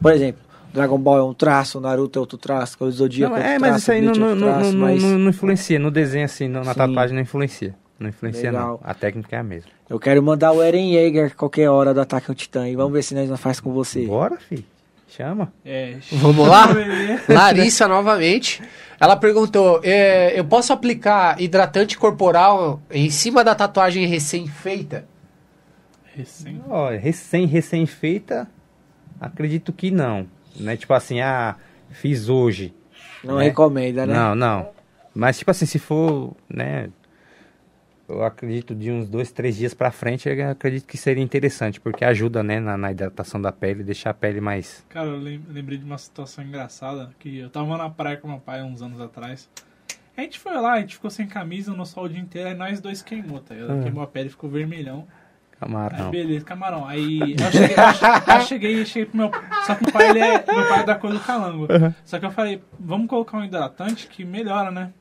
por 0.01 0.11
exemplo, 0.13 0.41
Dragon 0.73 0.97
Ball 0.97 1.17
é 1.19 1.23
um 1.23 1.33
traço, 1.33 1.79
Naruto 1.79 2.17
é 2.17 2.21
outro 2.21 2.37
traço, 2.37 2.77
Cavaleiro 2.77 2.95
do 2.95 2.97
Zodíaco 3.03 3.33
Não, 3.35 3.37
é 3.37 3.41
outro 3.41 3.53
é, 3.55 3.59
mas 3.59 3.69
traço, 3.69 3.79
isso 3.81 3.91
aí 3.91 4.01
não, 4.01 4.11
é 4.13 4.35
não, 4.35 4.37
traço, 4.53 4.71
não, 4.71 4.79
mas 4.79 5.03
não- 5.03 5.29
influencia. 5.29 5.77
No 5.79 5.91
desenho, 5.91 6.25
assim, 6.25 6.47
no- 6.47 6.63
na 6.63 6.73
Sim. 6.73 6.77
tatuagem 6.79 7.15
não 7.15 7.21
influencia. 7.21 7.75
Não 7.99 8.09
influencia, 8.09 8.51
Legal. 8.51 8.79
não. 8.83 8.89
A 8.89 8.93
técnica 8.93 9.35
é 9.35 9.39
a 9.39 9.43
mesma. 9.43 9.69
eu 9.89 9.99
quero 9.99 10.21
mandar 10.23 10.51
o 10.51 10.63
Eren 10.63 10.91
Yeager 10.93 11.35
qualquer 11.35 11.69
hora 11.69 11.93
do 11.93 12.01
Ataque 12.01 12.31
ao 12.31 12.33
Titã 12.35 12.67
e 12.67 12.75
vamos 12.75 12.91
ver 12.91 13.03
se 13.03 13.13
nós 13.13 13.29
não 13.29 13.37
faz 13.37 13.59
com 13.59 13.71
você. 13.71 14.05
Bora, 14.07 14.37
filho. 14.37 14.65
Chama. 15.15 15.53
É. 15.63 15.97
Vamos 16.13 16.47
lá? 16.47 16.69
Larissa, 17.29 17.87
novamente. 17.87 18.63
Ela 18.99 19.15
perguntou: 19.15 19.79
é, 19.83 20.37
eu 20.37 20.43
posso 20.43 20.73
aplicar 20.73 21.39
hidratante 21.39 21.95
corporal 21.99 22.81
em 22.89 23.11
cima 23.11 23.43
da 23.43 23.53
tatuagem 23.53 24.07
recém-feita? 24.07 25.05
Recém. 26.15 26.59
Ó, 26.67 26.89
recém, 26.89 27.45
recém-feita, 27.45 28.49
acredito 29.21 29.71
que 29.71 29.91
não. 29.91 30.27
Né? 30.59 30.75
Tipo 30.77 30.95
assim, 30.95 31.21
ah, 31.21 31.57
fiz 31.91 32.27
hoje. 32.27 32.73
Não 33.23 33.37
né? 33.37 33.43
recomenda, 33.45 34.07
né? 34.07 34.13
Não, 34.15 34.33
não. 34.33 34.69
Mas, 35.13 35.37
tipo 35.37 35.51
assim, 35.51 35.67
se 35.67 35.77
for, 35.77 36.35
né? 36.49 36.89
Eu 38.07 38.23
acredito 38.23 38.75
de 38.75 38.91
uns 38.91 39.07
dois, 39.07 39.31
três 39.31 39.55
dias 39.55 39.73
pra 39.73 39.89
frente, 39.89 40.27
eu 40.27 40.49
acredito 40.51 40.85
que 40.85 40.97
seria 40.97 41.23
interessante, 41.23 41.79
porque 41.79 42.03
ajuda, 42.03 42.43
né, 42.43 42.59
na, 42.59 42.77
na 42.77 42.91
hidratação 42.91 43.41
da 43.41 43.51
pele, 43.51 43.81
deixar 43.83 44.09
a 44.09 44.13
pele 44.13 44.41
mais. 44.41 44.85
Cara, 44.89 45.07
eu 45.07 45.17
lem- 45.17 45.41
lembrei 45.49 45.77
de 45.77 45.85
uma 45.85 45.97
situação 45.97 46.43
engraçada 46.43 47.09
que 47.17 47.39
eu 47.39 47.49
tava 47.49 47.77
na 47.77 47.89
praia 47.89 48.17
com 48.17 48.27
meu 48.27 48.39
pai 48.39 48.61
uns 48.61 48.81
anos 48.81 48.99
atrás. 48.99 49.49
A 50.17 50.21
gente 50.21 50.37
foi 50.37 50.53
lá, 50.53 50.73
a 50.73 50.79
gente 50.81 50.95
ficou 50.95 51.09
sem 51.09 51.25
camisa 51.27 51.73
no 51.73 51.85
sol 51.85 52.03
o 52.03 52.09
dia 52.09 52.19
inteiro, 52.19 52.49
aí 52.49 52.55
nós 52.55 52.81
dois 52.81 53.01
queimou, 53.01 53.39
tá 53.39 53.55
ligado? 53.55 53.71
Uhum. 53.71 53.83
Queimou 53.83 54.03
a 54.03 54.07
pele, 54.07 54.29
ficou 54.29 54.49
vermelhão. 54.49 55.07
Aí 55.53 55.57
Camarão. 55.69 56.11
beleza, 56.11 56.43
camarão. 56.45 56.85
Aí 56.85 57.21
eu 57.21 57.51
cheguei, 57.51 57.75
eu 58.35 58.41
cheguei, 58.41 58.81
eu 58.81 58.85
cheguei, 58.85 59.05
pro 59.05 59.17
meu. 59.17 59.31
Só 59.65 59.75
que 59.75 59.83
meu 59.85 59.93
pai, 59.93 60.09
ele 60.09 60.19
é, 60.19 60.31
meu 60.45 60.67
pai 60.67 60.79
é 60.81 60.83
da 60.83 60.95
cor 60.95 61.13
do 61.13 61.19
calango. 61.21 61.67
Só 62.03 62.19
que 62.19 62.25
eu 62.25 62.31
falei, 62.31 62.61
vamos 62.77 63.07
colocar 63.07 63.37
um 63.37 63.45
hidratante 63.45 64.07
que 64.07 64.25
melhora, 64.25 64.69
né? 64.71 64.91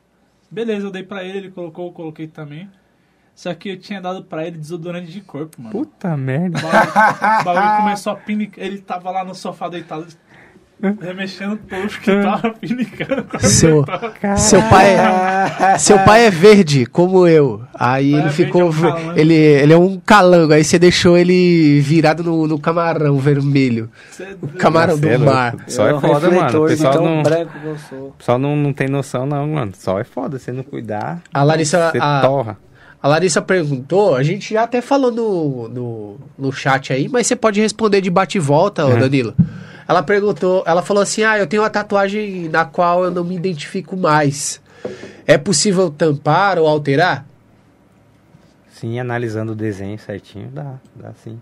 Beleza, 0.49 0.87
eu 0.87 0.91
dei 0.93 1.03
pra 1.03 1.25
ele, 1.25 1.39
ele 1.39 1.51
colocou, 1.51 1.87
eu 1.89 1.93
coloquei 1.93 2.29
também. 2.29 2.71
Só 3.35 3.53
que 3.55 3.71
eu 3.71 3.79
tinha 3.79 4.01
dado 4.01 4.23
pra 4.25 4.47
ele 4.47 4.59
desodorante 4.59 5.11
de 5.11 5.21
corpo, 5.21 5.61
mano. 5.61 5.73
Puta 5.73 6.17
merda. 6.17 6.59
O 6.59 6.63
bagulho, 6.63 7.41
o 7.41 7.45
bagulho 7.45 7.77
começou 7.79 8.13
a 8.13 8.17
pinicar. 8.17 8.65
Ele 8.65 8.79
tava 8.79 9.11
lá 9.11 9.25
no 9.25 9.35
sofá 9.35 9.69
deitado, 9.69 10.07
remexendo 11.01 11.57
tocho 11.57 12.01
que 12.01 12.11
tava 12.23 12.51
pinicando. 12.53 13.27
Seu- 13.41 13.85
Seu 14.37 14.63
pai, 14.69 14.95
é, 14.97 15.79
seu 15.81 15.99
pai 16.01 16.27
é 16.27 16.31
verde, 16.31 16.87
como 16.87 17.27
eu. 17.27 17.63
Aí 17.75 18.13
ele 18.15 18.27
é 18.27 18.31
ficou. 18.31 18.71
verde, 18.71 18.99
é 19.01 19.03
um 19.13 19.17
ele, 19.17 19.35
ele 19.35 19.73
é 19.73 19.77
um 19.79 19.99
calango. 20.05 20.53
Aí 20.53 20.63
você 20.63 20.79
deixou 20.79 21.17
ele 21.17 21.81
virado 21.81 22.23
no, 22.23 22.47
no 22.47 22.59
camarão 22.59 23.17
vermelho. 23.19 23.91
Cê 24.11 24.25
é 24.25 24.27
doido. 24.35 24.59
Camarão 24.59 24.95
é 25.03 25.19
do 25.19 25.25
mar. 25.25 25.57
Só 25.69 25.87
é 25.89 25.95
um 25.95 26.01
foda, 26.01 26.31
mano. 26.31 26.63
O 26.63 26.67
de 26.69 26.73
pessoal 26.75 26.95
não, 27.03 27.23
o 27.23 28.13
pessoal 28.13 28.39
não, 28.39 28.57
não 28.57 28.73
tem 28.73 28.89
noção, 28.89 29.25
não, 29.25 29.47
mano. 29.49 29.73
Só 29.77 29.99
é 29.99 30.05
foda. 30.05 30.39
Se 30.39 30.53
não 30.53 30.63
cuidar, 30.63 31.23
A 31.33 31.43
Larissa, 31.43 31.91
você 31.91 31.99
a, 32.01 32.21
torra. 32.21 32.59
A 33.03 33.09
Larissa 33.09 33.43
perguntou, 33.43 34.15
a 34.15 34.23
gente 34.23 34.55
já 34.55 34.63
até 34.63 34.81
falou 34.81 35.11
no, 35.11 35.69
no, 35.69 36.17
no 36.39 36.53
chat 36.53 36.93
aí, 36.93 37.09
mas 37.09 37.27
você 37.27 37.35
pode 37.35 37.61
responder 37.61 38.01
de 38.01 38.11
bate 38.11 38.39
e 38.39 38.41
volta, 38.41 38.87
ô 38.87 38.91
Uhum. 38.91 38.99
Danilo. 39.01 39.35
Ela 39.89 40.03
perguntou, 40.03 40.63
ela 40.65 40.81
falou 40.81 41.03
assim: 41.03 41.25
Ah, 41.25 41.37
eu 41.39 41.47
tenho 41.47 41.63
uma 41.63 41.69
tatuagem 41.71 42.49
na 42.49 42.65
qual 42.65 43.05
eu 43.05 43.11
não 43.11 43.25
me 43.25 43.35
identifico 43.35 43.97
mais. 43.97 44.61
É 45.27 45.37
possível 45.37 45.91
tampar 45.91 46.59
ou 46.59 46.67
alterar? 46.69 47.27
Sim, 48.73 48.99
analisando 48.99 49.53
o 49.53 49.55
desenho 49.55 49.99
certinho, 49.99 50.49
dá, 50.53 50.75
dá 50.95 51.13
sim. 51.23 51.39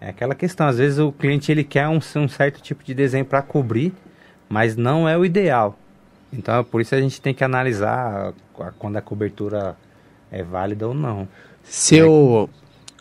É 0.00 0.10
aquela 0.10 0.34
questão, 0.34 0.66
às 0.66 0.78
vezes 0.78 0.98
o 0.98 1.10
cliente 1.12 1.50
ele 1.50 1.64
quer 1.64 1.88
um, 1.88 1.98
um 2.16 2.28
certo 2.28 2.60
tipo 2.62 2.84
de 2.84 2.94
desenho 2.94 3.24
para 3.24 3.42
cobrir, 3.42 3.92
mas 4.48 4.76
não 4.76 5.08
é 5.08 5.16
o 5.16 5.24
ideal. 5.24 5.76
Então 6.32 6.58
é 6.58 6.62
por 6.62 6.80
isso 6.80 6.94
a 6.94 7.00
gente 7.00 7.20
tem 7.20 7.34
que 7.34 7.42
analisar 7.42 8.32
a- 8.58 8.70
quando 8.78 8.96
a 8.96 9.00
cobertura 9.02 9.76
é 10.30 10.42
válida 10.42 10.86
ou 10.86 10.94
não. 10.94 11.28
Seu, 11.62 12.48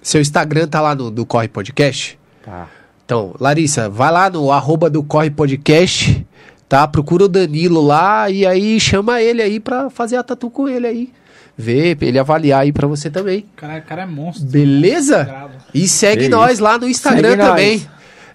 seu 0.02 0.22
Instagram 0.22 0.68
tá 0.68 0.82
lá 0.82 0.96
no 0.96 1.10
do 1.10 1.26
Corre 1.26 1.48
Podcast? 1.48 2.20
Tá. 2.44 2.68
Então, 3.06 3.36
Larissa, 3.40 3.90
vai 3.90 4.12
lá 4.12 4.30
no 4.30 4.52
arroba 4.52 4.90
do 4.90 5.02
Corre 5.04 5.30
Podcast, 5.30 6.26
tá? 6.68 6.88
Procura 6.88 7.26
o 7.26 7.30
Danilo 7.30 7.82
lá 7.82 8.30
e 8.30 8.46
aí 8.46 8.80
chama 8.80 9.22
ele 9.22 9.42
aí 9.42 9.60
pra 9.60 9.90
fazer 9.90 10.18
a 10.18 10.24
tatu 10.24 10.50
com 10.50 10.68
ele 10.68 10.88
aí. 10.88 11.14
Vê, 11.58 11.96
pra 11.96 12.08
ele 12.08 12.20
avaliar 12.20 12.62
aí 12.62 12.72
pra 12.72 12.86
você 12.86 13.10
também. 13.10 13.40
O 13.40 13.58
cara, 13.58 13.82
cara 13.82 14.02
é 14.04 14.06
monstro. 14.06 14.46
Beleza? 14.46 15.24
Grava. 15.24 15.52
E 15.74 15.88
segue 15.88 16.24
Que 16.24 16.30
nós 16.30 16.60
lá 16.60 16.78
no 16.78 16.88
Instagram 16.88 17.32
Segue 17.32 17.42
também. 17.42 17.88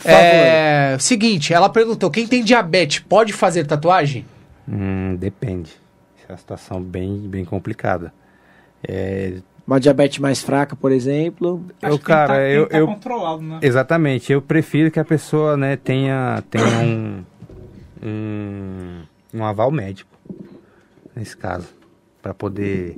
É, 0.05 0.97
seguinte, 0.99 1.55
ela 1.55 1.69
perguntou, 1.69 2.11
quem 2.11 2.27
tem 2.27 2.43
diabetes 2.43 2.99
pode 2.99 3.33
fazer 3.33 3.65
tatuagem? 3.67 4.27
Hum, 4.69 5.15
depende. 5.17 5.71
Isso 6.17 6.27
é 6.29 6.33
uma 6.33 6.39
situação 6.39 6.83
bem, 6.83 7.29
bem 7.29 7.45
complicada. 7.45 8.13
É, 8.87 9.35
Uma 9.67 9.79
diabetes 9.79 10.19
mais 10.19 10.43
fraca, 10.43 10.75
por 10.75 10.91
exemplo. 10.91 11.65
Acho 11.81 11.95
Eu, 11.95 11.99
cara, 11.99 12.35
tá- 12.35 12.41
eu- 12.49 12.67
tá 12.69 12.79
eu- 12.79 12.87
controlado, 12.87 13.41
né? 13.43 13.59
exatamente. 13.63 14.33
Eu 14.33 14.43
prefiro 14.43 14.91
que 14.91 14.99
a 14.99 15.05
pessoa 15.05 15.57
né, 15.57 15.77
tenha, 15.77 16.43
tenha 16.51 16.65
um, 16.85 17.25
um, 18.03 19.03
um 19.35 19.45
aval 19.45 19.71
médico, 19.71 20.11
nesse 21.15 21.37
caso, 21.37 21.69
para 22.21 22.35
poder... 22.35 22.97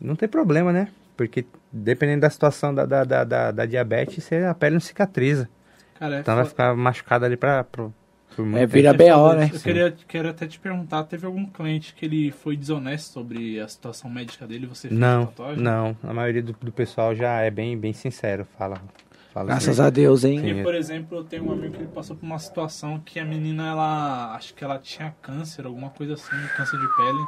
Não 0.00 0.16
ter 0.16 0.28
problema, 0.28 0.72
né? 0.72 0.88
Porque 1.16 1.44
dependendo 1.70 2.22
da 2.22 2.30
situação 2.30 2.74
da, 2.74 2.84
da, 2.86 3.04
da, 3.04 3.22
da, 3.24 3.50
da 3.50 3.66
diabetes, 3.66 4.28
a 4.32 4.54
pele 4.54 4.74
não 4.74 4.80
cicatriza. 4.80 5.48
Cara, 5.98 6.16
é 6.16 6.20
Então 6.20 6.34
vai 6.34 6.44
foda. 6.44 6.50
ficar 6.50 6.74
machucada 6.74 7.26
ali 7.26 7.36
pra, 7.36 7.62
pra, 7.64 7.84
por 7.84 7.84
muito 7.84 7.94
É, 8.56 8.66
vira 8.66 8.92
BO, 8.94 9.32
né? 9.34 9.50
Eu 9.52 9.60
queria, 9.60 9.94
quero 10.08 10.28
até 10.30 10.46
te 10.46 10.58
perguntar, 10.58 11.04
teve 11.04 11.26
algum 11.26 11.44
cliente 11.46 11.94
que 11.94 12.04
ele 12.06 12.30
foi 12.30 12.56
desonesto 12.56 13.12
sobre 13.12 13.60
a 13.60 13.68
situação 13.68 14.08
médica 14.08 14.46
dele? 14.46 14.66
Você 14.66 14.88
fez 14.88 14.98
Não, 15.00 15.26
tatuagem? 15.26 15.62
não. 15.62 15.96
A 16.02 16.12
maioria 16.14 16.42
do, 16.42 16.52
do 16.52 16.72
pessoal 16.72 17.14
já 17.14 17.40
é 17.40 17.50
bem, 17.50 17.76
bem 17.76 17.92
sincero. 17.92 18.46
Fala, 18.56 18.80
fala 19.34 19.46
Graças 19.46 19.80
assim. 19.80 19.86
a 19.86 19.90
Deus, 19.90 20.24
hein? 20.24 20.40
Porque, 20.40 20.62
por 20.62 20.74
exemplo, 20.74 21.18
eu 21.18 21.24
tenho 21.24 21.44
um 21.48 21.52
amigo 21.52 21.74
que 21.74 21.80
ele 21.82 21.88
passou 21.88 22.16
por 22.16 22.24
uma 22.24 22.38
situação 22.38 23.00
que 23.04 23.18
a 23.18 23.24
menina, 23.24 23.68
ela. 23.68 24.34
Acho 24.34 24.54
que 24.54 24.64
ela 24.64 24.78
tinha 24.78 25.14
câncer, 25.20 25.66
alguma 25.66 25.90
coisa 25.90 26.14
assim, 26.14 26.36
câncer 26.56 26.78
de 26.78 26.96
pele. 26.96 27.18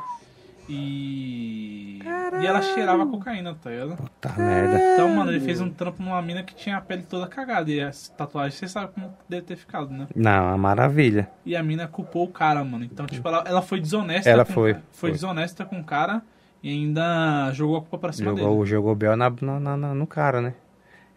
E. 0.73 1.99
E 2.40 2.47
ela 2.47 2.62
cheirava 2.62 3.07
cocaína, 3.07 3.55
tá 3.55 3.70
ligado? 3.70 3.97
Tá 4.20 4.32
merda. 4.36 4.78
Então, 4.94 5.15
mano, 5.15 5.31
ele 5.31 5.40
fez 5.40 5.61
um 5.61 5.70
trampo 5.70 6.03
numa 6.03 6.20
mina 6.23 6.43
que 6.43 6.55
tinha 6.55 6.77
a 6.77 6.81
pele 6.81 7.03
toda 7.03 7.27
cagada. 7.27 7.70
E 7.70 7.81
as 7.81 8.09
tatuagens, 8.09 8.55
você 8.59 8.66
sabe 8.69 8.93
como 8.93 9.15
deve 9.28 9.43
ter 9.43 9.57
ficado, 9.57 9.90
né? 9.90 10.09
Não, 10.15 10.31
é 10.31 10.40
uma 10.40 10.59
maravilha. 10.59 11.28
E 11.44 11.55
a 11.55 11.62
mina 11.62 11.86
culpou 11.86 12.24
o 12.24 12.28
cara, 12.28 12.65
mano. 12.65 12.85
Então, 12.85 13.07
tipo, 13.07 13.27
ela, 13.28 13.44
ela 13.47 13.62
foi 13.62 13.81
desonesta. 13.81 14.28
Ela 14.31 14.44
com, 14.44 14.53
foi, 14.53 14.73
Foi, 14.74 14.82
foi. 14.93 15.11
desonesta 15.12 15.65
com 15.65 15.78
o 15.81 15.85
cara 15.85 16.23
e 16.62 16.70
ainda 16.70 17.53
jogou 17.53 17.77
a 17.77 17.81
culpa 17.81 17.99
pra 17.99 18.12
cima 18.12 18.32
dele. 18.32 18.47
Jogou, 18.47 18.66
jogou 18.66 18.94
Bel 18.94 19.16
na, 19.16 19.31
na, 19.40 19.61
na- 19.61 19.77
na- 19.77 19.94
no 19.94 20.07
cara, 20.07 20.40
né? 20.40 20.55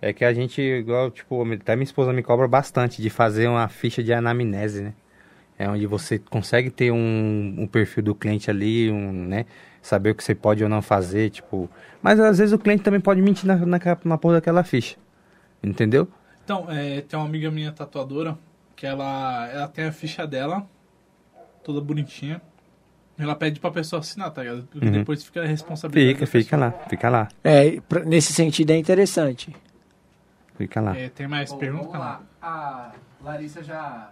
É 0.02 0.12
que 0.14 0.24
a 0.26 0.34
gente, 0.34 0.62
igual, 0.62 1.10
tipo, 1.10 1.42
até 1.54 1.76
minha 1.76 1.84
esposa 1.86 2.12
me 2.14 2.22
cobra 2.22 2.48
bastante 2.48 3.02
de 3.02 3.10
fazer 3.10 3.48
uma 3.48 3.68
ficha 3.68 4.04
de 4.04 4.14
anamnese, 4.14 4.84
né? 4.84 4.94
É 5.58 5.70
onde 5.70 5.86
você 5.88 6.20
consegue 6.20 6.70
ter 6.70 6.92
um, 6.92 7.56
um 7.60 7.68
perfil 7.68 8.04
do 8.04 8.16
cliente 8.16 8.50
ali, 8.50 8.92
um, 8.92 9.12
né? 9.28 9.46
Saber 9.82 10.10
o 10.10 10.16
que 10.16 10.24
você 10.24 10.36
pode 10.36 10.64
ou 10.64 10.70
não 10.70 10.82
fazer, 10.82 11.30
tipo... 11.30 11.70
Mas 12.02 12.20
às 12.20 12.38
vezes 12.40 12.54
o 12.54 12.60
cliente 12.60 12.84
também 12.84 13.00
pode 13.00 13.22
mentir 13.22 13.46
na, 13.46 13.56
na, 13.56 13.80
na 14.04 14.18
porra 14.18 14.36
daquela 14.36 14.64
ficha. 14.64 14.98
Entendeu? 15.64 16.08
Então, 16.44 16.66
é, 16.70 17.02
tem 17.02 17.18
uma 17.18 17.26
amiga 17.26 17.50
minha 17.50 17.72
tatuadora 17.72 18.38
que 18.76 18.86
ela, 18.86 19.48
ela 19.52 19.68
tem 19.68 19.86
a 19.86 19.92
ficha 19.92 20.28
dela, 20.28 20.68
toda 21.64 21.80
bonitinha. 21.80 22.42
Ela 23.18 23.34
pede 23.34 23.60
pra 23.62 23.72
pessoa 23.72 24.02
assinar, 24.02 24.30
tá 24.32 24.42
ligado? 24.44 24.68
Porque 24.70 24.86
Uhum. 24.86 24.92
depois 24.92 25.24
fica 25.24 25.42
a 25.42 25.46
responsabilidade. 25.46 26.14
Fica, 26.16 26.26
da 26.26 26.32
fica 26.44 26.58
lá, 26.58 26.72
fica 26.90 27.10
lá, 27.10 27.28
É, 27.44 27.80
pra- 27.88 28.04
nesse 28.04 28.34
sentido 28.34 28.72
é 28.72 28.78
interessante. 28.78 29.56
fica 30.58 30.82
lá. 30.82 30.98
É, 30.98 31.08
tem 31.10 31.26
mais 31.28 31.54
perguntas? 31.54 31.88
vamos 31.88 32.00
lá. 32.00 32.22
A 32.42 32.92
Larissa 33.24 33.64
já, 33.64 34.12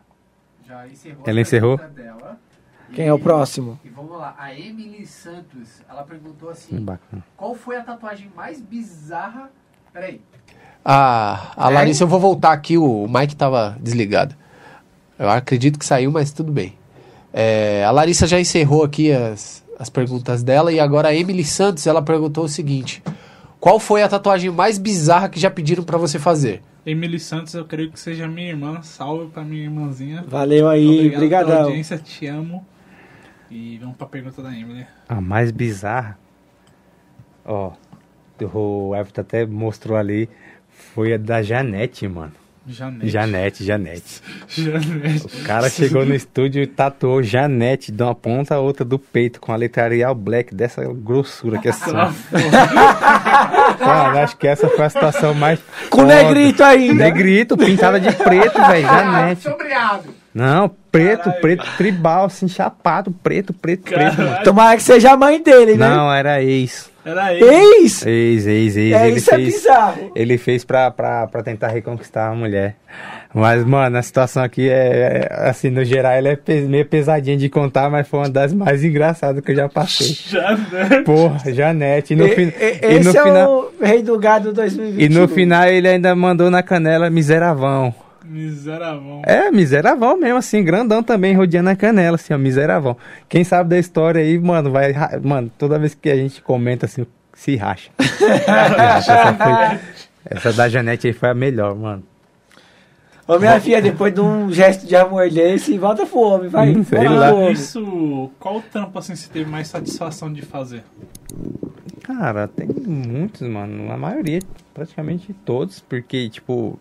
já 0.67 0.87
encerrou. 0.87 1.23
Ela 1.25 1.39
a 1.39 1.41
encerrou? 1.41 1.77
Dela. 1.77 2.39
Quem 2.93 3.05
E- 3.05 3.07
é 3.07 3.13
o 3.13 3.19
próximo? 3.19 3.79
E 3.83 3.89
vamos 3.89 4.11
lá. 4.17 4.35
A 4.37 4.53
Emily 4.53 5.05
Santos, 5.05 5.81
ela 5.89 6.03
perguntou 6.03 6.49
assim: 6.49 6.75
Hum, 6.77 6.83
Bacana. 6.85 7.23
qual 7.35 7.55
foi 7.55 7.75
a 7.77 7.83
tatuagem 7.83 8.31
mais 8.35 8.61
bizarra? 8.61 9.49
Peraí. 9.91 10.21
A, 10.85 11.53
a 11.55 11.71
É? 11.71 11.73
Larissa, 11.73 12.03
eu 12.03 12.07
vou 12.07 12.19
voltar 12.19 12.51
aqui, 12.51 12.77
o 12.77 13.07
Mike 13.07 13.35
tava 13.35 13.77
desligado. 13.79 14.35
Eu 15.17 15.29
acredito 15.29 15.79
que 15.79 15.85
saiu, 15.85 16.11
mas 16.11 16.31
tudo 16.31 16.51
bem. 16.51 16.77
É, 17.31 17.83
a 17.85 17.91
Larissa 17.91 18.27
já 18.27 18.39
encerrou 18.39 18.83
aqui 18.83 19.11
as, 19.11 19.63
as 19.79 19.89
perguntas 19.89 20.43
dela 20.43 20.71
e 20.73 20.79
agora 20.79 21.07
a 21.09 21.15
Emily 21.15 21.43
Santos, 21.43 21.87
ela 21.87 22.01
perguntou 22.01 22.43
o 22.43 22.49
seguinte. 22.49 23.01
Qual 23.59 23.79
foi 23.79 24.03
a 24.03 24.09
tatuagem 24.09 24.51
mais 24.51 24.77
bizarra 24.77 25.29
que 25.29 25.39
já 25.39 25.49
pediram 25.49 25.83
pra 25.83 25.97
você 25.97 26.19
fazer? 26.19 26.61
Emily 26.85 27.19
Santos, 27.19 27.53
eu 27.53 27.65
creio 27.65 27.91
que 27.91 27.99
seja 27.99 28.27
minha 28.27 28.49
irmã. 28.49 28.81
Salve 28.81 29.31
pra 29.31 29.43
minha 29.43 29.63
irmãzinha. 29.63 30.23
Valeu 30.27 30.67
aí, 30.67 31.13
Obrigado 31.13 31.47
pela 31.47 31.63
audiência, 31.63 31.97
te 31.97 32.27
amo. 32.27 32.65
E 33.49 33.77
vamos 33.77 33.95
pra 33.95 34.07
pergunta 34.07 34.41
da 34.41 34.51
Emily. 34.51 34.85
A 35.07 35.21
mais 35.21 35.51
bizarra, 35.51 36.17
ó, 37.45 37.73
o 38.41 38.95
Everton 38.95 39.21
até 39.21 39.45
mostrou 39.45 39.97
ali, 39.97 40.27
foi 40.67 41.13
a 41.13 41.17
da 41.17 41.41
Janete, 41.41 42.07
mano. 42.07 42.33
Janete. 42.65 43.09
Janete, 43.09 43.63
Janete. 43.65 44.21
Janete. 44.47 45.25
O 45.25 45.43
cara 45.43 45.69
chegou 45.69 46.05
no 46.05 46.15
estúdio 46.15 46.63
e 46.63 46.67
tatuou 46.67 47.21
Janete 47.21 47.91
de 47.91 48.01
uma 48.01 48.15
ponta 48.15 48.55
a 48.55 48.59
outra 48.59 48.85
do 48.85 48.97
peito 48.97 49.41
com 49.41 49.51
a 49.51 49.55
letra 49.57 49.83
Arial 49.83 50.15
Black 50.15 50.55
dessa 50.55 50.81
grossura 50.93 51.59
que 51.59 51.67
é 51.67 51.71
assim. 51.71 51.91
Cara, 53.79 54.23
acho 54.23 54.37
que 54.37 54.47
essa 54.47 54.69
foi 54.69 54.85
a 54.85 54.89
situação 54.89 55.33
mais. 55.33 55.59
Com 55.89 56.01
foda. 56.01 56.15
negrito 56.15 56.63
ainda. 56.63 56.93
Negrito, 57.03 57.57
pintada 57.57 57.99
de 57.99 58.11
preto, 58.13 58.57
velho. 58.65 58.87
Janete. 58.87 59.41
Sombreado. 59.41 60.15
Não, 60.33 60.71
preto, 60.91 61.25
Caralho. 61.25 61.41
preto, 61.41 61.65
tribal, 61.77 62.25
assim, 62.25 62.47
chapado, 62.47 63.11
preto, 63.11 63.53
preto, 63.53 63.83
preto, 63.83 64.17
mano. 64.17 64.29
Caralho. 64.29 64.43
Tomara 64.45 64.77
que 64.77 64.83
seja 64.83 65.11
a 65.11 65.17
mãe 65.17 65.43
dele, 65.43 65.75
né? 65.75 65.87
Não, 65.87 66.11
era 66.11 66.41
ex. 66.41 66.92
Era 67.05 67.33
ele. 67.33 67.45
Ex! 67.45 68.05
Ex, 68.05 68.45
ex, 68.47 68.77
ex. 68.77 68.93
É, 68.95 69.07
ele 69.07 69.17
isso 69.17 69.31
é 69.33 69.35
fez. 69.35 69.53
bizarro. 69.53 70.11
Ele 70.15 70.37
fez 70.37 70.63
pra, 70.63 70.89
pra, 70.91 71.27
pra 71.27 71.43
tentar 71.43 71.67
reconquistar 71.67 72.29
a 72.29 72.35
mulher. 72.35 72.75
Mas, 73.33 73.65
mano, 73.65 73.97
a 73.97 74.01
situação 74.01 74.43
aqui 74.43 74.69
é, 74.69 75.27
é, 75.29 75.49
assim, 75.49 75.69
no 75.71 75.83
geral, 75.83 76.11
ela 76.13 76.29
é 76.29 76.35
pe- 76.35 76.61
meio 76.61 76.85
pesadinha 76.85 77.35
de 77.35 77.49
contar, 77.49 77.89
mas 77.89 78.07
foi 78.07 78.19
uma 78.19 78.29
das 78.29 78.53
mais 78.53 78.83
engraçadas 78.83 79.43
que 79.43 79.51
eu 79.51 79.55
já 79.55 79.67
passei. 79.67 80.07
Janete. 80.29 81.03
Porra, 81.03 81.51
Janete. 81.53 82.13
E 82.13 82.15
no, 82.15 82.27
E- 82.27 82.35
fin- 82.35 82.53
e- 82.59 82.79
e 82.85 82.99
no 82.99 83.09
esse 83.09 83.17
é 83.17 83.23
final. 83.23 83.71
o 83.79 83.83
rei 83.83 84.03
do 84.03 84.17
gado 84.19 84.53
2021. 84.53 85.01
E 85.05 85.09
no 85.09 85.27
final 85.27 85.65
ele 85.67 85.87
ainda 85.87 86.15
mandou 86.15 86.49
na 86.51 86.61
canela 86.61 87.09
miseravão. 87.09 87.93
Miserável. 88.23 89.21
É, 89.25 89.51
miseravão 89.51 90.17
mesmo, 90.17 90.37
assim, 90.37 90.63
grandão 90.63 91.03
também, 91.03 91.35
rodeando 91.35 91.69
a 91.69 91.75
canela, 91.75 92.15
assim, 92.15 92.33
ó, 92.33 92.37
miseravão. 92.37 92.95
Quem 93.27 93.43
sabe 93.43 93.69
da 93.71 93.77
história 93.77 94.21
aí, 94.21 94.37
mano, 94.39 94.71
vai. 94.71 94.93
Mano, 95.21 95.51
toda 95.57 95.77
vez 95.77 95.93
que 95.93 96.09
a 96.09 96.15
gente 96.15 96.41
comenta 96.41 96.85
assim, 96.85 97.05
se 97.33 97.55
racha. 97.55 97.91
essa, 97.99 99.33
foi- 99.33 99.79
essa 100.25 100.53
da 100.53 100.69
Janete 100.69 101.07
aí 101.07 101.13
foi 101.13 101.29
a 101.29 101.33
melhor, 101.33 101.75
mano. 101.75 102.03
Ô, 103.27 103.39
minha 103.39 103.59
filha, 103.59 103.81
depois 103.81 104.13
de 104.13 104.19
um 104.19 104.51
gesto 104.51 104.85
de 104.85 104.95
amor 104.95 105.29
desse, 105.29 105.77
volta 105.77 106.05
pro 106.05 106.19
homem, 106.19 106.49
vai. 106.49 106.69
Hum, 106.75 106.83
sei 106.83 107.07
lá. 107.07 107.49
Isso, 107.51 108.29
qual 108.39 108.61
trampo 108.61 108.99
assim 108.99 109.15
você 109.15 109.29
teve 109.29 109.49
mais 109.49 109.67
satisfação 109.69 110.31
de 110.31 110.41
fazer? 110.41 110.83
Cara, 112.03 112.49
tem 112.49 112.67
muitos, 112.67 113.47
mano. 113.47 113.89
A 113.91 113.97
maioria, 113.97 114.39
praticamente 114.73 115.33
todos, 115.45 115.79
porque, 115.79 116.29
tipo, 116.29 116.77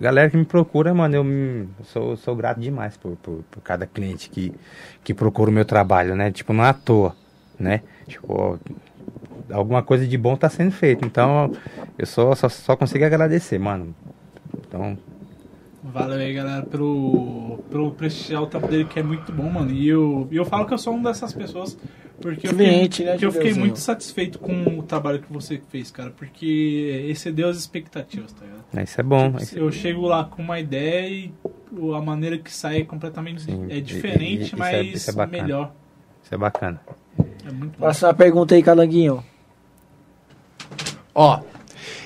galera 0.00 0.30
que 0.30 0.36
me 0.36 0.44
procura, 0.44 0.92
mano, 0.92 1.16
eu, 1.16 1.84
sou, 1.84 2.16
sou 2.16 2.36
grato 2.36 2.60
demais 2.60 2.96
por, 2.96 3.16
por, 3.16 3.42
por 3.50 3.60
cada 3.62 3.86
cliente 3.86 4.28
que, 4.30 4.52
que 5.02 5.14
procura 5.14 5.50
o 5.50 5.54
meu 5.54 5.64
trabalho, 5.64 6.14
né? 6.14 6.30
Tipo, 6.30 6.52
não 6.52 6.64
é 6.64 6.68
à 6.68 6.74
toa, 6.74 7.16
né? 7.58 7.82
Tipo, 8.06 8.58
alguma 9.50 9.82
coisa 9.82 10.06
de 10.06 10.18
bom 10.18 10.36
tá 10.36 10.48
sendo 10.48 10.72
feito. 10.72 11.04
Então, 11.04 11.52
eu 11.98 12.06
só, 12.06 12.34
só, 12.34 12.48
só 12.48 12.76
consigo 12.76 13.04
agradecer, 13.04 13.58
mano. 13.58 13.94
Então, 14.66 14.96
Valeu 15.84 16.16
aí, 16.16 16.32
galera, 16.32 16.64
pelo, 16.64 17.58
pelo 17.68 17.90
prestigiar 17.90 18.40
o 18.40 18.46
trampo 18.46 18.68
dele, 18.68 18.84
que 18.84 19.00
é 19.00 19.02
muito 19.02 19.32
bom, 19.32 19.50
mano. 19.50 19.72
E 19.72 19.88
eu, 19.88 20.28
eu 20.30 20.44
falo 20.44 20.64
que 20.64 20.72
eu 20.72 20.78
sou 20.78 20.94
uma 20.94 21.10
dessas 21.10 21.32
pessoas, 21.32 21.76
porque 22.22 22.46
eu 22.46 22.50
fiquei, 22.52 23.04
né, 23.04 23.18
que 23.18 23.26
eu 23.26 23.32
fiquei 23.32 23.52
muito 23.52 23.78
satisfeito 23.78 24.38
com 24.38 24.78
o 24.78 24.82
trabalho 24.82 25.20
que 25.20 25.30
você 25.32 25.60
fez, 25.68 25.90
cara, 25.90 26.10
porque 26.10 27.06
excedeu 27.08 27.48
as 27.48 27.56
expectativas, 27.56 28.32
tá 28.32 28.46
ligado? 28.46 28.88
isso 28.88 29.00
é 29.00 29.04
bom. 29.04 29.32
Tipo, 29.36 29.58
eu 29.58 29.70
chego 29.72 30.06
lá 30.06 30.24
com 30.24 30.42
uma 30.42 30.58
ideia 30.58 31.08
e 31.08 31.32
a 31.94 32.00
maneira 32.00 32.38
que 32.38 32.50
sai 32.52 32.80
é 32.80 32.84
completamente 32.84 33.42
Sim, 33.42 33.66
é 33.68 33.80
diferente, 33.80 34.40
e- 34.40 34.44
isso 34.44 34.54
é- 34.54 34.58
mas 34.58 34.94
isso 34.94 35.20
é 35.20 35.26
melhor. 35.26 35.72
Isso 36.22 36.34
é 36.34 36.38
bacana. 36.38 36.80
É 37.18 37.52
muito 37.52 37.72
bom. 37.72 37.78
Próxima 37.78 38.14
pergunta 38.14 38.54
aí, 38.54 38.62
Calanguinho. 38.62 39.22
Ó, 41.14 41.40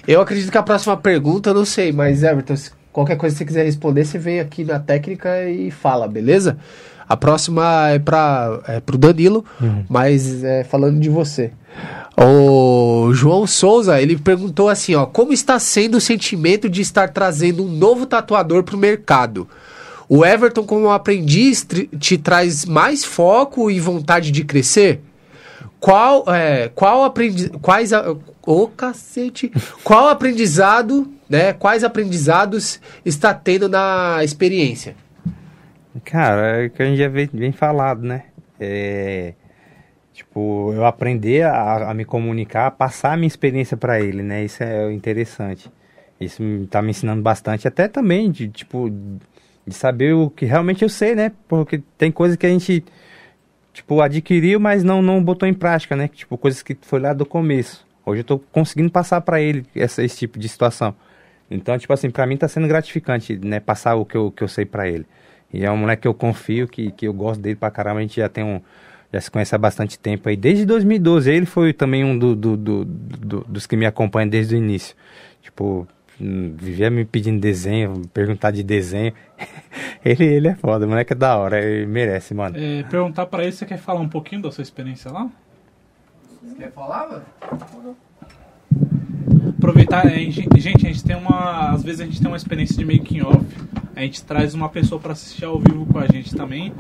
eu 0.09 0.21
acredito 0.21 0.51
que 0.51 0.59
a 0.59 0.63
próxima 0.63 0.97
pergunta, 0.97 1.51
eu 1.51 1.55
não 1.55 1.65
sei, 1.65 1.93
mas 1.93 2.23
Everton, 2.23 2.57
Qualquer 2.97 3.19
coisa 3.19 3.35
que 3.35 3.41
você 3.41 3.45
quiser 3.45 3.65
responder, 3.65 4.07
você 4.07 4.19
vem 4.19 4.41
aqui 4.41 4.65
na 4.65 4.81
técnica 4.81 5.45
e 5.51 5.71
fala, 5.71 6.09
beleza? 6.09 6.57
A 7.09 7.17
próxima 7.17 7.91
é 7.91 7.99
para 7.99 8.61
é 8.67 8.81
pro 8.81 8.99
Danilo, 8.99 9.45
mas 9.89 10.43
é, 10.43 10.65
falando 10.65 10.99
de 11.01 11.09
você. 11.09 11.53
O 12.19 13.13
João 13.13 13.47
Souza, 13.47 14.01
ele 14.01 14.17
perguntou 14.17 14.69
assim, 14.69 14.95
ó, 14.95 15.05
como 15.07 15.33
está 15.33 15.59
sendo 15.59 15.99
o 15.99 16.01
sentimento 16.01 16.69
de 16.69 16.81
estar 16.81 17.11
trazendo 17.11 17.63
um 17.65 17.69
novo 17.69 18.07
tatuador 18.07 18.63
pro 18.65 18.79
mercado? 18.79 19.47
O 20.09 20.25
Everton 20.25 20.65
como 20.65 20.91
aprendiz 20.91 21.67
te 21.99 22.17
traz 22.17 22.65
mais 22.65 23.05
foco 23.05 23.71
e 23.71 23.79
vontade 23.79 24.31
de 24.31 24.45
crescer? 24.45 25.01
Qual, 25.79 26.25
é, 26.29 26.71
qual 26.75 27.05
aprendi 27.05 27.51
quais 27.61 27.93
a- 27.93 28.15
ô 28.47 28.67
cacete, 28.69 29.53
qual 29.85 30.09
aprendizado, 30.09 31.07
né? 31.29 31.53
Quais 31.53 31.85
aprendizados 31.85 32.81
está 33.05 33.35
tendo 33.35 33.69
na 33.69 34.21
experiência? 34.25 34.97
Cara, 36.05 36.63
é 36.63 36.67
o 36.67 36.71
que 36.71 36.83
a 36.83 36.87
gente 36.87 36.99
já 36.99 37.09
vem, 37.09 37.29
vem 37.33 37.53
falado, 37.53 38.03
né? 38.03 38.25
É, 38.59 39.35
tipo, 40.13 40.73
eu 40.73 40.85
aprender 40.85 41.43
a, 41.45 41.91
a 41.91 41.95
me 41.95 42.05
comunicar, 42.05 42.71
passar 42.73 43.13
a 43.13 43.17
minha 43.17 43.29
experiência 43.29 43.77
pra 43.77 44.01
ele, 44.01 44.23
né? 44.23 44.45
Isso 44.45 44.63
é 44.63 44.93
interessante. 44.93 45.71
Isso 46.21 46.43
tá 46.71 46.83
me 46.83 46.91
ensinando 46.91 47.23
bastante, 47.23 47.69
até 47.69 47.89
também 47.89 48.31
de, 48.31 48.49
tipo, 48.49 48.91
de 49.67 49.75
saber 49.75 50.15
o 50.15 50.31
que 50.31 50.47
realmente 50.47 50.83
eu 50.83 50.89
sei, 50.89 51.15
né? 51.15 51.33
Porque 51.49 51.83
tem 51.99 52.11
coisas 52.11 52.37
que 52.37 52.47
a 52.47 52.49
gente, 52.49 52.85
tipo, 53.73 54.01
adquiriu, 54.01 54.59
mas 54.59 54.83
não, 54.83 55.03
não 55.03 55.23
botou 55.23 55.49
em 55.49 55.55
prática, 55.55 55.95
né? 55.97 56.09
Tipo, 56.09 56.39
coisas 56.39 56.63
que 56.63 56.77
foi 56.83 57.01
lá 57.01 57.13
do 57.13 57.27
começo. 57.27 57.87
Hoje 58.05 58.21
eu 58.21 58.25
tô 58.25 58.39
conseguindo 58.39 58.91
passar 58.91 59.21
pra 59.21 59.41
ele 59.41 59.67
essa, 59.75 60.03
esse 60.03 60.19
tipo 60.19 60.39
de 60.39 60.49
situação. 60.49 60.95
Então, 61.51 61.79
tipo 61.79 61.93
assim, 61.93 62.11
pra 62.11 62.27
mim 62.27 62.37
tá 62.37 62.49
sendo 62.49 62.67
gratificante, 62.69 63.37
né? 63.37 63.61
Passar 63.61 63.95
o 63.97 64.05
que 64.05 64.17
eu, 64.17 64.31
que 64.33 64.43
eu 64.43 64.49
sei 64.49 64.65
pra 64.65 64.89
ele. 64.89 65.07
E 65.53 65.65
é 65.65 65.71
um 65.71 65.77
moleque 65.77 66.03
que 66.03 66.09
eu 66.09 66.15
confio, 66.15 66.67
que, 66.69 66.91
que 66.91 67.07
eu 67.07 67.13
gosto 67.13 67.41
dele 67.41 67.57
pra 67.57 67.71
caramba. 67.71 67.99
A 68.01 68.03
gente 68.03 68.17
já 68.21 68.29
tem 68.29 68.45
um. 68.45 68.61
Já 69.13 69.21
se 69.21 69.31
conhece 69.31 69.55
há 69.55 69.59
bastante 69.59 69.99
tempo 69.99 70.29
aí, 70.29 70.37
desde 70.37 70.67
2012. 70.67 71.31
Ele 71.31 71.47
foi 71.47 71.73
também 71.73 72.05
um 72.05 72.19
do, 72.19 72.35
do- 72.35 72.57
do- 72.57 72.85
do- 72.85 73.45
dos 73.49 73.67
que 73.67 73.77
me 73.77 73.87
acompanham 73.87 74.29
desde 74.29 74.55
o 74.57 74.59
início. 74.59 74.97
Tipo, 75.41 75.87
vivia 76.19 76.91
me 76.91 77.05
pedindo 77.05 77.41
desenho, 77.41 78.03
perguntar 78.13 78.51
de 78.51 78.63
desenho. 78.65 79.13
ele, 80.05 80.25
ele 80.25 80.49
é 80.49 80.55
foda, 80.57 80.85
o 80.87 80.89
moleque 80.89 81.13
é 81.13 81.17
da 81.17 81.37
hora, 81.37 81.63
ele 81.63 81.87
merece, 81.87 82.35
mano. 82.35 82.57
É, 82.59 82.83
perguntar 82.85 83.27
pra 83.27 83.43
ele, 83.45 83.53
você 83.53 83.65
quer 83.65 83.79
falar 83.79 84.01
um 84.01 84.09
pouquinho 84.09 84.43
da 84.43 84.51
sua 84.51 84.63
experiência 84.63 85.11
lá? 85.13 85.29
Você 86.43 86.55
quer 86.57 86.73
falar, 86.73 87.07
mano? 87.09 87.97
Aproveitar, 89.71 90.07
é, 90.07 90.31
gente, 90.31 90.61
gente, 90.61 90.87
a 90.87 90.91
gente 90.93 91.03
tem 91.03 91.17
uma. 91.17 91.71
Às 91.73 91.83
vezes 91.83 92.01
a 92.01 92.05
gente 92.05 92.21
tem 92.21 92.29
uma 92.29 92.37
experiência 92.37 92.77
de 92.77 92.85
making 92.85 93.23
off. 93.23 93.45
A 93.97 94.01
gente 94.03 94.23
traz 94.23 94.55
uma 94.55 94.69
pessoa 94.69 95.01
pra 95.01 95.11
assistir 95.11 95.45
ao 95.45 95.59
vivo 95.59 95.85
com 95.87 95.99
a 95.99 96.07
gente 96.07 96.37
também. 96.37 96.73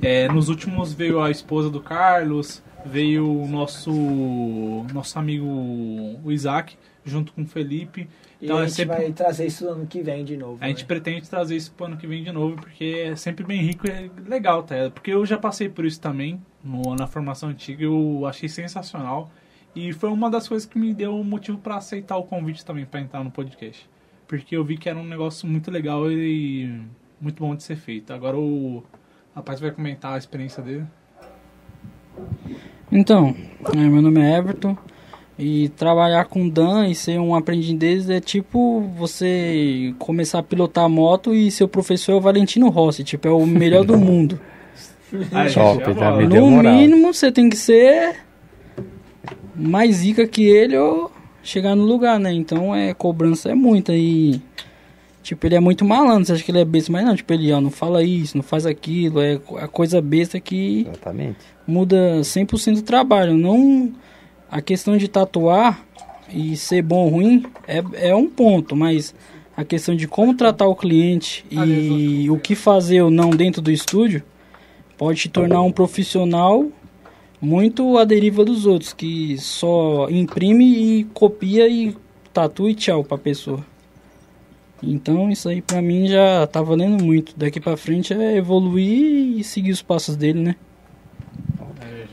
É, 0.00 0.26
nos 0.32 0.48
últimos 0.48 0.90
veio 0.94 1.20
a 1.20 1.30
esposa 1.30 1.68
do 1.68 1.80
Carlos, 1.82 2.62
veio 2.86 3.30
o 3.30 3.46
nosso 3.46 3.92
nosso 4.94 5.18
amigo 5.18 5.44
o 6.24 6.32
Isaac, 6.32 6.76
junto 7.04 7.30
com 7.34 7.42
o 7.42 7.46
Felipe. 7.46 8.08
E 8.40 8.46
Então 8.46 8.56
a 8.56 8.62
é 8.62 8.66
gente 8.68 8.74
sempre- 8.76 8.96
vai 8.96 9.12
trazer 9.12 9.44
isso 9.46 9.68
ano 9.68 9.86
que 9.86 10.00
vem 10.00 10.24
de 10.24 10.34
novo. 10.38 10.56
A 10.62 10.68
gente 10.68 10.80
né? 10.80 10.86
pretende 10.86 11.28
trazer 11.28 11.56
isso 11.56 11.70
pro 11.76 11.84
ano 11.86 11.98
que 11.98 12.06
vem 12.06 12.24
de 12.24 12.32
novo, 12.32 12.56
porque 12.56 13.08
é 13.10 13.16
sempre 13.16 13.44
bem 13.44 13.60
rico 13.60 13.86
e 13.86 13.90
é 13.90 14.08
legal, 14.26 14.62
tá? 14.62 14.90
Porque 14.94 15.10
eu 15.12 15.26
já 15.26 15.36
passei 15.36 15.68
por 15.68 15.84
isso 15.84 16.00
também, 16.00 16.40
no- 16.64 16.94
na 16.96 17.06
formação 17.06 17.50
antiga, 17.50 17.84
eu 17.84 18.24
achei 18.26 18.48
sensacional. 18.48 19.30
E 19.74 19.92
foi 19.92 20.10
uma 20.10 20.28
das 20.30 20.48
coisas 20.48 20.66
que 20.68 20.78
me 20.78 20.92
deu 20.92 21.18
o 21.18 21.24
motivo 21.24 21.58
para 21.58 21.76
aceitar 21.76 22.16
o 22.16 22.24
convite 22.24 22.64
também 22.64 22.84
para 22.84 23.00
entrar 23.00 23.22
no 23.22 23.30
podcast. 23.30 23.88
Porque 24.26 24.56
eu 24.56 24.64
vi 24.64 24.76
que 24.76 24.88
era 24.88 24.98
um 24.98 25.04
negócio 25.04 25.46
muito 25.46 25.70
legal 25.70 26.10
e 26.10 26.80
muito 27.20 27.42
bom 27.42 27.54
de 27.54 27.62
ser 27.62 27.76
feito. 27.76 28.12
Agora 28.12 28.36
o 28.36 28.82
rapaz 29.34 29.60
vai 29.60 29.70
comentar 29.70 30.14
a 30.14 30.18
experiência 30.18 30.62
dele. 30.62 30.84
Então, 32.90 33.34
é, 33.72 33.76
meu 33.76 34.02
nome 34.02 34.20
é 34.20 34.38
Everton 34.38 34.76
e 35.38 35.68
trabalhar 35.70 36.24
com 36.26 36.48
Dan 36.48 36.88
e 36.88 36.94
ser 36.94 37.18
um 37.18 37.34
aprendiz 37.34 37.72
deles 37.72 38.10
é 38.10 38.20
tipo 38.20 38.80
você 38.96 39.94
começar 39.98 40.40
a 40.40 40.42
pilotar 40.42 40.84
a 40.84 40.88
moto 40.88 41.34
e 41.34 41.50
seu 41.50 41.66
professor 41.68 42.12
é 42.12 42.14
o 42.16 42.20
Valentino 42.20 42.68
Rossi, 42.68 43.04
tipo, 43.04 43.26
é 43.26 43.30
o 43.30 43.46
melhor 43.46 43.84
do 43.84 43.96
mundo. 43.98 44.38
Aí, 45.32 45.52
Top, 45.52 45.82
Me 46.18 46.26
deu 46.26 46.44
No 46.44 46.50
moral. 46.50 46.74
mínimo, 46.74 47.14
você 47.14 47.32
tem 47.32 47.48
que 47.48 47.56
ser 47.56 48.16
mais 49.54 49.96
zica 49.96 50.26
que 50.26 50.44
ele 50.44 50.76
ou 50.76 51.10
chegar 51.42 51.74
no 51.74 51.84
lugar, 51.84 52.18
né? 52.18 52.32
Então, 52.32 52.74
é 52.74 52.92
cobrança 52.94 53.50
é 53.50 53.54
muita 53.54 53.94
e 53.94 54.40
tipo, 55.22 55.46
ele 55.46 55.54
é 55.54 55.60
muito 55.60 55.84
malandro, 55.84 56.24
você 56.26 56.32
acha 56.32 56.44
que 56.44 56.50
ele 56.50 56.60
é 56.60 56.64
besta, 56.64 56.90
mas 56.90 57.04
não, 57.04 57.14
tipo, 57.14 57.32
ele, 57.32 57.52
ó, 57.52 57.60
não 57.60 57.70
fala 57.70 58.02
isso, 58.02 58.36
não 58.36 58.42
faz 58.42 58.66
aquilo, 58.66 59.20
é 59.20 59.38
a 59.58 59.68
coisa 59.68 60.00
besta 60.00 60.40
que 60.40 60.86
Exatamente. 60.88 61.38
muda 61.66 62.20
100% 62.20 62.78
o 62.78 62.82
trabalho. 62.82 63.34
Não 63.36 63.92
a 64.50 64.60
questão 64.60 64.96
de 64.96 65.06
tatuar 65.06 65.84
e 66.32 66.56
ser 66.56 66.82
bom 66.82 67.04
ou 67.04 67.08
ruim 67.08 67.44
é, 67.66 68.08
é 68.08 68.14
um 68.14 68.28
ponto, 68.28 68.74
mas 68.74 69.14
a 69.56 69.64
questão 69.64 69.94
de 69.94 70.08
como 70.08 70.34
tratar 70.34 70.66
o 70.66 70.74
cliente 70.74 71.44
e 71.50 72.28
o 72.30 72.38
que 72.38 72.54
fazer 72.54 73.02
ou 73.02 73.10
não 73.10 73.30
dentro 73.30 73.60
do 73.60 73.70
estúdio 73.70 74.22
pode 74.96 75.20
te 75.20 75.28
tornar 75.28 75.62
um 75.62 75.72
profissional 75.72 76.66
muito 77.40 77.96
à 77.96 78.04
deriva 78.04 78.44
dos 78.44 78.66
outros, 78.66 78.92
que 78.92 79.38
só 79.38 80.08
imprime 80.10 80.64
e 81.00 81.04
copia 81.04 81.68
e 81.68 81.96
tatua 82.32 82.70
e 82.70 82.74
tchau 82.74 83.02
pra 83.02 83.16
pessoa. 83.16 83.64
Então 84.82 85.30
isso 85.30 85.48
aí 85.48 85.60
pra 85.60 85.82
mim 85.82 86.06
já 86.06 86.46
tá 86.46 86.62
valendo 86.62 87.02
muito. 87.02 87.34
Daqui 87.36 87.60
pra 87.60 87.76
frente 87.76 88.14
é 88.14 88.36
evoluir 88.36 89.38
e 89.38 89.44
seguir 89.44 89.72
os 89.72 89.82
passos 89.82 90.16
dele, 90.16 90.40
né? 90.40 90.56
É, 91.80 92.06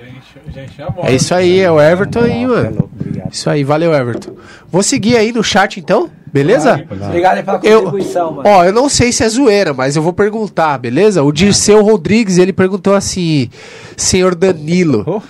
é. 1.05 1.11
É 1.11 1.15
isso 1.15 1.33
aí, 1.33 1.59
é 1.59 1.71
o 1.71 1.81
Everton 1.81 2.19
aí, 2.19 2.45
mano. 2.45 2.89
Isso 3.31 3.49
aí, 3.49 3.63
valeu, 3.63 3.93
Everton. 3.93 4.35
Vou 4.69 4.83
seguir 4.83 5.17
aí 5.17 5.31
no 5.31 5.43
chat 5.43 5.79
então, 5.79 6.09
beleza? 6.31 6.83
Obrigado 6.89 7.37
aí 7.37 7.43
pela 7.43 7.59
Eu- 7.63 7.83
contribuição, 7.83 8.31
mano. 8.31 8.49
Ó, 8.49 8.63
eu 8.65 8.73
não 8.73 8.89
sei 8.89 9.11
se 9.11 9.23
é 9.23 9.29
zoeira, 9.29 9.73
mas 9.73 9.95
eu 9.95 10.01
vou 10.01 10.13
perguntar, 10.13 10.77
beleza? 10.77 11.23
O 11.23 11.31
Dirceu 11.31 11.81
Rodrigues, 11.83 12.37
ele 12.37 12.53
perguntou 12.53 12.95
assim, 12.95 13.49
senhor 13.95 14.35
Danilo, 14.35 15.03
Oh. 15.07 15.21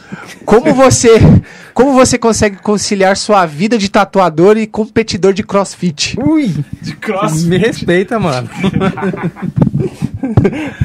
como 0.45 0.73
você, 0.73 1.17
como 1.73 1.93
você 1.93 2.17
consegue 2.17 2.57
conciliar 2.57 3.15
sua 3.17 3.45
vida 3.45 3.77
de 3.77 3.89
tatuador 3.89 4.57
e 4.57 4.67
competidor 4.67 5.33
de 5.33 5.43
crossfit? 5.43 6.17
Ui! 6.19 6.53
De 6.81 6.95
cross. 6.95 7.43
Me 7.45 7.57
respeita, 7.57 8.19
mano. 8.19 8.49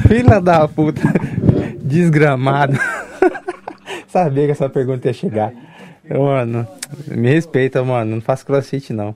Filha 0.07 0.39
da 0.39 0.67
puta. 0.67 1.01
Desgramado. 1.81 2.77
Sabia 4.07 4.45
que 4.45 4.51
essa 4.51 4.69
pergunta 4.69 5.07
ia 5.07 5.13
chegar. 5.13 5.51
Mano, 6.09 6.67
me 7.07 7.29
respeita, 7.33 7.83
mano. 7.83 8.15
Não 8.15 8.21
faço 8.21 8.45
crossfit, 8.45 8.93
não. 8.93 9.15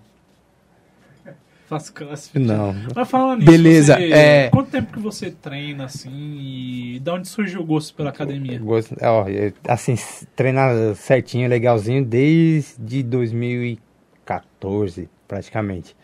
Faço 1.68 1.92
crossfit. 1.94 2.40
Não. 2.40 2.74
Mas 2.96 3.10
falando 3.10 3.40
nisso, 3.40 3.52
Beleza, 3.52 3.96
você- 3.98 4.12
é- 4.14 4.50
quanto 4.50 4.70
tempo 4.72 4.94
que 4.94 5.00
você 5.00 5.30
treina 5.32 5.86
assim 5.86 6.38
e 6.40 7.00
de 7.00 7.10
onde 7.12 7.28
surgiu 7.28 7.62
o 7.62 7.66
gosto 7.66 7.94
pela 7.94 8.10
academia? 8.10 8.58
Gosto- 8.58 8.96
Ó, 9.02 9.28
eu, 9.28 9.52
assim, 9.68 9.96
treinar 10.36 10.96
certinho, 10.96 11.48
legalzinho, 11.50 12.04
desde 12.06 13.04
2014, 13.04 15.10
praticamente. 15.28 15.96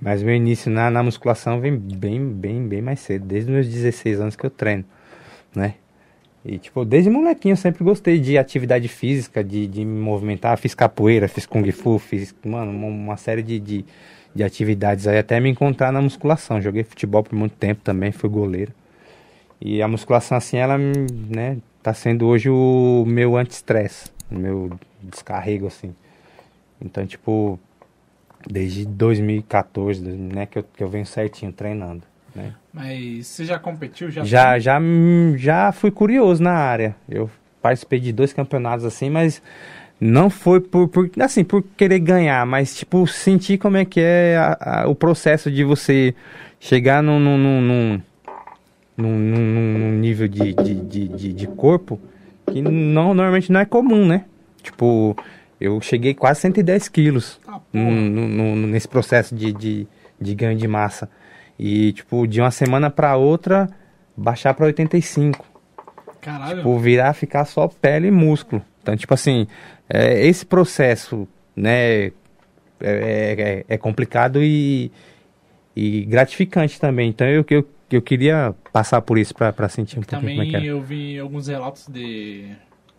Mas 0.00 0.22
meu 0.22 0.34
início 0.34 0.70
na, 0.70 0.90
na 0.90 1.02
musculação 1.02 1.60
vem 1.60 1.76
bem, 1.76 2.26
bem, 2.28 2.66
bem 2.66 2.82
mais 2.82 3.00
cedo. 3.00 3.24
Desde 3.24 3.48
os 3.50 3.54
meus 3.54 3.68
16 3.68 4.20
anos 4.20 4.34
que 4.34 4.44
eu 4.44 4.50
treino, 4.50 4.84
né? 5.54 5.74
E, 6.44 6.58
tipo, 6.58 6.84
desde 6.84 7.08
molequinho 7.08 7.52
eu 7.52 7.56
sempre 7.56 7.84
gostei 7.84 8.18
de 8.18 8.36
atividade 8.36 8.88
física, 8.88 9.44
de, 9.44 9.68
de 9.68 9.84
me 9.84 10.00
movimentar. 10.00 10.58
Fiz 10.58 10.74
capoeira, 10.74 11.28
fiz 11.28 11.46
kung 11.46 11.70
fu, 11.70 12.00
fiz, 12.00 12.34
mano, 12.44 12.72
uma, 12.72 12.86
uma 12.88 13.16
série 13.16 13.44
de, 13.44 13.60
de, 13.60 13.84
de 14.34 14.42
atividades 14.42 15.06
aí 15.06 15.18
até 15.18 15.38
me 15.40 15.50
encontrar 15.50 15.92
na 15.92 16.00
musculação. 16.00 16.60
Joguei 16.60 16.84
futebol 16.84 17.22
por 17.22 17.34
muito 17.34 17.56
tempo 17.56 17.80
também, 17.82 18.12
fui 18.12 18.28
goleiro. 18.28 18.72
E 19.60 19.80
a 19.80 19.88
musculação, 19.88 20.36
assim, 20.36 20.56
ela, 20.56 20.76
né, 20.76 21.58
tá 21.82 21.94
sendo 21.94 22.26
hoje 22.26 22.50
o 22.50 23.04
meu 23.06 23.36
anti-estresse, 23.36 24.10
o 24.30 24.34
meu 24.34 24.70
descarrego, 25.02 25.66
assim. 25.66 25.94
Então, 26.80 27.06
tipo, 27.06 27.58
desde 28.46 28.84
2014, 28.84 30.02
né, 30.02 30.46
que 30.46 30.58
eu, 30.58 30.64
que 30.64 30.82
eu 30.82 30.88
venho 30.88 31.06
certinho 31.06 31.52
treinando, 31.52 32.02
né. 32.34 32.54
Mas 32.72 33.26
você 33.26 33.44
já 33.44 33.58
competiu? 33.58 34.10
Já? 34.10 34.24
Já, 34.24 34.58
já, 34.58 34.80
já 35.36 35.72
fui 35.72 35.90
curioso 35.90 36.42
na 36.42 36.54
área. 36.54 36.96
Eu 37.08 37.30
participei 37.60 38.00
de 38.00 38.12
dois 38.12 38.32
campeonatos 38.32 38.84
assim, 38.84 39.10
mas 39.10 39.40
não 40.04 40.28
foi 40.28 40.60
por, 40.60 40.88
por 40.88 41.08
assim, 41.20 41.44
por 41.44 41.62
querer 41.76 42.00
ganhar, 42.00 42.44
mas 42.44 42.74
tipo, 42.74 43.06
sentir 43.06 43.56
como 43.58 43.76
é 43.76 43.84
que 43.84 44.00
é 44.00 44.36
a- 44.36 44.82
a- 44.82 44.88
o 44.88 44.94
processo 44.96 45.50
de 45.50 45.62
você 45.62 46.12
chegar 46.58 47.02
num, 47.02 47.20
num, 47.20 47.38
num, 47.38 48.02
num, 48.96 49.18
num- 49.18 49.92
nível 49.98 50.26
de, 50.28 50.52
de, 50.54 50.74
de, 50.74 51.08
de, 51.08 51.32
de 51.32 51.46
corpo 51.46 52.00
que 52.50 52.60
não, 52.60 53.14
normalmente 53.14 53.52
não 53.52 53.60
é 53.60 53.64
comum, 53.64 54.04
né? 54.06 54.24
Tipo, 54.62 55.16
eu 55.60 55.80
cheguei 55.80 56.14
quase 56.14 56.40
110 56.40 56.88
quilos 56.88 57.38
Ah, 57.46 57.60
nesse 57.72 58.88
processo 58.88 59.34
de, 59.34 59.52
de, 59.52 59.86
de 60.20 60.34
ganho 60.34 60.58
de 60.58 60.66
massa. 60.68 61.08
E, 61.58 61.92
tipo, 61.92 62.26
de 62.26 62.40
uma 62.40 62.50
semana 62.50 62.90
pra 62.90 63.16
outra, 63.16 63.68
baixar 64.16 64.52
pra 64.54 64.66
85. 64.66 65.44
Caralho. 66.20 66.56
Tipo, 66.58 66.78
virar, 66.78 67.12
ficar 67.14 67.44
só 67.44 67.68
pele 67.68 68.08
e 68.08 68.10
músculo. 68.10 68.62
Então, 68.82 68.96
tipo 68.96 69.14
assim, 69.14 69.46
é, 69.92 70.26
esse 70.26 70.46
processo, 70.46 71.28
né, 71.54 72.06
é, 72.06 72.12
é, 72.80 73.64
é 73.68 73.78
complicado 73.78 74.42
e, 74.42 74.90
e 75.76 76.04
gratificante 76.06 76.80
também. 76.80 77.10
Então, 77.10 77.26
eu, 77.26 77.44
eu, 77.50 77.68
eu 77.90 78.02
queria 78.02 78.54
passar 78.72 79.02
por 79.02 79.18
isso 79.18 79.34
pra 79.34 79.68
sentir 79.68 79.98
um 79.98 80.02
pouquinho 80.02 80.20
Também 80.22 80.50
como 80.52 80.56
é 80.56 80.66
eu 80.66 80.80
vi 80.80 81.18
alguns 81.18 81.46
relatos 81.48 81.86
de. 81.88 82.50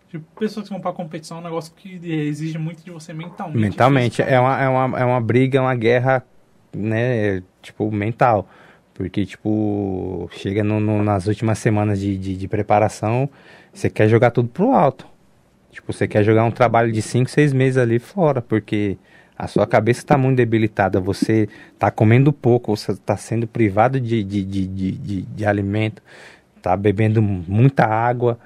Tipo, 0.10 0.26
pessoas 0.40 0.68
que 0.68 0.72
vão 0.74 0.80
pra 0.80 0.94
competição 0.94 1.38
é 1.38 1.40
um 1.40 1.44
negócio 1.44 1.74
que 1.76 2.00
exige 2.08 2.58
muito 2.60 2.84
de 2.84 2.92
você 2.92 3.12
mentalmente. 3.14 3.58
Mentalmente, 3.58 4.22
é 4.22 4.40
uma, 4.40 4.62
é, 4.62 4.70
uma, 4.70 5.00
é 5.00 5.06
uma 5.06 5.20
briga, 5.20 5.58
é 5.58 5.62
uma 5.62 5.74
guerra, 5.76 6.24
né, 6.72 7.42
tipo, 7.64 7.92
mental. 7.92 8.48
Porque, 8.94 9.26
tipo, 9.26 10.30
chega 10.34 10.64
no, 10.64 10.80
no- 10.80 11.02
nas 11.04 11.26
últimas 11.26 11.58
semanas 11.58 12.00
de, 12.00 12.16
de, 12.16 12.38
de 12.38 12.48
preparação, 12.48 13.28
você 13.74 13.90
quer 13.90 14.08
jogar 14.08 14.30
tudo 14.30 14.50
pro 14.50 14.72
alto. 14.72 15.08
Tipo, 15.74 15.92
você 15.92 16.08
quer 16.08 16.24
jogar 16.24 16.44
um 16.46 16.52
trabalho 16.52 16.92
de 16.92 17.02
5, 17.02 17.30
6 17.30 17.52
meses 17.52 17.78
ali 17.78 17.98
fora, 18.00 18.42
porque 18.42 18.98
a 19.38 19.48
sua 19.48 19.66
cabeça 19.66 20.06
tá 20.06 20.18
muito 20.18 20.38
debilitada, 20.38 21.00
você 21.00 21.50
tá 21.80 21.90
comendo 21.90 22.32
pouco, 22.32 22.76
você 22.78 22.96
tá 22.96 23.18
sendo 23.18 23.48
privado 23.48 24.00
de, 24.00 24.24
de, 24.24 24.44
de, 24.44 24.68
de, 24.68 25.22
de, 25.24 25.46
alimento, 25.46 26.02
tá 26.62 26.78
bebendo 26.78 27.22
muita 27.22 27.86
água. 27.86 28.38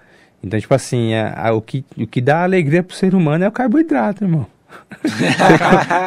Então, 0.42 0.60
tipo 0.60 0.74
assim, 0.74 1.14
a- 1.16 1.48
a- 1.50 1.54
o, 1.54 1.62
que, 1.62 1.84
o 1.98 2.08
que 2.08 2.22
dá 2.22 2.44
alegria 2.44 2.82
pro 2.82 2.96
ser 2.96 3.14
humano 3.14 3.44
é 3.44 3.48
o 3.48 3.52
carboidrato, 3.52 4.24
irmão. 4.24 4.48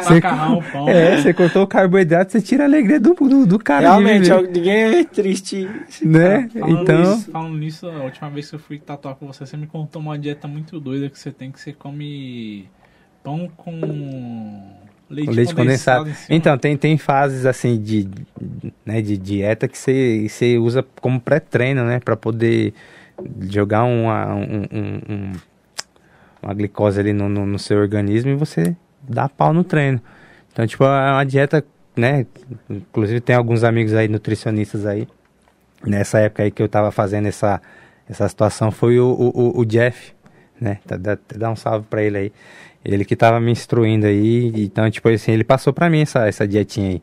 Macarrão, 0.09 0.61
pão. 0.71 0.89
É, 0.89 1.17
você 1.21 1.33
cortou 1.33 1.63
o 1.63 1.67
carboidrato, 1.67 2.31
você 2.31 2.41
tira 2.41 2.63
a 2.63 2.67
alegria 2.67 2.99
do, 2.99 3.13
do, 3.13 3.45
do 3.45 3.59
cara. 3.59 3.81
Realmente, 3.81 4.31
ó, 4.31 4.41
ninguém 4.41 4.71
é 4.99 5.03
triste. 5.03 5.67
né? 6.03 6.49
Falando, 6.53 6.81
Então, 6.81 6.99
nisso, 7.15 7.31
falando 7.31 7.57
nisso, 7.57 7.87
a 7.87 8.03
última 8.03 8.29
vez 8.29 8.49
que 8.49 8.55
eu 8.55 8.59
fui 8.59 8.79
tatuar 8.79 9.15
com 9.15 9.27
você, 9.27 9.45
você 9.45 9.57
me 9.57 9.67
contou 9.67 10.01
uma 10.01 10.17
dieta 10.17 10.47
muito 10.47 10.79
doida 10.79 11.09
que 11.09 11.17
você 11.19 11.31
tem, 11.31 11.51
que 11.51 11.59
você 11.59 11.73
come 11.73 12.67
pão 13.23 13.49
com 13.55 13.79
leite, 15.09 15.29
o 15.29 15.33
leite 15.33 15.55
condensado. 15.55 16.05
cima. 16.05 16.35
Então, 16.37 16.57
tem, 16.57 16.75
tem 16.77 16.97
fases 16.97 17.45
assim 17.45 17.79
de, 17.81 18.07
né, 18.85 19.01
de 19.01 19.17
dieta 19.17 19.67
que 19.67 19.77
você, 19.77 20.27
você 20.29 20.57
usa 20.57 20.85
como 20.99 21.19
pré-treino, 21.19 21.83
né? 21.85 21.99
Pra 21.99 22.15
poder 22.15 22.73
jogar 23.49 23.83
uma, 23.83 24.33
um, 24.33 24.65
um- 24.71 25.01
um- 25.09 25.31
uma 26.41 26.53
glicose 26.53 26.99
ali 26.99 27.13
no, 27.13 27.29
no, 27.29 27.45
no 27.45 27.59
seu 27.59 27.77
organismo 27.79 28.31
e 28.31 28.35
você 28.35 28.75
dá 29.07 29.29
pau 29.29 29.53
no 29.53 29.63
treino. 29.63 30.01
Então, 30.51 30.65
tipo, 30.67 30.83
é 30.83 31.11
uma 31.11 31.23
dieta, 31.25 31.63
né? 31.95 32.25
Inclusive 32.69 33.21
tem 33.21 33.35
alguns 33.35 33.63
amigos 33.63 33.93
aí, 33.93 34.07
nutricionistas 34.07 34.85
aí. 34.85 35.07
Nessa 35.85 36.19
época 36.19 36.43
aí 36.43 36.51
que 36.51 36.61
eu 36.61 36.69
tava 36.69 36.91
fazendo 36.91 37.27
essa, 37.27 37.61
essa 38.09 38.27
situação 38.29 38.71
foi 38.71 38.99
o, 38.99 39.07
o, 39.07 39.59
o- 39.59 39.65
Jeff, 39.65 40.13
né? 40.59 40.79
Tá- 40.85 40.97
Dá, 40.97 41.17
dá 41.35 41.49
um 41.51 41.55
salve 41.55 41.87
pra 41.89 42.03
ele 42.03 42.17
aí. 42.17 42.31
Ele 42.83 43.05
que 43.05 43.15
tava 43.15 43.39
me 43.39 43.51
instruindo 43.51 44.05
aí, 44.07 44.51
então, 44.63 44.89
tipo 44.89 45.07
assim, 45.09 45.31
ele 45.31 45.43
passou 45.43 45.71
pra 45.73 45.89
mim 45.89 46.01
essa, 46.01 46.27
essa 46.27 46.47
dietinha 46.47 46.91
aí. 46.91 47.01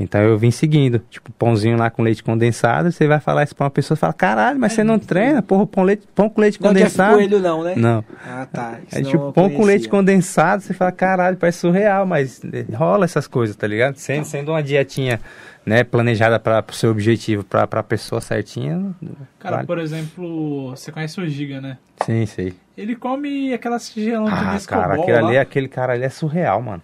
Então 0.00 0.20
eu 0.20 0.38
vim 0.38 0.52
seguindo, 0.52 1.00
tipo, 1.10 1.32
pãozinho 1.32 1.76
lá 1.76 1.90
com 1.90 2.02
leite 2.04 2.22
condensado, 2.22 2.92
você 2.92 3.08
vai 3.08 3.18
falar 3.18 3.42
isso 3.42 3.54
pra 3.56 3.64
uma 3.64 3.70
pessoa 3.70 3.96
e 3.96 3.98
fala, 3.98 4.12
caralho, 4.12 4.56
mas 4.58 4.72
você 4.72 4.84
não 4.84 4.96
treina, 4.96 5.42
porra, 5.42 5.66
pão, 5.66 5.82
leite, 5.82 6.06
pão 6.14 6.30
com 6.30 6.40
leite 6.40 6.62
Não 6.62 6.70
é 6.70 6.74
Jeff 6.74 6.84
condensado. 6.96 7.14
Coelho 7.16 7.40
não, 7.40 7.64
né? 7.64 7.74
Não. 7.76 8.04
Ah, 8.24 8.46
tá. 8.50 8.78
É 8.92 9.02
tipo 9.02 9.32
pão 9.32 9.50
com 9.50 9.64
leite 9.64 9.88
condensado, 9.88 10.62
você 10.62 10.72
fala, 10.72 10.92
caralho, 10.92 11.36
parece 11.36 11.58
surreal, 11.58 12.06
mas 12.06 12.40
eh, 12.44 12.64
rola 12.72 13.04
essas 13.04 13.26
coisas, 13.26 13.56
tá 13.56 13.66
ligado? 13.66 13.96
Sendo, 13.96 14.24
sendo 14.24 14.52
uma 14.52 14.62
dietinha, 14.62 15.20
né, 15.66 15.82
planejada 15.82 16.38
para 16.38 16.64
o 16.70 16.72
seu 16.72 16.92
objetivo, 16.92 17.42
pra, 17.42 17.66
pra 17.66 17.82
pessoa 17.82 18.20
certinha. 18.20 18.94
Cara, 19.40 19.56
vale. 19.56 19.66
por 19.66 19.78
exemplo, 19.80 20.70
você 20.70 20.92
conhece 20.92 21.20
o 21.20 21.26
Giga, 21.28 21.60
né? 21.60 21.76
Sim, 22.06 22.24
sei. 22.24 22.54
Ele 22.76 22.94
come 22.94 23.52
aquela 23.52 23.80
tigelão 23.80 24.26
de 24.26 24.30
Ah, 24.30 24.56
cara, 24.64 24.94
aquele, 24.94 25.20
lá. 25.20 25.28
ali, 25.28 25.38
aquele 25.38 25.66
cara 25.68 25.94
ali 25.94 26.04
é 26.04 26.08
surreal, 26.08 26.62
mano. 26.62 26.82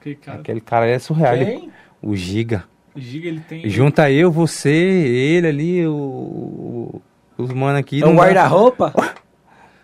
Aquele 0.00 0.16
cara, 0.16 0.38
Aquele 0.38 0.60
cara 0.62 0.84
ali 0.86 0.92
é 0.94 0.98
surreal. 0.98 1.34
Ele- 1.36 1.44
Quem? 1.44 1.70
O 2.02 2.14
Giga. 2.14 2.64
o 2.94 3.00
Giga, 3.00 3.28
ele 3.28 3.40
tem... 3.40 3.68
Junta 3.68 4.10
eu, 4.10 4.30
você, 4.30 4.70
ele 4.70 5.46
ali, 5.46 5.86
o, 5.86 7.00
os 7.38 7.52
mano 7.52 7.78
aqui. 7.78 8.02
É 8.02 8.06
um 8.06 8.16
guarda-roupa? 8.16 8.92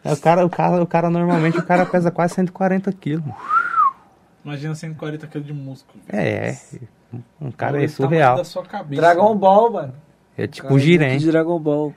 É, 0.04 0.12
o, 0.12 0.16
cara, 0.16 0.44
o, 0.44 0.50
cara, 0.50 0.82
o 0.82 0.86
cara, 0.86 1.08
normalmente, 1.08 1.58
o 1.58 1.62
cara 1.62 1.86
pesa 1.86 2.10
quase 2.10 2.34
140 2.34 2.90
quilos. 2.92 3.24
Imagina 4.44 4.74
140 4.74 5.28
kg 5.28 5.40
de 5.40 5.52
músculo. 5.52 6.02
É, 6.08 6.48
é. 6.48 6.58
Um 7.40 7.52
cara 7.52 7.82
é 7.82 7.86
surreal. 7.86 8.36
da 8.36 8.44
sua 8.44 8.64
cabeça. 8.64 9.00
Dragon 9.00 9.36
Ball, 9.36 9.72
mano. 9.72 9.94
É 10.36 10.46
tipo 10.48 10.66
Cara, 10.66 10.74
o 10.74 10.78
Jiren. 10.80 11.18
de 11.18 11.30
Dragon 11.30 11.58
Ball. 11.58 11.94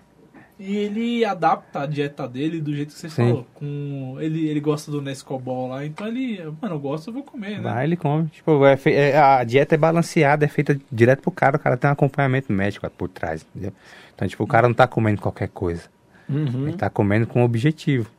E 0.58 0.78
ele 0.78 1.26
adapta 1.26 1.82
a 1.82 1.86
dieta 1.86 2.26
dele 2.28 2.62
do 2.62 2.74
jeito 2.74 2.94
que 2.94 3.00
você 3.00 3.10
Sim. 3.10 3.16
falou. 3.28 3.48
Com... 3.54 4.16
Ele, 4.20 4.48
ele 4.48 4.62
gosta 4.62 4.90
do 4.90 5.02
Nescobol 5.02 5.68
lá, 5.68 5.86
então 5.86 6.08
ele... 6.08 6.42
Mano, 6.62 6.76
eu 6.76 6.80
gosto, 6.80 7.10
eu 7.10 7.14
vou 7.14 7.24
comer, 7.24 7.58
né? 7.58 7.74
Vai, 7.74 7.84
ele 7.84 7.98
come. 7.98 8.28
Tipo, 8.30 8.66
é 8.66 8.78
fe- 8.78 8.94
é- 8.94 9.18
a 9.18 9.44
dieta 9.44 9.76
é 9.76 9.78
balanceada, 9.78 10.46
é 10.46 10.48
feita 10.48 10.80
direto 10.90 11.22
pro 11.22 11.32
cara. 11.32 11.58
O 11.58 11.60
cara 11.60 11.76
tem 11.76 11.90
um 11.90 11.94
acompanhamento 11.94 12.54
médico 12.54 12.90
por 12.92 13.10
trás, 13.10 13.46
entendeu? 13.54 13.74
Então, 14.16 14.26
tipo, 14.28 14.44
o 14.44 14.48
cara 14.48 14.68
não 14.70 14.74
tá 14.76 14.88
comendo 14.88 15.22
qualquer 15.22 15.50
coisa. 15.50 15.84
Uhum. 16.30 16.70
Ele 16.70 16.78
tá 16.78 16.90
comendo 16.90 17.28
com 17.28 17.44
objetivo. 17.44 18.10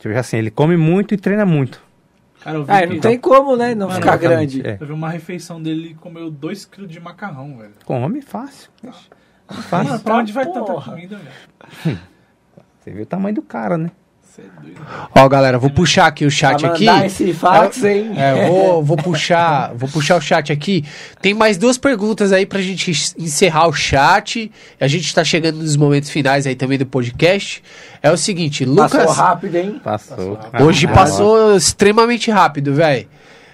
Tipo 0.00 0.12
assim, 0.18 0.38
ele 0.38 0.50
come 0.50 0.76
muito 0.76 1.14
e 1.14 1.16
treina 1.16 1.46
muito. 1.46 1.80
Cara, 2.40 2.56
eu 2.56 2.64
vi 2.64 2.72
Ah, 2.72 2.80
que... 2.86 2.94
não 2.94 3.00
tem 3.00 3.18
como, 3.18 3.54
né? 3.54 3.74
Não 3.76 3.86
Mano, 3.86 4.00
ficar 4.00 4.16
grande. 4.16 4.66
é. 4.66 4.76
Eu 4.80 4.86
vi 4.88 4.92
uma 4.92 5.08
refeição 5.10 5.62
dele, 5.62 5.84
ele 5.86 5.94
comeu 5.94 6.32
2kg 6.32 6.86
de 6.86 6.98
macarrão, 6.98 7.58
velho. 7.58 7.72
Come 7.84 8.20
fácil. 8.22 8.70
Mano, 9.70 10.00
pra 10.00 10.16
onde 10.16 10.32
vai 10.32 10.44
porra. 10.46 10.64
tanta 10.64 10.80
comida, 10.90 11.16
velho? 11.84 11.98
Você 12.80 12.90
viu 12.90 13.02
o 13.02 13.06
tamanho 13.06 13.34
do 13.34 13.42
cara, 13.42 13.76
né? 13.76 13.90
Você 14.22 14.42
é 14.42 14.60
doido. 14.62 14.80
Ó, 15.14 15.28
galera, 15.28 15.58
vou 15.58 15.70
puxar 15.70 16.06
aqui 16.06 16.24
o 16.24 16.30
chat 16.30 16.64
aqui. 16.64 16.86
esse 17.04 17.32
fax, 17.34 17.82
hein? 17.84 18.12
É, 18.16 18.46
vou, 18.48 18.82
vou 18.82 18.96
puxar, 18.96 19.74
vou 19.74 19.88
puxar 19.88 20.16
o 20.16 20.20
chat 20.20 20.52
aqui. 20.52 20.84
Tem 21.20 21.34
mais 21.34 21.58
duas 21.58 21.76
perguntas 21.76 22.32
aí 22.32 22.46
pra 22.46 22.60
gente 22.62 22.90
encerrar 23.18 23.66
o 23.66 23.72
chat. 23.72 24.50
A 24.80 24.86
gente 24.86 25.12
tá 25.14 25.24
chegando 25.24 25.58
nos 25.58 25.76
momentos 25.76 26.10
finais 26.10 26.46
aí 26.46 26.54
também 26.54 26.78
do 26.78 26.86
podcast. 26.86 27.62
É 28.02 28.10
o 28.10 28.16
seguinte, 28.16 28.64
Passou 28.64 29.00
Lucas, 29.00 29.16
rápido, 29.16 29.54
hein? 29.56 29.80
Passou. 29.82 30.38
hoje 30.60 30.86
passou 30.86 31.56
extremamente 31.56 32.30
rápido, 32.30 32.72
velho. 32.72 33.08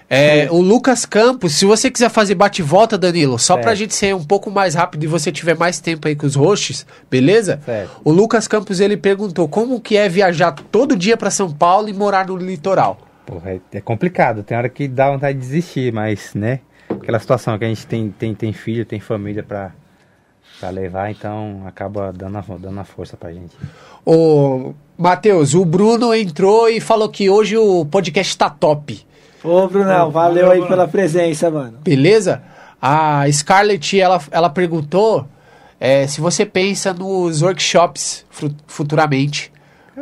É, 0.09 0.47
o 0.49 0.61
Lucas 0.61 1.05
Campos, 1.05 1.53
se 1.55 1.65
você 1.65 1.91
quiser 1.91 2.09
fazer 2.09 2.33
bate-volta, 2.33 2.97
Danilo, 2.97 3.37
só 3.37 3.55
pra 3.55 3.63
Certo. 3.65 3.77
gente 3.77 3.93
ser 3.95 4.15
um 4.15 4.23
pouco 4.23 4.49
mais 4.49 4.73
rápido 4.73 5.03
e 5.03 5.07
você 5.07 5.33
tiver 5.33 5.57
mais 5.57 5.81
tempo 5.81 6.07
aí 6.07 6.15
com 6.15 6.25
os 6.25 6.35
hosts, 6.35 6.85
beleza? 7.11 7.59
Certo. 7.65 7.99
O 8.05 8.11
Lucas 8.11 8.47
Campos, 8.47 8.79
ele 8.79 8.95
perguntou 8.95 9.49
como 9.49 9.81
que 9.81 9.97
é 9.97 10.07
viajar 10.07 10.53
todo 10.71 10.95
dia 10.95 11.17
pra 11.17 11.29
São 11.29 11.51
Paulo 11.51 11.89
e 11.89 11.93
morar 11.93 12.27
no 12.27 12.37
litoral. 12.37 12.97
Porra, 13.25 13.51
é, 13.51 13.59
é 13.73 13.81
complicado. 13.81 14.43
Tem 14.43 14.57
hora 14.57 14.69
que 14.69 14.87
dá 14.87 15.11
vontade 15.11 15.37
de 15.37 15.43
desistir, 15.45 15.91
mas, 15.91 16.33
né? 16.33 16.61
Aquela 16.89 17.19
situação 17.19 17.57
que 17.59 17.65
a 17.65 17.67
gente 17.67 17.85
tem, 17.85 18.09
tem, 18.09 18.33
tem 18.33 18.53
filho, 18.53 18.85
tem 18.85 19.01
família 19.01 19.43
pra, 19.43 19.73
pra 20.57 20.69
levar, 20.69 21.11
então 21.11 21.63
acaba 21.65 22.13
dando 22.13 22.37
a, 22.37 22.43
dando 22.57 22.79
a 22.79 22.85
força 22.85 23.17
pra 23.17 23.33
gente. 23.33 23.53
Ô, 24.05 24.73
Matheus, 24.97 25.53
o 25.53 25.65
Bruno 25.65 26.13
entrou 26.13 26.69
e 26.69 26.79
falou 26.79 27.09
que 27.09 27.29
hoje 27.29 27.57
o 27.57 27.85
podcast 27.85 28.37
tá 28.37 28.49
top, 28.49 29.05
Ô, 29.43 29.67
Brunão, 29.67 30.09
valeu 30.11 30.11
valeu, 30.11 30.51
aí 30.51 30.57
Bruno. 30.59 30.67
pela 30.67 30.87
presença, 30.87 31.49
mano. 31.51 31.77
beleza? 31.83 32.41
A 32.81 33.25
Scarlett, 33.31 33.99
ela, 33.99 34.21
ela 34.31 34.49
perguntou 34.49 35.27
é, 35.79 36.05
se 36.07 36.21
você 36.21 36.45
pensa 36.45 36.93
nos 36.93 37.41
workshops 37.41 38.25
futuramente. 38.67 39.51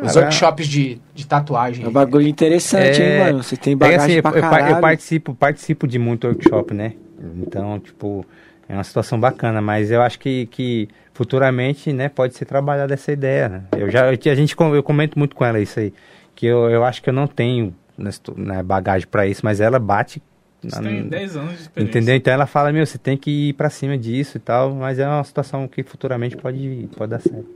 Os 0.00 0.14
workshops 0.14 0.68
de, 0.68 1.00
de 1.14 1.26
tatuagem. 1.26 1.86
É 1.86 1.88
um 1.88 1.92
bagulho 1.92 2.28
interessante, 2.28 3.00
hein, 3.00 3.18
mano? 3.18 3.42
Você 3.42 3.56
tem 3.56 3.72
é 3.72 3.76
bagagem 3.76 4.04
assim, 4.04 4.12
eu, 4.16 4.22
pra 4.22 4.30
eu 4.32 4.40
par- 4.42 4.50
caralho. 4.50 4.74
eu 4.76 4.80
participo, 4.80 5.34
participo 5.34 5.88
de 5.88 5.98
muito 5.98 6.26
workshop, 6.26 6.74
né? 6.74 6.92
Então, 7.38 7.80
tipo, 7.80 8.22
é 8.68 8.74
uma 8.74 8.84
situação 8.84 9.18
bacana, 9.18 9.62
mas 9.62 9.90
eu 9.90 10.02
acho 10.02 10.18
que, 10.18 10.46
que 10.46 10.86
futuramente, 11.14 11.94
né, 11.94 12.10
pode 12.10 12.34
ser 12.34 12.44
trabalhada 12.44 12.92
essa 12.92 13.10
ideia, 13.10 13.48
né? 13.48 13.62
Eu 13.74 13.90
já, 13.90 14.12
eu, 14.12 14.18
a 14.32 14.34
gente, 14.34 14.54
eu 14.58 14.82
comento 14.82 15.18
muito 15.18 15.34
com 15.34 15.42
ela 15.46 15.58
isso 15.58 15.80
aí, 15.80 15.94
que 16.34 16.44
eu, 16.44 16.68
eu 16.68 16.84
acho 16.84 17.02
que 17.02 17.08
eu 17.08 17.14
não 17.14 17.26
tenho 17.26 17.74
né, 17.96 18.10
né, 18.36 18.62
bagagem 18.62 19.06
pra 19.08 19.26
isso, 19.26 19.40
mas 19.44 19.60
ela 19.60 19.78
bate... 19.78 20.22
Você 20.62 20.80
na- 20.80 20.88
tem 20.88 21.08
10 21.08 21.36
anos 21.36 21.52
de 21.54 21.60
experiência. 21.62 21.90
Entendeu? 21.98 22.16
Então 22.16 22.32
ela 22.32 22.46
fala, 22.46 22.72
meu, 22.72 22.84
você 22.84 22.98
tem 22.98 23.16
que 23.16 23.50
ir 23.50 23.52
pra 23.52 23.68
cima 23.70 23.96
disso 23.96 24.36
e 24.36 24.40
tal, 24.40 24.74
mas 24.74 24.98
é 24.98 25.06
uma 25.06 25.22
situação 25.22 25.68
que 25.68 25.82
futuramente 25.82 26.36
pode, 26.36 26.88
pode 26.96 27.10
dar 27.10 27.20
certo. 27.20 27.46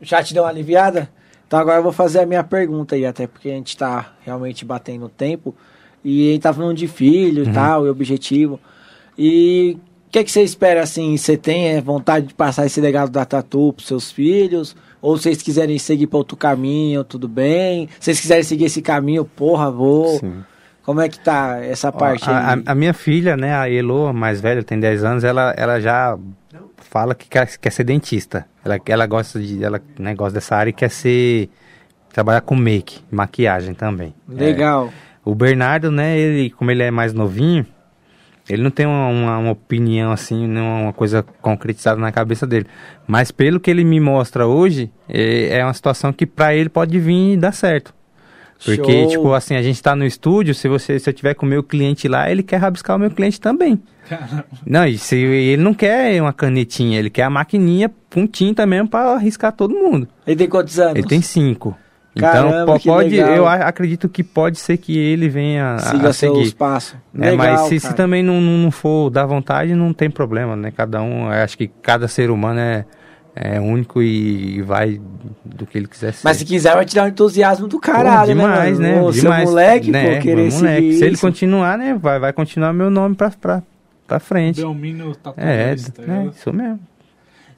O 0.00 0.04
chat 0.06 0.32
deu 0.34 0.42
uma 0.42 0.48
aliviada? 0.48 1.08
Então 1.46 1.58
agora 1.58 1.78
eu 1.78 1.82
vou 1.82 1.92
fazer 1.92 2.20
a 2.20 2.26
minha 2.26 2.42
pergunta 2.42 2.94
aí, 2.94 3.04
até 3.06 3.26
porque 3.26 3.48
a 3.50 3.54
gente 3.54 3.76
tá 3.76 4.12
realmente 4.24 4.64
batendo 4.64 5.04
o 5.06 5.08
tempo. 5.08 5.54
E 6.04 6.30
a 6.30 6.32
gente 6.32 6.42
tá 6.42 6.52
falando 6.52 6.76
de 6.76 6.88
filho 6.88 7.44
Uhum. 7.44 7.50
e 7.50 7.52
tal, 7.54 7.86
e 7.86 7.90
objetivo. 7.90 8.58
E 9.16 9.76
o 10.08 10.10
que, 10.10 10.24
que 10.24 10.32
você 10.32 10.42
espera, 10.42 10.82
assim? 10.82 11.16
Você 11.16 11.36
tem 11.36 11.68
é, 11.68 11.80
vontade 11.80 12.28
de 12.28 12.34
passar 12.34 12.66
esse 12.66 12.80
legado 12.80 13.10
da 13.10 13.24
Tatu 13.24 13.72
pros 13.74 13.86
seus 13.86 14.10
filhos? 14.10 14.74
Ou 15.02 15.18
vocês 15.18 15.42
quiserem 15.42 15.78
seguir 15.78 16.06
pra 16.06 16.16
outro 16.18 16.36
caminho, 16.36 17.02
tudo 17.04 17.26
bem? 17.28 17.88
Se 17.98 18.04
vocês 18.06 18.20
quiserem 18.20 18.44
seguir 18.44 18.64
esse 18.66 18.80
caminho, 18.80 19.24
porra, 19.24 19.70
vou. 19.70 20.18
Sim. 20.20 20.44
Como 20.84 21.00
é 21.00 21.08
que 21.08 21.18
tá 21.18 21.58
essa 21.62 21.88
Ó, 21.88 21.92
parte 21.92 22.28
a, 22.30 22.52
aí? 22.54 22.62
a- 22.66 22.72
a 22.72 22.74
minha 22.74 22.94
filha, 22.94 23.36
né, 23.36 23.54
a 23.54 23.68
Elo, 23.70 24.12
mais 24.12 24.40
velha, 24.40 24.62
tem 24.62 24.78
10 24.80 25.04
anos, 25.04 25.24
ela, 25.24 25.52
ela 25.56 25.80
já 25.80 26.16
fala 26.78 27.14
que 27.14 27.28
quer, 27.28 27.48
quer 27.58 27.70
ser 27.70 27.84
dentista. 27.84 28.46
Ela, 28.64 28.78
ela 28.86 29.06
gosta 29.06 29.40
de, 29.40 29.62
ela 29.62 29.80
né, 29.98 30.14
gosta 30.14 30.34
dessa 30.34 30.54
área 30.56 30.70
e 30.70 30.72
quer 30.72 30.90
ser 30.90 31.48
trabalhar 32.12 32.40
com 32.42 32.54
make, 32.54 33.00
maquiagem 33.10 33.74
também. 33.74 34.14
Legal. 34.28 34.92
O 35.24 35.34
Bernardo, 35.34 35.90
né, 35.90 36.18
ele, 36.18 36.50
como 36.50 36.70
ele 36.70 36.82
é 36.82 36.90
mais 36.90 37.12
novinho, 37.12 37.64
ele 38.48 38.62
não 38.62 38.70
tem 38.70 38.86
uma, 38.86 39.06
uma- 39.08 39.38
uma 39.38 39.50
opinião 39.52 40.12
assim, 40.12 40.46
não 40.46 40.84
uma 40.84 40.92
coisa 40.92 41.22
concretizada 41.40 42.00
na 42.00 42.10
cabeça 42.12 42.46
dele. 42.46 42.66
Mas 43.06 43.30
pelo 43.30 43.60
que 43.60 43.70
ele 43.70 43.84
me 43.84 44.00
mostra 44.00 44.46
hoje, 44.46 44.90
é, 45.08 45.58
é 45.58 45.64
uma 45.64 45.74
situação 45.74 46.12
que 46.12 46.26
pra 46.26 46.54
ele 46.54 46.68
pode 46.68 46.98
vir 46.98 47.34
e 47.34 47.36
dar 47.36 47.52
certo. 47.52 47.94
Porque, 48.64 48.92
Show. 48.92 49.08
tipo, 49.08 49.32
assim, 49.32 49.56
a 49.56 49.62
gente 49.62 49.82
tá 49.82 49.96
no 49.96 50.04
estúdio, 50.06 50.54
se 50.54 50.68
você 50.68 50.96
se 50.96 51.10
eu 51.10 51.12
tiver 51.12 51.34
com 51.34 51.44
o 51.44 51.48
meu 51.48 51.64
cliente 51.64 52.06
lá, 52.06 52.30
ele 52.30 52.44
quer 52.44 52.58
rabiscar 52.58 52.94
o 52.94 52.98
meu 52.98 53.10
cliente 53.10 53.40
também. 53.40 53.82
Não, 54.64 54.86
e 54.86 54.96
se, 54.98 55.16
ele 55.16 55.60
não 55.62 55.74
quer 55.74 56.20
uma 56.22 56.32
canetinha, 56.32 56.96
ele 56.98 57.10
quer 57.10 57.22
a 57.24 57.30
maquininha 57.30 57.90
com 58.12 58.24
tinta 58.24 58.64
mesmo 58.64 58.88
pra 58.88 59.14
arriscar 59.14 59.52
todo 59.52 59.74
mundo. 59.74 60.06
Ele 60.24 60.36
tem 60.36 60.48
quantos 60.48 60.78
anos? 60.78 60.96
Ele 60.96 61.06
tem 61.08 61.20
cinco. 61.20 61.76
Caramba, 62.20 62.48
então, 62.62 62.66
po- 62.74 62.78
que 62.80 62.88
pode, 62.88 63.08
legal. 63.10 63.34
eu 63.34 63.46
acredito 63.48 64.08
que 64.08 64.22
pode 64.22 64.58
ser 64.58 64.76
que 64.76 64.96
ele 64.98 65.28
venha 65.28 65.74
a- 65.76 65.78
Siga 65.78 66.08
a, 66.10 66.12
seus 66.12 66.38
seguir. 66.38 66.54
passos. 66.54 66.94
né? 67.12 67.30
Legal, 67.30 67.46
Mas 67.46 67.60
se, 67.68 67.80
se 67.80 67.94
também 67.94 68.22
não, 68.22 68.40
não 68.40 68.70
for 68.70 69.08
da 69.08 69.24
vontade, 69.24 69.74
não 69.74 69.92
tem 69.94 70.10
problema, 70.10 70.54
né? 70.54 70.70
Cada 70.70 71.00
um, 71.02 71.24
eu 71.32 71.42
acho 71.42 71.56
que 71.56 71.68
cada 71.68 72.06
ser 72.08 72.30
humano 72.30 72.60
é, 72.60 72.84
é 73.34 73.58
único 73.58 74.02
e, 74.02 74.56
e 74.58 74.62
vai 74.62 75.00
do 75.42 75.64
que 75.64 75.78
ele 75.78 75.86
quiser 75.88 76.12
ser. 76.12 76.20
Mas 76.22 76.36
se 76.36 76.44
quiser, 76.44 76.74
vai 76.74 76.84
tirar 76.84 77.04
o 77.04 77.08
entusiasmo 77.08 77.66
do 77.66 77.76
Pô, 77.76 77.80
caralho, 77.80 78.34
demais, 78.34 78.78
né? 78.78 78.96
né? 78.96 79.00
Ô, 79.00 79.10
demais, 79.10 79.42
Seu 79.44 79.50
moleque, 79.50 79.90
né? 79.90 80.16
pô, 80.16 80.20
querer 80.22 80.52
moleque. 80.52 80.58
seguir 80.58 80.92
Se 80.98 81.04
ele 81.04 81.16
continuar, 81.16 81.78
né? 81.78 81.94
Vai, 81.98 82.18
vai 82.18 82.32
continuar 82.34 82.74
meu 82.74 82.90
nome 82.90 83.14
pra, 83.14 83.30
pra, 83.30 83.62
pra 84.06 84.20
frente. 84.20 84.60
Belmino 84.60 85.12
É, 85.12 85.14
tatuagista. 85.74 86.02
é, 86.06 86.26
isso 86.26 86.52
mesmo. 86.52 86.78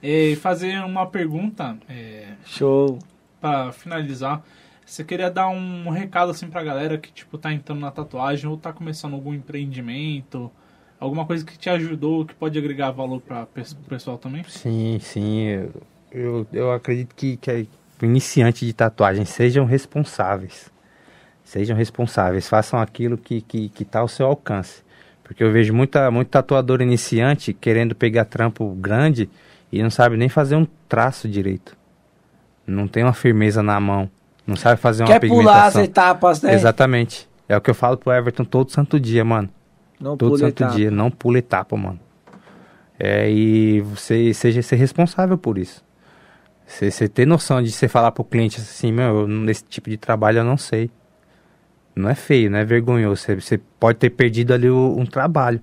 E 0.01 0.37
fazer 0.37 0.79
uma 0.85 1.07
pergunta, 1.07 1.77
é, 1.89 2.25
Show. 2.45 3.01
Pra 3.45 3.73
finalizar. 3.73 4.43
Você 4.87 5.05
queria 5.05 5.31
dar 5.31 5.49
um 5.49 5.91
recado 5.91 6.31
assim 6.31 6.49
pra 6.49 6.65
galera 6.65 6.97
que 6.97 7.13
tipo 7.13 7.37
tá 7.37 7.53
entrando 7.53 7.81
na 7.81 7.91
tatuagem 7.91 8.49
ou 8.49 8.57
tá 8.57 8.73
começando 8.73 9.13
algum 9.13 9.35
empreendimento, 9.35 10.51
alguma 10.99 11.27
coisa 11.27 11.45
que 11.45 11.59
te 11.59 11.69
ajudou, 11.69 12.25
que 12.25 12.35
pode 12.35 12.59
agregar 12.59 12.91
valor 12.91 13.21
para 13.21 13.43
o 13.43 13.89
pessoal 13.89 14.17
também? 14.17 14.43
Sim, 14.49 14.99
sim. 14.99 15.69
Eu, 16.11 16.47
eu, 16.55 16.73
acredito 16.73 17.15
que, 17.15 17.37
que 17.37 17.69
iniciante 18.01 18.65
de 18.65 18.73
tatuagem 18.73 19.27
sejam 19.27 19.67
responsáveis. 19.67 20.71
Sejam 21.45 21.77
responsáveis, 21.77 22.49
façam 22.49 22.81
aquilo 22.81 23.19
que 23.19 23.37
está 23.37 23.49
que, 23.49 23.69
que 23.69 23.85
tá 23.85 23.99
ao 23.99 24.09
seu 24.09 24.25
alcance. 24.25 24.83
Porque 25.23 25.45
eu 25.45 25.53
vejo 25.53 25.75
muita, 25.75 26.11
muito 26.11 26.29
tatuador 26.29 26.81
iniciante 26.81 27.53
querendo 27.53 27.95
pegar 27.95 28.25
trampo 28.25 28.71
grande 28.75 29.29
e 29.71 29.83
não 29.83 29.91
sabe 29.91 30.17
nem 30.17 30.31
fazer 30.31 30.57
um 30.57 30.67
traço 30.89 31.29
direito. 31.29 31.84
Não 32.67 32.87
tem 32.89 33.03
uma 33.03 33.13
firmeza 33.13 33.63
na 33.63 33.79
mão. 33.81 34.11
Não 34.47 34.57
sabe 34.57 34.81
fazer 34.81 35.03
uma 35.03 35.09
Quer 35.09 35.21
pular 35.21 35.67
as 35.67 35.73
pigmentação. 35.75 35.83
etapas, 35.83 36.43
né? 36.43 36.55
Exatamente. 36.55 37.29
É 37.49 37.57
o 37.57 37.61
que 37.61 37.71
eu 37.71 37.75
falo 37.75 37.97
pro 37.97 38.13
Everton 38.13 38.45
todo 38.45 38.71
santo 38.71 38.99
dia, 39.01 39.25
mano. 39.25 39.49
Não 40.01 40.17
Todo 40.17 40.37
santo 40.39 40.63
etapa. 40.63 40.75
dia, 40.77 40.91
não 40.91 41.11
pula 41.11 41.39
etapa, 41.39 41.77
mano. 41.77 42.01
É, 42.99 43.31
e 43.31 43.81
você 43.81 44.33
seja 44.35 44.63
ser 44.63 44.77
responsável 44.77 45.37
por 45.37 45.59
isso. 45.59 45.83
Você, 46.67 46.91
você 46.91 47.09
ter 47.09 47.27
noção 47.27 47.63
de 47.63 47.71
você 47.71 47.89
falar 47.89 48.13
pro 48.13 48.25
cliente 48.25 48.61
assim, 48.61 48.93
meu, 48.93 49.21
eu, 49.21 49.29
nesse 49.29 49.65
tipo 49.65 49.91
de 49.91 49.97
trabalho 49.97 50.39
eu 50.39 50.45
não 50.45 50.57
sei. 50.57 50.91
Não 51.95 52.09
é 52.09 52.15
feio, 52.15 52.51
não 52.51 52.59
é 52.59 52.65
vergonhoso. 52.65 53.23
Você, 53.23 53.35
você 53.37 53.59
pode 53.79 53.99
ter 53.99 54.11
perdido 54.11 54.53
ali 54.53 54.69
o- 54.69 54.97
um 54.99 55.07
trabalho, 55.07 55.61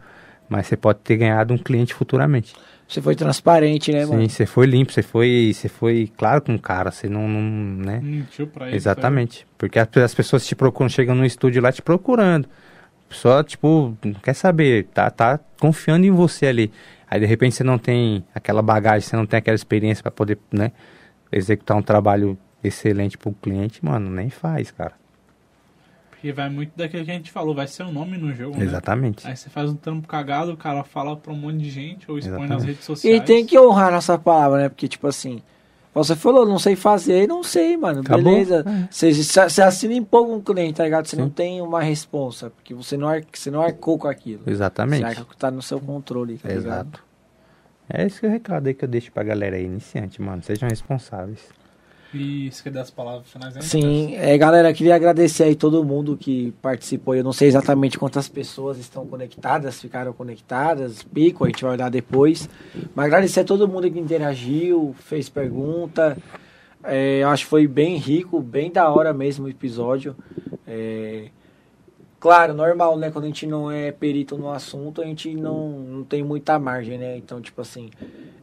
mas 0.47 0.67
você 0.67 0.77
pode 0.77 0.99
ter 0.99 1.17
ganhado 1.17 1.53
um 1.53 1.57
cliente 1.57 1.93
futuramente. 1.93 2.53
Você 2.91 3.01
foi 3.01 3.15
transparente, 3.15 3.89
né, 3.93 4.05
mano? 4.05 4.22
Sim, 4.22 4.27
você 4.27 4.45
foi 4.45 4.65
limpo, 4.65 4.91
você 4.91 5.01
foi, 5.01 5.53
você 5.55 5.69
foi 5.69 6.11
claro 6.18 6.41
com 6.41 6.55
o 6.55 6.59
cara, 6.59 6.91
você 6.91 7.07
não, 7.07 7.26
não 7.26 7.41
né? 7.85 8.01
Mentiu 8.03 8.47
pra 8.47 8.68
ele. 8.68 8.76
Exatamente. 8.76 9.47
Porque 9.57 9.80
as, 9.80 9.88
as 9.95 10.13
pessoas 10.13 10.45
te 10.45 10.53
procuram, 10.53 10.89
chegam 10.89 11.15
no 11.15 11.26
estúdio 11.26 11.61
lá 11.61 11.72
te 11.72 11.81
procurando. 11.81 12.49
Pessoa, 13.07 13.45
tipo, 13.45 13.97
não 14.03 14.15
quer 14.15 14.34
saber, 14.34 14.88
tá, 14.93 15.09
tá 15.09 15.39
confiando 15.57 16.05
em 16.05 16.11
você 16.11 16.47
ali. 16.47 16.69
Aí 17.09 17.18
de 17.18 17.26
repente 17.26 17.55
você 17.55 17.63
não 17.63 17.77
tem 17.77 18.26
aquela 18.35 18.61
bagagem, 18.61 19.07
você 19.07 19.15
não 19.15 19.26
tem 19.26 19.38
aquela 19.38 19.55
experiência 19.55 20.03
para 20.03 20.11
poder, 20.11 20.38
né, 20.51 20.73
executar 21.31 21.77
um 21.77 21.81
trabalho 21.81 22.38
excelente 22.61 23.18
pro 23.18 23.31
cliente, 23.31 23.84
mano, 23.85 24.09
nem 24.09 24.30
faz, 24.30 24.69
cara. 24.69 25.00
Porque 26.22 26.31
vai 26.31 26.52
muito 26.52 26.72
daquilo 26.77 27.03
que 27.03 27.10
a 27.10 27.15
gente 27.15 27.31
falou, 27.31 27.56
vai 27.56 27.65
ser 27.65 27.81
o 27.81 27.91
nome 27.91 28.15
no 28.15 28.31
jogo, 28.31 28.56
né? 28.56 28.64
Exatamente. 28.64 29.27
Aí 29.27 29.35
você 29.35 29.49
faz 29.49 29.68
um 29.72 29.76
trampo 29.76 30.07
cagado, 30.07 30.52
o 30.52 30.57
cara 30.57 30.84
fala 30.84 31.18
pra 31.18 31.34
um 31.34 31.35
monte 31.35 31.57
de 31.57 31.72
gente 31.72 32.11
ou 32.11 32.15
expõe 32.19 32.41
nas 32.41 32.49
Exatamente. 32.49 32.68
redes 32.68 32.85
sociais. 32.85 33.18
E 33.18 33.26
tem 33.26 33.43
que 33.43 33.57
honrar 33.57 33.91
nossa 33.91 34.19
palavra, 34.19 34.60
né? 34.60 34.69
Porque, 34.69 34.88
tipo 34.88 35.07
assim, 35.07 35.41
você 35.91 36.15
falou, 36.15 36.45
não 36.45 36.60
sei 36.60 36.76
fazer, 36.76 37.27
não 37.27 37.41
sei, 37.41 37.76
mano. 37.76 38.02
Acabou. 38.02 38.23
Beleza. 38.23 38.64
Você, 38.91 39.11
você 39.11 39.64
assina 39.64 39.95
em 39.95 40.03
pouco 40.03 40.31
um 40.31 40.39
cliente, 40.39 40.76
tá 40.76 40.84
ligado? 40.84 41.07
Você 41.07 41.15
Sim. 41.15 41.23
não 41.23 41.30
tem 41.31 41.60
uma 41.60 41.81
responsa, 41.81 42.52
porque 42.52 42.76
você 42.76 42.95
não, 42.95 43.07
ar, 43.07 43.23
você 43.34 43.49
não 43.49 43.60
arcou 43.64 43.98
com 43.98 44.07
aquilo. 44.07 44.43
Exatamente. 44.45 44.99
Você 44.99 45.06
arca 45.07 45.26
que 45.26 45.35
tá 45.35 45.49
no 45.49 45.64
seu 45.64 45.80
controle, 45.80 46.38
tá 46.38 46.49
ligado? 46.49 46.65
Exato. 46.65 47.03
É 47.89 48.06
esse 48.06 48.19
que 48.19 48.27
é 48.27 48.30
o 48.30 48.31
recado 48.31 48.68
aí 48.68 48.76
que 48.76 48.85
eu 48.85 48.89
deixo 48.89 49.11
pra 49.11 49.23
galera 49.23 49.56
aí, 49.56 49.65
iniciante, 49.65 50.22
mano. 50.22 50.43
Sejam 50.43 50.69
responsáveis. 50.69 51.49
E 52.13 52.51
você 52.51 52.63
quer 52.63 52.71
dar 52.71 52.81
as 52.81 52.91
palavras 52.91 53.29
finais 53.29 53.55
aí? 53.55 53.63
Sim, 53.63 54.15
é, 54.15 54.38
galera, 54.38 54.73
queria 54.73 54.95
agradecer 54.95 55.43
aí 55.43 55.55
todo 55.55 55.83
mundo 55.83 56.17
que 56.17 56.51
participou. 56.61 57.15
Eu 57.15 57.23
não 57.23 57.31
sei 57.31 57.47
exatamente 57.47 57.97
quantas 57.97 58.27
pessoas 58.27 58.77
estão 58.77 59.07
conectadas, 59.07 59.79
ficaram 59.79 60.11
conectadas, 60.11 61.03
pico, 61.03 61.45
a 61.45 61.47
gente 61.47 61.63
vai 61.63 61.73
olhar 61.73 61.89
depois. 61.89 62.49
Mas 62.93 63.05
agradecer 63.05 63.41
a 63.41 63.45
todo 63.45 63.67
mundo 63.67 63.89
que 63.89 63.99
interagiu, 63.99 64.93
fez 64.99 65.29
pergunta. 65.29 66.17
É, 66.83 67.19
eu 67.21 67.29
acho 67.29 67.45
que 67.45 67.49
foi 67.49 67.67
bem 67.67 67.97
rico, 67.97 68.41
bem 68.41 68.71
da 68.71 68.89
hora 68.89 69.13
mesmo 69.13 69.45
o 69.45 69.49
episódio. 69.49 70.15
É, 70.67 71.27
claro, 72.22 72.53
normal, 72.53 72.98
né? 72.98 73.11
Quando 73.11 73.26
a 73.26 73.27
gente 73.27 73.45
não 73.45 73.69
é 73.69 73.91
perito 73.91 74.38
no 74.38 74.49
assunto, 74.49 75.02
a 75.02 75.06
gente 75.06 75.35
não, 75.35 75.69
não 75.72 76.03
tem 76.06 76.23
muita 76.23 76.57
margem, 76.57 76.98
né? 76.98 77.18
Então, 77.18 77.41
tipo 77.41 77.60
assim. 77.61 77.89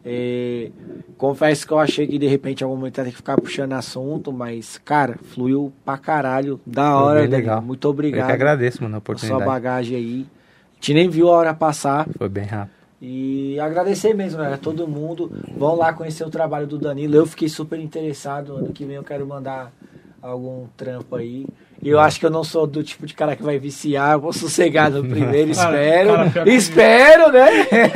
é, 0.04 0.70
confesso 1.16 1.66
que 1.66 1.72
eu 1.72 1.78
achei 1.78 2.06
que 2.06 2.18
de 2.18 2.26
repente 2.26 2.60
em 2.60 2.64
algum 2.64 2.76
momento 2.76 2.98
ia 2.98 3.04
ter 3.04 3.10
que 3.10 3.16
ficar 3.16 3.36
puxando 3.40 3.72
assunto, 3.72 4.32
mas, 4.32 4.76
cara, 4.84 5.18
fluiu 5.22 5.72
pra 5.84 5.96
caralho. 5.96 6.60
Da 6.66 6.92
Foi 6.92 7.02
hora, 7.02 7.20
Danilo. 7.20 7.36
legal. 7.36 7.62
Muito 7.62 7.86
Eu 7.86 7.90
obrigado. 7.92 8.26
que 8.26 8.32
agradeço, 8.32 8.82
mano, 8.82 8.96
a 8.96 8.98
a 8.98 9.00
sua 9.00 9.12
oportunidade. 9.12 9.44
bagagem 9.44 9.96
aí. 9.96 10.26
A 10.72 10.74
gente 10.74 10.94
nem 10.94 11.08
viu 11.08 11.28
a 11.28 11.32
hora 11.32 11.54
passar. 11.54 12.06
Foi 12.18 12.28
bem 12.28 12.44
rápido. 12.44 12.76
E 13.00 13.58
agradecer 13.60 14.12
mesmo, 14.12 14.38
galera, 14.38 14.58
todo 14.58 14.86
mundo. 14.88 15.30
Vão 15.56 15.76
lá 15.76 15.92
conhecer 15.92 16.24
o 16.24 16.30
trabalho 16.30 16.66
do 16.66 16.78
Danilo. 16.78 17.14
Eu 17.14 17.26
fiquei 17.26 17.48
super 17.48 17.78
interessado. 17.78 18.56
Ano 18.56 18.72
que 18.72 18.84
vem 18.84 18.96
eu 18.96 19.04
quero 19.04 19.24
mandar 19.26 19.72
algum 20.20 20.66
trampo 20.76 21.14
aí. 21.16 21.46
E 21.80 21.88
eu 21.90 22.00
acho 22.00 22.18
que 22.18 22.26
eu 22.26 22.30
não 22.30 22.42
sou 22.42 22.66
do 22.66 22.82
tipo 22.82 23.06
de 23.06 23.14
cara 23.14 23.36
que 23.36 23.42
vai 23.42 23.56
viciar. 23.56 24.14
Eu 24.14 24.20
vou 24.20 24.32
sossegar 24.32 24.90
no 24.90 25.00
primeiro, 25.08 25.54
Cara, 25.54 25.76
espero. 25.80 26.08
cara, 26.32 26.44
que- 26.44 26.50
espero, 26.50 27.32
né? 27.32 27.48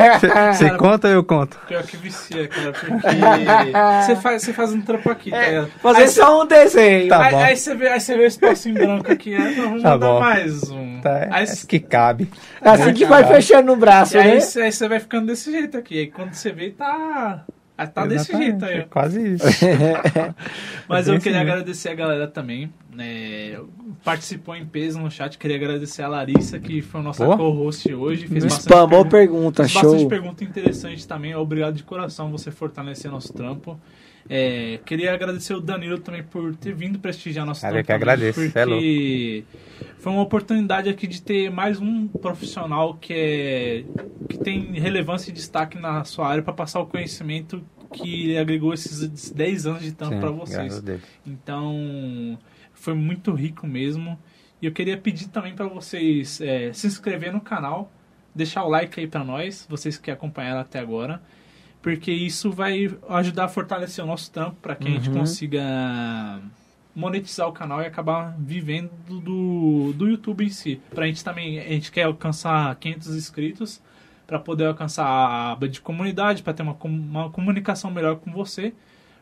Você 0.54 0.70
conta, 0.76 1.08
eu 1.08 1.24
conto. 1.24 1.58
Pior 1.66 1.82
que 1.82 1.96
vicia, 1.96 2.46
cara, 2.46 2.70
porque 2.78 2.96
você 4.06 4.16
faz, 4.16 4.42
você 4.42 4.52
faz 4.52 4.72
um 4.72 4.80
trampo 4.80 5.10
aqui, 5.10 5.30
tá 5.30 5.40
ligado? 5.46 5.70
Fazer 5.82 6.02
Aí 6.02 6.08
só 6.08 6.42
um 6.42 6.46
desenho. 6.46 7.08
Tá 7.08 7.24
aí, 7.24 7.32
bom. 7.32 7.38
aí 7.40 7.56
você 7.56 7.74
vê, 7.74 7.88
aí 7.88 8.00
você 8.00 8.16
vê 8.16 8.22
o 8.22 8.26
espaço 8.26 8.68
em 8.68 8.74
branco 8.74 9.10
aqui, 9.12 9.34
aí 9.34 9.56
não, 9.56 9.64
vamos 9.64 9.82
Tá 9.82 9.98
bom. 9.98 10.20
mais 10.20 10.70
um. 10.70 11.00
Tá, 11.00 11.28
aí, 11.32 11.44
é 11.44 11.66
que 11.66 11.80
cabe. 11.80 12.30
assim 12.60 12.92
que 12.94 13.04
vai 13.04 13.24
fechando 13.24 13.66
no 13.66 13.76
braço, 13.76 14.16
e 14.16 14.20
aí, 14.20 14.38
né? 14.38 14.44
aí 14.62 14.72
você 14.72 14.88
vai 14.88 15.00
ficando 15.00 15.26
desse 15.26 15.50
jeito 15.50 15.76
aqui. 15.76 15.98
Aí 16.00 16.06
quando 16.06 16.32
você 16.34 16.52
vê, 16.52 16.70
tá. 16.70 17.44
Aí 17.78 17.86
Tá 17.88 18.06
desse 18.06 18.30
Exatamente, 18.32 18.50
jeito 18.60 18.64
aí. 18.64 18.78
é 18.78 18.82
ó. 18.82 18.86
Quase 18.88 19.34
isso. 19.34 19.44
Mas 20.88 21.08
É 21.08 21.14
eu 21.14 21.18
queria 21.18 21.38
assim 21.38 21.44
mesmo. 21.44 21.52
agradecer 21.52 21.88
a 21.88 21.94
galera 21.94 22.28
também. 22.28 22.72
né, 22.94 23.58
participou 24.04 24.54
em 24.54 24.66
peso 24.66 24.98
no 25.00 25.10
chat. 25.10 25.38
Queria 25.38 25.56
agradecer 25.56 26.02
a 26.02 26.08
Larissa, 26.08 26.58
que 26.58 26.82
foi 26.82 27.00
a 27.00 27.04
nossa 27.04 27.24
co-host 27.24 27.92
hoje. 27.94 28.26
Fez 28.26 28.44
bastante 28.44 28.62
Spamou 28.64 29.04
pergunta- 29.06 29.62
pergunta, 29.62 29.62
fez 29.64 29.74
bastante 29.74 30.00
show. 30.00 30.08
pergunta 30.08 30.44
interessante 30.44 31.06
também. 31.08 31.34
Obrigado 31.34 31.74
de 31.74 31.82
coração 31.82 32.30
você 32.30 32.50
fortalecer 32.50 33.10
nosso 33.10 33.32
trampo. 33.32 33.80
É, 34.34 34.78
queria 34.86 35.12
agradecer 35.12 35.52
o 35.52 35.60
Danilo 35.60 35.98
também 35.98 36.22
por 36.22 36.56
ter 36.56 36.74
vindo 36.74 36.98
prestigiar 36.98 37.44
nosso 37.44 37.60
trampo. 37.60 37.76
eu 37.76 37.84
que 37.84 37.92
agradeço, 37.92 38.40
é 38.40 38.48
Porque 38.48 39.44
foi 39.98 40.10
uma 40.10 40.22
oportunidade 40.22 40.88
aqui 40.88 41.06
de 41.06 41.20
ter 41.20 41.50
mais 41.50 41.78
um 41.78 42.08
profissional 42.08 42.94
que, 42.94 43.12
é, 43.12 43.84
que 44.30 44.38
tem 44.38 44.72
relevância 44.72 45.28
e 45.28 45.34
destaque 45.34 45.78
na 45.78 46.02
sua 46.04 46.28
área 46.28 46.42
para 46.42 46.54
passar 46.54 46.80
o 46.80 46.86
conhecimento 46.86 47.62
que 47.92 48.34
agregou 48.38 48.72
esses 48.72 49.30
10 49.30 49.66
anos 49.66 49.82
de 49.82 49.92
Sim, 50.14 50.20
para 50.20 50.30
vocês. 50.30 50.82
Então, 51.26 52.38
foi 52.72 52.94
muito 52.94 53.34
rico 53.34 53.66
mesmo. 53.66 54.18
E 54.62 54.64
eu 54.64 54.72
queria 54.72 54.96
pedir 54.96 55.28
também 55.28 55.54
para 55.54 55.66
vocês 55.66 56.40
é, 56.40 56.72
se 56.72 56.86
inscrever 56.86 57.34
no 57.34 57.40
canal, 57.42 57.92
deixar 58.34 58.64
o 58.64 58.68
like 58.70 58.98
aí 58.98 59.06
para 59.06 59.22
nós, 59.22 59.66
vocês 59.68 59.98
que 59.98 60.10
acompanharam 60.10 60.62
até 60.62 60.78
agora, 60.78 61.20
porque 61.82 62.10
isso 62.12 62.50
vai 62.50 62.88
ajudar 63.10 63.44
a 63.44 63.48
fortalecer 63.48 64.02
o 64.04 64.06
nosso 64.06 64.30
trampo 64.30 64.56
para 64.62 64.74
que 64.76 64.86
a 64.88 64.90
gente 64.92 65.08
Uhum. 65.10 65.16
consiga 65.18 66.40
monetizar 66.94 67.48
o 67.48 67.52
canal 67.52 67.80
e 67.82 67.86
acabar 67.86 68.36
vivendo 68.38 68.90
do, 69.20 69.92
do 69.94 70.08
YouTube 70.08 70.44
em 70.44 70.50
si. 70.50 70.80
Pra 70.90 71.06
gente 71.06 71.24
também, 71.24 71.58
a 71.58 71.68
gente 71.68 71.90
quer 71.90 72.04
alcançar 72.04 72.74
500 72.76 73.16
inscritos 73.16 73.82
para 74.26 74.38
poder 74.38 74.66
alcançar 74.66 75.04
a 75.06 75.52
aba 75.52 75.68
de 75.68 75.80
comunidade, 75.80 76.42
para 76.42 76.52
ter 76.52 76.62
uma, 76.62 76.76
uma 76.84 77.30
comunicação 77.30 77.90
melhor 77.90 78.16
com 78.16 78.30
você. 78.30 78.72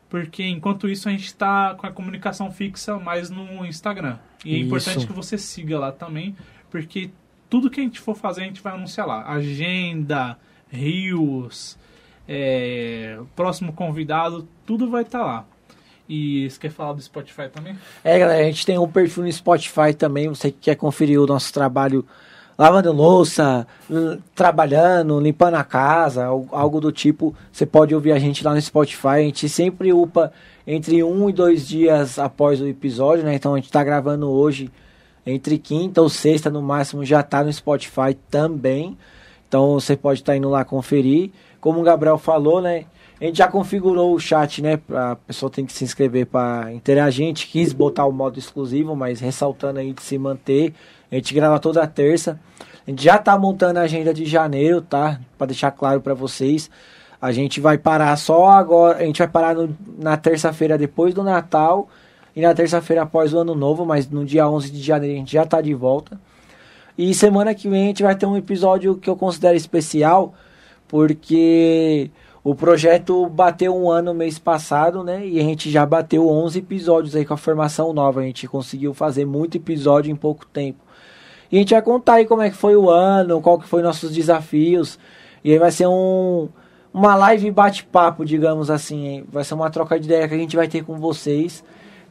Porque 0.09 0.45
enquanto 0.45 0.89
isso 0.89 1.09
a 1.09 1.13
gente 1.13 1.27
está 1.27 1.75
com 1.77 1.87
a 1.87 1.91
comunicação 1.93 2.51
fixa 2.51 2.99
mais 2.99 3.31
no 3.31 3.65
Instagram. 3.65 4.19
E 4.45 4.55
é 4.55 4.59
Isso. 4.59 4.67
importante 4.67 5.07
que 5.07 5.13
você 5.13 5.39
siga 5.39 5.79
lá 5.79 5.93
também, 5.93 6.35
porque 6.69 7.11
tudo 7.49 7.71
que 7.71 7.81
a 7.81 7.85
gente 7.85 8.01
for 8.01 8.17
fazer 8.17 8.41
a 8.43 8.45
gente 8.45 8.61
vai 8.61 8.73
anunciar 8.75 9.07
lá. 9.07 9.25
Agenda, 9.31 10.37
rios, 10.69 11.79
é, 12.33 13.19
próximo 13.35 13.73
convidado, 13.73 14.47
tudo 14.65 14.89
vai 14.89 15.03
estar 15.03 15.25
lá. 15.25 15.45
E 16.09 16.49
você 16.49 16.61
quer 16.61 16.71
falar 16.71 16.93
do 16.93 17.03
Spotify 17.03 17.49
também? 17.53 17.77
É, 18.05 18.19
galera, 18.19 18.41
a 18.41 18.45
gente 18.45 18.65
tem 18.65 18.79
um 18.79 18.87
perfil 18.89 19.25
no 19.25 19.33
Spotify 19.33 19.93
também. 19.97 20.29
Você 20.29 20.51
que 20.53 20.59
quer 20.61 20.77
conferir 20.77 21.21
o 21.21 21.27
nosso 21.27 21.53
trabalho 21.53 22.05
lavando 22.57 22.93
louça, 22.93 23.67
trabalhando, 24.35 25.19
limpando 25.21 25.55
a 25.55 25.65
casa, 25.65 26.27
al- 26.27 26.47
algo 26.51 26.81
do 26.81 26.93
tipo, 26.93 27.35
você 27.51 27.65
pode 27.65 27.95
ouvir 27.95 28.13
a 28.13 28.19
gente 28.19 28.45
lá 28.45 28.55
no 28.55 28.61
Spotify. 28.61 29.09
A 29.09 29.19
gente 29.23 29.49
sempre 29.49 29.93
upa 29.93 30.33
entre 30.67 31.03
um 31.03 31.29
e 31.29 31.33
dois 31.33 31.67
dias 31.67 32.19
após 32.19 32.61
o 32.61 32.67
episódio, 32.67 33.25
né? 33.25 33.35
Então 33.35 33.55
a 33.55 33.57
gente 33.59 33.71
tá 33.71 33.83
gravando 33.83 34.29
hoje 34.31 34.71
entre 35.27 35.59
quinta 35.59 36.01
ou 36.03 36.09
sexta 36.09 36.51
no 36.51 36.63
máximo, 36.63 37.05
já 37.05 37.23
tá 37.23 37.43
no 37.45 37.53
Spotify 37.53 38.15
também. 38.31 38.97
Então 39.49 39.75
você 39.75 39.97
pode 39.97 40.21
estar 40.21 40.37
indo 40.37 40.49
lá 40.49 40.65
conferir. 40.65 41.31
Como 41.61 41.81
o 41.81 41.83
Gabriel 41.83 42.19
falou, 42.19 42.61
né? 42.61 42.87
A 43.21 43.25
gente 43.25 43.37
já 43.39 43.49
configurou 43.49 44.15
o 44.15 44.19
chat, 44.19 44.63
né? 44.63 44.81
A 44.93 45.15
pessoa 45.15 45.51
tem 45.51 45.67
que 45.67 45.73
se 45.73 45.85
inscrever 45.85 46.27
para 46.27 46.73
interagir. 46.73 47.25
A 47.25 47.29
gente 47.29 47.47
quis 47.49 47.73
botar 47.73 48.07
o 48.07 48.13
modo 48.13 48.39
exclusivo, 48.39 48.97
mas 48.97 49.21
ressaltando 49.21 49.79
aí 49.79 49.93
de 49.93 50.03
se 50.03 50.17
manter. 50.17 50.73
A 51.13 51.17
gente 51.17 51.35
grava 51.35 51.59
toda 51.59 51.87
terça. 51.87 52.41
A 52.87 52.91
gente 52.91 53.05
já 53.05 53.19
tá 53.19 53.39
montando 53.39 53.79
a 53.79 53.83
agenda 53.83 54.15
de 54.15 54.25
janeiro, 54.25 54.81
tá? 54.81 55.21
Para 55.37 55.49
deixar 55.49 55.71
claro 55.71 56.01
para 56.01 56.15
vocês. 56.15 56.71
A 57.21 57.31
gente 57.31 57.61
vai 57.61 57.77
parar 57.77 58.17
só 58.17 58.49
agora. 58.49 58.99
A 58.99 59.05
gente 59.05 59.19
vai 59.19 59.29
parar 59.29 59.55
no- 59.55 59.77
na 59.99 60.17
terça-feira 60.17 60.79
depois 60.79 61.13
do 61.13 61.23
Natal 61.23 61.91
e 62.35 62.41
na 62.41 62.55
terça-feira 62.55 63.03
após 63.03 63.35
o 63.35 63.39
Ano 63.39 63.55
Novo, 63.55 63.85
mas 63.85 64.09
no 64.09 64.25
dia 64.25 64.49
11 64.49 64.71
de 64.71 64.81
janeiro 64.81 65.17
a 65.17 65.19
gente 65.19 65.33
já 65.33 65.45
tá 65.45 65.61
de 65.61 65.75
volta. 65.75 66.19
E 66.97 67.13
semana 67.13 67.55
que 67.55 67.69
vem 67.69 67.85
a 67.85 67.87
gente 67.89 68.03
vai 68.03 68.15
ter 68.15 68.25
um 68.25 68.37
episódio 68.37 68.97
que 68.97 69.11
eu 69.11 69.17
considero 69.17 69.57
especial, 69.57 70.35
porque 70.91 72.11
o 72.43 72.53
projeto 72.55 73.29
bateu 73.29 73.75
um 73.77 73.89
ano 73.89 74.13
mês 74.13 74.39
passado, 74.39 75.05
né? 75.05 75.25
E 75.25 75.39
a 75.39 75.43
gente 75.43 75.71
já 75.71 75.87
bateu 75.87 76.29
11 76.29 76.59
episódios 76.59 77.15
aí 77.15 77.25
com 77.25 77.35
a 77.35 77.37
formação 77.37 77.93
nova. 77.93 78.21
A 78.21 78.25
gente 78.25 78.49
conseguiu 78.49 78.93
fazer 78.93 79.25
muito 79.25 79.57
episódio 79.57 80.11
em 80.11 80.17
pouco 80.17 80.45
tempo. 80.47 80.81
E 81.51 81.57
a 81.57 81.59
gente 81.61 81.75
vai 81.75 81.83
contar 81.83 82.15
aí 82.15 82.27
como 82.27 82.43
é 82.43 82.51
que 82.51 82.57
foi 82.57 82.75
o 82.75 82.91
ano, 82.91 83.41
qual 83.41 83.59
que 83.59 83.69
foi 83.69 83.83
nossos 83.83 84.13
desafios. 84.13 84.99
E 85.45 85.53
aí 85.53 85.59
vai 85.59 85.71
ser 85.71 85.87
um 85.87 86.49
uma 86.93 87.15
live 87.15 87.53
bate-papo, 87.53 88.25
digamos 88.25 88.69
assim. 88.69 89.07
hein? 89.07 89.25
Vai 89.31 89.45
ser 89.45 89.55
uma 89.55 89.71
troca 89.71 89.99
de 89.99 90.07
ideia 90.07 90.27
que 90.27 90.35
a 90.35 90.39
gente 90.39 90.57
vai 90.57 90.67
ter 90.67 90.85
com 90.85 90.99
vocês. 90.99 91.63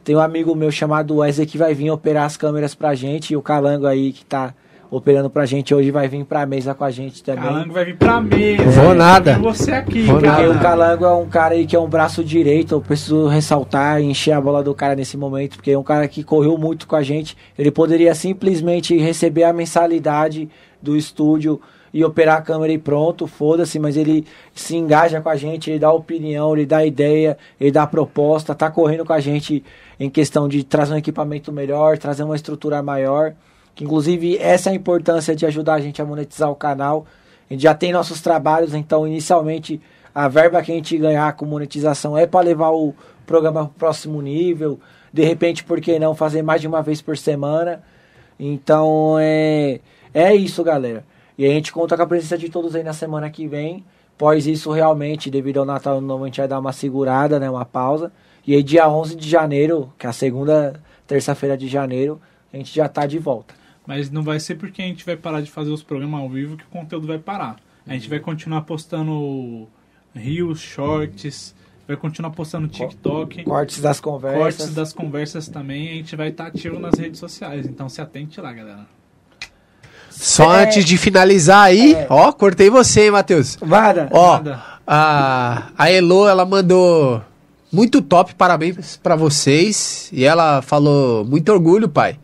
Tem 0.02 0.16
um 0.16 0.20
amigo 0.20 0.54
meu 0.54 0.70
chamado 0.70 1.16
Wesley 1.16 1.46
que 1.46 1.58
vai 1.58 1.74
vir 1.74 1.90
operar 1.90 2.24
as 2.24 2.38
câmeras 2.38 2.74
pra 2.74 2.94
gente. 2.94 3.32
E 3.34 3.36
o 3.36 3.42
Calango 3.42 3.86
aí 3.86 4.12
que 4.12 4.24
tá 4.24 4.54
operando 4.90 5.30
pra 5.30 5.46
gente 5.46 5.74
hoje 5.74 5.90
vai 5.90 6.08
vir 6.08 6.24
pra 6.24 6.44
mesa 6.44 6.74
com 6.74 6.84
a 6.84 6.90
gente 6.90 7.22
também. 7.22 7.44
Calango 7.44 7.72
vai 7.72 7.84
vir 7.84 7.96
pra 7.96 8.20
mesa. 8.20 8.82
Vou 8.82 8.94
nada. 8.94 9.38
Você 9.38 9.72
aqui, 9.72 10.02
Vou. 10.02 10.20
Porque 10.20 10.46
o 10.46 10.58
Calango 10.58 11.04
é 11.04 11.14
um 11.14 11.28
cara 11.28 11.54
aí 11.54 11.66
que 11.66 11.76
é 11.76 11.80
um 11.80 11.88
braço 11.88 12.24
direito, 12.24 12.74
eu 12.74 12.80
preciso 12.80 13.28
ressaltar 13.28 14.00
e 14.00 14.06
encher 14.06 14.32
a 14.32 14.40
bola 14.40 14.62
do 14.62 14.74
cara 14.74 14.96
nesse 14.96 15.16
momento, 15.16 15.56
porque 15.56 15.70
é 15.70 15.78
um 15.78 15.82
cara 15.82 16.08
que 16.08 16.24
correu 16.24 16.58
muito 16.58 16.86
com 16.86 16.96
a 16.96 17.02
gente. 17.02 17.36
Ele 17.58 17.70
poderia 17.70 18.14
simplesmente 18.14 18.96
receber 18.96 19.44
a 19.44 19.52
mensalidade 19.52 20.48
do 20.82 20.96
estúdio 20.96 21.60
e 21.92 22.04
operar 22.04 22.38
a 22.38 22.42
câmera 22.42 22.72
e 22.72 22.78
pronto, 22.78 23.26
foda-se, 23.26 23.78
mas 23.78 23.96
ele 23.96 24.24
se 24.54 24.76
engaja 24.76 25.20
com 25.20 25.28
a 25.28 25.36
gente, 25.36 25.70
ele 25.70 25.78
dá 25.78 25.92
opinião, 25.92 26.54
ele 26.54 26.64
dá 26.64 26.84
ideia, 26.84 27.36
ele 27.60 27.72
dá 27.72 27.86
proposta, 27.86 28.54
tá 28.54 28.70
correndo 28.70 29.04
com 29.04 29.12
a 29.12 29.20
gente 29.20 29.64
em 29.98 30.08
questão 30.08 30.48
de 30.48 30.62
trazer 30.62 30.94
um 30.94 30.98
equipamento 30.98 31.52
melhor, 31.52 31.98
trazer 31.98 32.22
uma 32.22 32.36
estrutura 32.36 32.82
maior. 32.82 33.34
Que 33.74 33.84
inclusive 33.84 34.36
essa 34.38 34.70
é 34.70 34.72
a 34.72 34.76
importância 34.76 35.34
de 35.34 35.46
ajudar 35.46 35.74
a 35.74 35.80
gente 35.80 36.00
a 36.00 36.04
monetizar 36.04 36.50
o 36.50 36.56
canal. 36.56 37.06
A 37.48 37.52
gente 37.52 37.62
já 37.62 37.74
tem 37.74 37.92
nossos 37.92 38.20
trabalhos, 38.20 38.74
então 38.74 39.06
inicialmente 39.06 39.80
a 40.14 40.28
verba 40.28 40.62
que 40.62 40.72
a 40.72 40.74
gente 40.74 40.96
ganhar 40.98 41.32
com 41.34 41.44
monetização 41.46 42.16
é 42.16 42.26
para 42.26 42.44
levar 42.44 42.70
o 42.70 42.94
programa 43.26 43.64
para 43.64 43.70
o 43.70 43.78
próximo 43.78 44.20
nível. 44.20 44.78
De 45.12 45.24
repente, 45.24 45.64
por 45.64 45.80
que 45.80 45.98
não 45.98 46.14
fazer 46.14 46.42
mais 46.42 46.60
de 46.60 46.68
uma 46.68 46.82
vez 46.82 47.00
por 47.00 47.16
semana? 47.16 47.82
Então 48.38 49.16
é, 49.20 49.80
é 50.12 50.34
isso, 50.34 50.62
galera. 50.64 51.04
E 51.36 51.46
a 51.46 51.48
gente 51.48 51.72
conta 51.72 51.96
com 51.96 52.02
a 52.02 52.06
presença 52.06 52.36
de 52.36 52.48
todos 52.48 52.74
aí 52.74 52.82
na 52.82 52.92
semana 52.92 53.30
que 53.30 53.46
vem. 53.46 53.84
Após 54.16 54.46
isso, 54.46 54.70
realmente, 54.70 55.30
devido 55.30 55.58
ao 55.58 55.64
Natal 55.64 55.98
a 55.98 56.24
gente 56.26 56.38
vai 56.38 56.46
dar 56.46 56.58
uma 56.58 56.72
segurada, 56.72 57.40
né, 57.40 57.48
uma 57.48 57.64
pausa. 57.64 58.12
E 58.46 58.54
aí, 58.54 58.62
dia 58.62 58.86
11 58.88 59.16
de 59.16 59.28
janeiro, 59.28 59.90
que 59.98 60.06
é 60.06 60.10
a 60.10 60.12
segunda 60.12 60.78
terça-feira 61.06 61.56
de 61.56 61.66
janeiro, 61.66 62.20
a 62.52 62.56
gente 62.58 62.74
já 62.74 62.88
tá 62.88 63.06
de 63.06 63.18
volta. 63.18 63.54
Mas 63.90 64.08
não 64.08 64.22
vai 64.22 64.38
ser 64.38 64.54
porque 64.54 64.80
a 64.80 64.84
gente 64.84 65.04
vai 65.04 65.16
parar 65.16 65.40
de 65.40 65.50
fazer 65.50 65.70
os 65.72 65.82
programas 65.82 66.20
ao 66.20 66.28
vivo 66.28 66.56
que 66.56 66.62
o 66.62 66.68
conteúdo 66.68 67.08
vai 67.08 67.18
parar. 67.18 67.56
A 67.84 67.92
gente 67.92 68.08
vai 68.08 68.20
continuar 68.20 68.60
postando 68.60 69.66
rios, 70.14 70.60
shorts, 70.60 71.56
vai 71.88 71.96
continuar 71.96 72.30
postando 72.30 72.68
TikTok, 72.68 73.42
Cortes 73.42 73.80
das 73.80 73.98
conversas. 73.98 74.38
cortes 74.40 74.74
das 74.76 74.92
conversas 74.92 75.48
também. 75.48 75.88
A 75.90 75.94
gente 75.94 76.14
vai 76.14 76.28
estar 76.28 76.46
ativo 76.46 76.78
nas 76.78 76.96
redes 76.96 77.18
sociais. 77.18 77.66
Então 77.66 77.88
se 77.88 78.00
atente 78.00 78.40
lá, 78.40 78.52
galera. 78.52 78.86
Só 80.08 80.54
É. 80.54 80.62
antes 80.62 80.84
de 80.84 80.96
finalizar 80.96 81.64
aí, 81.64 81.94
É. 81.94 82.06
ó, 82.08 82.30
cortei 82.30 82.70
você, 82.70 83.06
hein, 83.06 83.10
Matheus. 83.10 83.56
Vada. 83.60 84.08
Ó, 84.12 84.34
Nada. 84.34 84.62
a, 84.86 85.72
a 85.76 85.90
Elo, 85.90 86.28
ela 86.28 86.46
mandou 86.46 87.20
muito 87.72 88.00
top, 88.00 88.36
parabéns 88.36 88.96
pra 89.02 89.16
vocês. 89.16 90.08
E 90.12 90.24
ela 90.24 90.62
falou, 90.62 91.24
muito 91.24 91.50
orgulho, 91.50 91.88
pai. 91.88 92.20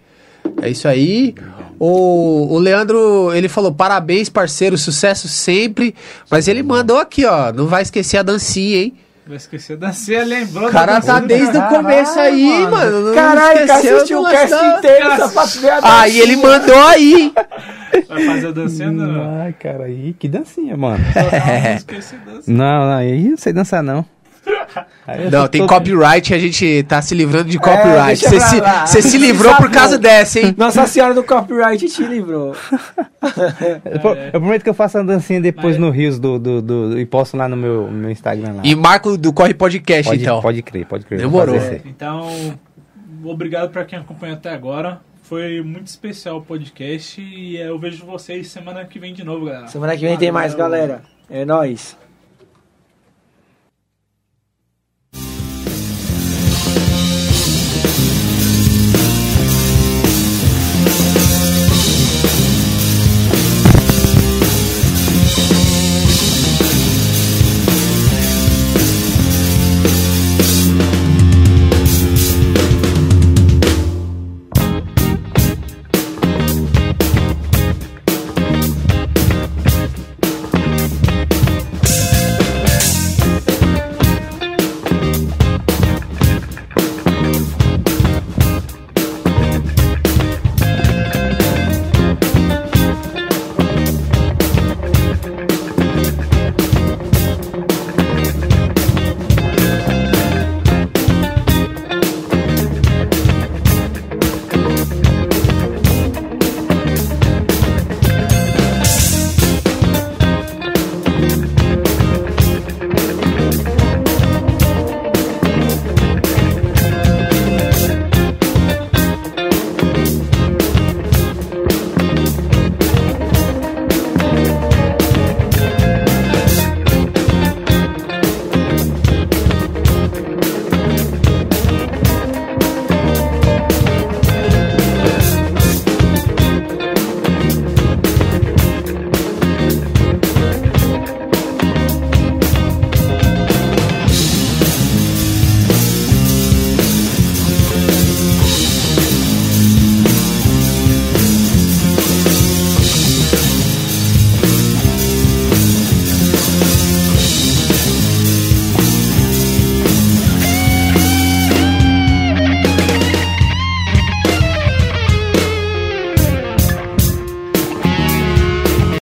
É 0.62 0.70
isso 0.70 0.86
aí. 0.86 1.34
O, 1.78 2.54
o 2.54 2.58
Leandro, 2.58 3.32
ele 3.34 3.48
falou, 3.48 3.72
parabéns, 3.72 4.28
parceiro, 4.28 4.76
sucesso 4.78 5.28
sempre. 5.28 5.94
Mas 6.30 6.48
ele 6.48 6.62
mandou 6.62 6.98
aqui, 6.98 7.24
ó, 7.26 7.52
não 7.52 7.66
vai 7.66 7.82
esquecer 7.82 8.16
a 8.18 8.22
dancinha, 8.22 8.78
hein? 8.84 8.94
Vai 9.26 9.36
esquecer 9.38 9.76
da 9.76 9.92
Cia, 9.92 10.22
lembrou 10.24 10.68
O 10.68 10.70
cara 10.70 11.00
tá 11.00 11.18
dancinha? 11.18 11.26
desde 11.38 11.58
o 11.58 11.62
começo 11.68 12.16
aí, 12.20 12.64
mano. 12.70 13.06
não 13.08 13.14
Caralho, 13.14 13.66
cara, 13.66 13.80
assistiu 13.80 14.20
o 14.22 14.30
cast 14.30 14.54
inteiro 14.54 15.16
só 15.16 15.28
pra 15.30 15.44
ver 15.46 15.68
a 15.70 16.00
Aí 16.02 16.20
ele 16.20 16.36
dancinha. 16.36 16.48
mandou 16.60 16.86
aí? 16.86 17.32
Vai 18.08 18.24
fazer 18.24 18.46
a 18.46 18.50
dancinha? 18.52 18.90
Não. 18.92 19.40
Ai, 19.40 19.52
cara, 19.58 19.84
aí 19.86 20.14
que 20.16 20.28
dancinha, 20.28 20.76
mano. 20.76 21.04
Não, 21.12 21.22
não 21.62 21.74
esqueci 21.74 22.14
a 22.14 22.30
dancinha. 22.30 22.56
Não, 22.56 22.86
não, 22.86 22.92
aí 22.98 23.28
não 23.30 23.36
sei 23.36 23.52
dançar, 23.52 23.82
não. 23.82 24.04
Não, 25.30 25.48
tem 25.48 25.60
tô- 25.62 25.66
copyright, 25.66 26.32
a 26.34 26.38
gente 26.38 26.82
tá 26.84 27.00
se 27.02 27.14
livrando 27.14 27.48
de 27.48 27.58
copyright. 27.58 28.20
deixa 28.20 28.28
Você 28.30 28.60
pra 28.60 28.86
se, 28.86 29.02
se 29.02 29.18
livrou 29.18 29.54
por 29.56 29.70
causa 29.70 29.98
dessa, 29.98 30.40
hein? 30.40 30.54
Nossa 30.56 30.86
Senhora 30.86 31.14
do 31.14 31.22
Copyright 31.22 31.86
te 31.88 32.02
livrou. 32.04 32.54
Eu, 33.84 34.00
pro- 34.00 34.14
eu 34.14 34.30
prometo 34.40 34.62
que 34.62 34.70
eu 34.70 34.74
faço 34.74 34.98
uma 34.98 35.04
dancinha 35.04 35.40
depois 35.40 35.76
Mas- 35.76 35.78
no 35.78 35.90
Rios 35.90 36.18
do, 36.18 36.38
do, 36.38 36.62
do- 36.62 36.98
e 36.98 37.04
posto 37.04 37.36
lá 37.36 37.48
no 37.48 37.56
meu, 37.56 37.90
meu 37.90 38.10
Instagram 38.10 38.52
lá. 38.54 38.62
E 38.64 38.74
Marco 38.74 39.16
do 39.18 39.32
Corre 39.32 39.52
Podcast, 39.54 40.08
pode, 40.10 40.22
então. 40.22 40.40
pode 40.40 40.62
crer, 40.62 40.86
pode 40.86 41.04
crer. 41.04 41.18
Demorou. 41.20 41.56
Então, 41.84 42.28
obrigado 43.24 43.70
pra 43.70 43.84
quem 43.84 43.98
acompanhou 43.98 44.36
até 44.36 44.50
agora. 44.52 45.00
Foi 45.24 45.60
muito 45.60 45.88
especial 45.88 46.38
o 46.38 46.42
podcast 46.42 47.20
e 47.20 47.56
eu 47.56 47.76
vejo 47.78 48.06
vocês 48.06 48.48
semana 48.48 48.84
que 48.84 48.98
vem 48.98 49.12
de 49.12 49.24
novo, 49.24 49.46
galera. 49.46 49.66
Semana 49.66 49.96
que 49.96 50.06
vem 50.06 50.16
tem 50.16 50.30
mais, 50.30 50.54
galera. 50.54 51.02
É 51.28 51.44
nóis. 51.44 51.96